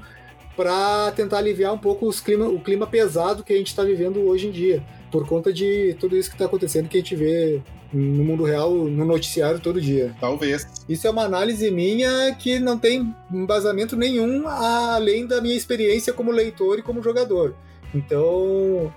para 0.57 1.13
tentar 1.13 1.39
aliviar 1.39 1.73
um 1.73 1.79
pouco 1.79 2.09
clima, 2.23 2.47
o 2.47 2.61
clima 2.61 2.87
pesado 2.87 3.45
que 3.45 3.53
a 3.53 3.57
gente 3.57 3.69
está 3.69 3.85
vivendo 3.85 4.21
hoje 4.27 4.49
em 4.49 4.51
dia, 4.51 4.83
por 5.11 5.27
conta 5.27 5.53
de 5.53 5.95
tudo 6.01 6.17
isso 6.17 6.31
que 6.31 6.35
está 6.35 6.47
acontecendo 6.47 6.89
que 6.89 6.97
a 6.97 7.01
gente 7.01 7.17
vê 7.17 7.61
no 7.93 8.25
mundo 8.25 8.45
real, 8.45 8.73
no 8.73 9.05
noticiário 9.05 9.61
todo 9.61 9.81
dia. 9.81 10.15
Talvez. 10.21 10.67
Isso 10.89 11.07
é 11.07 11.11
uma 11.11 11.25
análise 11.25 11.71
minha 11.71 12.35
que 12.35 12.59
não 12.59 12.79
tem 12.79 13.15
embasamento 13.31 13.97
nenhum 13.97 14.49
além 14.49 15.27
da 15.27 15.41
minha 15.41 15.57
experiência 15.57 16.13
como 16.13 16.31
leitor 16.31 16.79
e 16.79 16.83
como 16.83 17.03
jogador. 17.03 17.55
Então, 17.95 18.93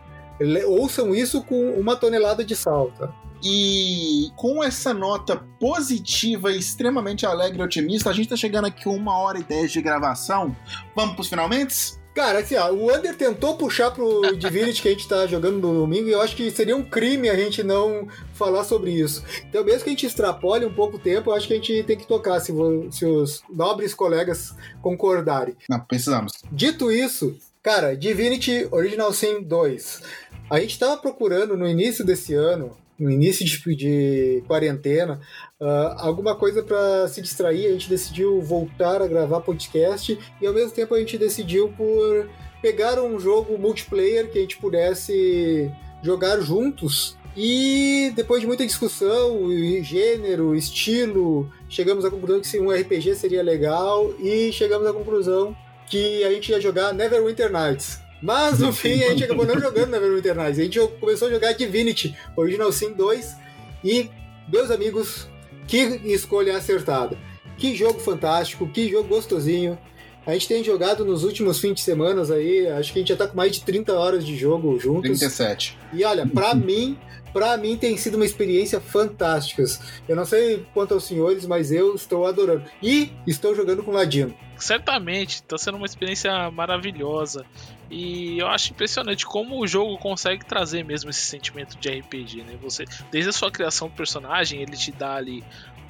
ouçam 0.68 1.14
isso 1.14 1.44
com 1.44 1.72
uma 1.72 1.96
tonelada 1.96 2.44
de 2.44 2.56
sal, 2.56 2.92
tá? 2.98 3.14
E 3.44 4.32
com 4.36 4.64
essa 4.64 4.94
nota 4.94 5.44
positiva 5.60 6.52
e 6.52 6.58
extremamente 6.58 7.26
alegre 7.26 7.60
e 7.60 7.64
otimista, 7.64 8.10
a 8.10 8.14
gente 8.14 8.30
tá 8.30 8.36
chegando 8.36 8.66
aqui 8.66 8.88
uma 8.88 9.18
hora 9.20 9.38
e 9.38 9.44
dez 9.44 9.72
de 9.72 9.82
gravação. 9.82 10.56
Vamos 10.96 11.16
pros 11.16 11.28
finalmente? 11.28 12.00
Cara, 12.16 12.40
assim, 12.40 12.56
ó, 12.56 12.72
o 12.72 12.96
Under 12.96 13.14
tentou 13.14 13.58
puxar 13.58 13.92
pro 13.92 14.22
Divinity 14.40 14.82
que 14.82 14.88
a 14.88 14.92
gente 14.92 15.08
tá 15.08 15.28
jogando 15.28 15.60
no 15.60 15.82
domingo 15.82 16.08
e 16.08 16.14
eu 16.14 16.22
acho 16.22 16.34
que 16.34 16.50
seria 16.50 16.76
um 16.76 16.82
crime 16.82 17.30
a 17.30 17.36
gente 17.36 17.62
não 17.62 18.08
falar 18.34 18.64
sobre 18.64 18.92
isso. 18.92 19.22
Então, 19.50 19.66
mesmo 19.66 19.84
que 19.84 19.90
a 19.90 19.92
gente 19.92 20.06
extrapole 20.06 20.66
um 20.66 20.74
pouco 20.74 20.96
o 20.96 21.00
tempo, 21.00 21.30
eu 21.30 21.36
acho 21.36 21.46
que 21.46 21.54
a 21.54 21.58
gente 21.58 21.84
tem 21.84 21.98
que 21.98 22.08
tocar, 22.08 22.40
se, 22.40 22.54
se 22.90 23.06
os 23.06 23.44
nobres 23.50 23.94
colegas 23.94 24.56
concordarem. 24.82 25.58
Não, 25.70 25.82
precisamos. 25.82 26.32
Dito 26.50 26.90
isso, 26.90 27.38
cara, 27.62 27.98
Divinity 27.98 28.66
Original 28.72 29.12
Sin 29.12 29.44
2. 29.44 30.02
A 30.50 30.62
gente 30.62 30.80
tava 30.80 30.96
procurando 30.96 31.58
no 31.58 31.68
início 31.68 32.06
desse 32.06 32.34
ano 32.34 32.78
no 32.98 33.12
início 33.12 33.46
de, 33.46 33.76
de 33.76 34.44
quarentena, 34.48 35.20
uh, 35.60 35.96
alguma 35.98 36.36
coisa 36.36 36.64
para 36.64 37.08
se 37.08 37.22
distrair, 37.22 37.68
a 37.68 37.72
gente 37.72 37.90
decidiu 37.90 38.42
voltar 38.42 39.02
a 39.02 39.08
gravar 39.08 39.42
podcast 39.42 40.18
e 40.42 40.48
ao 40.48 40.54
mesmo 40.54 40.72
tempo 40.72 40.94
a 40.94 41.00
gente 41.00 41.18
decidiu 41.18 41.74
por 41.76 42.30
pegar 42.62 43.02
um 43.02 43.20
jogo 43.20 43.58
multiplayer 43.58 44.30
que 44.30 44.38
a 44.38 44.42
gente 44.42 44.58
pudesse 44.58 45.72
jogar 46.02 46.40
juntos. 46.42 47.18
E 47.38 48.14
depois 48.16 48.40
de 48.40 48.48
muita 48.48 48.66
discussão, 48.66 49.50
gênero, 49.84 50.56
estilo, 50.56 51.52
chegamos 51.68 52.06
à 52.06 52.10
conclusão 52.10 52.40
que 52.40 52.60
um 52.60 52.72
RPG 52.72 53.16
seria 53.16 53.44
legal 53.44 54.14
e 54.20 54.54
chegamos 54.54 54.88
à 54.88 54.94
conclusão 54.94 55.56
que 55.88 56.24
a 56.24 56.32
gente 56.32 56.52
ia 56.52 56.62
jogar 56.62 56.94
Neverwinter 56.94 57.52
Nights. 57.52 58.00
Mas 58.22 58.60
no 58.60 58.72
fim 58.72 59.04
a 59.04 59.10
gente 59.10 59.26
acabou 59.26 59.46
não 59.46 59.60
jogando 59.60 59.92
Neverwinter 59.92 60.34
Nights. 60.34 60.60
A 60.60 60.64
gente 60.64 60.80
começou 61.00 61.28
a 61.28 61.32
jogar 61.32 61.52
Divinity 61.54 62.18
Original 62.38 62.72
Sin 62.72 62.94
2 62.94 63.36
e, 63.84 64.10
meus 64.48 64.72
amigos, 64.72 65.28
que 65.68 65.78
escolha 66.06 66.58
acertada. 66.58 67.18
Que 67.58 67.76
jogo 67.76 68.00
fantástico, 68.00 68.68
que 68.68 68.90
jogo 68.90 69.08
gostosinho. 69.08 69.78
A 70.26 70.34
gente 70.34 70.48
tem 70.48 70.64
jogado 70.64 71.06
nos 71.06 71.24
últimos 71.24 71.60
fins 71.60 71.76
de 71.76 71.82
semana 71.82 72.22
aí, 72.34 72.68
acho 72.68 72.92
que 72.92 73.00
a 73.00 73.02
gente 73.02 73.10
já 73.10 73.16
tá 73.16 73.28
com 73.28 73.38
mais 73.38 73.52
de 73.52 73.62
30 73.62 73.94
horas 73.94 74.26
de 74.26 74.36
jogo 74.36 74.78
juntos. 74.80 75.20
37. 75.20 75.78
E 75.94 76.04
olha, 76.04 76.26
pra 76.26 76.54
mim, 76.56 76.98
para 77.32 77.56
mim 77.58 77.78
tem 77.78 77.96
sido 77.96 78.16
uma 78.16 78.26
experiência 78.26 78.80
fantástica. 78.80 79.64
Eu 80.08 80.16
não 80.16 80.26
sei 80.26 80.66
quanto 80.74 80.96
aos 80.96 81.04
senhores, 81.04 81.46
mas 81.46 81.72
eu 81.72 81.94
estou 81.94 82.26
adorando. 82.26 82.64
E 82.82 83.12
estou 83.28 83.56
jogando 83.56 83.84
com 83.84 83.92
Ladino. 83.92 84.34
Certamente, 84.58 85.36
está 85.36 85.58
sendo 85.58 85.78
uma 85.78 85.86
experiência 85.86 86.50
maravilhosa. 86.50 87.46
E 87.90 88.40
eu 88.40 88.48
acho 88.48 88.74
impressionante 88.74 89.26
como 89.26 89.62
o 89.62 89.68
jogo 89.68 89.98
consegue 89.98 90.46
trazer 90.46 90.84
mesmo 90.84 91.10
esse 91.10 91.22
sentimento 91.22 91.78
de 91.78 91.90
RPG, 91.90 92.44
né? 92.44 92.58
Você, 92.58 92.86
desde 93.12 93.30
a 93.30 93.34
sua 93.34 93.52
criação 93.52 93.88
do 93.88 93.94
personagem, 93.94 94.62
ele 94.62 94.76
te 94.76 94.92
dá 94.92 95.16
ali 95.16 95.44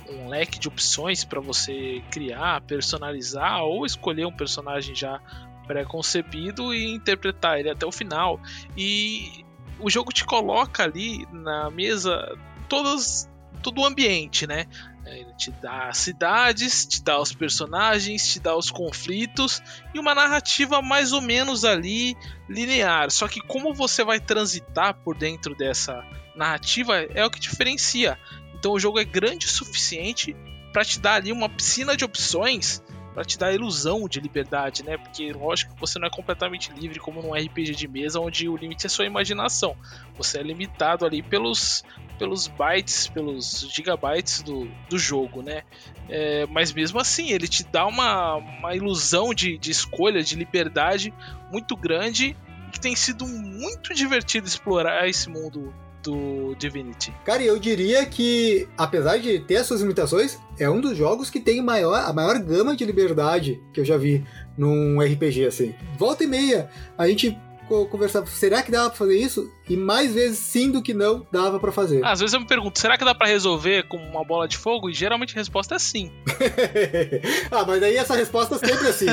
um 0.09 0.27
leque 0.27 0.59
de 0.59 0.67
opções 0.67 1.23
para 1.23 1.39
você 1.39 2.03
criar, 2.11 2.61
personalizar 2.61 3.63
ou 3.63 3.85
escolher 3.85 4.25
um 4.25 4.35
personagem 4.35 4.93
já 4.93 5.19
pré-concebido 5.65 6.73
e 6.73 6.93
interpretar 6.93 7.59
ele 7.59 7.69
até 7.69 7.85
o 7.85 7.91
final. 7.91 8.39
E 8.77 9.43
o 9.79 9.89
jogo 9.89 10.11
te 10.11 10.23
coloca 10.23 10.83
ali 10.83 11.25
na 11.31 11.69
mesa 11.69 12.37
todas 12.69 13.29
todo 13.61 13.81
o 13.81 13.85
ambiente, 13.85 14.45
né? 14.45 14.67
Ele 15.05 15.33
te 15.37 15.51
dá 15.51 15.93
cidades, 15.93 16.85
te 16.85 17.03
dá 17.03 17.19
os 17.19 17.31
personagens, 17.31 18.27
te 18.33 18.39
dá 18.39 18.55
os 18.55 18.71
conflitos 18.71 19.61
e 19.93 19.99
uma 19.99 20.15
narrativa 20.15 20.81
mais 20.81 21.13
ou 21.13 21.21
menos 21.21 21.63
ali 21.63 22.15
linear. 22.49 23.11
Só 23.11 23.27
que 23.27 23.39
como 23.39 23.73
você 23.73 24.03
vai 24.03 24.19
transitar 24.19 24.95
por 24.95 25.15
dentro 25.15 25.55
dessa 25.55 26.03
narrativa 26.35 26.97
é 26.97 27.23
o 27.25 27.29
que 27.29 27.39
diferencia. 27.39 28.17
Então 28.55 28.73
o 28.73 28.79
jogo 28.79 28.99
é 28.99 29.03
grande 29.03 29.45
o 29.45 29.49
suficiente 29.49 30.35
para 30.73 30.83
te 30.83 30.99
dar 30.99 31.15
ali 31.15 31.31
uma 31.31 31.47
piscina 31.47 31.95
de 31.95 32.03
opções 32.03 32.81
para 33.15 33.23
te 33.23 33.39
dar 33.39 33.47
a 33.47 33.53
ilusão 33.53 34.09
de 34.09 34.19
liberdade, 34.19 34.83
né? 34.83 34.97
Porque 34.97 35.31
lógico 35.31 35.73
que 35.73 35.79
você 35.79 35.97
não 35.97 36.07
é 36.07 36.09
completamente 36.09 36.69
livre 36.73 36.99
como 36.99 37.21
num 37.21 37.33
RPG 37.33 37.73
de 37.73 37.87
mesa 37.87 38.19
onde 38.19 38.49
o 38.49 38.57
limite 38.57 38.85
é 38.85 38.89
sua 38.89 39.05
imaginação. 39.05 39.73
Você 40.17 40.39
é 40.39 40.43
limitado 40.43 41.05
ali 41.05 41.23
pelos 41.23 41.81
pelos 42.18 42.47
bytes, 42.47 43.07
pelos 43.07 43.68
gigabytes 43.72 44.41
do, 44.41 44.68
do 44.89 44.97
jogo, 44.97 45.41
né? 45.41 45.63
É, 46.09 46.45
mas 46.47 46.72
mesmo 46.72 46.99
assim, 46.99 47.32
ele 47.32 47.47
te 47.47 47.63
dá 47.63 47.86
uma, 47.86 48.36
uma 48.36 48.76
ilusão 48.76 49.34
de, 49.34 49.57
de 49.57 49.72
escolha, 49.72 50.24
de 50.24 50.36
liberdade 50.36 51.13
muito 51.51 51.76
grande 51.76 52.36
e 52.68 52.72
que 52.72 52.80
tem 52.80 52.95
sido 52.95 53.26
muito 53.26 53.93
divertido 53.93 54.47
explorar 54.47 55.07
esse 55.07 55.30
mundo 55.30 55.74
do 56.05 56.55
Divinity. 56.55 57.11
Cara, 57.26 57.41
eu 57.41 57.57
diria 57.57 58.05
que, 58.05 58.68
apesar 58.78 59.18
de 59.18 59.39
ter 59.39 59.57
as 59.57 59.66
suas 59.66 59.82
limitações, 59.82 60.38
é 60.59 60.70
um 60.70 60.80
dos 60.80 60.95
jogos 60.95 61.32
que 61.32 61.39
tem 61.39 61.61
maior, 61.61 61.95
a 61.95 62.13
maior 62.13 62.38
gama 62.39 62.76
de 62.76 62.86
liberdade 62.86 63.59
que 63.74 63.82
eu 63.82 63.86
já 63.86 63.97
vi 63.97 64.24
num 64.55 65.01
RPG 65.01 65.45
assim. 65.45 65.74
Volta 65.97 66.24
e 66.24 66.28
meia, 66.28 66.70
a 66.95 67.07
gente 67.07 67.36
conversava, 67.68 68.26
será 68.28 68.61
que 68.61 68.72
dava 68.72 68.89
pra 68.89 68.97
fazer 68.97 69.18
isso? 69.18 69.51
E 69.68 69.76
mais 69.76 70.13
vezes 70.13 70.39
sim 70.39 70.72
do 70.72 70.82
que 70.82 70.93
não, 70.93 71.26
dava 71.32 71.59
para 71.59 71.72
fazer. 71.72 72.03
Às 72.05 72.20
vezes 72.20 72.34
eu 72.34 72.39
me 72.39 72.47
pergunto, 72.47 72.80
será 72.80 72.97
que 72.97 73.05
dá 73.05 73.16
para 73.16 73.28
resolver 73.28 73.88
com 73.88 73.97
uma 73.97 74.24
bola 74.24 74.47
de 74.47 74.57
fogo? 74.57 74.89
E 74.89 74.93
geralmente 74.93 75.34
a 75.34 75.39
resposta 75.39 75.76
é 75.76 75.80
sim. 75.80 76.11
ah, 77.51 77.66
mas 77.66 77.82
aí 77.82 77.97
essa 77.97 78.16
resposta 78.16 78.57
sempre 78.57 78.88
é 78.88 78.91
sim. 78.91 79.07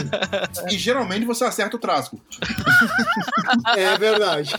e 0.71 0.79
geralmente 0.79 1.25
você 1.25 1.45
acerta 1.45 1.77
o 1.77 1.81
trasgo. 1.81 2.21
é 3.77 3.97
verdade. 3.99 4.55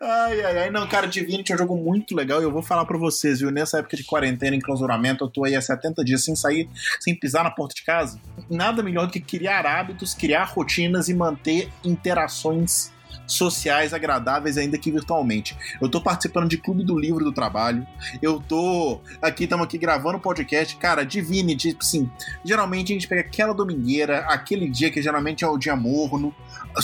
Ai, 0.00 0.40
ai, 0.42 0.58
ai. 0.58 0.70
Não, 0.70 0.86
cara, 0.86 1.06
Divinity 1.06 1.52
é 1.52 1.54
um 1.54 1.58
jogo 1.58 1.76
muito 1.76 2.14
legal 2.14 2.40
e 2.40 2.44
eu 2.44 2.50
vou 2.50 2.62
falar 2.62 2.84
pra 2.84 2.98
vocês, 2.98 3.40
viu? 3.40 3.50
Nessa 3.50 3.78
época 3.78 3.96
de 3.96 4.04
quarentena, 4.04 4.56
enclausuramento, 4.56 5.24
eu 5.24 5.28
tô 5.28 5.44
aí 5.44 5.54
há 5.54 5.60
70 5.60 6.04
dias 6.04 6.24
sem 6.24 6.34
sair, 6.34 6.68
sem 7.00 7.14
pisar 7.14 7.44
na 7.44 7.50
porta 7.50 7.74
de 7.74 7.82
casa. 7.82 8.20
Nada 8.48 8.82
melhor 8.82 9.06
do 9.06 9.12
que 9.12 9.20
criar 9.20 9.66
hábitos, 9.66 10.14
criar 10.14 10.44
rotinas 10.44 11.08
e 11.08 11.14
manter 11.14 11.68
interações 11.84 12.91
sociais 13.32 13.92
agradáveis, 13.94 14.56
ainda 14.56 14.78
que 14.78 14.90
virtualmente. 14.90 15.56
Eu 15.80 15.88
tô 15.88 16.00
participando 16.00 16.48
de 16.48 16.58
Clube 16.58 16.84
do 16.84 16.98
Livro 16.98 17.24
do 17.24 17.32
Trabalho, 17.32 17.86
eu 18.20 18.40
tô 18.40 19.00
aqui, 19.20 19.44
estamos 19.44 19.64
aqui 19.64 19.78
gravando 19.78 20.18
podcast. 20.18 20.76
Cara, 20.76 21.04
Divinity, 21.04 21.70
tipo 21.70 21.82
assim, 21.82 22.10
geralmente 22.44 22.92
a 22.92 22.94
gente 22.94 23.08
pega 23.08 23.22
aquela 23.22 23.54
domingueira, 23.54 24.20
aquele 24.20 24.68
dia 24.68 24.90
que 24.90 25.02
geralmente 25.02 25.44
é 25.44 25.48
o 25.48 25.58
dia 25.58 25.76
morno, 25.76 26.34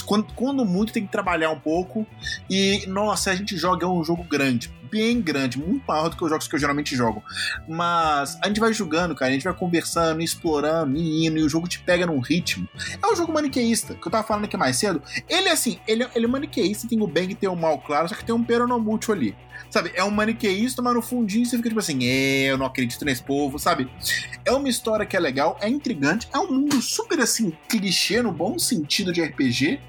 quando, 0.05 0.26
quando 0.34 0.64
muito 0.64 0.92
tem 0.92 1.07
que 1.07 1.12
trabalhar 1.12 1.51
um 1.51 1.61
pouco, 1.61 2.07
e 2.49 2.84
nossa, 2.86 3.30
a 3.30 3.34
gente 3.34 3.57
joga 3.57 3.88
um 3.88 4.03
jogo 4.05 4.24
grande 4.24 4.70
bem 4.91 5.20
grande, 5.20 5.59
muito 5.59 5.84
maior 5.86 6.09
do 6.09 6.16
que 6.16 6.24
os 6.24 6.30
jogos 6.30 6.49
que 6.49 6.55
eu 6.55 6.59
geralmente 6.59 6.97
jogo. 6.97 7.22
Mas 7.68 8.39
a 8.43 8.49
gente 8.49 8.61
vai 8.61 8.72
jogando, 8.72 9.14
cara, 9.14 9.30
a 9.30 9.34
gente 9.34 9.45
vai 9.45 9.55
conversando, 9.55 10.22
explorando, 10.22 10.97
indo, 10.97 11.39
e 11.39 11.43
o 11.43 11.49
jogo 11.49 11.68
te 11.68 11.78
pega 11.80 12.07
num 12.07 12.20
ritmo. 12.20 12.68
É 13.03 13.07
um 13.07 13.16
jogo 13.16 13.32
maniqueísta, 13.32 13.95
que 13.95 14.07
eu 14.07 14.12
tava 14.12 14.26
falando 14.26 14.45
aqui 14.45 14.57
mais 14.57 14.76
cedo. 14.76 15.03
Ele, 15.28 15.49
assim, 15.49 15.78
ele, 15.86 16.07
ele 16.14 16.24
é 16.24 16.28
maniqueísta, 16.28 16.89
tem 16.89 17.01
o 17.01 17.07
bem 17.07 17.30
e 17.30 17.34
tem 17.34 17.49
o 17.49 17.57
mal, 17.57 17.78
claro, 17.78 18.09
só 18.09 18.14
que 18.14 18.24
tem 18.24 18.34
um 18.34 18.45
peronomútil 18.45 19.14
ali. 19.14 19.36
Sabe, 19.70 19.93
é 19.95 20.03
um 20.03 20.11
maniqueísta, 20.11 20.80
mas 20.80 20.95
no 20.95 21.03
fundinho 21.03 21.45
você 21.45 21.57
fica 21.57 21.68
tipo 21.68 21.80
assim, 21.80 22.05
é, 22.05 22.51
eu 22.51 22.57
não 22.57 22.64
acredito 22.64 23.05
nesse 23.05 23.22
povo, 23.22 23.59
sabe? 23.59 23.91
É 24.45 24.53
uma 24.53 24.68
história 24.68 25.05
que 25.05 25.16
é 25.16 25.20
legal, 25.20 25.59
é 25.61 25.68
intrigante, 25.68 26.26
é 26.32 26.39
um 26.39 26.51
mundo 26.51 26.80
super 26.80 27.20
assim, 27.20 27.53
clichê 27.68 28.22
no 28.22 28.32
bom 28.32 28.59
sentido 28.59 29.12
de 29.12 29.22
RPG. 29.22 29.80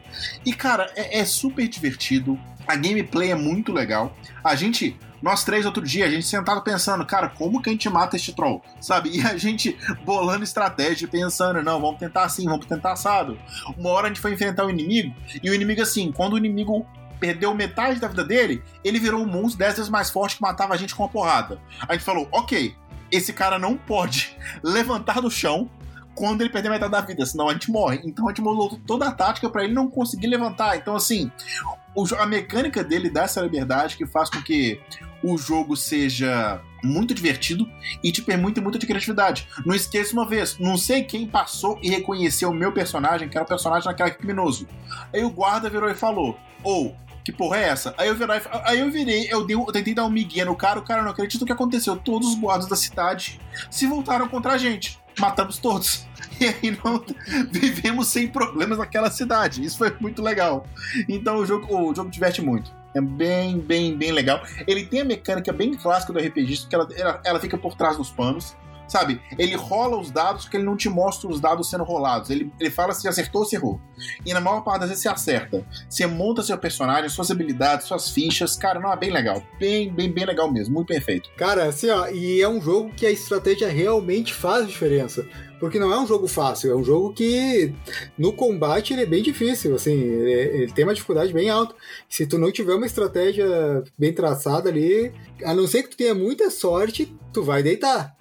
E, 0.46 0.54
cara, 0.54 0.92
é, 0.96 1.20
é 1.20 1.26
super 1.26 1.68
divertido. 1.68 2.38
A 2.70 2.76
gameplay 2.76 3.32
é 3.32 3.36
muito 3.36 3.74
legal. 3.74 4.16
A 4.44 4.54
gente 4.54 4.96
nós 5.24 5.44
três 5.44 5.66
outro 5.66 5.84
dia, 5.84 6.06
a 6.06 6.10
gente 6.10 6.26
sentado 6.26 6.62
pensando, 6.62 7.04
cara, 7.04 7.28
como 7.28 7.62
que 7.62 7.70
a 7.70 7.74
gente 7.74 7.90
mata 7.90 8.16
este 8.16 8.32
troll? 8.32 8.62
Sabe? 8.80 9.10
E 9.20 9.22
a 9.22 9.36
gente 9.36 9.76
bolando 10.06 10.44
estratégia, 10.44 11.08
pensando, 11.08 11.64
não, 11.64 11.82
vamos 11.82 12.00
tentar 12.00 12.26
assim, 12.26 12.46
vamos 12.46 12.68
tentar 12.68 12.92
assado. 12.92 13.40
Uma 13.76 13.90
hora 13.90 14.06
a 14.06 14.10
gente 14.10 14.22
foi 14.22 14.34
enfrentar 14.34 14.66
o 14.66 14.70
inimigo, 14.70 15.14
e 15.42 15.50
o 15.50 15.54
inimigo 15.54 15.82
assim, 15.82 16.12
quando 16.12 16.34
o 16.34 16.38
inimigo 16.38 16.86
perdeu 17.20 17.54
metade 17.56 18.00
da 18.00 18.08
vida 18.08 18.24
dele, 18.24 18.64
ele 18.84 19.00
virou 19.00 19.22
um 19.24 19.26
monstro 19.26 19.58
dez 19.58 19.76
vezes 19.76 19.90
mais 19.90 20.12
forte 20.12 20.36
que 20.36 20.42
matava 20.44 20.76
a 20.76 20.78
gente 20.78 20.94
com 20.94 21.02
uma 21.02 21.10
porrada. 21.10 21.60
A 21.88 21.94
gente 21.94 22.06
falou, 22.06 22.30
ok, 22.32 22.76
esse 23.12 23.34
cara 23.34 23.58
não 23.58 23.76
pode 23.76 24.38
levantar 24.64 25.22
do 25.22 25.32
chão 25.32 25.70
quando 26.20 26.42
ele 26.42 26.50
perder 26.50 26.70
metade 26.70 26.92
da 26.92 27.02
vida, 27.02 27.26
senão 27.26 27.50
a 27.50 27.54
gente 27.54 27.72
morre. 27.72 28.02
Então 28.04 28.28
a 28.28 28.32
gente 28.32 28.42
mudou 28.42 28.78
toda 28.86 29.08
a 29.08 29.12
tática 29.12 29.50
para 29.50 29.64
ele 29.64 29.74
não 29.74 29.90
conseguir 29.90 30.28
levantar. 30.28 30.76
Então, 30.76 30.94
assim, 30.96 31.32
a 32.18 32.26
mecânica 32.26 32.84
dele 32.84 33.10
dá 33.10 33.24
essa 33.24 33.42
liberdade 33.42 33.98
que 33.98 34.06
faz 34.06 34.30
com 34.30 34.42
que 34.42 34.80
o 35.24 35.38
jogo 35.38 35.76
seja 35.76 36.62
muito 36.84 37.14
divertido 37.14 37.70
e 38.04 38.12
te 38.12 38.22
permite 38.22 38.62
muita 38.62 38.80
de 38.80 38.88
criatividade. 38.88 39.48
Não 39.66 39.76
esqueça 39.76 40.14
uma 40.14 40.28
vez, 40.28 40.58
não 40.58 40.78
sei 40.78 41.04
quem 41.04 41.28
passou 41.28 41.78
e 41.82 41.90
reconheceu 41.90 42.50
o 42.50 42.54
meu 42.54 42.72
personagem, 42.72 43.28
que 43.28 43.38
era 43.38 43.46
o 43.46 43.48
personagem 43.48 43.88
naquela 43.88 44.10
criminoso. 44.10 44.68
Aí 45.14 45.24
o 45.24 45.30
guarda 45.30 45.70
virou 45.70 45.90
e 45.90 45.96
falou: 45.96 46.38
Ou, 46.64 46.96
oh, 46.96 47.22
que 47.24 47.32
porra 47.32 47.58
é 47.58 47.70
essa? 47.70 47.94
Aí 47.98 48.08
eu, 48.08 48.16
virei, 48.16 48.42
aí 48.64 48.80
eu 48.80 48.92
virei, 48.92 49.28
eu, 49.30 49.46
dei, 49.46 49.56
eu 49.56 49.66
tentei 49.66 49.94
dar 49.94 50.06
um 50.06 50.10
migué 50.10 50.46
no 50.46 50.56
cara, 50.56 50.80
o 50.80 50.84
cara 50.84 51.04
não 51.04 51.12
acredita 51.12 51.44
o 51.44 51.48
que 51.48 51.54
aconteceu. 51.54 51.98
Todos 51.98 52.30
os 52.30 52.40
guardas 52.40 52.68
da 52.68 52.76
cidade 52.76 53.40
se 53.70 53.86
voltaram 53.86 54.28
contra 54.28 54.54
a 54.54 54.58
gente. 54.58 55.00
Matamos 55.20 55.58
todos. 55.58 56.08
E 56.40 56.46
aí 56.46 56.80
não 56.82 57.04
vivemos 57.52 58.08
sem 58.08 58.26
problemas 58.26 58.78
naquela 58.78 59.12
cidade. 59.12 59.62
Isso 59.62 59.78
foi 59.78 59.94
muito 60.00 60.22
legal. 60.22 60.66
Então 61.10 61.36
o 61.36 61.46
jogo, 61.46 61.68
o 61.70 61.94
jogo 61.94 62.10
diverte 62.10 62.42
muito. 62.42 62.72
É 62.96 63.02
bem, 63.02 63.60
bem, 63.60 63.98
bem 63.98 64.14
legal. 64.14 64.42
Ele 64.66 64.86
tem 64.86 65.02
a 65.02 65.06
mecânica 65.06 65.52
bem 65.52 65.74
clássica 65.74 66.14
do 66.14 66.20
RPG, 66.20 66.68
que 66.70 66.74
ela, 66.74 66.88
ela, 66.96 67.22
ela 67.26 67.40
fica 67.42 67.58
por 67.58 67.76
trás 67.76 67.98
dos 67.98 68.10
panos. 68.10 68.56
Sabe? 68.90 69.22
Ele 69.38 69.56
rola 69.56 70.00
os 70.00 70.12
dados 70.12 70.44
porque 70.44 70.58
ele 70.58 70.66
não 70.66 70.76
te 70.76 70.90
mostra 70.90 71.30
os 71.30 71.40
dados 71.40 71.70
sendo 71.70 71.84
rolados. 71.84 72.30
Ele, 72.30 72.52
ele 72.60 72.72
fala 72.72 72.94
se 72.94 73.08
acertou 73.08 73.42
ou 73.42 73.48
se 73.48 73.56
errou. 73.56 73.80
E 74.26 74.34
na 74.34 74.42
maior 74.42 74.62
parte 74.62 74.82
das 74.82 74.90
vezes 74.90 75.04
você 75.04 75.10
acerta. 75.10 75.66
Você 75.88 76.08
monta 76.08 76.42
seu 76.42 76.58
personagem, 76.58 77.08
suas 77.08 77.30
habilidades, 77.30 77.88
suas 77.88 78.10
fichas. 78.10 78.58
Cara, 78.58 78.80
não 78.80 78.92
é 78.92 78.98
bem 78.98 79.12
legal. 79.12 79.44
Bem, 79.60 79.94
bem, 79.94 80.12
bem 80.12 80.26
legal 80.26 80.52
mesmo. 80.52 80.74
Muito 80.74 80.88
perfeito. 80.88 81.30
Cara, 81.38 81.66
assim, 81.66 81.90
ó, 81.90 82.08
e 82.08 82.42
é 82.42 82.50
um 82.50 82.60
jogo 82.60 82.92
que 82.96 83.06
a 83.06 83.12
estratégia 83.12 83.70
realmente 83.70 84.34
faz 84.34 84.68
diferença. 84.68 85.26
Porque 85.60 85.78
não 85.78 85.94
é 85.94 86.00
um 86.00 86.08
jogo 86.08 86.26
fácil, 86.26 86.72
é 86.72 86.76
um 86.76 86.84
jogo 86.86 87.14
que 87.14 87.74
no 88.18 88.32
combate 88.32 88.94
ele 88.94 89.02
é 89.02 89.06
bem 89.06 89.22
difícil, 89.22 89.76
assim, 89.76 89.92
ele, 89.92 90.32
ele 90.32 90.72
tem 90.72 90.86
uma 90.86 90.94
dificuldade 90.94 91.34
bem 91.34 91.50
alta. 91.50 91.76
Se 92.08 92.26
tu 92.26 92.40
não 92.40 92.50
tiver 92.50 92.74
uma 92.74 92.86
estratégia 92.86 93.84
bem 93.98 94.14
traçada 94.14 94.70
ali, 94.70 95.12
a 95.44 95.54
não 95.54 95.68
ser 95.68 95.84
que 95.84 95.90
tu 95.90 95.98
tenha 95.98 96.16
muita 96.16 96.50
sorte, 96.50 97.14
tu 97.34 97.44
vai 97.44 97.62
deitar. 97.62 98.16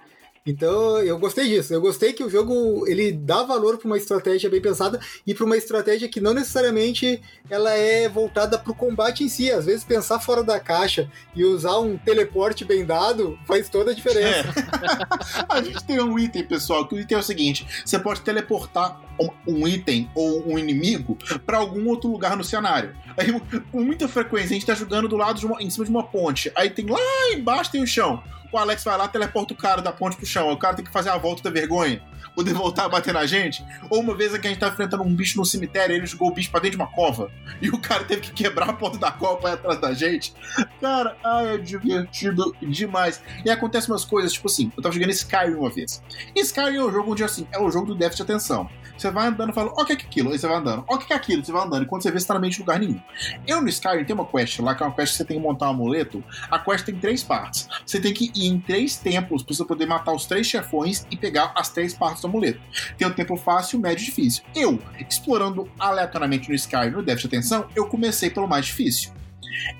Então 0.45 0.99
eu 0.99 1.17
gostei 1.17 1.47
disso. 1.47 1.73
Eu 1.73 1.81
gostei 1.81 2.13
que 2.13 2.23
o 2.23 2.29
jogo 2.29 2.87
ele 2.87 3.11
dá 3.11 3.43
valor 3.43 3.77
para 3.77 3.87
uma 3.87 3.97
estratégia 3.97 4.49
bem 4.49 4.61
pensada 4.61 4.99
e 5.25 5.33
para 5.33 5.45
uma 5.45 5.57
estratégia 5.57 6.09
que 6.09 6.19
não 6.19 6.33
necessariamente 6.33 7.21
ela 7.49 7.71
é 7.71 8.07
voltada 8.07 8.57
para 8.57 8.71
o 8.71 8.75
combate 8.75 9.23
em 9.23 9.29
si. 9.29 9.51
Às 9.51 9.65
vezes 9.65 9.83
pensar 9.83 10.19
fora 10.19 10.43
da 10.43 10.59
caixa 10.59 11.09
e 11.35 11.43
usar 11.43 11.79
um 11.79 11.97
teleporte 11.97 12.65
bem 12.65 12.85
dado 12.85 13.37
faz 13.45 13.69
toda 13.69 13.91
a 13.91 13.93
diferença. 13.93 14.49
É. 14.49 15.45
a 15.49 15.61
gente 15.61 15.83
tem 15.83 16.01
um 16.01 16.17
item, 16.17 16.43
pessoal, 16.43 16.87
que 16.87 16.95
o 16.95 16.99
item 16.99 17.17
é 17.17 17.19
o 17.19 17.23
seguinte: 17.23 17.67
você 17.85 17.99
pode 17.99 18.21
teleportar 18.21 19.01
um 19.45 19.67
item 19.67 20.09
ou 20.15 20.47
um 20.49 20.57
inimigo 20.57 21.17
para 21.45 21.57
algum 21.57 21.87
outro 21.89 22.09
lugar 22.09 22.37
no 22.37 22.43
cenário. 22.43 22.95
Aí, 23.17 23.27
com 23.71 23.81
muita 23.81 24.07
frequência, 24.07 24.47
a 24.47 24.53
gente 24.53 24.61
está 24.61 24.73
jogando 24.73 25.07
do 25.07 25.17
lado 25.17 25.45
uma, 25.45 25.61
em 25.61 25.69
cima 25.69 25.85
de 25.85 25.91
uma 25.91 26.03
ponte. 26.03 26.51
Aí 26.55 26.69
tem 26.69 26.85
lá 26.85 26.99
embaixo 27.33 27.71
tem 27.71 27.83
o 27.83 27.87
chão 27.87 28.23
o 28.51 28.57
Alex 28.57 28.83
vai 28.83 28.97
lá, 28.97 29.07
teleporta 29.07 29.53
o 29.53 29.57
cara 29.57 29.81
da 29.81 29.91
ponte 29.91 30.17
pro 30.17 30.25
chão. 30.25 30.51
O 30.51 30.57
cara 30.57 30.75
tem 30.75 30.85
que 30.85 30.91
fazer 30.91 31.09
a 31.09 31.17
volta 31.17 31.43
da 31.43 31.49
vergonha, 31.49 32.01
poder 32.35 32.53
voltar 32.53 32.85
a 32.85 32.89
bater 32.89 33.13
na 33.13 33.25
gente. 33.25 33.63
Ou 33.89 33.99
uma 33.99 34.15
vez 34.15 34.35
que 34.37 34.47
a 34.47 34.49
gente 34.49 34.59
tá 34.59 34.69
enfrentando 34.69 35.03
um 35.03 35.13
bicho 35.13 35.37
no 35.37 35.45
cemitério, 35.45 35.95
ele 35.95 36.05
jogou 36.05 36.29
o 36.29 36.33
bicho 36.33 36.49
pra 36.49 36.59
dentro 36.59 36.77
de 36.77 36.83
uma 36.83 36.91
cova. 36.91 37.31
E 37.61 37.69
o 37.69 37.77
cara 37.79 38.03
teve 38.03 38.21
que 38.21 38.31
quebrar 38.31 38.69
a 38.69 38.73
porta 38.73 38.97
da 38.97 39.11
cova 39.11 39.37
pra 39.37 39.49
ir 39.51 39.53
atrás 39.53 39.79
da 39.79 39.93
gente. 39.93 40.33
Cara, 40.81 41.15
ai, 41.23 41.55
é 41.55 41.57
divertido 41.57 42.55
demais. 42.61 43.21
E 43.45 43.49
acontecem 43.49 43.91
umas 43.91 44.05
coisas, 44.05 44.33
tipo 44.33 44.47
assim, 44.47 44.71
eu 44.75 44.81
tava 44.81 44.93
jogando 44.93 45.11
Skyrim 45.11 45.55
uma 45.55 45.69
vez. 45.69 46.01
E 46.35 46.41
Skyrim 46.41 46.77
é 46.77 46.83
um 46.83 46.91
jogo 46.91 47.11
onde, 47.11 47.23
assim, 47.23 47.47
é 47.51 47.59
o 47.59 47.67
um 47.67 47.71
jogo 47.71 47.87
do 47.87 47.95
déficit 47.95 48.25
de 48.25 48.31
atenção. 48.31 48.69
Você 48.99 49.09
vai 49.11 49.27
andando 49.27 49.51
e 49.51 49.53
fala, 49.53 49.71
ó, 49.77 49.81
o 49.81 49.85
que 49.85 49.93
é 49.93 49.95
aquilo? 49.95 50.31
Aí 50.31 50.37
você 50.37 50.45
vai 50.45 50.57
andando, 50.57 50.83
ó, 50.85 50.95
o 50.95 50.97
que 50.97 51.13
é 51.13 51.15
aquilo? 51.15 51.43
Você 51.43 51.53
vai 51.53 51.65
andando. 51.65 51.83
E 51.83 51.85
quando 51.85 52.03
você 52.03 52.11
vê, 52.11 52.19
você 52.19 52.27
tá 52.27 52.33
na 52.33 52.39
mente 52.41 52.55
de 52.55 52.59
lugar 52.59 52.79
nenhum. 52.79 52.99
Eu 53.47 53.61
no 53.61 53.69
Skyrim 53.69 54.03
tem 54.03 54.13
uma 54.13 54.25
quest 54.25 54.59
lá, 54.59 54.75
que 54.75 54.83
é 54.83 54.85
uma 54.85 54.93
quest 54.93 55.13
que 55.13 55.17
você 55.17 55.25
tem 55.25 55.37
que 55.37 55.43
montar 55.43 55.67
um 55.67 55.69
amuleto. 55.69 56.21
A 56.51 56.59
quest 56.59 56.85
tem 56.85 56.95
três 56.95 57.23
partes. 57.23 57.69
Você 57.85 58.01
tem 58.01 58.13
que 58.13 58.29
ir 58.35 58.47
em 58.47 58.59
três 58.59 58.97
templos 58.97 59.41
pra 59.41 59.55
você 59.55 59.63
poder 59.63 59.85
matar 59.85 60.11
os 60.13 60.25
três 60.25 60.45
chefões 60.47 61.07
e 61.09 61.15
pegar 61.15 61.53
as 61.55 61.69
três 61.69 61.93
partes 61.93 62.21
do 62.21 62.27
amuleto. 62.27 62.59
Tem 62.97 63.07
o 63.07 63.13
templo 63.13 63.37
fácil, 63.37 63.79
médio 63.79 64.03
e 64.03 64.05
difícil. 64.05 64.43
Eu, 64.53 64.77
explorando 65.09 65.69
aleatoriamente 65.79 66.49
no 66.49 66.55
Skyrim, 66.55 66.91
no 66.91 67.01
déficit 67.01 67.29
de 67.29 67.37
atenção, 67.37 67.69
eu 67.73 67.87
comecei 67.87 68.29
pelo 68.29 68.49
mais 68.49 68.65
difícil. 68.65 69.13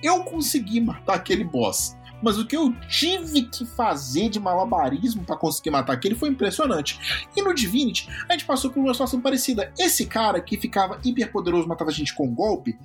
Eu 0.01 0.23
consegui 0.23 0.79
matar 0.79 1.15
aquele 1.15 1.43
boss 1.43 1.97
mas 2.21 2.37
o 2.37 2.45
que 2.45 2.55
eu 2.55 2.73
tive 2.87 3.43
que 3.43 3.65
fazer 3.65 4.29
de 4.29 4.39
malabarismo 4.39 5.23
para 5.23 5.37
conseguir 5.37 5.71
matar 5.71 5.93
aquele 5.93 6.15
foi 6.15 6.29
impressionante. 6.29 7.27
E 7.35 7.41
no 7.41 7.53
Divinity, 7.53 8.09
a 8.27 8.33
gente 8.33 8.45
passou 8.45 8.71
por 8.71 8.79
uma 8.79 8.93
situação 8.93 9.21
parecida. 9.21 9.71
Esse 9.77 10.05
cara 10.05 10.41
que 10.41 10.57
ficava 10.57 10.99
hiper 11.03 11.31
poderoso 11.31 11.67
matava 11.67 11.89
a 11.89 11.93
gente 11.93 12.13
com 12.13 12.27
um 12.27 12.33
golpe, 12.33 12.77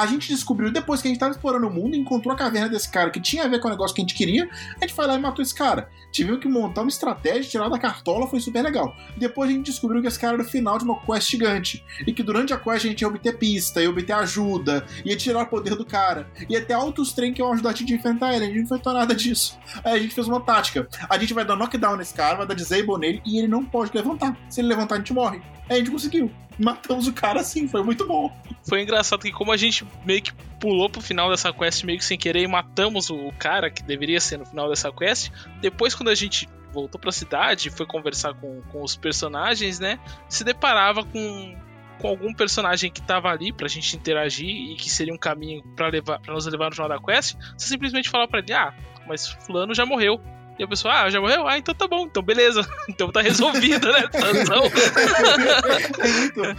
a 0.00 0.06
gente 0.06 0.28
descobriu 0.28 0.72
depois 0.72 1.02
que 1.02 1.08
a 1.08 1.10
gente 1.10 1.16
estava 1.16 1.32
explorando 1.32 1.68
o 1.68 1.70
mundo, 1.70 1.94
encontrou 1.94 2.34
a 2.34 2.36
caverna 2.36 2.70
desse 2.70 2.90
cara 2.90 3.10
que 3.10 3.20
tinha 3.20 3.44
a 3.44 3.48
ver 3.48 3.60
com 3.60 3.68
o 3.68 3.70
negócio 3.70 3.94
que 3.94 4.00
a 4.00 4.04
gente 4.04 4.14
queria, 4.14 4.48
a 4.76 4.80
gente 4.80 4.94
foi 4.94 5.06
lá 5.06 5.14
e 5.14 5.18
matou 5.18 5.42
esse 5.42 5.54
cara. 5.54 5.90
Tivemos 6.10 6.40
que 6.40 6.48
montar 6.48 6.80
uma 6.80 6.88
estratégia, 6.88 7.50
tirar 7.50 7.68
da 7.68 7.78
cartola, 7.78 8.26
foi 8.26 8.40
super 8.40 8.62
legal. 8.62 8.96
Depois 9.18 9.50
a 9.50 9.52
gente 9.52 9.66
descobriu 9.66 10.00
que 10.00 10.08
esse 10.08 10.18
cara 10.18 10.34
era 10.34 10.42
o 10.42 10.46
final 10.46 10.78
de 10.78 10.84
uma 10.84 10.98
quest 11.00 11.30
gigante. 11.30 11.84
E 12.06 12.14
que 12.14 12.22
durante 12.22 12.54
a 12.54 12.56
quest 12.56 12.86
a 12.86 12.88
gente 12.88 13.02
ia 13.02 13.08
obter 13.08 13.36
pista, 13.36 13.82
ia 13.82 13.90
obter 13.90 14.14
ajuda, 14.14 14.86
ia 15.04 15.16
tirar 15.18 15.42
o 15.42 15.46
poder 15.46 15.76
do 15.76 15.84
cara, 15.84 16.30
ia 16.48 16.64
ter 16.64 16.72
altos 16.72 17.12
trem 17.12 17.34
que 17.34 17.42
iam 17.42 17.52
ajudar 17.52 17.70
a 17.70 17.74
gente 17.74 17.92
a 17.92 17.96
enfrentar 17.96 18.34
ele. 18.34 18.44
A 18.44 18.48
gente 18.48 18.56
não 18.56 18.64
enfrentou 18.64 18.94
nada 18.94 19.14
disso. 19.14 19.58
Aí 19.84 19.98
a 19.98 19.98
gente 19.98 20.14
fez 20.14 20.26
uma 20.26 20.40
tática. 20.40 20.88
A 21.10 21.18
gente 21.18 21.34
vai 21.34 21.44
dar 21.44 21.56
knockdown 21.56 21.96
nesse 21.96 22.14
cara, 22.14 22.36
vai 22.36 22.46
dar 22.46 22.54
disable 22.54 22.96
nele 22.98 23.20
e 23.26 23.38
ele 23.38 23.48
não 23.48 23.62
pode 23.66 23.90
levantar. 23.94 24.34
Se 24.48 24.62
ele 24.62 24.68
levantar, 24.68 24.94
a 24.94 24.98
gente 24.98 25.12
morre. 25.12 25.42
Aí 25.68 25.76
a 25.76 25.78
gente 25.78 25.90
conseguiu 25.90 26.30
matamos 26.60 27.06
o 27.06 27.12
cara 27.12 27.40
assim, 27.40 27.66
foi 27.66 27.82
muito 27.82 28.06
bom. 28.06 28.30
Foi 28.68 28.82
engraçado 28.82 29.22
que 29.22 29.32
como 29.32 29.50
a 29.50 29.56
gente 29.56 29.86
meio 30.04 30.22
que 30.22 30.32
pulou 30.60 30.90
pro 30.90 31.00
final 31.00 31.30
dessa 31.30 31.52
quest 31.52 31.84
meio 31.84 31.98
que 31.98 32.04
sem 32.04 32.18
querer 32.18 32.42
e 32.42 32.46
matamos 32.46 33.08
o 33.10 33.32
cara 33.38 33.70
que 33.70 33.82
deveria 33.82 34.20
ser 34.20 34.38
no 34.38 34.46
final 34.46 34.68
dessa 34.68 34.92
quest, 34.92 35.30
depois 35.60 35.94
quando 35.94 36.10
a 36.10 36.14
gente 36.14 36.48
voltou 36.72 37.00
pra 37.00 37.10
cidade 37.10 37.70
foi 37.70 37.86
conversar 37.86 38.34
com, 38.34 38.60
com 38.70 38.82
os 38.82 38.94
personagens, 38.94 39.80
né, 39.80 39.98
se 40.28 40.44
deparava 40.44 41.04
com 41.04 41.56
com 41.98 42.08
algum 42.08 42.32
personagem 42.32 42.90
que 42.90 43.02
tava 43.02 43.28
ali 43.28 43.52
pra 43.52 43.68
gente 43.68 43.94
interagir 43.94 44.48
e 44.48 44.74
que 44.74 44.88
seria 44.88 45.12
um 45.12 45.18
caminho 45.18 45.62
para 45.76 45.88
levar 45.88 46.18
para 46.18 46.32
nos 46.32 46.46
levar 46.46 46.70
no 46.70 46.74
final 46.74 46.88
da 46.88 46.98
quest, 46.98 47.36
você 47.56 47.68
simplesmente 47.68 48.08
fala 48.08 48.26
para 48.26 48.40
ele: 48.40 48.54
"Ah, 48.54 48.74
mas 49.06 49.26
fulano 49.26 49.74
já 49.74 49.84
morreu". 49.84 50.18
E 50.60 50.62
a 50.62 50.68
pessoa, 50.68 50.92
ah, 50.92 51.08
já 51.08 51.18
morreu? 51.18 51.48
Ah, 51.48 51.56
então 51.56 51.74
tá 51.74 51.88
bom, 51.88 52.04
então 52.04 52.22
beleza. 52.22 52.60
Então 52.86 53.10
tá 53.10 53.22
resolvido, 53.22 53.90
né? 53.90 54.02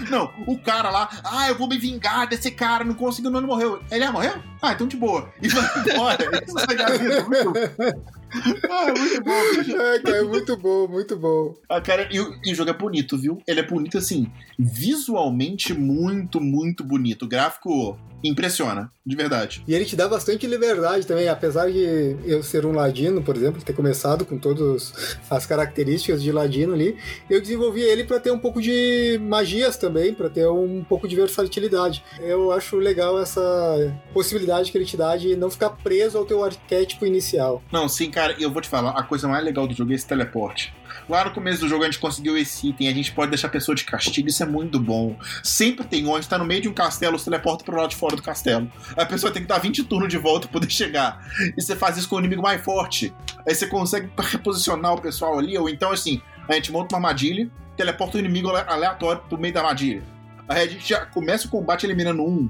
não, 0.09 0.33
o 0.47 0.57
cara 0.57 0.89
lá, 0.89 1.07
ah, 1.23 1.49
eu 1.49 1.55
vou 1.55 1.67
me 1.67 1.77
vingar 1.77 2.27
desse 2.27 2.49
cara, 2.49 2.83
não 2.83 2.95
conseguiu, 2.95 3.29
não, 3.29 3.41
não 3.41 3.47
morreu. 3.47 3.79
Ele, 3.91 4.03
ah, 4.03 4.11
morreu? 4.11 4.33
Ah, 4.59 4.71
então 4.71 4.87
de 4.87 4.97
boa. 4.97 5.31
E 5.39 5.47
vai 5.49 5.63
embora. 5.87 6.43
Isso 6.47 6.57
é 6.57 6.83
a 6.83 6.97
vida, 6.97 7.23
muito 7.25 7.53
ah, 8.69 8.85
muito 8.97 9.23
bom, 9.23 9.57
bicho. 9.57 9.77
É, 9.79 9.99
cara, 9.99 10.17
é 10.17 10.23
muito 10.23 10.57
bom, 10.57 10.87
muito 10.87 11.17
bom. 11.17 11.53
Ah, 11.69 11.81
cara, 11.81 12.07
e, 12.11 12.17
e, 12.17 12.51
o 12.51 12.55
jogo 12.55 12.71
é 12.71 12.73
bonito, 12.73 13.17
viu? 13.17 13.39
Ele 13.45 13.59
é 13.59 13.63
bonito, 13.63 13.97
assim, 13.99 14.31
visualmente 14.57 15.73
muito, 15.75 16.41
muito 16.41 16.83
bonito. 16.83 17.25
O 17.25 17.27
gráfico 17.27 17.99
impressiona, 18.23 18.91
de 19.05 19.15
verdade. 19.15 19.63
E 19.67 19.73
ele 19.73 19.85
te 19.85 19.95
dá 19.95 20.07
bastante 20.07 20.47
liberdade 20.47 21.05
também, 21.05 21.27
apesar 21.27 21.71
de 21.71 22.15
eu 22.25 22.43
ser 22.43 22.65
um 22.65 22.71
ladino, 22.71 23.21
por 23.21 23.35
exemplo, 23.35 23.61
ter 23.61 23.73
começado 23.73 24.25
com 24.25 24.37
todas 24.37 25.17
as 25.29 25.45
características 25.45 26.21
de 26.21 26.31
ladino 26.31 26.73
ali, 26.73 26.97
eu 27.29 27.41
desenvolvi 27.41 27.81
ele 27.81 28.03
para 28.03 28.19
ter 28.19 28.31
um 28.31 28.39
pouco 28.39 28.61
de 28.61 29.19
magias 29.21 29.77
também, 29.77 30.13
para 30.13 30.29
ter 30.29 30.47
um 30.47 30.83
pouco 30.83 31.07
de 31.07 31.15
versatilidade. 31.15 32.03
Eu 32.19 32.51
acho 32.51 32.77
legal 32.77 33.19
essa 33.19 33.41
possibilidade 34.13 34.71
que 34.71 34.77
ele 34.77 34.85
te 34.85 34.97
dá 34.97 35.15
de 35.15 35.35
não 35.35 35.49
ficar 35.49 35.69
preso 35.69 36.17
ao 36.17 36.25
teu 36.25 36.43
arquétipo 36.43 37.05
inicial. 37.05 37.61
Não, 37.71 37.87
sim, 37.87 38.09
cara, 38.09 38.35
eu 38.39 38.51
vou 38.51 38.61
te 38.61 38.69
falar, 38.69 38.91
a 38.91 39.03
coisa 39.03 39.27
mais 39.27 39.43
legal 39.43 39.67
do 39.67 39.73
jogo 39.73 39.91
é 39.91 39.95
esse 39.95 40.07
teleporte. 40.07 40.73
Lá 41.09 41.25
no 41.25 41.31
começo 41.31 41.61
do 41.61 41.67
jogo 41.67 41.83
a 41.83 41.85
gente 41.85 41.99
conseguiu 41.99 42.37
esse 42.37 42.69
item, 42.69 42.87
a 42.87 42.93
gente 42.93 43.11
pode 43.11 43.31
deixar 43.31 43.47
a 43.47 43.51
pessoa 43.51 43.75
de 43.75 43.83
castigo, 43.83 44.27
isso 44.27 44.43
é 44.43 44.45
muito 44.45 44.79
bom. 44.79 45.15
Sempre 45.43 45.85
tem 45.85 46.05
gente 46.05 46.27
tá 46.27 46.37
no 46.37 46.45
meio 46.45 46.61
de 46.61 46.69
um 46.69 46.73
castelo, 46.73 47.17
você 47.17 47.25
teleporta 47.25 47.63
pro 47.63 47.75
lado 47.75 47.89
de 47.89 47.95
fora 47.95 48.15
do 48.15 48.21
castelo. 48.21 48.71
A 48.95 49.05
pessoa 49.05 49.31
tem 49.31 49.41
que 49.41 49.47
dar 49.47 49.57
20 49.57 49.83
turnos 49.83 50.09
de 50.09 50.17
volta 50.17 50.47
pra 50.47 50.59
poder 50.59 50.71
chegar. 50.71 51.25
E 51.57 51.61
você 51.61 51.75
faz 51.75 51.97
isso 51.97 52.07
com 52.07 52.15
o 52.15 52.19
inimigo 52.19 52.41
mais 52.41 52.61
forte. 52.63 53.13
Aí 53.47 53.53
você 53.53 53.67
consegue 53.67 54.09
reposicionar 54.17 54.93
o 54.93 55.01
pessoal 55.01 55.37
ali, 55.37 55.57
ou 55.57 55.69
então 55.69 55.91
assim, 55.91 56.21
a 56.47 56.53
gente 56.53 56.71
monta 56.71 56.95
uma 56.95 57.07
armadilha, 57.07 57.49
teleporta 57.75 58.17
o 58.17 58.19
inimigo 58.19 58.49
aleatório 58.49 59.21
pro 59.27 59.37
meio 59.37 59.53
da 59.53 59.61
armadilha. 59.61 60.03
Aí 60.47 60.63
a 60.63 60.67
gente 60.67 60.87
já 60.87 61.05
começa 61.05 61.47
o 61.47 61.49
combate 61.49 61.85
eliminando 61.85 62.23
um, 62.23 62.49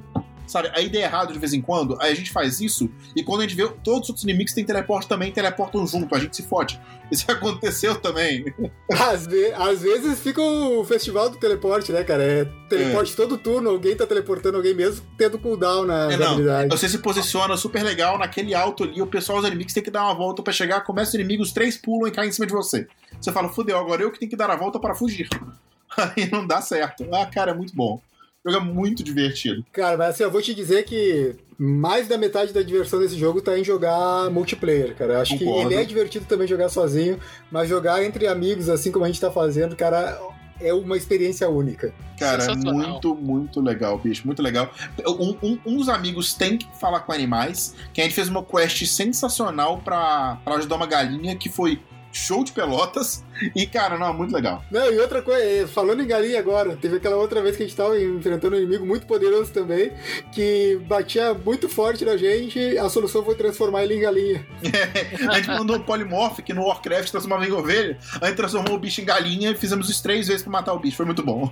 sabe? 0.52 0.72
A 0.74 0.82
ideia 0.82 1.04
é 1.04 1.06
errada 1.06 1.34
de 1.34 1.40
vez 1.40 1.54
em 1.54 1.62
quando, 1.62 1.98
aí 2.00 2.12
a 2.12 2.16
gente 2.16 2.32
faz 2.32 2.62
isso, 2.62 2.90
e 3.16 3.24
quando 3.24 3.42
a 3.42 3.44
gente 3.44 3.56
vê 3.56 3.68
todos 3.84 4.04
os 4.04 4.10
outros 4.10 4.24
inimigos 4.24 4.52
que 4.52 4.56
têm 4.56 4.66
teleporte 4.66 5.08
também, 5.08 5.32
teleportam 5.32 5.86
junto, 5.86 6.14
a 6.16 6.20
gente 6.20 6.36
se 6.36 6.44
fode. 6.44 6.80
Isso 7.12 7.30
aconteceu 7.30 7.96
também. 8.00 8.46
Às, 8.90 9.28
ve 9.28 9.52
às 9.52 9.82
vezes 9.82 10.18
fica 10.20 10.42
o 10.42 10.82
festival 10.86 11.30
do 11.30 11.36
teleporte, 11.36 11.92
né, 11.92 12.06
cara? 12.06 12.24
É 12.24 12.46
teleporte 12.70 13.12
é. 13.12 13.16
todo 13.18 13.38
turno, 13.38 13.70
alguém 13.70 13.98
tá 13.98 14.08
teleportando 14.08 14.56
alguém 14.56 14.74
mesmo, 14.74 15.06
tendo 15.18 15.38
cooldown 15.38 15.86
na 15.86 16.10
é, 16.10 16.14
habilidade. 16.14 16.70
Você 16.70 16.88
se 16.88 17.00
posiciona 17.00 17.58
super 17.58 17.84
legal 17.84 18.18
naquele 18.18 18.56
alto 18.56 18.86
ali, 18.86 19.02
o 19.02 19.08
pessoal, 19.08 19.40
os 19.40 19.46
inimigos 19.46 19.74
tem 19.74 19.84
que 19.84 19.92
dar 19.92 20.06
uma 20.06 20.14
volta 20.14 20.42
para 20.42 20.54
chegar, 20.54 20.82
começa 20.82 21.18
os 21.42 21.52
três 21.52 21.78
pulam 21.78 22.08
e 22.08 22.12
caem 22.12 22.30
em 22.30 22.32
cima 22.32 22.48
de 22.48 22.54
você. 22.54 22.88
Você 23.20 23.32
fala, 23.32 23.50
fudeu, 23.50 23.78
agora 23.78 24.02
eu 24.02 24.12
que 24.12 24.20
tenho 24.20 24.30
que 24.30 24.38
dar 24.38 24.50
a 24.50 24.56
volta 24.56 24.80
para 24.80 24.96
fugir. 24.96 25.28
Aí 25.98 26.30
não 26.32 26.46
dá 26.48 26.62
certo. 26.62 27.06
Ah, 27.14 27.26
cara, 27.26 27.52
é 27.52 27.54
muito 27.54 27.76
bom. 27.76 28.02
O 28.46 28.52
jogo 28.52 28.66
é 28.66 28.74
muito 28.74 29.04
divertido. 29.04 29.64
Cara, 29.72 29.98
mas 29.98 30.10
assim, 30.10 30.24
eu 30.24 30.32
vou 30.32 30.42
te 30.42 30.54
dizer 30.54 30.84
que 30.84 31.36
mais 31.58 32.08
da 32.08 32.18
metade 32.18 32.52
da 32.52 32.64
diversão 32.64 33.00
desse 33.00 33.16
jogo 33.16 33.40
tá 33.40 33.58
em 33.58 33.64
jogar 33.64 34.32
multiplayer, 34.32 34.96
cara. 34.96 35.22
Acho 35.22 35.38
Concordo. 35.38 35.70
que 35.70 35.76
ele 35.76 35.82
é 35.82 35.86
divertido 35.86 36.26
também 36.26 36.48
jogar 36.48 36.70
sozinho, 36.70 37.20
mas 37.52 37.70
jogar 37.70 38.04
entre 38.04 38.28
amigos, 38.28 38.68
assim 38.68 38.92
como 38.92 39.06
a 39.06 39.08
gente 39.08 39.22
tá 39.22 39.30
fazendo, 39.30 39.76
cara, 39.76 40.20
é 40.60 40.74
uma 40.74 40.98
experiência 40.98 41.48
única. 41.50 41.94
Cara, 42.18 42.44
é 42.44 42.56
muito, 42.56 43.16
muito 43.16 43.62
legal, 43.62 43.98
bicho. 43.98 44.26
Muito 44.26 44.42
legal. 44.42 44.72
Um, 45.08 45.36
um, 45.42 45.60
um, 45.66 45.78
dos 45.78 45.90
amigos 45.90 46.34
tem 46.34 46.58
que 46.58 46.68
falar 46.80 47.02
com 47.02 47.12
animais, 47.12 47.76
que 47.94 48.02
a 48.02 48.04
gente 48.04 48.14
fez 48.14 48.28
uma 48.28 48.44
quest 48.44 48.86
sensacional 48.86 49.80
para 49.80 50.40
ajudar 50.46 50.76
uma 50.76 50.88
galinha 50.88 51.36
que 51.36 51.50
foi 51.50 51.80
show 52.12 52.44
de 52.44 52.52
pelotas. 52.52 53.24
E, 53.56 53.66
cara, 53.66 53.98
não, 53.98 54.14
muito 54.14 54.34
legal. 54.34 54.64
Não, 54.70 54.92
e 54.92 55.00
outra 55.00 55.22
coisa, 55.22 55.44
é, 55.44 55.66
falando 55.66 56.02
em 56.02 56.08
galinha 56.08 56.40
agora, 56.40 56.76
teve 56.76 56.98
aquela 56.98 57.16
outra 57.16 57.42
vez 57.42 57.58
que 57.58 57.64
a 57.64 57.66
gente 57.66 57.76
tava 57.76 58.00
enfrentando 58.00 58.56
um 58.56 58.60
inimigo 58.60 58.86
muito 58.86 59.08
poderoso 59.08 59.52
também, 59.52 59.92
que 60.32 60.80
batia 60.88 61.34
muito 61.34 61.68
forte 61.68 62.06
na 62.06 62.18
gente, 62.18 62.78
a 62.78 62.88
solução 62.90 63.24
foi 63.24 63.36
transformar 63.36 63.84
ele 63.84 63.96
em 63.96 64.02
galinha. 64.02 64.46
É, 64.64 65.26
a 65.28 65.36
gente 65.38 65.48
mandou 65.48 65.78
o 65.78 65.84
Polymorph, 65.84 66.40
que 66.40 66.54
no 66.54 66.66
Warcraft 66.66 67.10
transformava 67.10 67.46
em 67.48 67.52
ovelha, 67.52 67.98
a 68.22 68.28
gente 68.28 68.38
transformou 68.38 68.76
o 68.76 68.80
bicho 68.80 69.02
em 69.02 69.06
galinha 69.06 69.52
e 69.52 69.56
fizemos 69.56 69.90
isso 69.90 70.04
três 70.04 70.28
vezes 70.28 70.44
pra 70.44 70.52
matar 70.52 70.74
o 70.74 70.80
bicho, 70.80 70.98
foi 70.98 71.06
muito 71.06 71.24
bom. 71.24 71.50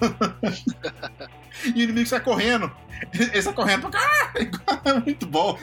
e 1.66 1.80
o 1.80 1.84
inimigo 1.84 2.08
sai 2.08 2.20
correndo. 2.20 2.72
Ele 3.14 3.42
sai 3.42 3.54
correndo 3.54 3.90
cá. 3.90 4.32
muito 5.04 5.26
bom. 5.26 5.58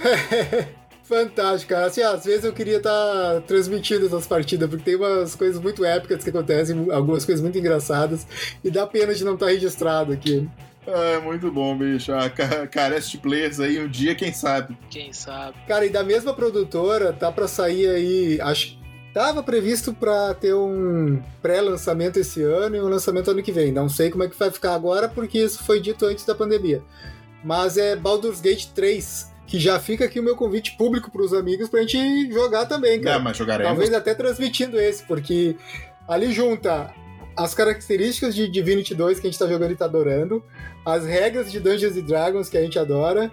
Fantástico, 1.09 1.73
cara. 1.73 1.87
Assim, 1.87 2.03
às 2.03 2.24
vezes 2.24 2.45
eu 2.45 2.53
queria 2.53 2.78
estar 2.78 2.91
tá 2.91 3.41
transmitindo 3.47 4.07
essas 4.07 4.27
partidas, 4.27 4.69
porque 4.69 4.85
tem 4.85 4.97
umas 4.97 5.35
coisas 5.35 5.61
muito 5.61 5.85
épicas 5.85 6.24
que 6.24 6.31
acontecem, 6.31 6.91
algumas 6.91 7.24
coisas 7.24 7.43
muito 7.43 7.57
engraçadas, 7.59 8.27
e 8.62 8.70
dá 8.70 8.87
pena 8.87 9.15
de 9.15 9.24
não 9.24 9.35
estar 9.35 9.47
tá 9.47 9.53
registrado 9.53 10.12
aqui. 10.12 10.49
É, 10.87 11.19
muito 11.19 11.51
bom, 11.51 11.77
bicho. 11.77 12.12
Ah, 12.12 12.31
carece 12.70 13.12
de 13.12 13.19
players 13.19 13.59
aí 13.61 13.81
um 13.81 13.89
dia, 13.89 14.15
quem 14.15 14.33
sabe? 14.33 14.77
Quem 14.91 15.12
sabe. 15.12 15.57
Cara, 15.66 15.87
e 15.87 15.91
da 15.91 16.03
mesma 16.03 16.35
produtora, 16.35 17.12
tá 17.12 17.31
pra 17.31 17.49
sair 17.49 17.89
aí, 17.89 18.41
acho 18.41 18.77
Tava 19.16 19.43
previsto 19.43 19.95
para 19.95 20.35
ter 20.35 20.53
um 20.53 21.23
pré-lançamento 21.41 22.19
esse 22.19 22.43
ano 22.43 22.77
e 22.77 22.83
um 22.83 22.89
lançamento 22.89 23.31
ano 23.31 23.43
que 23.43 23.51
vem. 23.51 23.73
Não 23.73 23.89
sei 23.89 24.11
como 24.11 24.24
é 24.24 24.28
que 24.28 24.39
vai 24.39 24.51
ficar 24.51 24.74
agora, 24.74 25.09
porque 25.09 25.39
isso 25.39 25.65
foi 25.65 25.81
dito 25.81 26.05
antes 26.05 26.27
da 26.27 26.35
pandemia. 26.35 26.83
Mas 27.43 27.78
é 27.78 27.97
Baldur's 27.97 28.43
Gate 28.43 28.66
3, 28.74 29.33
que 29.47 29.59
já 29.59 29.78
fica 29.78 30.05
aqui 30.05 30.18
o 30.18 30.23
meu 30.23 30.36
convite 30.36 30.77
público 30.77 31.10
para 31.10 31.23
os 31.23 31.32
amigos 31.32 31.68
pra 31.68 31.81
gente 31.81 32.32
jogar 32.32 32.66
também, 32.66 33.01
cara. 33.01 33.16
É, 33.16 33.18
mas 33.18 33.36
jogaremos. 33.36 33.70
Talvez 33.70 33.94
até 33.94 34.14
transmitindo 34.14 34.78
esse, 34.78 35.05
porque 35.05 35.56
ali 36.09 36.32
junta 36.32 36.93
as 37.36 37.55
características 37.55 38.35
de 38.35 38.48
Divinity 38.48 38.94
2 38.94 39.20
que 39.20 39.27
a 39.27 39.31
gente 39.31 39.39
tá 39.39 39.47
jogando 39.47 39.73
e 39.73 39.77
tá 39.77 39.85
adorando, 39.85 40.43
as 40.85 41.05
regras 41.05 41.52
de 41.52 41.60
Dungeons 41.60 41.94
Dragons 42.02 42.48
que 42.48 42.56
a 42.56 42.62
gente 42.62 42.78
adora, 42.78 43.31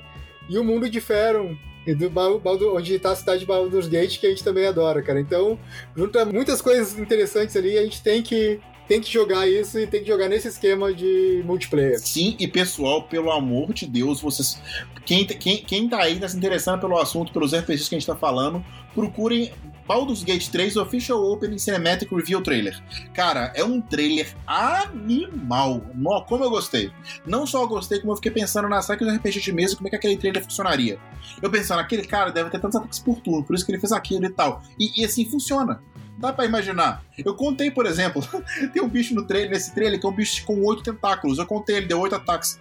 e 0.49 0.57
o 0.57 0.63
mundo 0.63 0.89
de 0.89 0.99
Faron, 0.99 1.55
do 1.97 2.09
Baldur, 2.09 2.75
onde 2.75 2.97
tá 2.99 3.11
a 3.11 3.15
cidade 3.15 3.41
de 3.41 3.45
Baldur's 3.45 3.87
Gate, 3.87 4.19
que 4.19 4.27
a 4.27 4.29
gente 4.29 4.43
também 4.43 4.67
adora, 4.67 5.01
cara. 5.01 5.19
Então, 5.19 5.57
junta 5.95 6.25
muitas 6.25 6.61
coisas 6.61 6.97
interessantes 6.97 7.55
ali, 7.55 7.77
a 7.77 7.83
gente 7.83 8.01
tem 8.01 8.21
que 8.21 8.59
tem 8.87 9.01
que 9.01 9.11
jogar 9.11 9.47
isso 9.47 9.79
e 9.79 9.87
tem 9.87 10.01
que 10.01 10.07
jogar 10.07 10.27
nesse 10.27 10.47
esquema 10.47 10.93
de 10.93 11.41
multiplayer. 11.45 11.99
Sim, 11.99 12.35
e 12.39 12.47
pessoal, 12.47 13.03
pelo 13.03 13.31
amor 13.31 13.73
de 13.73 13.85
Deus, 13.85 14.21
vocês. 14.21 14.61
Quem, 15.05 15.25
quem, 15.25 15.57
quem 15.57 15.89
tá 15.89 16.01
aí, 16.01 16.19
tá 16.19 16.27
se 16.27 16.37
interessando 16.37 16.79
pelo 16.79 16.97
assunto, 16.97 17.33
pelos 17.33 17.53
RPGs 17.53 17.89
que 17.89 17.95
a 17.95 17.99
gente 17.99 18.07
tá 18.07 18.15
falando, 18.15 18.63
procurem 18.93 19.51
Baldur's 19.85 20.23
Gate 20.23 20.47
3 20.47 20.77
Official 20.77 21.21
Opening 21.21 21.57
Cinematic 21.57 22.09
Review 22.11 22.41
Trailer. 22.41 22.81
Cara, 23.13 23.51
é 23.55 23.63
um 23.63 23.81
trailer 23.81 24.33
animal. 24.47 25.81
Como 26.27 26.43
eu 26.43 26.49
gostei. 26.49 26.91
Não 27.25 27.45
só 27.45 27.63
eu 27.63 27.67
gostei, 27.67 27.99
como 27.99 28.13
eu 28.13 28.15
fiquei 28.15 28.31
pensando 28.31 28.69
na 28.69 28.81
saga 28.81 29.05
do 29.05 29.11
RPG 29.11 29.41
de 29.41 29.51
mesa, 29.51 29.75
como 29.75 29.87
é 29.87 29.89
que 29.89 29.95
aquele 29.95 30.17
trailer 30.17 30.43
funcionaria. 30.43 30.97
Eu 31.41 31.49
pensando, 31.49 31.79
aquele 31.79 32.03
cara 32.03 32.31
deve 32.31 32.49
ter 32.49 32.59
tantos 32.59 32.77
ataques 32.77 32.99
por 32.99 33.19
turno, 33.19 33.43
por 33.43 33.55
isso 33.55 33.65
que 33.65 33.71
ele 33.71 33.79
fez 33.79 33.91
aquilo 33.91 34.25
e 34.25 34.29
tal. 34.29 34.61
E, 34.79 35.01
e 35.01 35.05
assim 35.05 35.25
funciona. 35.25 35.81
Dá 36.23 36.31
pra 36.31 36.45
imaginar. 36.45 37.03
Eu 37.17 37.35
contei, 37.35 37.69
por 37.69 37.85
exemplo, 37.85 38.25
tem 38.71 38.81
um 38.81 38.87
bicho 38.87 39.13
no 39.13 39.27
trailer, 39.27 39.49
nesse 39.49 39.75
trailer 39.75 39.99
que 39.99 40.05
é 40.05 40.09
um 40.09 40.13
bicho 40.13 40.45
com 40.45 40.57
oito 40.63 40.81
tentáculos. 40.81 41.37
Eu 41.37 41.45
contei, 41.45 41.75
ele 41.75 41.85
deu 41.85 41.99
oito 41.99 42.15
ataques. 42.15 42.57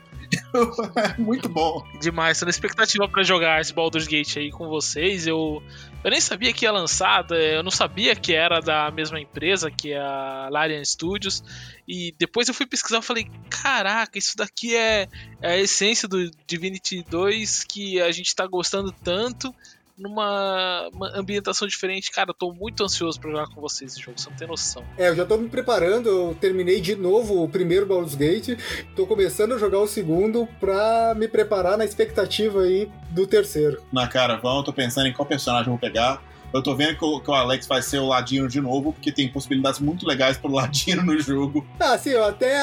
Muito 1.16 1.48
bom. 1.48 1.86
Demais, 2.00 2.40
tô 2.40 2.44
na 2.44 2.50
expectativa 2.50 3.06
para 3.08 3.22
jogar 3.22 3.60
esse 3.60 3.72
Baldur's 3.72 4.08
Gate 4.08 4.36
aí 4.36 4.50
com 4.50 4.66
vocês. 4.66 5.28
Eu, 5.28 5.62
eu 6.02 6.10
nem 6.10 6.20
sabia 6.20 6.52
que 6.52 6.64
ia 6.64 6.72
lançado, 6.72 7.36
é, 7.36 7.56
eu 7.56 7.62
não 7.62 7.70
sabia 7.70 8.16
que 8.16 8.34
era 8.34 8.58
da 8.58 8.90
mesma 8.90 9.20
empresa, 9.20 9.70
que 9.70 9.92
é 9.92 10.00
a 10.00 10.48
Larian 10.50 10.84
Studios. 10.84 11.44
E 11.86 12.12
depois 12.18 12.48
eu 12.48 12.54
fui 12.54 12.66
pesquisar 12.66 12.98
e 12.98 13.02
falei: 13.02 13.30
caraca, 13.48 14.18
isso 14.18 14.36
daqui 14.36 14.74
é, 14.74 15.06
é 15.40 15.52
a 15.52 15.58
essência 15.58 16.08
do 16.08 16.28
Divinity 16.48 17.04
2 17.08 17.62
que 17.62 18.00
a 18.00 18.10
gente 18.10 18.34
tá 18.34 18.44
gostando 18.44 18.90
tanto 18.90 19.54
numa 19.98 20.88
ambientação 21.14 21.66
diferente. 21.68 22.10
Cara, 22.10 22.30
eu 22.30 22.34
tô 22.34 22.52
muito 22.52 22.84
ansioso 22.84 23.20
pra 23.20 23.30
jogar 23.30 23.46
com 23.48 23.60
vocês 23.60 23.92
esse 23.92 24.00
jogo, 24.00 24.18
você 24.18 24.30
não 24.30 24.36
tem 24.36 24.48
noção. 24.48 24.84
É, 24.96 25.08
eu 25.08 25.16
já 25.16 25.24
tô 25.24 25.36
me 25.36 25.48
preparando, 25.48 26.08
eu 26.08 26.36
terminei 26.40 26.80
de 26.80 26.94
novo 26.96 27.42
o 27.42 27.48
primeiro 27.48 27.86
Baldur's 27.86 28.14
Gate, 28.14 28.58
tô 28.96 29.06
começando 29.06 29.54
a 29.54 29.58
jogar 29.58 29.78
o 29.78 29.86
segundo 29.86 30.48
pra 30.58 31.14
me 31.16 31.28
preparar 31.28 31.76
na 31.76 31.84
expectativa 31.84 32.62
aí 32.62 32.90
do 33.10 33.26
terceiro. 33.26 33.82
Na 33.92 34.06
cara, 34.06 34.36
vamos, 34.36 34.64
tô 34.64 34.72
pensando 34.72 35.06
em 35.06 35.12
qual 35.12 35.26
personagem 35.26 35.66
eu 35.66 35.72
vou 35.72 35.78
pegar. 35.78 36.22
Eu 36.52 36.62
tô 36.62 36.76
vendo 36.76 36.98
que 36.98 37.04
o, 37.04 37.18
que 37.18 37.30
o, 37.30 37.34
Alex 37.34 37.66
vai 37.66 37.80
ser 37.80 37.98
o 37.98 38.06
Ladino 38.06 38.46
de 38.46 38.60
novo, 38.60 38.92
porque 38.92 39.10
tem 39.10 39.26
possibilidades 39.26 39.80
muito 39.80 40.06
legais 40.06 40.36
pro 40.36 40.52
Ladino 40.52 41.02
no 41.02 41.18
jogo. 41.18 41.66
Ah, 41.80 41.96
sim, 41.96 42.10
eu 42.10 42.24
até, 42.24 42.60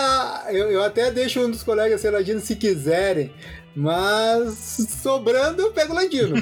eu, 0.51 0.69
eu 0.69 0.83
até 0.83 1.09
deixo 1.09 1.43
um 1.43 1.49
dos 1.49 1.63
colegas 1.63 1.99
ser 1.99 2.11
Ladino 2.11 2.39
se 2.39 2.55
quiserem. 2.55 3.33
Mas 3.75 4.87
sobrando, 5.01 5.61
eu 5.61 5.71
pego 5.71 5.93
o 5.93 5.95
Ladino, 5.95 6.35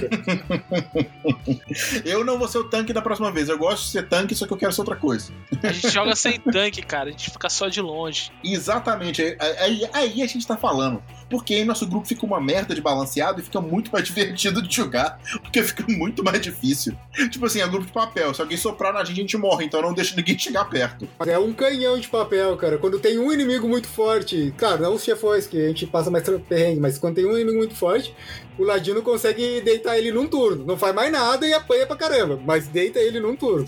eu 2.05 2.23
não 2.23 2.39
vou 2.39 2.47
ser 2.47 2.59
o 2.59 2.63
tanque 2.63 2.93
da 2.93 3.01
próxima 3.01 3.31
vez. 3.31 3.49
Eu 3.49 3.57
gosto 3.57 3.85
de 3.85 3.91
ser 3.91 4.07
tanque, 4.07 4.33
só 4.33 4.47
que 4.47 4.53
eu 4.53 4.57
quero 4.57 4.71
ser 4.71 4.81
outra 4.81 4.95
coisa. 4.95 5.31
A 5.61 5.71
gente 5.71 5.89
joga 5.89 6.15
sem 6.15 6.39
tanque, 6.39 6.81
cara. 6.81 7.09
A 7.09 7.11
gente 7.11 7.29
fica 7.29 7.49
só 7.49 7.67
de 7.67 7.81
longe. 7.81 8.31
Exatamente. 8.43 9.37
Aí, 9.59 9.89
aí 9.93 10.21
a 10.21 10.27
gente 10.27 10.47
tá 10.47 10.57
falando 10.57 11.03
porque 11.29 11.53
aí 11.53 11.65
nosso 11.65 11.85
grupo 11.85 12.07
fica 12.07 12.25
uma 12.25 12.39
merda 12.39 12.73
de 12.73 12.81
balanceado 12.81 13.39
e 13.39 13.43
fica 13.43 13.59
muito 13.61 13.91
mais 13.91 14.05
divertido 14.07 14.61
de 14.61 14.73
jogar, 14.73 15.19
porque 15.41 15.61
fica 15.63 15.85
muito 15.87 16.23
mais 16.23 16.41
difícil. 16.41 16.95
Tipo 17.29 17.45
assim, 17.45 17.61
é 17.61 17.67
grupo 17.67 17.85
de 17.85 17.91
papel. 17.91 18.33
Se 18.33 18.41
alguém 18.41 18.57
soprar 18.57 18.93
na 18.93 19.03
gente, 19.03 19.17
a 19.17 19.21
gente 19.21 19.37
morre, 19.37 19.65
então 19.65 19.81
não 19.81 19.93
deixa 19.93 20.15
ninguém 20.15 20.37
chegar 20.37 20.65
perto. 20.65 21.07
É 21.25 21.37
um 21.37 21.53
canhão 21.53 21.99
de 21.99 22.07
papel, 22.07 22.55
cara. 22.57 22.77
Quando 22.77 22.99
tem 22.99 23.17
um 23.19 23.31
inimigo 23.31 23.67
muito 23.67 23.87
forte, 23.87 24.53
claro, 24.57 24.81
não 24.81 24.95
os 24.95 25.03
chefões, 25.03 25.47
que 25.47 25.57
a 25.57 25.67
gente 25.67 25.87
passa 25.87 26.09
mais 26.09 26.23
perrengue, 26.47 26.79
mas 26.79 26.97
quando 26.97 27.15
tem 27.15 27.25
um 27.25 27.35
inimigo 27.35 27.57
muito 27.57 27.75
forte, 27.75 28.13
o 28.57 28.63
Ladino 28.63 29.01
consegue 29.01 29.61
deitar 29.61 29.97
ele 29.97 30.11
num 30.11 30.27
turno. 30.27 30.65
Não 30.65 30.77
faz 30.77 30.93
mais 30.93 31.11
nada 31.11 31.47
e 31.47 31.53
apanha 31.53 31.85
pra 31.85 31.95
caramba, 31.95 32.39
mas 32.45 32.67
deita 32.67 32.99
ele 32.99 33.19
num 33.19 33.35
turno. 33.35 33.67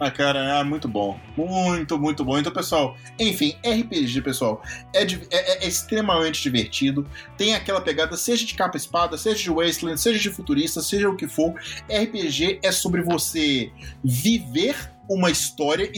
Ah, 0.00 0.10
cara, 0.10 0.60
é 0.60 0.64
muito 0.64 0.86
bom. 0.86 1.18
Muito, 1.36 1.98
muito 1.98 2.24
bom. 2.24 2.38
Então, 2.38 2.52
pessoal, 2.52 2.96
enfim, 3.18 3.56
RPG, 3.64 4.22
pessoal, 4.22 4.62
é, 4.94 5.02
é, 5.02 5.64
é, 5.64 5.66
extremamente 5.66 6.40
divertido. 6.40 7.06
Tem 7.36 7.54
aquela 7.54 7.80
pegada, 7.80 8.16
seja 8.16 8.46
de 8.46 8.54
capa 8.54 8.76
espada, 8.76 9.18
seja 9.18 9.42
de 9.42 9.50
Wasteland, 9.50 10.00
seja 10.00 10.18
de 10.20 10.30
futurista, 10.30 10.80
seja 10.80 11.08
o 11.08 11.16
que 11.16 11.26
for. 11.26 11.54
RPG 11.90 12.60
é 12.62 12.70
sobre 12.70 13.02
você 13.02 13.72
viver 14.04 14.76
uma 15.08 15.30
história, 15.30 15.90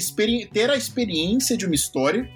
ter 0.51 0.71
a 0.71 0.77
experiência 0.77 1.57
de 1.57 1.67
uma 1.67 1.75
história 1.75 2.31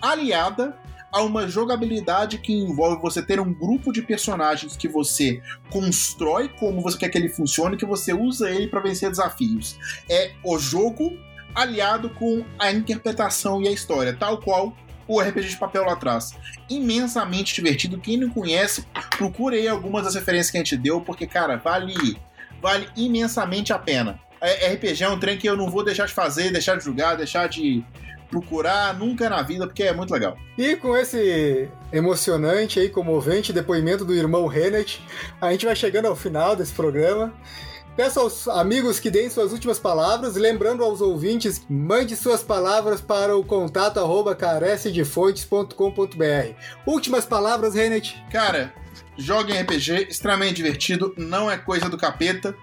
aliada 0.00 0.74
a 1.12 1.22
uma 1.22 1.48
jogabilidade 1.48 2.38
que 2.38 2.52
envolve 2.52 3.00
você 3.00 3.22
ter 3.22 3.40
um 3.40 3.52
grupo 3.52 3.92
de 3.92 4.02
personagens 4.02 4.76
que 4.76 4.88
você 4.88 5.42
constrói 5.70 6.48
como 6.48 6.80
você 6.80 6.98
quer 6.98 7.08
que 7.08 7.18
ele 7.18 7.28
funcione, 7.28 7.76
que 7.76 7.86
você 7.86 8.12
usa 8.12 8.50
ele 8.50 8.68
para 8.68 8.80
vencer 8.80 9.10
desafios. 9.10 9.78
É 10.08 10.32
o 10.44 10.58
jogo 10.58 11.18
aliado 11.54 12.10
com 12.10 12.44
a 12.58 12.70
interpretação 12.70 13.60
e 13.62 13.68
a 13.68 13.72
história, 13.72 14.14
tal 14.14 14.38
qual 14.38 14.76
o 15.06 15.20
RPG 15.20 15.48
de 15.48 15.56
papel 15.56 15.84
lá 15.84 15.94
atrás. 15.94 16.36
Imensamente 16.68 17.52
divertido. 17.52 17.98
Quem 17.98 18.16
não 18.16 18.30
conhece, 18.30 18.84
procure 19.18 19.56
aí 19.56 19.66
algumas 19.66 20.04
das 20.04 20.14
referências 20.14 20.50
que 20.50 20.56
a 20.56 20.60
gente 20.60 20.76
deu, 20.76 21.00
porque, 21.00 21.26
cara, 21.26 21.56
vale, 21.56 22.16
vale 22.62 22.88
imensamente 22.96 23.72
a 23.72 23.78
pena. 23.78 24.20
RPG 24.72 25.02
é 25.02 25.08
um 25.08 25.18
trem 25.18 25.36
que 25.36 25.48
eu 25.48 25.56
não 25.56 25.68
vou 25.68 25.84
deixar 25.84 26.06
de 26.06 26.14
fazer, 26.14 26.52
deixar 26.52 26.76
de 26.76 26.84
jogar, 26.84 27.16
deixar 27.16 27.48
de 27.48 27.84
procurar 28.30 28.98
nunca 28.98 29.28
na 29.28 29.42
vida, 29.42 29.66
porque 29.66 29.82
é 29.82 29.92
muito 29.92 30.12
legal. 30.12 30.36
E 30.56 30.76
com 30.76 30.96
esse 30.96 31.68
emocionante 31.92 32.80
e 32.80 32.88
comovente 32.88 33.52
depoimento 33.52 34.04
do 34.04 34.14
irmão 34.14 34.46
Renet, 34.46 35.04
a 35.40 35.50
gente 35.50 35.66
vai 35.66 35.74
chegando 35.74 36.06
ao 36.06 36.16
final 36.16 36.54
desse 36.54 36.72
programa. 36.72 37.32
Peço 37.96 38.20
aos 38.20 38.48
amigos 38.48 39.00
que 39.00 39.10
deem 39.10 39.28
suas 39.28 39.52
últimas 39.52 39.78
palavras, 39.78 40.36
lembrando 40.36 40.84
aos 40.84 41.00
ouvintes, 41.00 41.60
mande 41.68 42.16
suas 42.16 42.42
palavras 42.42 43.00
para 43.00 43.36
o 43.36 43.44
contato 43.44 43.98
arroba 43.98 44.34
carecedefontes.com.br. 44.34 46.54
Últimas 46.86 47.26
palavras, 47.26 47.74
Renet. 47.74 48.22
Cara, 48.30 48.72
joguem 49.18 49.60
RPG, 49.60 50.06
extremamente 50.08 50.54
divertido, 50.54 51.12
não 51.18 51.50
é 51.50 51.58
coisa 51.58 51.88
do 51.88 51.98
capeta. 51.98 52.54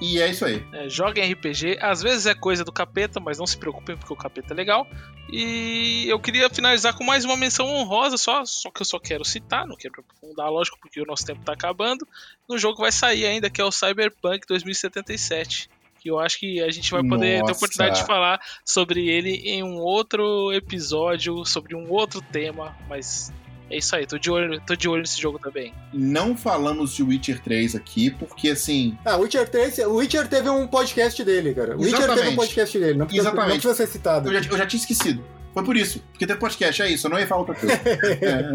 E 0.00 0.20
é 0.20 0.28
isso 0.28 0.44
aí. 0.44 0.62
É, 0.72 0.88
joguem 0.88 1.32
RPG, 1.32 1.78
às 1.80 2.02
vezes 2.02 2.26
é 2.26 2.34
coisa 2.34 2.64
do 2.64 2.72
capeta, 2.72 3.18
mas 3.18 3.38
não 3.38 3.46
se 3.46 3.56
preocupem 3.56 3.96
porque 3.96 4.12
o 4.12 4.16
capeta 4.16 4.52
é 4.52 4.56
legal. 4.56 4.86
E 5.30 6.06
eu 6.08 6.20
queria 6.20 6.48
finalizar 6.50 6.94
com 6.94 7.02
mais 7.02 7.24
uma 7.24 7.36
menção 7.36 7.66
honrosa, 7.66 8.16
só, 8.16 8.44
só 8.44 8.70
que 8.70 8.82
eu 8.82 8.86
só 8.86 8.98
quero 8.98 9.24
citar, 9.24 9.66
não 9.66 9.76
quero 9.76 9.94
aprofundar, 9.98 10.50
lógico, 10.50 10.78
porque 10.80 11.00
o 11.00 11.06
nosso 11.06 11.24
tempo 11.24 11.40
está 11.40 11.52
acabando. 11.52 12.06
No 12.48 12.58
jogo 12.58 12.82
vai 12.82 12.92
sair 12.92 13.26
ainda, 13.26 13.48
que 13.48 13.60
é 13.60 13.64
o 13.64 13.72
Cyberpunk 13.72 14.46
2077. 14.46 15.70
Que 15.98 16.10
eu 16.10 16.20
acho 16.20 16.38
que 16.38 16.60
a 16.62 16.70
gente 16.70 16.90
vai 16.90 17.02
poder 17.02 17.40
Nossa. 17.40 17.46
ter 17.46 17.52
a 17.52 17.56
oportunidade 17.56 18.00
de 18.00 18.06
falar 18.06 18.40
sobre 18.64 19.08
ele 19.08 19.30
em 19.44 19.62
um 19.62 19.78
outro 19.78 20.52
episódio, 20.52 21.44
sobre 21.44 21.74
um 21.74 21.90
outro 21.90 22.20
tema, 22.20 22.76
mas 22.88 23.32
É 23.68 23.78
isso 23.78 23.96
aí, 23.96 24.06
tô 24.06 24.18
de 24.18 24.30
olho, 24.30 24.60
tô 24.64 24.76
de 24.76 24.88
olho 24.88 25.02
nesse 25.02 25.20
jogo 25.20 25.38
também. 25.38 25.74
Não 25.92 26.36
falamos 26.36 26.94
de 26.94 27.02
Witcher 27.02 27.40
3 27.42 27.74
aqui, 27.74 28.10
porque 28.10 28.50
assim. 28.50 28.96
Ah, 29.04 29.16
Witcher 29.16 29.48
3, 29.48 29.78
o 29.78 29.96
Witcher 29.96 30.28
teve 30.28 30.48
um 30.48 30.66
podcast 30.68 31.24
dele, 31.24 31.52
cara. 31.52 31.76
O 31.76 31.80
Witcher 31.80 32.14
teve 32.14 32.28
um 32.28 32.36
podcast 32.36 32.78
dele, 32.78 32.98
não 32.98 33.06
precisa, 33.06 33.28
Exatamente. 33.28 33.54
não 33.54 33.60
precisa 33.60 33.74
ser 33.74 33.92
citado. 33.92 34.28
Eu 34.32 34.42
já, 34.42 34.50
eu 34.50 34.58
já 34.58 34.66
tinha 34.66 34.80
esquecido. 34.80 35.24
Foi 35.52 35.64
por 35.64 35.76
isso. 35.76 36.00
Porque 36.12 36.26
teve 36.26 36.38
podcast, 36.38 36.82
é 36.82 36.90
isso. 36.90 37.06
Eu 37.06 37.10
não 37.10 37.18
ia 37.18 37.26
falar 37.26 37.40
outra 37.40 37.54
coisa. 37.54 37.76
É. 38.22 38.54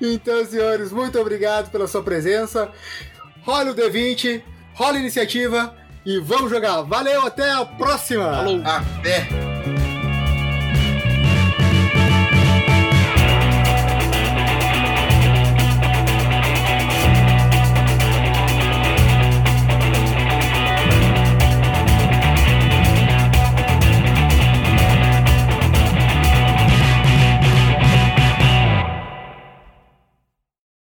então, 0.00 0.44
senhores, 0.44 0.92
muito 0.92 1.18
obrigado 1.18 1.70
pela 1.70 1.86
sua 1.86 2.02
presença. 2.02 2.70
Rola 3.42 3.72
o 3.72 3.74
D20, 3.74 4.42
rola 4.72 4.96
a 4.96 5.00
iniciativa 5.00 5.76
e 6.06 6.18
vamos 6.20 6.50
jogar. 6.50 6.82
Valeu, 6.82 7.26
até 7.26 7.50
a 7.50 7.64
próxima! 7.64 8.24
Falou! 8.24 8.62
Até! 8.64 9.53